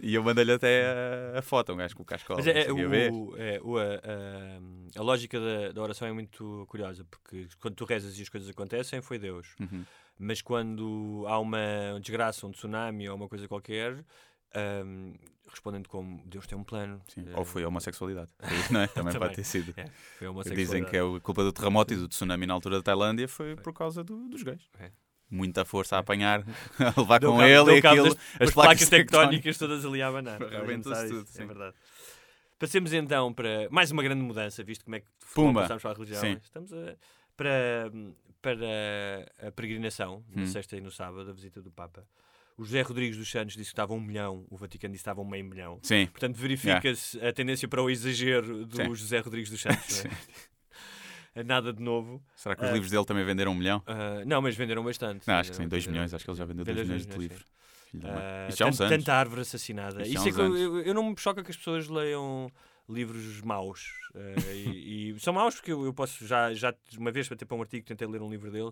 E 0.00 0.14
eu 0.14 0.22
mandei-lhe 0.22 0.52
até 0.52 1.32
a, 1.36 1.42
foto, 1.42 1.72
um 1.72 1.76
gajo 1.76 1.96
com 1.96 2.02
o 2.02 2.06
cascola. 2.06 2.38
Mas 2.38 2.46
é, 2.46 2.66
é, 2.66 2.72
o 2.72 3.36
é, 3.36 3.60
o- 3.62 3.78
a, 3.78 3.82
a- 3.84 5.00
a 5.00 5.02
lógica 5.02 5.38
da, 5.40 5.72
da 5.72 5.82
oração 5.82 6.06
é 6.06 6.12
muito 6.12 6.64
curiosa, 6.68 7.04
porque 7.10 7.48
quando 7.60 7.74
tu 7.74 7.84
rezas 7.84 8.18
e 8.18 8.22
as 8.22 8.28
coisas 8.28 8.48
acontecem, 8.50 9.00
foi 9.00 9.18
Deus. 9.18 9.54
Uhum. 9.60 9.84
Mas 10.18 10.42
quando 10.42 11.24
há 11.28 11.38
uma 11.38 11.58
desgraça, 12.00 12.46
um 12.46 12.50
tsunami 12.52 13.08
ou 13.08 13.16
uma 13.16 13.28
coisa 13.28 13.48
qualquer, 13.48 14.04
ahm, 14.54 15.14
respondendo 15.50 15.88
como 15.88 16.22
Deus 16.26 16.46
tem 16.46 16.56
um 16.58 16.62
plano. 16.64 17.00
Sim, 17.08 17.24
Eh, 17.26 17.36
Ou 17.38 17.44
foi 17.44 17.62
a 17.64 17.68
homossexualidade. 17.68 18.30
Foi 18.38 18.74
não 18.74 18.80
é? 18.82 18.86
Também, 18.88 19.12
Também. 19.12 19.18
pode 19.18 19.34
ter 19.36 19.44
sido. 19.44 19.72
É, 19.76 19.86
foi 20.18 20.54
Dizem 20.54 20.84
que 20.84 20.96
é 20.96 21.00
a 21.00 21.20
culpa 21.20 21.42
do 21.42 21.52
terremoto 21.52 21.92
e 21.94 21.96
do 21.96 22.06
tsunami 22.08 22.46
na 22.46 22.54
altura 22.54 22.76
da 22.76 22.82
Tailândia 22.82 23.26
foi 23.28 23.56
por 23.56 23.72
causa 23.72 24.04
do- 24.04 24.28
dos 24.28 24.42
gays. 24.42 24.68
É. 24.78 24.90
Muita 25.30 25.64
força 25.64 25.96
a 25.96 25.98
apanhar, 26.00 26.40
a 26.78 27.00
levar 27.00 27.20
Deu 27.20 27.30
com 27.32 27.38
cabo- 27.38 27.48
ele 27.48 27.74
e 27.74 27.78
aquilo, 27.78 28.14
das- 28.14 28.18
as 28.40 28.50
placas 28.52 28.88
tectónicas 28.88 29.56
todas 29.56 29.84
ali 29.84 30.02
a 30.02 30.08
abanar. 30.08 30.42
Arrebentou-se 30.42 31.06
tudo, 31.08 31.22
isso, 31.24 31.32
sim. 31.32 31.42
É 31.42 31.46
verdade. 31.46 31.74
Passemos 32.58 32.92
então 32.92 33.32
para 33.32 33.68
mais 33.70 33.90
uma 33.90 34.02
grande 34.02 34.22
mudança, 34.22 34.62
visto 34.64 34.84
como 34.84 34.96
é 34.96 35.00
que 35.00 35.06
Pumba. 35.34 35.62
passamos 35.62 35.82
para 35.82 35.90
a 35.92 35.94
religião. 35.94 36.20
Sim. 36.20 36.36
Estamos 36.42 36.72
a- 36.72 36.96
para, 37.36 37.90
para 38.42 38.56
a 39.48 39.52
peregrinação, 39.52 40.22
na 40.34 40.42
Hum. 40.42 40.46
sexta 40.46 40.76
e 40.76 40.80
no 40.80 40.90
sábado, 40.90 41.30
a 41.30 41.32
visita 41.32 41.62
do 41.62 41.70
Papa. 41.70 42.04
O 42.58 42.64
José 42.64 42.82
Rodrigues 42.82 43.16
dos 43.16 43.30
Santos 43.30 43.54
disse 43.54 43.70
que 43.70 43.72
estava 43.72 43.94
um 43.94 44.00
milhão, 44.00 44.44
o 44.50 44.56
Vaticano 44.58 44.92
disse 44.92 45.02
que 45.02 45.08
estava 45.08 45.22
um 45.22 45.24
meio 45.28 45.44
milhão. 45.44 45.78
Sim, 45.82 46.06
Portanto, 46.08 46.36
verifica-se 46.36 47.18
a 47.24 47.32
tendência 47.32 47.66
para 47.66 47.82
o 47.82 47.88
exagero 47.88 48.66
do 48.66 48.76
Sim. 48.76 48.94
José 48.94 49.20
Rodrigues 49.20 49.48
dos 49.50 49.62
Santos. 49.62 50.04
não 50.04 50.10
é? 50.10 50.14
Nada 51.44 51.72
de 51.72 51.82
novo. 51.82 52.22
será 52.36 52.54
que 52.56 52.62
os 52.64 52.68
Ah. 52.68 52.72
livros 52.72 52.90
dele 52.90 53.04
também 53.04 53.24
venderam 53.24 53.52
um 53.52 53.54
milhão? 53.54 53.82
Ah, 53.86 54.22
não, 54.26 54.40
mas 54.42 54.54
venderam 54.56 54.82
bastante. 54.84 55.26
Não, 55.26 55.34
acho 55.34 55.50
que 55.50 55.56
sim, 55.56 55.62
Venderam- 55.62 55.70
2 55.70 55.84
venderam- 55.84 55.92
milhões, 56.02 56.14
acho 56.14 56.24
que 56.24 56.30
ele 56.30 56.38
já 56.38 56.44
vendeu 56.44 56.64
2 56.64 56.76
vendeu 56.76 56.86
milhões 56.94 57.06
dois 57.06 57.16
de 57.18 57.28
livros. 57.28 57.46
Ah, 58.04 58.46
Isto 58.48 58.58
já 58.58 58.64
há 58.64 58.68
uns 58.68 58.78
tant- 58.78 58.86
anos. 58.92 59.04
tanta 59.04 59.14
árvore 59.14 59.40
assassinada. 59.40 60.02
Isto 60.02 60.10
Isso 60.14 60.28
é 60.28 60.30
uns 60.30 60.34
que 60.36 60.40
eu, 60.62 60.80
eu, 60.82 60.94
não 60.94 61.10
me 61.10 61.16
choca 61.18 61.42
que 61.42 61.50
as 61.50 61.56
pessoas 61.56 61.88
leiam 61.88 62.50
livros 62.88 63.40
maus. 63.42 63.88
Ah, 64.14 64.52
e, 64.52 65.10
e 65.16 65.20
são 65.20 65.32
maus 65.32 65.56
porque 65.56 65.72
eu, 65.72 65.84
eu 65.84 65.92
posso 65.94 66.24
já, 66.26 66.52
já 66.54 66.74
uma 66.98 67.10
vez 67.10 67.28
bater 67.28 67.44
para 67.46 67.56
um 67.56 67.60
artigo, 67.62 67.84
tentei 67.86 68.06
ler 68.06 68.22
um 68.22 68.30
livro 68.30 68.50
dele 68.50 68.70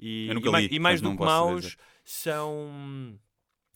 e, 0.00 0.28
nunca 0.34 0.48
e, 0.48 0.52
mai- 0.52 0.66
li, 0.66 0.76
e 0.76 0.78
mais 0.80 1.00
do 1.00 1.10
que 1.16 1.24
maus 1.24 1.62
dizer. 1.62 1.76
são, 2.04 3.18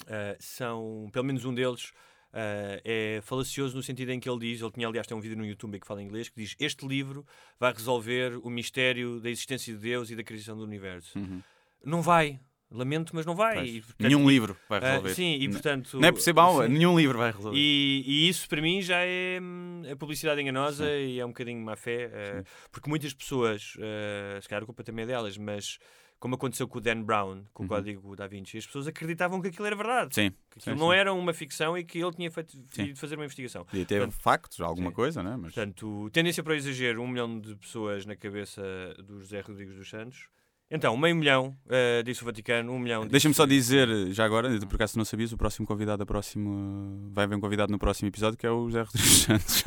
ah, 0.09 0.37
são, 0.41 1.09
pelo 1.12 1.24
menos 1.24 1.45
um 1.45 1.55
deles, 1.55 1.93
ah, 2.33 2.81
é 2.85 3.20
falacioso 3.22 3.76
no 3.76 3.83
sentido 3.83 4.11
em 4.11 4.20
que 4.20 4.28
ele 4.28 4.39
diz, 4.39 4.61
ele 4.61 4.70
tinha 4.70 4.87
aliás 4.87 5.07
tem 5.07 5.16
um 5.16 5.20
vídeo 5.20 5.37
no 5.37 5.45
YouTube 5.45 5.78
que 5.78 5.87
fala 5.87 6.03
em 6.03 6.07
inglês, 6.07 6.28
que 6.28 6.41
diz 6.41 6.55
este 6.59 6.87
livro 6.87 7.26
vai 7.59 7.72
resolver 7.72 8.39
o 8.43 8.51
mistério 8.51 9.20
da 9.20 9.31
existência 9.31 9.74
de 9.74 9.81
Deus 9.81 10.11
e 10.11 10.16
da 10.16 10.22
criação 10.22 10.57
do 10.57 10.62
universo. 10.62 11.18
Uhum. 11.18 11.43
Não 11.85 12.03
vai. 12.03 12.41
Lamento, 12.72 13.16
mas 13.16 13.26
não 13.26 13.35
vai. 13.35 13.66
E, 13.66 13.81
portanto, 13.81 14.07
Nenhum 14.07 14.28
livro 14.28 14.57
vai 14.68 14.78
ah, 14.78 14.91
resolver. 14.91 15.14
sim, 15.14 15.35
e 15.41 15.49
portanto... 15.49 15.99
Não 15.99 16.09
é 16.09 16.12
por 16.12 16.20
ser 16.20 16.33
mau, 16.33 16.62
sim. 16.62 16.68
nenhum 16.68 16.97
livro 16.97 17.18
vai 17.18 17.33
resolver. 17.33 17.59
E, 17.59 18.05
e 18.07 18.28
isso 18.28 18.49
para 18.49 18.62
mim 18.62 18.81
já 18.81 18.99
é, 19.01 19.41
hum, 19.43 19.83
é 19.85 19.97
publicidade 19.97 20.41
enganosa 20.41 20.89
e 20.89 21.18
é 21.18 21.24
um 21.24 21.31
bocadinho 21.31 21.61
má 21.61 21.74
fé, 21.74 22.09
eh, 22.12 22.45
porque 22.70 22.89
muitas 22.89 23.12
pessoas, 23.12 23.76
eh, 23.81 24.39
se 24.41 24.49
calhar 24.49 24.62
a 24.62 24.66
culpa 24.66 24.85
também 24.85 25.03
é 25.03 25.07
delas, 25.07 25.37
mas 25.37 25.81
como 26.20 26.34
aconteceu 26.34 26.68
com 26.68 26.78
o 26.78 26.80
Dan 26.80 27.02
Brown, 27.02 27.44
com 27.52 27.62
Uhum. 27.62 27.66
o 27.66 27.68
código 27.68 28.14
da 28.14 28.26
Vinci, 28.26 28.58
as 28.58 28.66
pessoas 28.66 28.86
acreditavam 28.86 29.40
que 29.40 29.48
aquilo 29.48 29.66
era 29.66 29.74
verdade. 29.74 30.14
Sim. 30.14 30.30
Que 30.50 30.58
aquilo 30.58 30.76
sim, 30.76 30.80
não 30.80 30.90
sim. 30.90 30.96
era 30.96 31.12
uma 31.12 31.32
ficção 31.32 31.76
e 31.76 31.82
que 31.82 31.98
ele 31.98 32.12
tinha 32.12 32.30
feito, 32.30 32.56
ido 32.78 32.98
fazer 32.98 33.16
uma 33.16 33.24
investigação. 33.24 33.64
Podia 33.64 33.86
ter 33.86 33.98
Portanto, 33.98 34.22
factos, 34.22 34.60
alguma 34.60 34.90
sim. 34.90 34.94
coisa, 34.96 35.22
né? 35.22 35.30
Mas... 35.36 35.54
Portanto, 35.54 36.10
tendência 36.12 36.42
para 36.42 36.52
o 36.52 36.56
exagero, 36.56 37.02
um 37.02 37.08
milhão 37.08 37.40
de 37.40 37.56
pessoas 37.56 38.04
na 38.04 38.14
cabeça 38.14 38.62
do 39.02 39.18
José 39.18 39.40
Rodrigues 39.40 39.74
dos 39.74 39.88
Santos. 39.88 40.28
Então, 40.70 40.96
meio 40.96 41.16
milhão, 41.16 41.56
eh, 41.68 42.00
disse 42.04 42.22
o 42.22 42.24
Vaticano, 42.24 42.72
um 42.72 42.78
milhão. 42.78 43.04
Deixa-me 43.04 43.34
só 43.34 43.44
dizer, 43.44 43.88
já 44.12 44.24
agora, 44.24 44.56
por 44.60 44.76
acaso 44.76 44.96
não 44.96 45.04
sabias, 45.04 45.32
o 45.32 45.36
próximo 45.36 45.66
convidado 45.66 45.98
da 45.98 46.06
próxima. 46.06 47.10
Vai 47.10 47.24
haver 47.24 47.34
um 47.34 47.40
convidado 47.40 47.72
no 47.72 47.78
próximo 47.78 48.08
episódio 48.08 48.38
que 48.38 48.46
é 48.46 48.50
o 48.50 48.66
José 48.70 48.82
Rodrigues 48.82 49.18
Santos. 49.26 49.64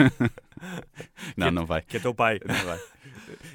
não, 1.35 1.51
não 1.51 1.65
vai. 1.65 1.81
Que 1.81 1.97
é 1.97 1.99
teu 1.99 2.15
pai. 2.15 2.39
Não 2.45 2.55
vai. 2.55 2.79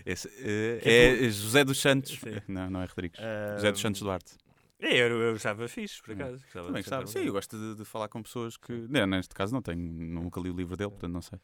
Esse, 0.04 0.28
eh, 0.40 0.78
Que 0.82 0.88
é 0.90 1.24
é 1.24 1.30
José 1.30 1.64
dos 1.64 1.80
Santos. 1.80 2.18
Sim. 2.18 2.38
Não, 2.46 2.68
não 2.68 2.82
é 2.82 2.84
Rodrigues. 2.84 3.18
Ah, 3.18 3.54
José 3.56 3.72
dos 3.72 3.80
Santos 3.80 4.02
Duarte. 4.02 4.32
É, 4.80 4.96
eu, 4.96 5.08
eu 5.08 5.34
estava 5.34 5.66
fixe, 5.66 6.00
por 6.00 6.12
acaso. 6.12 6.38
Gostava 6.44 6.66
Também 6.68 7.02
um 7.02 7.06
Sim, 7.06 7.24
eu 7.24 7.32
gosto 7.32 7.58
de, 7.58 7.78
de 7.78 7.84
falar 7.84 8.08
com 8.08 8.22
pessoas 8.22 8.56
que. 8.56 8.72
Não, 8.88 9.06
neste 9.06 9.34
caso 9.34 9.52
não 9.52 9.60
tenho, 9.60 9.80
nunca 9.80 10.38
li 10.40 10.50
o 10.50 10.54
livro 10.54 10.76
dele, 10.76 10.90
portanto 10.90 11.12
não 11.12 11.22
sei. 11.22 11.38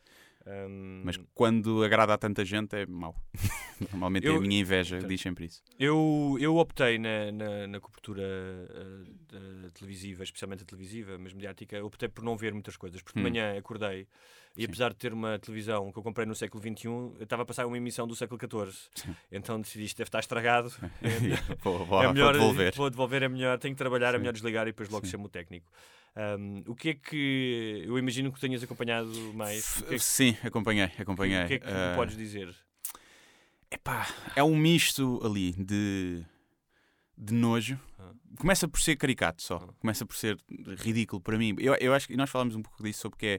Hum, 0.47 1.03
Mas 1.05 1.17
quando 1.35 1.83
agrada 1.83 2.13
a 2.15 2.19
tanta 2.19 2.45
gente 2.45 2.75
é 2.77 2.85
mau. 2.87 3.15
Normalmente 3.81 4.27
é 4.27 4.31
Eu- 4.31 4.37
a 4.37 4.41
minha 4.41 4.61
inveja 4.61 4.97
Portanto, 4.97 5.11
diz 5.11 5.21
sempre 5.21 5.47
isso. 5.47 5.63
Eu, 5.79 6.37
eu 6.41 6.57
optei 6.57 6.99
na, 6.99 7.33
na, 7.33 7.67
na 7.67 7.81
cobertura 7.81 8.23
da 9.63 9.71
televisiva, 9.71 10.23
especialmente 10.23 10.63
a 10.63 10.67
televisiva, 10.67 11.19
mas 11.19 11.33
mediática, 11.33 11.83
optei 11.85 12.09
por 12.09 12.23
não 12.23 12.37
ver 12.37 12.53
muitas 12.53 12.77
coisas, 12.77 13.03
porque 13.03 13.19
de 13.19 13.21
Hum. 13.21 13.31
manhã 13.31 13.59
acordei 13.59 14.07
e 14.57 14.63
Sim. 14.63 14.67
apesar 14.69 14.91
de 14.91 14.97
ter 14.97 15.13
uma 15.13 15.39
televisão 15.39 15.91
que 15.91 15.99
eu 15.99 16.03
comprei 16.03 16.27
no 16.27 16.35
século 16.35 16.63
XXI, 16.63 16.87
eu 16.87 17.17
estava 17.23 17.43
a 17.43 17.47
passar 17.47 17.67
uma 17.67 17.77
emissão 17.77 18.07
do 18.07 18.15
século 18.15 18.39
XIV. 18.41 18.77
Então 19.33 19.61
decidi 19.61 19.85
isto 19.85 19.97
deve 19.99 20.09
estar 20.09 20.21
estragado. 20.21 20.73
vou, 21.63 21.85
vou, 21.85 22.01
é 22.01 22.05
vou 22.05 22.15
melhor 22.15 22.33
devolver. 22.35 22.75
Vou 22.75 22.91
devolver, 22.91 23.23
é 23.25 23.29
melhor, 23.29 23.59
tenho 23.59 23.75
que 23.75 23.79
trabalhar, 23.79 24.11
é 24.11 24.13
Sim. 24.13 24.19
melhor 24.19 24.33
desligar 24.33 24.67
e 24.67 24.71
depois 24.71 24.89
logo 24.89 25.05
Sim. 25.07 25.13
chamo 25.13 25.27
o 25.27 25.29
técnico. 25.29 25.67
Hum, 26.17 26.63
o 26.69 26.77
que 26.77 26.91
é 26.91 26.95
que 26.95 27.83
eu 27.87 27.99
imagino 27.99 28.33
que 28.33 28.39
tenhas 28.41 28.63
acompanhado 28.63 29.09
mais? 29.35 29.83
É 29.83 29.89
que, 29.91 29.99
Sim, 29.99 30.37
acompanhei, 30.45 30.89
acompanhei. 30.99 31.45
o 31.45 31.49
que, 31.49 31.55
é 31.55 31.59
que 31.59 31.67
Ah, 31.67 31.95
podes 31.97 32.17
dizer? 32.17 32.55
Epá, 33.71 34.07
é 34.37 34.45
um 34.45 34.57
misto 34.57 35.21
ali 35.25 35.51
de, 35.53 36.25
de 37.19 37.35
nojo. 37.35 37.77
Ah. 37.99 38.13
Começa 38.39 38.69
por 38.69 38.81
ser 38.81 38.95
caricato 38.95 39.43
só. 39.43 39.57
Ah. 39.57 39.73
Começa 39.81 40.07
por 40.07 40.15
ser 40.15 40.39
ridículo 40.79 41.21
para 41.21 41.37
mim. 41.37 41.57
Eu, 41.59 41.75
eu 41.81 41.93
acho 41.93 42.07
que 42.07 42.17
nós 42.17 42.31
falámos 42.31 42.55
um 42.55 42.63
pouco 42.63 42.81
disso 42.85 43.01
sobre 43.01 43.19
que 43.19 43.27
é. 43.27 43.39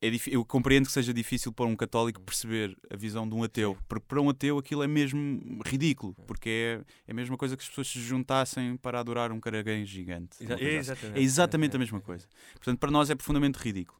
É 0.00 0.08
eu 0.28 0.44
compreendo 0.44 0.86
que 0.86 0.92
seja 0.92 1.12
difícil 1.12 1.52
para 1.52 1.66
um 1.66 1.74
católico 1.74 2.20
perceber 2.20 2.76
a 2.90 2.96
visão 2.96 3.28
de 3.28 3.34
um 3.34 3.42
ateu. 3.42 3.76
Porque 3.88 4.04
para 4.06 4.20
um 4.20 4.28
ateu 4.30 4.56
aquilo 4.58 4.82
é 4.82 4.86
mesmo 4.86 5.60
ridículo. 5.66 6.14
Porque 6.26 6.48
é, 6.48 6.84
é 7.08 7.10
a 7.10 7.14
mesma 7.14 7.36
coisa 7.36 7.56
que 7.56 7.62
as 7.62 7.68
pessoas 7.68 7.88
se 7.88 8.00
juntassem 8.00 8.76
para 8.76 9.00
adorar 9.00 9.32
um 9.32 9.40
caraguém 9.40 9.84
gigante. 9.84 10.36
Exa- 10.40 10.54
Uma 10.54 10.58
coisa 10.58 10.68
assim. 10.68 10.78
exatamente. 10.92 11.18
É 11.18 11.22
exatamente 11.22 11.72
É, 11.72 11.76
a 11.76 11.78
mesma 11.80 12.00
coisa. 12.00 12.26
Portanto, 12.54 12.78
para 12.78 12.90
nós 12.90 13.10
é 13.10 13.14
profundamente 13.14 13.58
ridículo. 13.58 13.98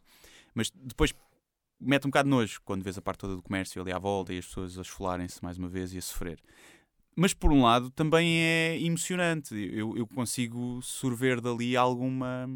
Mas 0.54 0.70
depois 0.70 1.12
mete 1.80 2.06
um 2.06 2.10
bocado 2.10 2.28
de 2.28 2.34
nojo 2.34 2.60
quando 2.64 2.82
vês 2.82 2.96
a 2.98 3.02
parte 3.02 3.18
toda 3.20 3.34
do 3.36 3.42
comércio 3.42 3.80
ali 3.82 3.92
à 3.92 3.98
volta 3.98 4.32
e 4.32 4.38
as 4.38 4.46
pessoas 4.46 4.78
a 4.78 4.82
esfolarem-se 4.82 5.42
mais 5.42 5.58
uma 5.58 5.68
vez 5.68 5.92
e 5.94 5.98
a 5.98 6.02
sofrer. 6.02 6.40
Mas 7.20 7.34
por 7.34 7.50
um 7.52 7.62
lado 7.64 7.90
também 7.90 8.38
é 8.42 8.78
emocionante. 8.80 9.52
Eu, 9.72 9.96
eu 9.96 10.06
consigo 10.06 10.78
sorver 10.82 11.40
dali 11.40 11.76
alguma, 11.76 12.48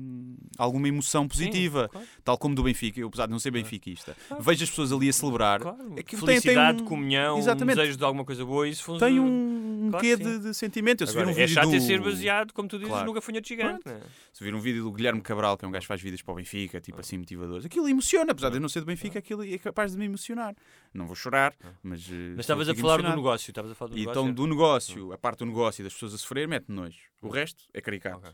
alguma 0.57 0.87
emoção 0.87 1.27
positiva. 1.27 1.89
claro. 1.89 2.07
Tal 2.23 2.39
como 2.39 2.55
do 2.55 2.63
Benfica. 2.63 3.01
Eu, 3.01 3.09
apesar 3.09 3.27
de 3.27 3.33
não 3.33 3.41
ser 3.41 3.51
benfiquista, 3.51 4.17
vejo 4.39 4.63
as 4.63 4.71
pessoas 4.71 4.93
ali 4.93 5.09
a 5.09 5.13
celebrar. 5.13 5.61
Claro. 5.61 5.95
Aquilo 5.99 6.25
tem- 6.25 6.35
tem 6.37 6.41
Felicidade, 6.41 6.83
um- 6.83 6.85
comunhão, 6.87 7.39
Exatamente. 7.39 7.77
um 7.77 7.81
desejo 7.81 7.99
de 7.99 8.05
alguma 8.05 8.25
coisa 8.25 8.45
boa, 8.45 8.69
isso 8.69 8.85
funciona. 8.85 9.11
Tem 9.13 9.19
um, 9.19 9.89
Claro 9.91 10.05
quê 10.07 10.17
de, 10.17 10.25
sim. 10.25 10.41
de 10.41 10.55
sentimento. 10.55 11.03
Eu 11.03 11.09
Agora, 11.11 11.27
um 11.27 11.31
é 11.31 11.35
vídeo 11.35 11.49
chato 11.55 11.69
do... 11.71 11.75
é 11.77 11.81
ser 11.81 12.01
baseado, 12.01 12.53
como 12.53 12.69
tu 12.69 12.77
dizes, 12.79 12.89
Claro. 12.93 13.07
no 13.07 13.13
gafanhoto 13.13 13.49
gigante. 13.49 13.81
né? 13.85 14.01
Se 14.33 14.45
vir 14.45 14.55
um 14.55 14.61
vídeo 14.61 14.85
do 14.85 14.93
Guilherme 14.93 15.21
Cabral, 15.21 15.59
que 15.59 15.65
é 15.65 15.69
um 15.69 15.73
gajo 15.73 15.83
que 15.83 15.89
faz 15.89 16.01
vídeos 16.01 16.23
para 16.23 16.33
o 16.33 16.37
Benfica, 16.37 16.81
tipo 16.81 17.01
assim, 17.01 17.19
motivadores, 17.19 17.67
aquilo 17.67 17.89
emociona, 17.89 18.31
apesar 18.31 18.51
de 18.51 18.59
eu 18.59 18.61
não 18.61 18.69
ser 18.69 18.79
do 18.79 18.87
Benfica, 18.87 19.19
aquilo 19.19 19.43
é 19.45 19.59
capaz 19.59 19.91
de 19.93 19.99
me 19.99 20.05
emocionar. 20.05 20.55
Não 20.95 21.07
vou 21.07 21.17
chorar, 21.17 21.55
mas. 21.83 22.07
eh, 22.11 22.35
Mas 22.37 22.41
estavas 22.41 22.69
a 22.69 22.75
falar 22.75 23.01
do 23.03 23.09
negócio. 23.17 23.51
Estavas 23.51 23.71
a 23.71 23.75
falar 23.75 23.91
do 23.93 23.97
E 23.97 24.01
negócio. 24.01 24.21
então, 24.23 24.33
do 24.35 24.47
negócio, 24.47 25.13
a 25.13 25.19
parte 25.19 25.39
do 25.39 25.47
negócio 25.47 25.81
e 25.81 25.85
das 25.85 25.93
pessoas 25.95 26.15
a 26.15 26.19
sofrer, 26.19 26.47
mete 26.47 26.67
nojo. 26.71 27.01
O 27.23 27.29
resto 27.29 27.65
é 27.73 27.81
caricato. 27.81 28.19
Ok. 28.19 28.31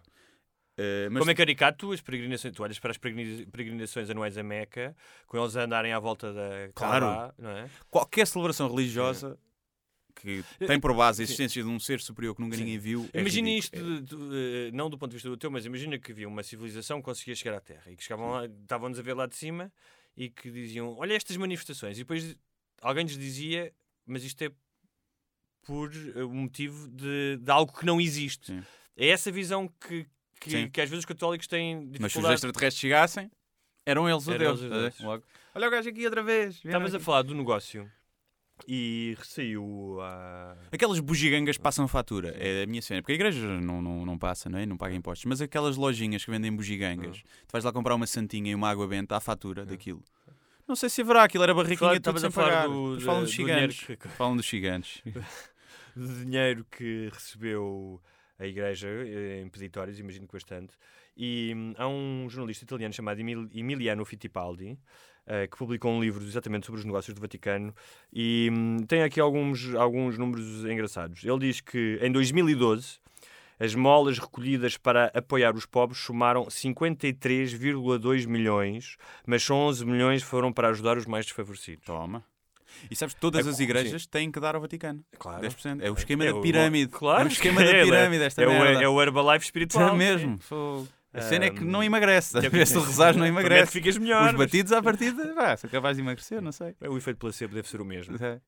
Eh, 0.80 1.08
mas 1.10 1.18
Como 1.20 1.30
é 1.30 1.34
caricato, 1.34 1.90
as 1.92 2.00
peregrinações, 2.00 2.54
tu 2.54 2.62
olhas 2.62 2.78
para 2.78 2.90
as 2.92 2.98
peregrina- 2.98 3.46
peregrinações 3.50 4.08
anuais 4.10 4.38
a 4.38 4.42
Meca, 4.42 4.94
com 5.26 5.36
eles 5.36 5.56
a 5.56 5.64
andarem 5.64 5.92
à 5.92 5.98
volta 5.98 6.32
da 6.32 6.68
Claro. 6.74 7.06
Kaaba, 7.06 7.34
não 7.38 7.50
é? 7.50 7.70
qualquer 7.90 8.26
celebração 8.26 8.68
religiosa 8.68 9.36
que 10.14 10.44
tem 10.66 10.80
por 10.80 10.92
base 10.94 11.22
a 11.22 11.26
Sim. 11.26 11.32
existência 11.32 11.62
de 11.62 11.68
um 11.68 11.78
ser 11.78 12.00
superior 12.00 12.34
que 12.34 12.40
nunca 12.40 12.56
Sim. 12.56 12.62
ninguém 12.64 12.78
viu. 12.78 13.08
é 13.12 13.20
Imagina 13.20 13.50
isto, 13.50 13.76
de- 13.76 14.02
de- 14.02 14.68
eh, 14.68 14.70
não 14.72 14.88
do 14.90 14.98
ponto 14.98 15.10
de 15.10 15.16
vista 15.16 15.28
do 15.28 15.36
teu, 15.36 15.48
mas 15.50 15.64
imagina 15.64 15.96
que 15.98 16.10
havia 16.12 16.28
uma 16.28 16.42
civilização 16.42 16.98
que 16.98 17.04
conseguia 17.04 17.34
chegar 17.36 17.56
à 17.56 17.60
Terra 17.60 17.90
e 17.90 17.96
que 17.96 18.02
chegavam 18.02 18.30
lá, 18.30 18.46
estavam-nos 18.46 18.98
a 18.98 19.02
ver 19.02 19.14
lá 19.14 19.26
de 19.26 19.36
cima 19.36 19.72
e 20.16 20.28
que 20.30 20.48
diziam: 20.50 20.96
Olha 20.98 21.14
estas 21.14 21.36
manifestações. 21.36 21.96
E 21.98 22.00
depois 22.02 22.36
alguém 22.82 23.04
lhes 23.04 23.16
dizia: 23.18 23.72
Mas 24.06 24.22
isto 24.24 24.42
é 24.42 24.50
por 25.62 25.90
eh, 26.14 26.24
um 26.24 26.34
motivo 26.42 26.88
de, 26.88 27.36
de 27.40 27.50
algo 27.50 27.72
que 27.72 27.84
não 27.84 28.00
existe. 28.00 28.46
Sim. 28.52 28.62
É 28.96 29.08
essa 29.08 29.30
visão 29.30 29.68
que, 29.86 30.06
que, 30.40 30.68
que 30.70 30.80
às 30.80 30.88
vezes 30.88 31.00
os 31.02 31.04
católicos 31.04 31.46
têm 31.46 31.76
Mas 31.76 31.82
se 31.84 31.88
os 31.88 31.98
dificuldade. 32.02 32.34
extraterrestres 32.34 32.80
chegassem, 32.80 33.30
eram 33.86 34.08
eles 34.08 34.26
o 34.26 34.32
Eram 34.32 34.56
Deus. 34.56 34.62
eles. 34.62 35.00
Logo. 35.00 35.24
Olha 35.54 35.68
o 35.68 35.70
gajo 35.70 35.88
aqui 35.88 36.04
outra 36.04 36.22
vez. 36.22 36.60
Estavas 36.64 36.94
a 36.94 37.00
falar 37.00 37.22
do 37.22 37.34
negócio 37.34 37.90
e 38.66 39.16
saiu 39.22 39.98
a. 40.00 40.56
Aquelas 40.72 40.98
bugigangas 41.00 41.56
passam 41.58 41.86
fatura, 41.86 42.30
é 42.36 42.64
a 42.64 42.66
minha 42.66 42.82
cena. 42.82 43.00
Porque 43.02 43.12
a 43.12 43.14
igreja 43.14 43.46
não, 43.60 43.80
não, 43.80 44.04
não 44.04 44.18
passa, 44.18 44.48
não, 44.48 44.58
é? 44.58 44.66
não 44.66 44.76
paga 44.76 44.94
impostos. 44.94 45.24
Mas 45.26 45.40
aquelas 45.40 45.76
lojinhas 45.76 46.24
que 46.24 46.30
vendem 46.30 46.54
bugigangas, 46.54 47.22
Ah. 47.24 47.28
tu 47.46 47.52
vais 47.52 47.64
lá 47.64 47.72
comprar 47.72 47.94
uma 47.94 48.06
santinha 48.06 48.50
e 48.50 48.54
uma 48.54 48.68
água 48.68 48.86
benta 48.88 49.16
à 49.16 49.20
fatura 49.20 49.64
daquilo. 49.64 50.02
Não 50.68 50.76
sei 50.76 50.88
se 50.90 51.00
haverá, 51.00 51.24
aquilo 51.24 51.42
era 51.44 51.54
barriquinha 51.54 51.78
Fala- 51.78 52.00
tudo 52.00 52.20
sem 52.20 52.28
a 52.28 52.30
falar 52.30 52.48
pagar. 52.48 52.68
do- 52.68 53.00
falam 53.00 53.22
dos 53.22 53.30
do 53.30 53.36
gigantes. 53.36 53.86
que- 53.86 54.08
Falam 54.08 54.36
dos 54.36 54.44
gigantes. 54.46 55.02
de 55.96 56.24
dinheiro 56.24 56.64
que 56.70 57.08
recebeu 57.12 58.00
a 58.38 58.46
Igreja 58.46 58.86
eh, 58.88 59.40
em 59.42 59.48
peditórios, 59.48 59.98
imagino 59.98 60.26
que 60.26 60.32
bastante. 60.32 60.74
E 61.16 61.52
hum, 61.56 61.72
há 61.76 61.88
um 61.88 62.26
jornalista 62.28 62.64
italiano 62.64 62.92
chamado 62.94 63.18
Emil- 63.20 63.48
Emiliano 63.52 64.04
Fittipaldi 64.04 64.78
eh, 65.26 65.46
que 65.48 65.56
publicou 65.56 65.90
um 65.92 66.00
livro 66.00 66.22
exatamente 66.24 66.66
sobre 66.66 66.78
os 66.80 66.84
negócios 66.84 67.12
do 67.14 67.20
Vaticano 67.20 67.74
e 68.12 68.48
hum, 68.52 68.76
tem 68.86 69.02
aqui 69.02 69.18
alguns, 69.18 69.74
alguns 69.74 70.16
números 70.18 70.64
engraçados. 70.66 71.24
Ele 71.24 71.38
diz 71.40 71.60
que 71.60 71.98
em 72.00 72.12
2012 72.12 73.00
as 73.60 73.74
molas 73.74 74.18
recolhidas 74.18 74.76
para 74.76 75.06
apoiar 75.14 75.54
os 75.54 75.66
pobres 75.66 75.98
somaram 76.00 76.44
53,2 76.46 78.26
milhões, 78.26 78.96
mas 79.26 79.42
só 79.42 79.54
11 79.54 79.84
milhões 79.84 80.22
foram 80.22 80.52
para 80.52 80.68
ajudar 80.68 80.96
os 80.96 81.06
mais 81.06 81.26
desfavorecidos. 81.26 81.84
Toma. 81.84 82.24
E 82.90 82.94
sabes 82.94 83.14
que 83.14 83.20
todas 83.20 83.46
É 83.46 83.50
as 83.50 83.58
igrejas 83.58 84.06
têm 84.06 84.30
que 84.30 84.38
dar 84.38 84.54
ao 84.54 84.60
Vaticano. 84.60 85.02
Claro. 85.18 85.42
10%. 85.42 85.80
É 85.82 85.90
o 85.90 85.94
esquema 85.94 86.24
É 86.24 86.30
da 86.32 86.36
o- 86.36 86.42
pirâmide. 86.42 86.92
Claro, 86.92 87.22
é 87.22 87.24
o 87.24 87.28
esquema 87.28 87.60
da 87.64 87.70
é, 87.70 87.82
pirâmide, 87.84 88.22
esta 88.22 88.42
é, 88.42 88.46
o, 88.46 88.50
é 88.82 88.88
o 88.88 89.02
Herbalife 89.02 89.44
espiritual. 89.46 89.94
É 89.94 89.96
mesmo. 89.96 90.38
A 91.12 91.20
cena 91.22 91.46
é 91.46 91.50
que 91.50 91.64
não 91.64 91.82
emagrece. 91.82 92.38
que- 92.48 92.66
Se 92.66 92.74
tu 92.74 92.80
rezares, 92.80 93.16
não 93.16 93.26
emagrece. 93.26 93.72
ficas 93.72 93.96
melhor. 93.98 94.20
Os 94.26 94.32
mas- 94.32 94.36
batidos 94.36 94.72
à 94.72 94.80
partida, 94.82 95.34
vá, 95.34 95.56
são 95.56 95.68
capazes 95.68 95.96
de 95.96 96.02
emagrecer, 96.02 96.40
não 96.40 96.52
sei. 96.52 96.76
O 96.88 96.96
efeito 96.96 97.16
placebo 97.18 97.54
deve 97.54 97.68
ser 97.68 97.80
o 97.80 97.84
mesmo. 97.84 98.16
É. 98.22 98.38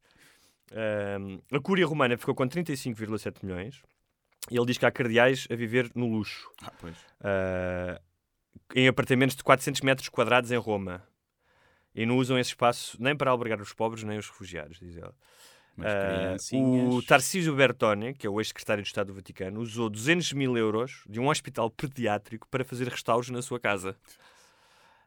Um, 1.19 1.41
a 1.53 1.59
Cúria 1.61 1.85
Romana 1.85 2.17
ficou 2.17 2.35
com 2.35 2.47
35,7 2.47 3.39
milhões. 3.43 3.83
E 4.49 4.57
ele 4.57 4.67
diz 4.67 4.79
que 4.79 4.87
há 4.87 4.91
cardeais 4.91 5.47
a 5.51 5.55
viver 5.55 5.91
no 5.95 6.07
luxo. 6.07 6.51
Ah, 6.63 6.73
pois. 6.81 6.97
Uh, 7.21 8.01
em 8.75 8.89
apartamentos 8.89 9.37
de 9.37 9.43
400 9.43 9.81
metros 9.81 10.09
quadrados 10.09 10.51
em 10.51 10.57
Roma. 10.57 11.03
E 11.95 12.07
não 12.07 12.17
usam 12.17 12.39
esse 12.39 12.51
espaço 12.51 12.97
nem 13.01 13.17
para 13.17 13.31
albergar 13.31 13.61
os 13.61 13.73
pobres 13.73 14.05
nem 14.05 14.19
os 14.19 14.29
refugiados, 14.29 14.79
diz 14.79 14.97
ele. 14.97 15.13
Criancinhas... 15.77 16.95
o 16.95 17.03
Tarcísio 17.03 17.55
Bertone, 17.55 18.15
que 18.15 18.27
é 18.27 18.31
o 18.31 18.41
ex-secretário 18.41 18.83
de 18.83 18.89
Estado 18.89 19.09
do 19.09 19.15
Vaticano, 19.15 19.61
usou 19.61 19.89
200 19.89 20.33
mil 20.35 20.57
euros 20.57 21.03
de 21.09 21.19
um 21.19 21.29
hospital 21.29 21.71
pediátrico 21.71 22.47
para 22.49 22.65
fazer 22.65 22.89
restauros 22.89 23.31
na 23.31 23.41
sua 23.43 23.59
casa. 23.59 23.97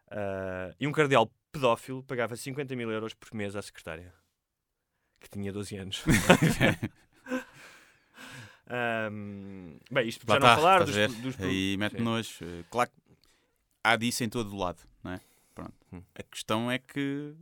Ah, 0.10 0.74
e 0.80 0.88
um 0.88 0.92
cardeal 0.92 1.32
pedófilo 1.52 2.04
pagava 2.04 2.36
50 2.36 2.76
mil 2.76 2.92
euros 2.92 3.14
por 3.14 3.34
mês 3.34 3.56
à 3.56 3.62
secretária, 3.62 4.14
que 5.20 5.30
tinha 5.30 5.52
12 5.52 5.76
anos. 5.78 6.04
Ahm, 8.76 9.78
bem, 9.92 10.08
isto 10.08 10.26
Lá 10.28 10.36
já 10.36 10.40
não 10.40 10.48
tá, 10.48 10.56
falar 10.56 10.82
estás 10.88 11.12
dos, 11.12 11.36
dos, 11.36 11.40
Aí 11.46 11.78
mete 11.78 11.98
sim. 11.98 12.04
nojo. 12.04 12.44
Eh, 12.44 12.64
Claro 12.72 12.90
que 12.90 13.14
há 13.84 13.96
disso 13.96 14.24
em 14.24 14.30
todo 14.30 14.52
o 14.52 14.58
lado, 14.58 14.82
não 15.04 15.12
é? 15.12 15.22
Pronto. 15.54 15.74
Hum. 15.92 16.02
A 16.16 16.24
questão 16.24 16.72
é 16.72 16.80
que 16.80 17.36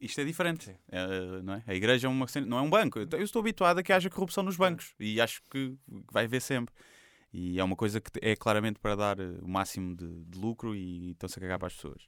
isto 0.00 0.20
é 0.20 0.24
diferente. 0.24 0.74
É, 0.88 1.42
não 1.42 1.54
é? 1.54 1.64
A 1.66 1.74
igreja 1.74 2.06
é 2.06 2.10
uma, 2.10 2.24
não 2.46 2.58
é 2.58 2.62
um 2.62 2.70
banco. 2.70 3.00
Eu 3.00 3.22
estou 3.22 3.40
habituado 3.40 3.78
a 3.78 3.82
que 3.82 3.92
haja 3.92 4.08
corrupção 4.08 4.44
nos 4.44 4.56
bancos 4.56 4.94
e 5.00 5.20
acho 5.20 5.42
que 5.50 5.76
vai 6.12 6.24
haver 6.26 6.40
sempre. 6.40 6.72
E 7.32 7.58
é 7.58 7.64
uma 7.64 7.76
coisa 7.76 8.00
que 8.00 8.10
é 8.22 8.36
claramente 8.36 8.78
para 8.78 8.94
dar 8.94 9.18
eh, 9.18 9.38
o 9.42 9.48
máximo 9.48 9.96
de, 9.96 10.24
de 10.24 10.38
lucro 10.38 10.74
e 10.76 11.10
estão-se 11.10 11.38
a 11.38 11.42
cagar 11.42 11.58
para 11.58 11.66
as 11.68 11.74
pessoas. 11.74 12.06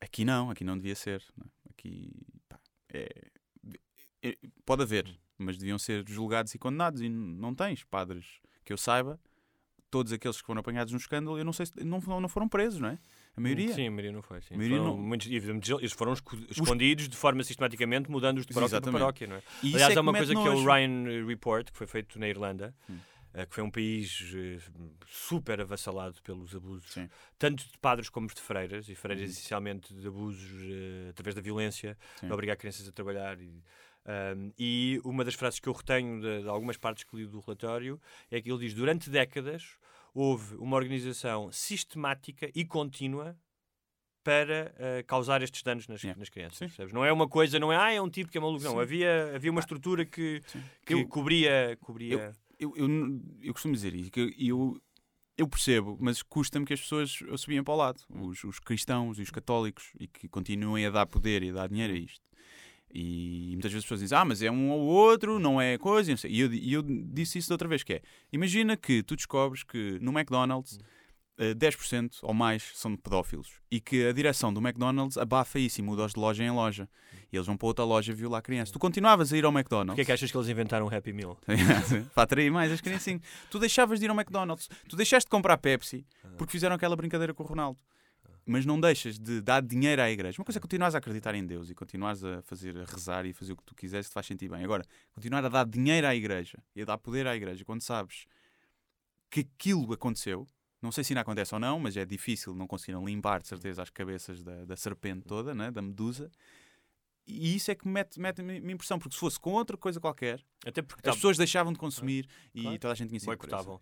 Aqui 0.00 0.24
não, 0.24 0.50
aqui 0.50 0.64
não 0.64 0.76
devia 0.76 0.94
ser. 0.94 1.22
não 1.36 1.46
é? 1.46 1.70
Aqui 1.70 2.10
pá, 2.48 2.58
é- 2.92 3.30
é- 4.22 4.38
pode 4.64 4.82
haver, 4.82 5.06
mas 5.44 5.56
deviam 5.58 5.78
ser 5.78 6.04
julgados 6.08 6.54
e 6.54 6.58
condenados. 6.58 7.00
E 7.02 7.08
não 7.08 7.54
tens 7.54 7.84
padres 7.84 8.40
que 8.64 8.72
eu 8.72 8.76
saiba, 8.76 9.20
todos 9.90 10.12
aqueles 10.12 10.40
que 10.40 10.46
foram 10.46 10.60
apanhados 10.60 10.92
no 10.92 10.98
escândalo, 10.98 11.38
eu 11.38 11.44
não 11.44 11.52
sei 11.52 11.66
se 11.66 11.84
não, 11.84 12.00
não 12.00 12.28
foram 12.28 12.48
presos, 12.48 12.80
não 12.80 12.88
é? 12.88 12.98
A 13.36 13.40
maioria. 13.40 13.72
Sim, 13.72 13.86
a 13.86 13.90
maioria 13.90 14.12
não 14.12 14.22
foi. 14.22 14.40
Sim. 14.40 14.56
Maioria 14.56 14.78
foram 14.78 14.96
não- 14.96 15.02
muitos- 15.02 15.28
eles 15.28 15.92
foram 15.92 16.12
esco- 16.12 16.36
escondidos 16.50 17.08
de 17.08 17.16
forma 17.16 17.42
sistematicamente, 17.44 18.10
mudando-os 18.10 18.46
de 18.46 18.52
paróquia 18.54 18.80
para 18.80 18.92
paróquia. 18.92 19.26
Não 19.26 19.36
é? 19.36 19.42
E 19.62 19.74
Aliás, 19.74 19.94
é 19.94 19.98
há 19.98 20.00
uma 20.00 20.12
coisa 20.12 20.32
que 20.34 20.40
é 20.40 20.50
o. 20.50 20.64
Ryan 20.64 21.26
Report, 21.26 21.70
que 21.70 21.76
foi 21.76 21.86
feito 21.86 22.18
na 22.18 22.28
Irlanda, 22.28 22.74
Hum. 22.88 22.96
eh, 23.34 23.44
que 23.46 23.54
foi 23.54 23.62
um 23.64 23.70
país 23.70 24.32
eh, 24.34 24.58
super 25.06 25.60
avassalado 25.60 26.20
pelos 26.22 26.54
abusos, 26.54 26.92
Sim. 26.92 27.08
tanto 27.38 27.64
de 27.68 27.78
padres 27.78 28.08
como 28.08 28.26
de 28.28 28.40
freiras, 28.40 28.88
e 28.88 28.94
freiras 28.94 29.24
Uhum. 29.24 29.30
essencialmente 29.32 29.92
de 29.94 30.06
abusos 30.06 30.50
eh, 30.70 31.08
através 31.10 31.34
da 31.34 31.40
violência, 31.40 31.96
Sim. 32.20 32.26
de 32.28 32.32
obrigar 32.32 32.56
crianças 32.56 32.88
a 32.88 32.92
trabalhar. 32.92 33.40
E, 33.40 33.62
ahm, 34.06 34.50
e 34.58 35.00
uma 35.04 35.24
das 35.24 35.34
frases 35.34 35.60
que 35.60 35.68
eu 35.68 35.72
retenho 35.72 36.20
de, 36.20 36.42
de 36.42 36.48
algumas 36.48 36.76
partes 36.76 37.04
que 37.04 37.16
li 37.16 37.26
do 37.26 37.40
relatório 37.40 38.00
é 38.30 38.40
que 38.40 38.50
ele 38.50 38.58
diz: 38.60 38.74
durante 38.74 39.08
décadas 39.10 39.76
houve 40.14 40.54
uma 40.56 40.76
organização 40.76 41.50
sistemática 41.50 42.50
e 42.54 42.64
contínua 42.64 43.36
para 44.22 44.74
eh, 44.78 45.02
causar 45.06 45.42
estes 45.42 45.62
danos 45.62 45.86
nas, 45.86 46.02
Yeah. 46.02 46.18
nas 46.18 46.30
crianças. 46.30 46.72
Não 46.92 47.04
é 47.04 47.12
uma 47.12 47.28
coisa, 47.28 47.58
não 47.58 47.70
é 47.72 47.76
ah, 47.76 47.92
é 47.92 48.00
um 48.00 48.08
tipo 48.08 48.30
que 48.30 48.38
é 48.38 48.40
maluco, 48.40 48.62
não. 48.64 48.72
Sim. 48.72 48.80
Havia, 48.80 49.32
havia 49.34 49.50
uma 49.50 49.60
estrutura 49.60 50.06
que, 50.06 50.40
Sim. 50.46 50.62
que 50.86 50.94
Eu- 50.94 51.06
cobria. 51.08 51.76
cobria... 51.80 52.32
eu, 52.58 52.74
eu, 52.76 52.88
eu 53.42 53.52
costumo 53.52 53.74
dizer 53.74 53.94
isso, 53.94 54.10
que 54.10 54.20
eu, 54.20 54.30
eu, 54.38 54.82
eu 55.36 55.46
percebo, 55.46 55.98
mas 56.00 56.22
custa-me 56.22 56.64
que 56.64 56.72
as 56.72 56.80
pessoas 56.80 57.18
subiam 57.36 57.62
para 57.62 57.74
o 57.74 57.76
lado, 57.76 58.00
os, 58.08 58.42
os 58.44 58.58
cristãos 58.58 59.18
e 59.18 59.22
os 59.22 59.30
católicos, 59.30 59.92
e 60.00 60.08
que 60.08 60.26
continuem 60.26 60.86
a 60.86 60.90
dar 60.90 61.04
poder 61.06 61.42
e 61.42 61.50
a 61.50 61.52
dar 61.52 61.68
dinheiro 61.68 61.92
a 61.92 61.96
isto. 61.96 62.24
E 62.94 63.50
muitas 63.52 63.72
vezes 63.72 63.78
as 63.78 63.84
pessoas 63.84 64.00
dizem, 64.00 64.16
ah, 64.16 64.24
mas 64.24 64.40
é 64.40 64.48
um 64.50 64.70
ou 64.70 64.80
outro, 64.80 65.40
não 65.40 65.60
é 65.60 65.76
coisa. 65.76 66.12
não 66.12 66.16
sei. 66.16 66.30
E 66.30 66.40
eu, 66.40 66.54
eu 66.54 66.82
disse 66.82 67.38
isso 67.38 67.48
da 67.48 67.54
outra 67.54 67.66
vez, 67.66 67.82
que 67.82 67.94
é, 67.94 68.02
imagina 68.32 68.76
que 68.76 69.02
tu 69.02 69.16
descobres 69.16 69.64
que 69.64 69.98
no 70.00 70.12
McDonald's 70.12 70.78
eh, 71.36 71.52
10% 71.52 72.18
ou 72.22 72.32
mais 72.32 72.70
são 72.74 72.96
pedófilos 72.96 73.48
e 73.68 73.80
que 73.80 74.06
a 74.06 74.12
direção 74.12 74.54
do 74.54 74.60
McDonald's 74.60 75.18
abafa 75.18 75.58
isso 75.58 75.80
e 75.80 75.82
muda-os 75.82 76.12
de 76.12 76.20
loja 76.20 76.44
em 76.44 76.50
loja. 76.52 76.88
E 77.32 77.36
eles 77.36 77.48
vão 77.48 77.56
para 77.56 77.66
outra 77.66 77.84
loja 77.84 78.12
violar 78.12 78.40
crianças. 78.40 78.70
Tu 78.70 78.78
continuavas 78.78 79.32
a 79.32 79.36
ir 79.36 79.44
ao 79.44 79.50
McDonald's. 79.50 79.94
Porquê 79.94 80.02
é 80.02 80.04
que 80.04 80.12
achas 80.12 80.30
que 80.30 80.36
eles 80.36 80.48
inventaram 80.48 80.86
o 80.86 80.94
Happy 80.94 81.12
Meal? 81.12 81.36
para 82.14 82.22
atrair 82.22 82.52
mais 82.52 82.70
as 82.70 82.80
criancinhas. 82.80 83.22
Tu 83.50 83.58
deixavas 83.58 83.98
de 83.98 84.04
ir 84.04 84.10
ao 84.10 84.16
McDonald's, 84.16 84.68
tu 84.88 84.94
deixaste 84.94 85.26
de 85.26 85.30
comprar 85.30 85.58
Pepsi 85.58 86.06
porque 86.38 86.52
fizeram 86.52 86.76
aquela 86.76 86.94
brincadeira 86.94 87.34
com 87.34 87.42
o 87.42 87.46
Ronaldo. 87.46 87.80
Mas 88.46 88.66
não 88.66 88.78
deixas 88.78 89.18
de 89.18 89.40
dar 89.40 89.62
dinheiro 89.62 90.02
à 90.02 90.10
igreja. 90.10 90.38
Uma 90.38 90.44
coisa 90.44 90.58
é 90.58 90.60
continuares 90.60 90.94
a 90.94 90.98
acreditar 90.98 91.34
em 91.34 91.46
Deus 91.46 91.70
e 91.70 91.74
continuares 91.74 92.22
a 92.22 92.42
fazer, 92.42 92.76
a 92.76 92.84
rezar 92.84 93.24
e 93.24 93.32
fazer 93.32 93.52
o 93.52 93.56
que 93.56 93.64
tu 93.64 93.74
quiseres, 93.74 94.08
te 94.08 94.12
faz 94.12 94.26
sentir 94.26 94.48
bem. 94.50 94.62
Agora, 94.62 94.84
continuar 95.12 95.44
a 95.44 95.48
dar 95.48 95.66
dinheiro 95.66 96.06
à 96.06 96.14
igreja 96.14 96.58
e 96.76 96.82
a 96.82 96.84
dar 96.84 96.98
poder 96.98 97.26
à 97.26 97.34
igreja 97.34 97.64
quando 97.64 97.80
sabes 97.80 98.26
que 99.30 99.40
aquilo 99.40 99.92
aconteceu, 99.92 100.46
não 100.80 100.92
sei 100.92 101.02
se 101.02 101.12
ainda 101.14 101.22
acontece 101.22 101.54
ou 101.54 101.60
não, 101.60 101.80
mas 101.80 101.96
é 101.96 102.04
difícil, 102.04 102.54
não 102.54 102.66
conseguiram 102.66 103.04
limpar 103.04 103.40
de 103.40 103.48
certeza 103.48 103.82
as 103.82 103.88
cabeças 103.88 104.42
da, 104.42 104.66
da 104.66 104.76
serpente 104.76 105.24
toda, 105.26 105.54
né? 105.54 105.70
da 105.70 105.80
medusa. 105.80 106.30
E 107.26 107.56
isso 107.56 107.70
é 107.70 107.74
que 107.74 107.86
me 107.86 107.92
mete, 107.94 108.20
mete 108.20 108.42
me 108.42 108.72
impressão, 108.72 108.98
porque 108.98 109.14
se 109.14 109.20
fosse 109.20 109.40
com 109.40 109.52
outra 109.52 109.76
coisa 109.78 109.98
qualquer, 109.98 110.44
Até 110.66 110.82
porque, 110.82 111.00
as 111.00 111.04
tá- 111.04 111.12
pessoas 111.14 111.38
deixavam 111.38 111.72
de 111.72 111.78
consumir 111.78 112.28
e 112.54 112.62
Claro. 112.62 112.78
toda 112.78 112.92
a 112.92 112.94
gente 112.94 113.08
tinha 113.08 113.20
sido. 113.20 113.32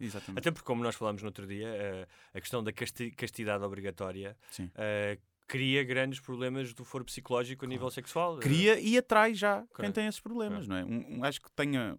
Exatamente. 0.01 0.39
até 0.39 0.51
porque, 0.53 0.65
como 0.67 0.83
nós 0.83 0.95
falámos 0.95 1.23
no 1.23 1.27
outro 1.29 1.47
dia, 1.47 1.67
eh, 1.69 2.07
a 2.33 2.41
questão 2.41 2.63
da 2.63 2.73
casti- 2.73 3.11
castidade 3.11 3.65
obrigatória 3.65 4.37
eh, 4.77 5.19
cria 5.49 5.83
grandes 5.83 6.21
problemas 6.21 6.73
do 6.73 6.85
foro 6.85 7.05
psicológico 7.05 7.65
a 7.65 7.69
nível 7.69 7.91
sexual. 7.91 8.39
Eh, 8.39 8.43
Cria 8.43 8.79
e 8.81 8.97
atrai 8.97 9.35
já 9.35 9.59
quem 9.63 9.67
Correto. 9.75 9.95
tem 9.95 10.07
esses 10.07 10.21
problemas, 10.21 10.69
não 10.69 10.77
é? 10.77 10.85
Um, 10.85 11.15
um 11.17 11.21
gajo 11.21 11.41
que 11.43 11.51
tenha. 11.53 11.99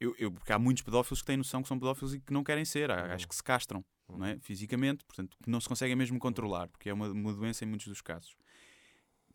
Eu, 0.00 0.14
eu- 0.16 0.30
porque 0.30 0.52
há 0.52 0.58
muitos 0.60 0.84
pedófilos 0.84 1.20
que 1.20 1.26
têm 1.26 1.36
noção 1.36 1.60
que 1.60 1.66
são 1.66 1.76
pedófilos 1.76 2.14
e 2.14 2.20
que 2.20 2.32
não 2.32 2.44
querem 2.44 2.64
ser. 2.64 2.88
Há 2.90 3.02
Uhum. 3.02 3.08
gajos 3.08 3.26
que 3.26 3.34
se 3.34 3.42
castram, 3.42 3.84
não 4.08 4.24
é? 4.24 4.38
Fisicamente, 4.38 5.04
portanto, 5.04 5.36
que 5.42 5.50
não 5.50 5.60
se 5.60 5.68
conseguem 5.68 5.96
mesmo 5.96 6.20
controlar, 6.20 6.68
porque 6.68 6.88
é 6.88 6.94
uma, 6.94 7.08
uma 7.08 7.32
doença 7.34 7.64
em 7.64 7.68
muitos 7.68 7.88
dos 7.88 8.00
casos. 8.00 8.36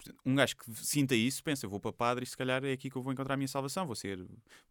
Portanto, 0.04 0.22
um 0.26 0.36
gajo 0.36 0.56
que 0.58 0.72
sinta 0.76 1.16
isso, 1.16 1.44
pensa, 1.44 1.66
eu 1.66 1.70
vou 1.70 1.80
para 1.80 1.94
padre 1.94 2.24
e 2.24 2.28
se 2.28 2.36
calhar 2.38 2.64
é 2.64 2.72
aqui 2.74 2.90
que 2.90 2.96
eu 2.96 3.02
vou 3.04 3.14
encontrar 3.14 3.36
a 3.36 3.38
minha 3.38 3.48
salvação. 3.48 3.86
Vou 3.86 3.96
ser, 3.96 4.18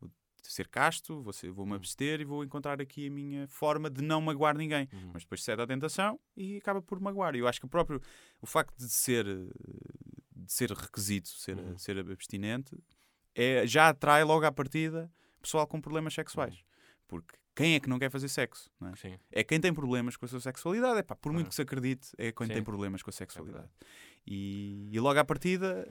vou 0.01 0.11
ser 0.43 0.69
casto, 0.69 1.23
vou, 1.23 1.33
ser- 1.33 1.49
Uhum. 1.49 1.55
vou-me 1.55 1.75
abster 1.75 2.21
e 2.21 2.25
vou 2.25 2.43
encontrar 2.45 2.81
aqui 2.81 3.07
a 3.07 3.11
minha 3.11 3.47
forma 3.49 3.89
de 3.89 4.03
não 4.03 4.21
magoar 4.21 4.57
ninguém. 4.57 4.89
Uhum. 4.93 5.11
Mas 5.15 5.23
depois 5.23 5.43
cede 5.43 5.63
à 5.63 5.67
tentação 5.67 6.19
e 6.37 6.57
acaba 6.59 6.83
por 6.83 7.01
magoar. 7.01 7.35
E 7.35 7.39
eu 7.39 7.47
acho 7.49 7.61
que 7.61 7.67
o 7.67 7.69
próprio 7.69 8.01
o 8.41 8.47
facto 8.47 8.77
de 8.77 8.89
ser, 8.89 9.25
de 9.25 10.53
ser 10.53 10.71
requisito, 10.73 11.29
ser, 11.29 11.57
Uhum. 11.57 11.79
ser 11.79 11.99
abstinente, 11.99 12.77
é, 13.35 13.67
já 13.67 13.89
atrai 13.89 14.25
logo 14.25 14.45
à 14.45 14.53
partida 14.53 15.11
pessoal 15.41 15.67
com 15.67 15.81
problemas 15.81 16.13
sexuais. 16.13 16.63
Porque 17.09 17.35
quem 17.55 17.75
é 17.75 17.81
que 17.81 17.89
não 17.89 17.99
quer 17.99 18.11
fazer 18.11 18.29
sexo? 18.29 18.71
É? 19.05 19.19
É 19.41 19.45
quem 19.45 19.61
tem 19.61 19.73
problemas 19.73 20.17
com 20.17 20.25
a 20.25 20.29
sua 20.29 20.41
sexualidade. 20.41 20.99
É 20.99 21.03
pá, 21.03 21.15
por 21.15 21.33
muito 21.33 21.47
Ah. 21.47 21.49
que 21.51 21.55
se 21.55 21.63
acredite, 21.63 22.09
é 22.19 22.33
quem 22.33 22.47
Sim. 22.47 22.55
tem 22.55 22.63
problemas 22.65 23.03
com 23.03 23.11
a 23.11 23.13
sexualidade. 23.13 23.69
E, 24.27 24.89
e 24.93 25.01
logo 25.01 25.19
à 25.19 25.25
partida. 25.25 25.87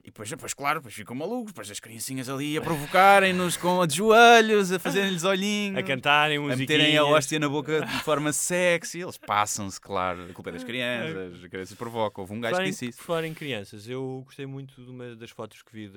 E 0.00 0.08
depois, 0.08 0.28
depois, 0.28 0.52
claro, 0.52 0.80
depois 0.80 0.92
ficam 0.92 1.16
malucos, 1.16 1.46
depois 1.52 1.70
as 1.70 1.80
criancinhas 1.80 2.28
ali 2.28 2.58
a 2.58 2.60
provocarem-nos 2.60 3.56
com 3.56 3.86
de 3.86 3.96
joelhos, 3.96 4.70
a 4.70 4.78
fazerem-lhes 4.78 5.24
olhinhos, 5.24 5.78
A 5.78 5.82
cantarem 5.82 6.36
a 6.36 6.56
meterem 6.56 6.94
a 6.98 7.04
hóstia 7.06 7.38
na 7.38 7.48
boca 7.48 7.80
de 7.80 8.00
forma 8.02 8.30
sexy, 8.30 9.00
eles 9.00 9.16
passam-se, 9.16 9.80
claro, 9.80 10.26
a 10.28 10.32
culpa 10.34 10.50
é 10.50 10.52
das 10.52 10.62
crianças, 10.64 11.42
as 11.42 11.48
crianças 11.48 11.74
provocam. 11.78 12.20
Houve 12.22 12.34
um 12.34 12.40
gajo 12.40 12.58
que 12.58 12.64
disse 12.64 12.88
isso. 12.88 12.98
por 12.98 13.04
falar 13.04 13.24
em 13.24 13.32
crianças, 13.32 13.88
eu 13.88 14.20
gostei 14.26 14.44
muito 14.44 14.84
de 14.84 14.90
uma 14.90 15.16
das 15.16 15.30
fotos 15.30 15.62
que 15.62 15.72
vi 15.72 15.88
de, 15.88 15.94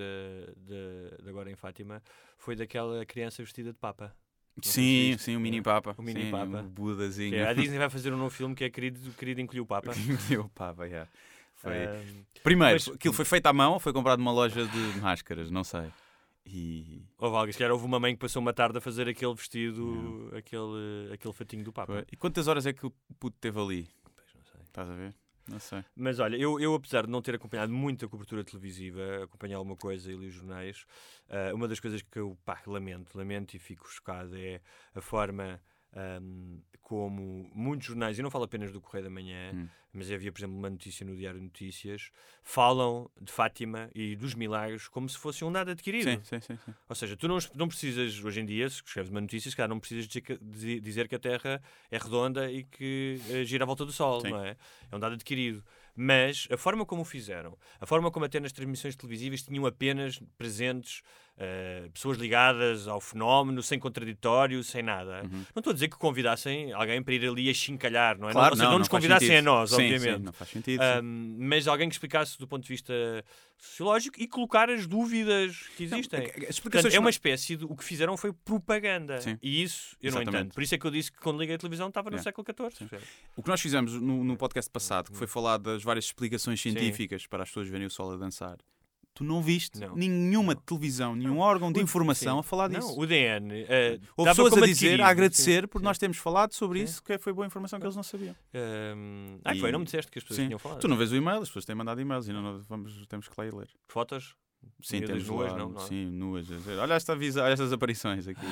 de- 0.56 1.24
de 1.24 1.30
agora 1.30 1.52
em 1.52 1.56
Fátima. 1.58 2.02
Foi 2.38 2.56
daquela 2.56 3.06
criança 3.06 3.44
vestida 3.44 3.74
de 3.74 3.78
Papa. 3.78 4.16
se 4.64 4.72
Sim, 4.72 5.18
sim, 5.20 5.36
o 5.36 5.40
mini 5.42 5.62
papa. 5.62 5.94
O 5.98 6.02
mini 6.02 6.26
sim, 6.26 6.32
papa. 6.32 6.60
O 6.62 6.70
Budazinho. 6.70 7.36
É, 7.36 7.46
a 7.50 7.52
Disney 7.54 7.78
vai 7.78 7.90
fazer 7.90 8.14
um 8.14 8.18
novo 8.18 8.30
filme 8.34 8.56
que 8.56 8.64
é 8.64 8.70
Querido, 8.70 9.00
querido 9.20 9.42
Encolheu 9.42 9.64
o 9.64 9.68
Papa. 9.68 9.92
o 10.40 10.50
papa, 10.50 10.86
yeah. 10.86 11.10
Foi... 11.58 11.86
Ahm, 11.86 12.24
Primeiro, 12.44 12.74
mas- 12.76 12.88
aquilo 12.88 13.14
foi 13.14 13.26
feito 13.26 13.46
à 13.48 13.54
mão 13.54 13.74
ou 13.74 13.80
foi 13.80 13.92
comprado 13.92 14.20
numa 14.20 14.32
loja 14.32 14.66
de 14.66 15.00
máscaras? 15.02 15.52
Não 15.52 15.64
sei. 15.64 15.92
E 16.46 17.04
houve 17.18 17.36
alguém, 17.36 17.52
se 17.52 17.58
calhar 17.60 17.74
houve 17.74 17.84
uma 17.86 18.00
mãe 18.00 18.14
que 18.14 18.20
passou 18.22 18.42
uma 18.42 18.54
tarde 18.54 18.78
a 18.78 18.82
fazer 18.82 19.10
aquele 19.10 19.34
vestido, 19.34 20.32
aquele, 20.34 21.12
aquele 21.14 21.34
fatinho 21.34 21.64
do 21.64 21.74
Papa. 21.74 22.06
E 22.10 22.16
quantas 22.16 22.48
horas 22.48 22.66
é 22.66 22.72
que 22.72 22.86
o 22.86 22.92
puto 23.20 23.36
teve 23.42 23.60
ali? 23.60 23.90
Pois, 24.16 24.34
não 24.34 24.44
sei. 24.44 24.62
Estás 24.64 24.90
a 24.90 24.94
ver? 24.94 25.14
Não 25.50 25.60
sei. 25.60 25.84
Mas 25.96 26.20
olha, 26.20 26.38
eu, 26.38 26.58
eu 26.60 26.74
apesar 26.74 27.06
de 27.06 27.12
não 27.12 27.22
ter 27.22 27.36
acompanhado 27.36 27.74
muita 27.74 28.08
cobertura 28.08 28.44
televisiva, 28.46 29.24
acompanhar 29.24 29.58
alguma 29.58 29.76
coisa 29.76 30.10
e 30.12 30.16
li 30.16 30.28
os 30.28 30.36
jornais, 30.36 30.86
ah, 31.30 31.54
uma 31.54 31.68
das 31.68 31.80
coisas 31.82 32.02
que 32.02 32.20
eu 32.20 32.38
pá, 32.46 32.62
lamento, 32.66 33.18
lamento 33.18 33.54
e 33.56 33.60
fico 33.60 33.90
chocado 33.90 34.38
é 34.38 34.62
a 34.96 35.02
forma 35.02 35.60
ahm, 35.98 36.60
como 36.82 37.50
muitos 37.54 37.88
jornais, 37.88 38.18
e 38.18 38.22
não 38.22 38.30
falo 38.32 38.46
apenas 38.46 38.72
do 38.72 38.80
Correio 38.80 39.04
da 39.06 39.10
Manhã, 39.10 39.52
Hum. 39.54 39.68
mas 39.92 40.10
havia, 40.12 40.32
por 40.32 40.40
exemplo, 40.40 40.56
uma 40.58 40.70
notícia 40.70 41.06
no 41.06 41.16
Diário 41.18 41.38
de 41.40 41.46
Notícias, 41.46 42.12
falam 42.44 43.10
de 43.20 43.32
Fátima 43.32 43.90
e 43.94 44.16
dos 44.16 44.34
milagres 44.36 44.88
como 44.88 45.10
se 45.10 45.18
fosse 45.18 45.44
um 45.44 45.50
nada 45.50 45.72
adquirido. 45.74 46.06
Sim, 46.10 46.22
sim, 46.24 46.40
sim. 46.40 46.58
sim. 46.64 46.74
Ou 46.88 46.96
seja, 46.96 47.18
tu 47.18 47.28
não, 47.28 47.38
não 47.56 47.68
precisas, 47.68 48.24
hoje 48.24 48.40
em 48.40 48.46
dia, 48.46 48.70
se 48.70 48.78
escreves 48.78 49.12
uma 49.12 49.20
notícia, 49.20 49.52
se 49.52 49.58
calhar 49.58 49.70
não 49.70 49.80
precisas 49.80 50.08
dizer 50.08 50.22
que, 50.22 50.38
dizer- 50.38 50.80
dizer 50.80 51.08
que 51.10 51.16
a 51.16 51.20
Terra 51.20 51.62
é 51.92 51.98
redonda 51.98 52.50
e 52.50 52.64
que 52.64 53.20
eh, 53.30 53.44
gira 53.44 53.66
à 53.66 53.68
volta 53.68 53.84
do 53.86 53.92
Sol, 53.92 54.22
Sim. 54.22 54.30
não 54.30 54.46
é? 54.46 54.56
É 54.90 54.96
um 54.96 55.00
dado 55.00 55.14
adquirido. 55.16 55.62
Mas 55.94 56.48
a 56.52 56.56
forma 56.58 56.86
como 56.86 57.02
o 57.02 57.06
fizeram, 57.06 57.58
a 57.82 57.86
forma 57.86 58.10
como 58.12 58.24
até 58.24 58.40
nas 58.40 58.52
transmissões 58.54 58.96
televisivas 58.96 59.42
tinham 59.42 59.66
apenas 59.66 60.20
presentes 60.38 61.02
Uh, 61.38 61.92
pessoas 61.92 62.18
ligadas 62.18 62.88
ao 62.88 63.00
fenómeno, 63.00 63.62
sem 63.62 63.78
contraditório, 63.78 64.64
sem 64.64 64.82
nada. 64.82 65.22
Uhum. 65.24 65.30
Não 65.54 65.60
estou 65.60 65.70
a 65.70 65.74
dizer 65.76 65.88
que 65.88 65.96
convidassem 65.96 66.74
alguém 66.74 67.04
para 67.04 67.14
ir 67.14 67.30
ali 67.30 67.48
a 67.48 67.54
chincalhar, 67.54 68.18
não 68.18 68.28
é? 68.28 68.32
Claro, 68.32 68.56
não, 68.56 68.58
não, 68.58 68.66
não 68.66 68.72
não 68.72 68.80
nos 68.80 68.88
convidassem 68.88 69.28
sentido. 69.28 69.48
a 69.48 69.52
nós, 69.52 69.70
Sim, 69.70 69.76
obviamente. 69.76 70.18
sim, 70.18 70.24
não 70.24 70.34
faz 70.34 70.50
sentido. 70.50 70.82
Um, 71.04 71.36
mas 71.40 71.68
alguém 71.68 71.88
que 71.90 71.94
explicasse 71.94 72.40
do 72.40 72.48
ponto 72.48 72.64
de 72.64 72.70
vista 72.70 72.92
sociológico 73.56 74.20
e 74.20 74.28
colocar 74.28 74.68
as 74.72 74.88
dúvidas 74.88 75.58
que 75.78 75.84
existem. 75.84 76.20
As 76.22 76.32
Portanto, 76.32 76.50
explicações 76.50 76.94
é 76.96 76.98
uma 77.00 77.04
não- 77.04 77.10
espécie 77.10 77.56
de. 77.56 77.66
O 77.66 77.76
que 77.76 77.84
fizeram 77.84 78.18
foi 78.18 78.34
propaganda. 78.34 79.22
Sim. 79.22 79.38
E 79.42 79.62
isso 79.62 79.96
eu 80.02 80.12
não 80.12 80.22
Exatamente. 80.22 80.42
entendo. 80.42 80.54
Por 80.56 80.64
isso 80.64 80.74
é 80.74 80.78
que 80.80 80.86
eu 80.88 80.92
disse 80.92 81.12
que 81.12 81.20
quando 81.20 81.40
liguei 81.40 81.56
a 81.56 81.58
televisão 81.60 81.88
estava 81.88 82.10
no 82.10 82.16
Yeah. 82.18 82.24
século 82.32 82.48
XIV. 82.72 83.00
O 83.36 83.44
que 83.44 83.50
nós 83.50 83.62
fizemos 83.62 83.94
no, 83.94 84.24
no 84.24 84.36
podcast 84.36 84.72
passado, 84.72 85.12
que 85.12 85.18
foi 85.18 85.28
falar 85.28 85.58
das 85.58 85.84
várias 85.84 86.06
explicações 86.06 86.60
científicas 86.60 87.28
para 87.28 87.44
as 87.44 87.50
pessoas 87.50 87.68
verem 87.68 87.86
o 87.86 87.92
sol 87.92 88.12
a 88.14 88.18
dançar, 88.18 88.58
tu 89.18 89.24
não 89.24 89.42
viste 89.42 89.80
Não. 89.80 89.96
nenhuma 89.96 90.56
televisão, 90.56 91.16
nenhum 91.16 91.40
órgão 91.40 91.72
de 91.72 91.80
informação 91.82 92.36
sim. 92.36 92.40
a 92.40 92.44
falar 92.44 92.68
disso. 92.68 92.88
Não, 92.90 93.00
o 93.00 93.06
DN. 93.08 93.66
eh, 93.68 94.00
Houve 94.16 94.30
pessoas 94.30 94.54
a 94.54 94.66
dizer, 94.66 95.02
a 95.02 95.08
agradecer 95.08 95.62
Sim, 95.64 95.68
por 95.68 95.80
sim. 95.80 95.86
nós 95.86 95.98
termos 95.98 96.18
falado 96.20 96.54
sobre 96.54 96.82
isso, 96.82 97.02
que 97.02 97.18
foi 97.18 97.34
boa 97.34 97.48
informação 97.48 97.80
que 97.80 97.86
eles 97.88 97.96
não 97.96 98.04
sabiam. 98.04 98.36
Um, 98.54 99.40
ah, 99.44 99.56
E- 99.56 99.60
foi, 99.60 99.72
não 99.72 99.80
me 99.80 99.86
disseste 99.86 100.12
que 100.12 100.20
as 100.20 100.24
pessoas 100.24 100.46
tinham 100.46 100.60
falado. 100.60 100.80
Tu 100.80 100.88
não 100.88 100.96
vês 100.96 101.12
o 101.12 101.16
e-mail, 101.16 101.42
as 101.42 101.50
pessoas 101.50 101.66
têm 101.66 101.76
mandado 101.76 102.00
e-mails 102.00 102.28
e 102.28 102.34
não, 102.34 102.44
não- 102.44 102.62
vamos, 102.62 103.08
temos 103.08 103.28
que 103.28 103.34
lá 103.36 103.48
ir 103.48 103.54
ler. 103.56 103.70
Fotos? 103.88 104.36
Sim, 104.84 105.02
temos 105.02 105.28
nuas, 105.28 105.52
lá, 105.52 105.58
não, 105.58 105.70
não 105.70 105.82
é? 105.82 105.86
sim, 105.88 106.06
nuas. 106.06 106.46
Olha, 106.80 106.94
esta 106.94 107.14
olha 107.14 107.54
estas 107.54 107.74
aparições 107.74 108.28
aqui. 108.28 108.46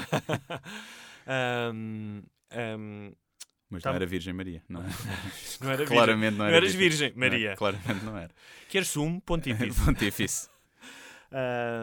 Um, 1.73 2.21
um, 2.79 3.11
Mas 3.69 3.81
Tá- 3.83 3.89
não 3.89 3.95
era 3.97 4.05
Virgem 4.05 4.33
Maria, 4.33 4.63
não 4.69 4.81
é? 4.81 4.85
não 5.61 5.69
era 5.71 5.77
virgem. 5.85 5.85
Claramente 5.97 6.31
não 6.31 6.37
Não 6.37 6.45
era 6.45 6.55
eras 6.57 6.73
virgem, 6.73 7.11
Não 7.15 7.25
é, 7.25 7.29
Maria. 7.29 7.55
claramente 7.55 8.05
não 8.05 8.17
era. 8.17 8.31
Queres 8.69 8.87
sumo? 8.89 9.19
Pontífice. 9.21 9.81
Pontífice. 9.83 10.49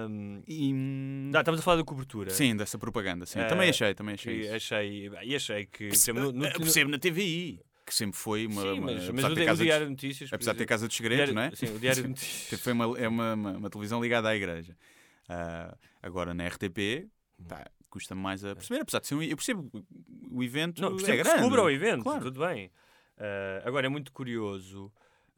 Um, 0.08 0.42
E... 0.46 0.72
não, 0.72 1.40
estamos 1.40 1.60
a 1.60 1.62
falar 1.62 1.76
da 1.76 1.84
cobertura. 1.84 2.30
Sim, 2.30 2.56
dessa 2.56 2.78
propaganda, 2.78 3.26
sim. 3.26 3.38
Eh, 3.38 3.44
também 3.46 3.68
achei, 3.70 3.94
também 3.94 4.14
achei 4.14 4.34
E 4.34 4.40
isso. 4.46 4.54
achei, 4.54 5.10
e 5.22 5.36
achei 5.36 5.66
que. 5.66 5.84
por 5.84 5.88
Perce- 5.90 6.10
exemplo, 6.10 6.32
no- 6.32 6.44
no- 6.48 6.52
percebo 6.52 6.90
na 6.90 6.98
TVI, 6.98 7.60
que 7.84 7.94
sempre 7.94 8.16
foi 8.16 8.46
uma... 8.46 8.62
Sim, 8.62 8.72
uma- 8.78 8.92
mas, 8.92 9.08
apesar 9.08 9.12
mas 9.12 9.24
de 9.24 9.32
o, 9.32 9.34
Di- 9.44 9.50
o 9.50 9.56
de- 9.56 9.62
Diário 9.64 9.86
de 9.86 9.90
Notícias. 9.90 10.32
Apesar 10.32 10.52
de 10.52 10.58
ter 10.58 10.66
Casa 10.66 10.86
dos 10.86 10.96
Segredos, 10.96 11.32
Diário- 11.32 11.34
não 11.34 11.42
é? 11.42 11.50
Sim, 11.54 11.74
o 11.74 11.78
Diário 11.78 12.02
de 12.02 12.08
Notícias. 12.08 12.60
Foi 12.60 12.72
uma, 12.72 12.98
é 12.98 13.08
uma, 13.08 13.34
uma, 13.34 13.50
uma 13.58 13.70
televisão 13.70 14.00
ligada 14.02 14.28
à 14.28 14.34
igreja. 14.36 14.76
Ah, 15.28 15.76
agora 16.02 16.32
na 16.32 16.46
RTP, 16.46 17.08
pá, 17.48 17.64
custa 17.90 18.14
mais 18.14 18.44
a 18.44 18.54
perceber, 18.54 18.80
apesar 18.80 19.00
de 19.00 19.06
ser 19.08 19.14
um, 19.16 19.22
eu 19.22 19.36
percebo 19.36 19.68
o- 20.30 20.42
evento 20.42 20.80
Não, 20.80 20.88
é 20.88 20.90
percebo 20.92 21.12
que 21.18 21.22
grande. 21.24 21.38
se 21.38 21.44
cubra 21.44 21.62
o 21.62 21.70
evento, 21.70 22.02
claro. 22.04 22.22
tudo 22.22 22.40
bem. 22.40 22.70
Ah, 23.18 23.62
agora 23.64 23.86
é 23.86 23.88
muito 23.90 24.12
curioso. 24.12 24.90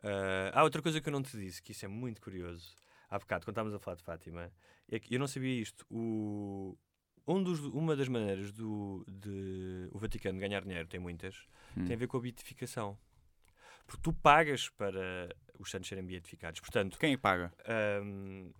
ah, 0.03 0.51
há 0.55 0.63
outra 0.63 0.81
coisa 0.81 1.01
que 1.01 1.09
eu 1.09 1.13
não 1.13 1.23
te 1.23 1.37
disse, 1.37 1.61
que 1.63 1.73
isso 1.73 1.85
é 1.85 1.89
muito 1.89 2.21
curioso. 2.21 2.73
Há 3.15 3.19
bocado, 3.21 3.45
quando 3.47 3.53
estávamos 3.55 3.75
a 3.75 3.79
falar 3.79 3.95
de 3.97 4.03
Fátima, 4.03 4.53
é 4.91 4.99
que 4.99 5.15
eu 5.15 5.21
não 5.21 5.29
sabia 5.29 5.61
isto. 5.61 5.87
O, 5.89 6.77
um 7.29 7.41
dos, 7.45 7.61
uma 7.61 7.95
das 7.95 8.09
maneiras 8.09 8.51
do 8.51 9.05
de, 9.09 9.89
o 9.93 9.99
Vaticano 10.01 10.41
ganhar 10.41 10.63
dinheiro, 10.63 10.89
tem 10.89 10.99
muitas, 10.99 11.47
Hum. 11.77 11.85
tem 11.85 11.95
a 11.95 11.99
ver 11.99 12.09
com 12.09 12.17
a 12.17 12.21
beatificação. 12.21 12.99
Porque 13.87 14.03
tu 14.03 14.13
pagas 14.13 14.69
para 14.71 15.29
os 15.61 15.71
santos 15.71 15.89
serem 15.89 16.05
beatificados. 16.05 16.59
Portanto, 16.61 16.99
Quem 16.99 17.13
é 17.13 17.17
paga? 17.17 17.53
ahm, 17.69 18.51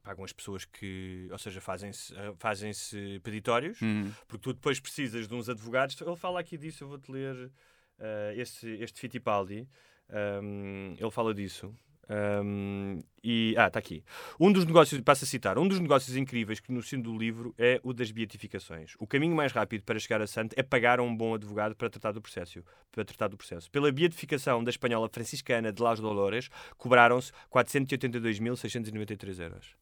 pagam 0.00 0.24
as 0.24 0.32
pessoas 0.32 0.64
que, 0.64 1.26
ou 1.32 1.38
seja, 1.38 1.60
fazem-se 1.60 2.14
ah, 2.16 2.32
fazem-se 2.38 3.18
peditórios, 3.24 3.82
Hum. 3.82 4.12
porque 4.28 4.42
tu 4.44 4.52
depois 4.52 4.78
precisas 4.78 5.26
de 5.26 5.34
uns 5.34 5.48
advogados. 5.48 6.00
Ele 6.00 6.14
fala 6.14 6.38
aqui 6.38 6.56
disso, 6.56 6.84
eu 6.84 6.88
vou-te 6.88 7.10
ler 7.10 7.50
ah, 7.98 8.32
este, 8.36 8.68
este 8.80 9.00
Fittipaldi. 9.00 9.68
Ahm, 10.08 10.94
ele 10.98 11.10
fala 11.10 11.34
disso. 11.34 11.74
Ahm, 12.12 12.98
e, 13.22 13.54
ah, 13.56 13.68
está 13.68 13.78
aqui. 13.78 14.02
Um 14.40 14.50
dos 14.52 14.64
negócios, 14.64 15.00
passo 15.02 15.24
a 15.24 15.26
citar, 15.28 15.56
um 15.58 15.68
dos 15.68 15.78
negócios 15.78 16.16
incríveis 16.16 16.58
que 16.58 16.72
no 16.72 16.82
sino 16.82 17.04
do 17.04 17.16
livro 17.16 17.54
é 17.56 17.80
o 17.84 17.92
das 17.92 18.10
beatificações. 18.10 18.94
O 18.98 19.06
caminho 19.06 19.36
mais 19.36 19.52
rápido 19.52 19.84
para 19.84 19.96
chegar 20.00 20.20
a 20.20 20.26
santo 20.26 20.54
é 20.58 20.62
pagar 20.64 20.98
a 20.98 21.02
um 21.04 21.16
bom 21.16 21.34
advogado 21.34 21.76
para 21.76 21.88
tratar 21.88 22.10
do 22.10 22.20
processo. 22.20 22.64
Para 22.90 23.04
tratar 23.04 23.28
do 23.28 23.36
processo. 23.36 23.70
Pela 23.70 23.92
beatificação 23.92 24.64
da 24.64 24.70
espanhola 24.70 25.08
franciscana 25.08 25.72
de 25.72 25.80
Las 25.80 26.00
Dolores, 26.00 26.50
cobraram-se 26.76 27.30
482.693 27.48 29.40
euros. 29.40 29.76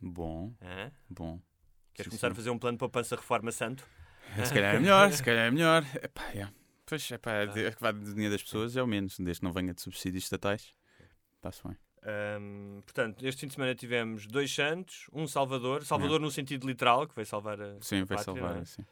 Bom, 0.00 0.52
Hã? 0.62 0.92
bom. 1.10 1.40
Queres 1.92 2.06
Sim, 2.06 2.10
começar 2.10 2.26
a 2.28 2.30
sim. 2.30 2.36
fazer 2.36 2.50
um 2.50 2.58
plano 2.58 2.78
para 2.78 2.86
a 2.86 2.90
pança 2.90 3.16
reforma 3.16 3.50
santo? 3.50 3.84
Se 4.44 4.52
calhar 4.52 4.76
é 4.76 4.78
melhor, 4.78 5.12
se 5.12 5.22
calhar 5.22 5.46
é 5.46 5.50
melhor. 5.50 5.84
Epá, 6.02 6.22
é. 6.34 6.48
Pois, 6.86 7.10
epá, 7.10 7.32
é 7.32 7.70
que 7.70 7.80
vai 7.80 7.92
do 7.92 8.12
dinheiro 8.12 8.32
das 8.34 8.42
pessoas 8.42 8.76
é 8.76 8.82
o 8.82 8.86
menos, 8.86 9.18
desde 9.18 9.40
que 9.40 9.44
não 9.44 9.52
venha 9.52 9.72
de 9.72 9.80
subsídios 9.80 10.24
estatais. 10.24 10.74
Está-se 11.44 11.62
bem. 11.66 11.76
Ahm, 12.06 12.80
portanto, 12.82 13.26
este 13.26 13.40
fim 13.42 13.46
de 13.48 13.54
semana 13.54 13.74
tivemos 13.74 14.26
dois 14.26 14.52
santos, 14.54 15.06
um 15.12 15.26
Salvador, 15.26 15.84
Salvador 15.84 16.20
no 16.20 16.30
sentido 16.30 16.66
literal, 16.66 17.06
que 17.06 17.14
vai 17.14 17.24
salvar 17.24 17.60
a 17.60 17.76
Sim, 17.80 18.04
vai 18.04 18.16
pátria, 18.16 18.24
salvar. 18.40 18.58
é? 18.62 18.64
Sim. 18.64 18.84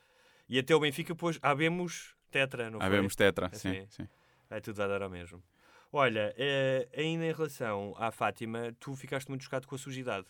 E 0.48 0.58
até 0.58 0.74
o 0.74 0.80
Benfica, 0.80 1.14
pois, 1.14 1.38
habemos 1.40 2.14
tetra, 2.30 2.70
não 2.70 2.78
foi? 2.78 2.86
Havemos 2.86 3.16
tetra, 3.16 3.48
É 3.52 3.56
sim, 3.56 3.68
assim. 3.78 3.86
sim. 3.88 4.08
Vai 4.50 4.60
tudo 4.60 4.76
vai 4.76 4.88
dar 4.88 5.02
ao 5.02 5.08
mesmo. 5.10 5.42
Olha, 5.90 6.34
eh, 6.36 6.88
ainda 6.96 7.24
em 7.26 7.32
relação 7.32 7.94
à 7.98 8.10
Fátima, 8.10 8.74
tu 8.80 8.94
ficaste 8.94 9.28
muito 9.28 9.44
chocado 9.44 9.66
com 9.66 9.74
a 9.74 9.78
sujidade. 9.78 10.26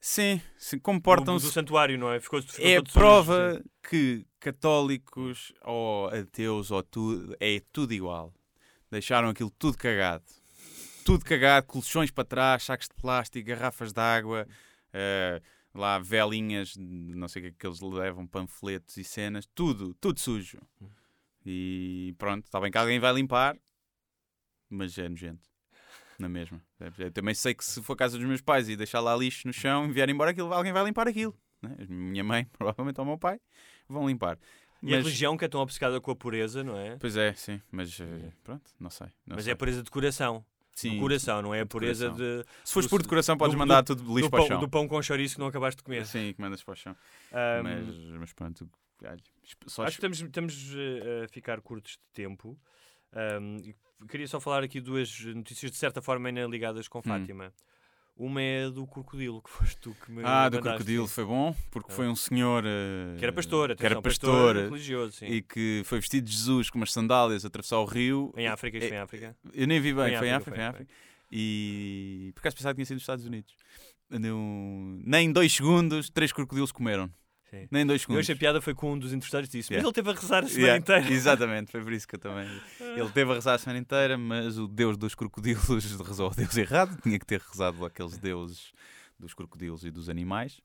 Sim, 0.00 0.40
sim 0.56 0.76
Do, 0.76 0.82
comportam-se 0.82 1.46
do 1.46 1.52
santuário, 1.52 1.98
não 1.98 2.12
é? 2.12 2.20
Ficou, 2.20 2.40
ficou 2.42 2.64
É 2.64 2.78
sujo, 2.78 2.92
prova 2.92 3.54
sim. 3.56 3.64
que 3.88 4.26
católicos 4.38 5.52
ou 5.62 6.08
ateus 6.08 6.70
ou 6.70 6.82
tudo 6.82 7.36
é 7.40 7.60
tudo 7.72 7.92
igual. 7.92 8.32
Deixaram 8.90 9.28
aquilo 9.28 9.50
tudo 9.50 9.76
cagado. 9.76 10.24
Tudo 11.06 11.24
cagado, 11.24 11.66
colchões 11.68 12.10
para 12.10 12.24
trás, 12.24 12.64
sacos 12.64 12.88
de 12.88 12.94
plástico, 13.00 13.46
garrafas 13.48 13.92
de 13.92 14.00
água, 14.00 14.44
eh, 14.92 15.40
lá 15.72 16.00
velinhas, 16.00 16.74
não 16.76 17.28
sei 17.28 17.42
o 17.42 17.44
que 17.44 17.48
é 17.50 17.54
que 17.60 17.64
eles 17.66 17.80
levam, 17.80 18.26
panfletos 18.26 18.96
e 18.96 19.04
cenas, 19.04 19.46
tudo, 19.54 19.94
tudo 20.00 20.18
sujo. 20.18 20.58
E 21.44 22.12
pronto, 22.18 22.44
está 22.46 22.58
bem 22.60 22.72
que 22.72 22.78
alguém 22.78 22.98
vai 22.98 23.12
limpar, 23.12 23.56
mas 24.68 24.98
é 24.98 25.08
nojento. 25.08 25.48
Na 26.18 26.28
mesma. 26.28 26.60
Eu 26.98 27.12
também 27.12 27.34
sei 27.34 27.54
que 27.54 27.64
se 27.64 27.80
for 27.82 27.92
a 27.92 27.96
casa 27.96 28.18
dos 28.18 28.26
meus 28.26 28.40
pais 28.40 28.68
e 28.68 28.74
deixar 28.74 28.98
lá 29.00 29.14
lixo 29.14 29.46
no 29.46 29.52
chão 29.52 29.86
e 29.86 29.92
vier 29.92 30.08
embora 30.08 30.32
aquilo, 30.32 30.52
alguém 30.52 30.72
vai 30.72 30.82
limpar 30.84 31.06
aquilo. 31.06 31.38
né? 31.62 31.76
Minha 31.88 32.24
mãe, 32.24 32.46
provavelmente, 32.58 32.98
ou 32.98 33.04
o 33.04 33.08
meu 33.10 33.18
pai, 33.18 33.38
vão 33.88 34.08
limpar. 34.08 34.38
E 34.82 34.92
a 34.92 34.96
religião 34.98 35.36
que 35.36 35.44
é 35.44 35.48
tão 35.48 35.60
obcecada 35.60 36.00
com 36.00 36.10
a 36.10 36.16
pureza, 36.16 36.64
não 36.64 36.76
é? 36.76 36.96
Pois 36.96 37.16
é, 37.16 37.32
sim, 37.34 37.60
mas 37.70 37.98
eh, 38.00 38.32
pronto, 38.42 38.70
não 38.80 38.90
sei. 38.90 39.06
não 39.26 39.36
Mas 39.36 39.44
sei. 39.44 39.52
é 39.52 39.54
a 39.54 39.56
pureza 39.56 39.82
de 39.82 39.90
coração. 39.90 40.44
Sim, 40.76 40.96
Do 40.96 41.00
coração, 41.00 41.40
não 41.40 41.54
é 41.54 41.62
a 41.62 41.66
pureza 41.66 42.10
coração. 42.10 42.42
de, 42.42 42.44
Se 42.62 42.72
fores 42.74 42.86
do- 42.86 42.90
por 42.90 43.02
decoração, 43.02 43.36
podes 43.38 43.54
do- 43.54 43.58
mandar 43.58 43.80
do- 43.80 43.96
tudo 43.96 44.14
lixo 44.14 44.28
do, 44.28 44.30
para 44.30 44.42
o 44.42 44.46
chão. 44.46 44.60
do 44.60 44.68
pão 44.68 44.86
com 44.86 45.00
chouriço 45.02 45.34
que 45.36 45.40
não 45.40 45.46
acabaste 45.46 45.78
de 45.78 45.82
comer. 45.82 46.04
Sim, 46.04 46.34
que 46.34 46.40
mandas 46.40 46.62
para 46.62 46.72
o 46.72 46.76
chão. 46.76 46.94
Ahm, 47.32 47.62
Mas, 47.62 47.96
mas 48.20 48.32
pronto, 48.34 48.68
olha, 49.02 49.16
só 49.66 49.84
Acho 49.84 49.92
que 49.98 50.06
estamos, 50.06 50.20
estamos 50.20 50.74
eh, 50.76 51.24
a 51.24 51.28
ficar 51.28 51.62
curtos 51.62 51.92
de 51.92 51.98
tempo. 52.12 52.58
E 53.64 53.74
queria 54.06 54.28
só 54.28 54.38
falar 54.38 54.62
aqui 54.62 54.78
duas 54.78 55.18
notícias 55.34 55.72
de 55.72 55.78
certa 55.78 56.02
forma 56.02 56.28
ainda 56.28 56.44
ligadas 56.44 56.84
Hum. 56.86 56.90
com 56.90 57.02
Fátima. 57.02 57.54
Uma 58.18 58.40
é 58.40 58.70
do 58.70 58.86
crocodilo, 58.86 59.42
que 59.42 59.50
foste 59.50 59.76
tu 59.76 59.94
que 60.02 60.10
me 60.10 60.22
Ah, 60.24 60.48
do 60.48 60.58
crocodilo 60.60 61.06
foi 61.06 61.24
bom, 61.26 61.54
porque 61.70 61.92
foi 61.92 62.08
um 62.08 62.16
senhor 62.16 62.64
eh, 62.66 63.16
Que 63.18 63.24
era 63.24 63.32
pastor, 63.32 63.76
que 63.76 63.84
era 63.84 63.98
atenção, 63.98 64.02
pastor, 64.02 64.56
religioso, 64.56 65.12
sim. 65.12 65.26
e 65.26 65.42
que 65.42 65.82
foi 65.84 66.00
vestido 66.00 66.24
de 66.24 66.32
Jesus 66.32 66.70
com 66.70 66.78
umas 66.78 66.92
sandálias 66.92 67.44
a 67.44 67.48
atravessar 67.48 67.78
o 67.78 67.84
rio. 67.84 68.32
Em 68.34 68.46
África, 68.46 68.78
isto 68.78 68.86
É- 68.86 68.88
foi 68.88 68.96
em 68.96 69.00
África. 69.00 69.36
Eu 69.52 69.66
nem 69.66 69.78
vi 69.80 69.92
bem, 69.92 70.16
Foi 70.16 70.28
em 70.28 70.32
África, 70.32 70.50
foi 70.56 70.64
em 70.64 70.66
África. 70.66 70.90
E 71.30 72.32
por 72.34 72.40
acaso 72.40 72.56
pensava 72.56 72.72
que 72.72 72.76
tinha 72.76 72.86
sido 72.86 72.94
nos 72.96 73.02
Estados 73.02 73.26
Unidos. 73.26 73.54
Nem 75.04 75.30
dois 75.32 75.52
segundos, 75.52 76.08
três 76.08 76.32
crocodilos 76.32 76.72
comeram. 76.72 77.10
Sim. 77.50 77.68
Nem 77.70 77.86
dois 77.86 78.00
Eu 78.00 78.04
segundos. 78.06 78.24
achei 78.24 78.34
piada 78.34 78.60
foi 78.60 78.74
com 78.74 78.92
um 78.92 78.98
dos 78.98 79.12
entrevistados 79.12 79.48
disse, 79.48 79.72
Yeah. 79.72 79.86
mas 79.86 79.86
ele 79.86 79.94
teve 80.04 80.10
a 80.16 80.20
rezar 80.20 80.44
a 80.44 80.48
semana 80.48 80.60
Yeah, 80.62 80.78
inteira. 80.78 81.10
Exatamente, 81.14 81.70
foi 81.70 81.80
por 81.82 81.92
isso 81.92 82.06
que 82.08 82.16
eu 82.16 82.18
também. 82.20 82.46
Ele 82.96 83.10
teve 83.10 83.30
a 83.30 83.34
rezar 83.34 83.54
a 83.54 83.58
semana 83.58 83.78
inteira, 83.78 84.18
mas 84.18 84.58
o 84.58 84.66
deus 84.66 84.96
dos 84.96 85.14
crocodilos 85.14 85.66
rezou 86.06 86.26
ao 86.26 86.34
deus 86.34 86.56
errado. 86.56 86.98
Tinha 87.02 87.18
que 87.18 87.26
ter 87.26 87.40
rezado 87.40 87.84
aqueles 87.84 88.18
deuses 88.18 88.72
dos 89.18 89.32
crocodilos 89.34 89.84
e 89.84 89.90
dos 89.90 90.08
animais. 90.08 90.60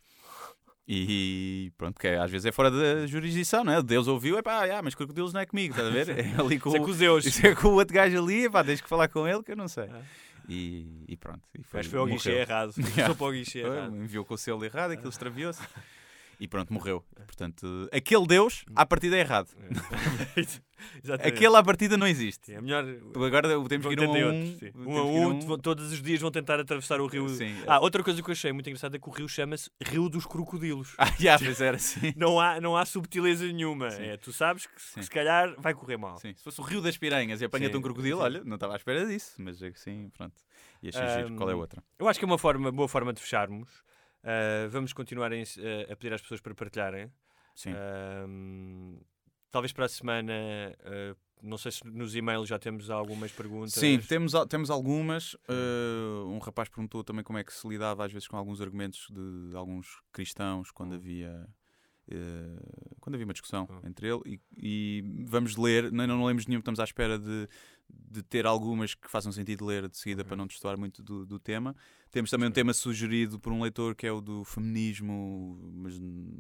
E 0.88 1.72
pronto, 1.78 2.00
que 2.00 2.08
é- 2.08 2.18
às 2.20 2.30
vezes 2.32 2.46
é 2.48 2.52
fora 2.52 2.70
da 2.72 3.06
jurisdição, 3.06 3.64
não 3.64 3.72
é? 3.74 3.82
Deus 3.82 4.08
ouviu, 4.08 4.38
é 4.38 4.42
pá, 4.42 4.66
ah, 4.78 4.82
mas 4.82 4.96
crocodilos 4.96 5.32
não 5.32 5.40
é 5.40 5.46
comigo, 5.46 5.74
estás 5.74 5.88
a 5.88 5.92
ver? 5.92 6.10
É 6.20 6.36
ali 6.42 6.60
com, 6.60 6.70
Isso 6.70 6.78
é 6.78 6.82
o- 6.82 6.84
com 6.84 6.92
os 6.92 6.98
Deus. 6.98 7.26
isso 7.26 7.46
é 7.48 7.56
com 7.56 7.68
o 7.70 7.74
outro 7.74 7.94
gajo 7.94 8.18
ali, 8.22 8.50
pá, 8.50 8.64
tens 8.64 8.82
que 8.82 8.90
falar 8.90 9.08
com 9.08 9.28
ele 9.28 9.44
que 9.44 9.52
eu 9.52 9.56
não 9.56 9.68
sei. 9.68 9.86
Ah. 9.92 10.02
E, 10.50 11.06
e 11.08 11.16
pronto. 11.16 11.42
E 11.56 11.62
Mas 11.72 11.86
foi 11.86 12.00
ao 12.00 12.06
guichê 12.08 12.32
errado. 12.32 12.74
Só 12.74 13.14
para 13.14 13.26
o 13.26 13.32
guichê 13.32 13.62
Foi, 13.62 13.78
errado. 13.78 13.96
enviou 13.96 14.26
com 14.26 14.34
o 14.34 14.38
selo 14.38 14.66
errado, 14.66 14.92
aquilo 14.92 15.10
extraviou-se. 15.10 15.62
E 16.42 16.48
pronto, 16.48 16.74
morreu. 16.74 17.06
Portanto, 17.28 17.88
aquele 17.94 18.26
Deus, 18.26 18.66
à 18.76 18.84
partida 18.84 19.16
é 19.16 19.20
errado. 19.20 19.50
Exatamente. 21.04 21.28
Aquele 21.36 21.56
à 21.56 21.62
partida 21.64 21.96
não 21.96 22.08
existe. 22.08 22.48
Sim, 22.48 22.54
é 22.56 22.62
melhor. 22.62 22.84
Agora 23.16 23.48
temos 23.70 23.86
que 23.86 23.94
ir 23.94 24.00
um 24.00 24.12
a 24.12 24.32
um. 24.32 24.58
sim. 24.58 24.72
Um 24.76 24.98
a 24.98 25.04
um, 25.04 25.58
todos 25.60 25.92
os 25.92 26.02
dias 26.02 26.20
vão 26.20 26.32
tentar 26.32 26.60
atravessar 26.60 27.00
o 27.00 27.06
rio. 27.06 27.30
Sim. 27.30 27.56
Ah, 27.68 27.80
outra 27.80 28.04
coisa 28.04 28.24
que 28.24 28.28
eu 28.28 28.32
achei 28.32 28.52
muito 28.52 28.68
engraçada 28.68 28.98
é 28.98 29.00
que 29.00 29.08
o 29.08 29.12
rio 29.12 29.30
chama-se 29.30 29.70
Rio 29.86 30.10
dos 30.10 30.26
Crocodilos. 30.26 30.96
Ah, 30.98 31.14
já, 31.20 31.38
pois 31.38 31.62
era 31.62 31.78
assim. 31.78 32.12
Não 32.18 32.40
há, 32.40 32.60
não 32.60 32.76
há 32.76 32.86
subtileza 32.86 33.46
nenhuma. 33.46 33.92
Sim. 33.92 34.02
É, 34.02 34.18
tu 34.18 34.34
sabes 34.34 34.66
que 34.66 34.82
se, 34.82 34.94
Sim. 34.94 35.02
se 35.04 35.12
calhar 35.12 35.54
vai 35.60 35.76
correr 35.76 35.98
mal. 35.98 36.18
Sim, 36.18 36.34
Se 36.36 36.44
fosse 36.44 36.60
o 36.60 36.64
Rio 36.64 36.82
das 36.82 36.98
Piranhas 36.98 37.40
e 37.42 37.46
apanha-te 37.46 37.74
Sim, 37.74 37.78
um 37.78 37.82
crocodilo, 37.84 38.18
sim. 38.18 38.24
olha, 38.24 38.44
não 38.44 38.56
estava 38.56 38.74
à 38.74 38.78
espera 38.78 39.06
disso, 39.06 39.36
mas 39.38 39.62
é 39.62 39.70
que 39.70 39.80
sim, 39.80 40.10
pronto. 40.18 40.34
E 40.82 40.90
achei 40.90 41.08
giro. 41.08 41.36
Qual 41.36 41.50
é 41.52 41.54
a 41.54 41.56
outra? 41.56 41.84
Eu 42.00 42.08
acho 42.08 42.18
que 42.18 42.26
é 42.26 42.28
uma 42.28 42.40
forma, 42.40 42.72
boa 42.72 42.88
forma 42.88 43.14
de 43.14 43.22
fecharmos. 43.22 43.70
Uh, 44.24 44.70
vamos 44.70 44.94
continuar 44.94 45.32
a, 45.32 45.38
ins- 45.38 45.58
a- 45.90 45.96
pedir 45.96 46.14
às 46.14 46.22
pessoas 46.22 46.40
para 46.42 46.54
partilharem. 46.54 47.12
Sim. 47.56 47.72
Ahm, 47.74 49.00
talvez 49.50 49.74
para 49.74 49.86
a 49.86 49.90
semana, 49.90 50.34
uh, 50.34 51.18
não 51.42 51.58
sei 51.58 51.72
se 51.72 51.86
nos 51.88 52.16
e-mails 52.16 52.48
já 52.48 52.60
temos 52.60 52.90
algumas 52.90 53.32
perguntas. 53.32 53.74
Sim, 53.74 54.00
temos, 54.00 54.34
temos 54.48 54.70
algumas. 54.70 55.34
Uh, 55.50 56.28
um 56.28 56.38
rapaz 56.38 56.70
perguntou 56.70 57.04
também 57.04 57.24
como 57.24 57.40
é 57.40 57.44
que 57.44 57.52
se 57.54 57.68
lidava 57.68 58.06
às 58.06 58.12
vezes 58.14 58.28
com 58.28 58.38
alguns 58.38 58.62
argumentos 58.62 59.08
de 59.10 59.56
alguns 59.56 60.02
cristãos 60.12 60.72
quando 60.72 60.92
Hum. 60.94 60.96
havia. 60.96 61.48
uh, 62.12 62.96
quando 63.00 63.16
havia 63.16 63.26
uma 63.26 63.34
discussão 63.34 63.68
Hum. 63.70 63.88
entre 63.88 64.08
ele 64.08 64.22
e, 64.26 64.40
e 64.58 65.04
vamos 65.26 65.56
ler, 65.58 65.92
não, 65.92 66.06
não 66.06 66.26
lemos 66.26 66.46
nenhum, 66.46 66.60
estamos 66.60 66.80
à 66.80 66.84
espera 66.84 67.18
de, 67.18 67.48
de 68.10 68.22
ter 68.22 68.46
algumas 68.46 68.94
que 68.94 69.10
façam 69.10 69.32
sentido 69.32 69.66
ler 69.66 69.88
de 69.88 69.98
seguida 69.98 70.22
Uhum. 70.22 70.28
para 70.28 70.38
não 70.38 70.48
destoar 70.48 70.78
muito 70.78 71.02
do, 71.02 71.26
do 71.26 71.40
tema. 71.40 71.76
Temos 72.12 72.30
também 72.30 72.50
um 72.50 72.52
tema 72.52 72.74
sugerido 72.74 73.40
por 73.40 73.54
um 73.54 73.62
leitor 73.62 73.96
que 73.96 74.06
é 74.06 74.12
o 74.12 74.20
do 74.20 74.44
feminismo, 74.44 75.58
mas 75.76 75.98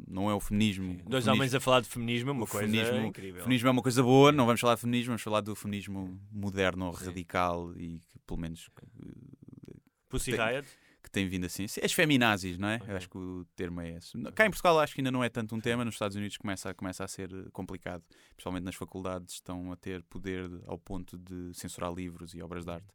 não 0.07 0.29
é 0.29 0.33
o 0.33 0.39
feminismo. 0.39 0.91
O 0.91 0.95
Dois 0.95 1.23
feminismo- 1.23 1.31
homens 1.33 1.55
a 1.55 1.59
falar 1.61 1.79
de 1.81 1.87
feminismo 1.87 2.29
é 2.29 2.33
uma 2.33 2.45
coisa 2.47 2.67
feminismo- 2.67 3.05
incrível. 3.07 3.43
Feminismo 3.43 3.67
é 3.69 3.71
uma 3.71 3.81
coisa 3.81 4.03
boa, 4.03 4.31
não 4.33 4.45
vamos 4.45 4.59
falar 4.59 4.75
de 4.75 4.81
feminismo, 4.81 5.07
vamos 5.11 5.21
falar 5.21 5.39
do 5.41 5.55
feminismo 5.55 6.19
moderno 6.31 6.87
ou 6.87 6.91
radical 6.91 7.73
e 7.77 7.99
que 7.99 8.19
pelo 8.27 8.39
menos 8.39 8.69
Pussy 10.09 10.31
tem- 10.31 10.39
Riot. 10.45 10.67
Tem 11.11 11.27
vindo 11.27 11.45
assim. 11.45 11.65
As 11.65 11.91
feminazis, 11.93 12.57
não 12.57 12.67
é? 12.69 12.75
Ok. 12.77 12.89
Eu 12.89 12.97
acho 12.97 13.09
que 13.09 13.17
o 13.17 13.45
termo 13.55 13.81
é 13.81 13.97
esse. 13.97 14.17
Cá 14.33 14.45
em 14.45 14.49
Portugal 14.49 14.79
acho 14.79 14.93
que 14.95 15.01
ainda 15.01 15.11
não 15.11 15.23
é 15.23 15.29
tanto 15.29 15.55
um 15.55 15.59
tema, 15.59 15.83
nos 15.85 15.95
Estados 15.95 16.15
Unidos 16.15 16.37
começa, 16.37 16.69
a- 16.69 16.73
começa 16.73 17.03
a 17.03 17.07
ser 17.07 17.31
eh, 17.33 17.49
complicado, 17.51 18.03
principalmente 18.35 18.63
nas 18.63 18.75
faculdades 18.75 19.35
estão 19.35 19.71
a 19.71 19.75
ter 19.75 20.01
poder 20.03 20.47
de- 20.47 20.61
ao 20.65 20.77
ponto 20.77 21.17
de 21.17 21.53
censurar 21.53 21.93
livros 21.93 22.33
e 22.33 22.41
obras 22.41 22.65
de 22.65 22.71
arte. 22.71 22.87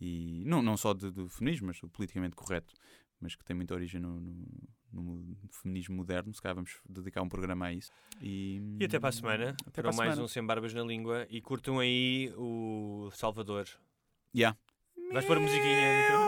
E 0.00 0.44
não, 0.46 0.62
não 0.62 0.76
só 0.76 0.94
de, 0.94 1.10
de 1.10 1.28
feminismo, 1.28 1.66
mas 1.66 1.80
do 1.80 1.88
politicamente 1.88 2.36
correto, 2.36 2.72
mas 3.20 3.34
que 3.34 3.44
tem 3.44 3.56
muita 3.56 3.74
origem 3.74 4.00
no, 4.00 4.20
no- 4.20 4.46
no 4.92 5.36
feminismo 5.50 5.96
moderno. 5.96 6.32
Se 6.32 6.40
calhar 6.40 6.54
vamos 6.54 6.78
dedicar 6.88 7.22
um 7.22 7.28
programa 7.28 7.66
a 7.66 7.72
isso. 7.72 7.90
E, 8.22 8.60
E 8.78 8.84
até 8.84 8.98
para 9.00 9.08
a 9.08 9.12
semana, 9.12 9.56
Até 9.66 9.82
para 9.82 9.92
mais 9.92 9.96
semana. 10.10 10.22
um 10.22 10.28
Sem 10.28 10.44
Barbas 10.46 10.72
na 10.72 10.82
Língua 10.84 11.26
e 11.28 11.40
curtam 11.40 11.80
aí 11.80 12.32
o 12.36 13.10
Salvador. 13.12 13.66
Yeah. 14.34 14.56
Vais 15.12 15.24
pôr 15.24 15.38
a 15.38 15.40
musiquinha 15.40 16.27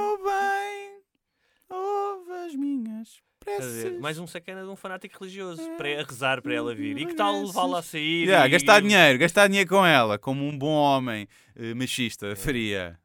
as 2.50 2.56
minhas 2.56 3.22
preces. 3.38 3.98
Mais 4.00 4.18
um 4.18 4.26
sacana 4.26 4.62
de 4.62 4.68
um 4.68 4.76
fanático 4.76 5.18
religioso 5.20 5.62
para 5.76 6.00
a 6.00 6.04
rezar 6.04 6.42
para 6.42 6.52
ela 6.54 6.74
vir. 6.74 6.98
E 6.98 7.06
que 7.06 7.14
tal 7.14 7.42
levá-la 7.46 7.78
a 7.78 7.82
sair? 7.82 8.24
Yeah, 8.26 8.46
e- 8.46 8.50
gastar 8.50 8.80
dinheiro, 8.82 9.18
gastar 9.18 9.46
dinheiro 9.48 9.68
com 9.68 9.84
ela, 9.84 10.18
como 10.18 10.44
um 10.46 10.56
bom 10.56 10.74
homem 10.74 11.26
eh, 11.56 11.74
machista 11.74 12.34
faria. 12.36 12.98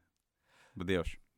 Deus. 0.76 1.16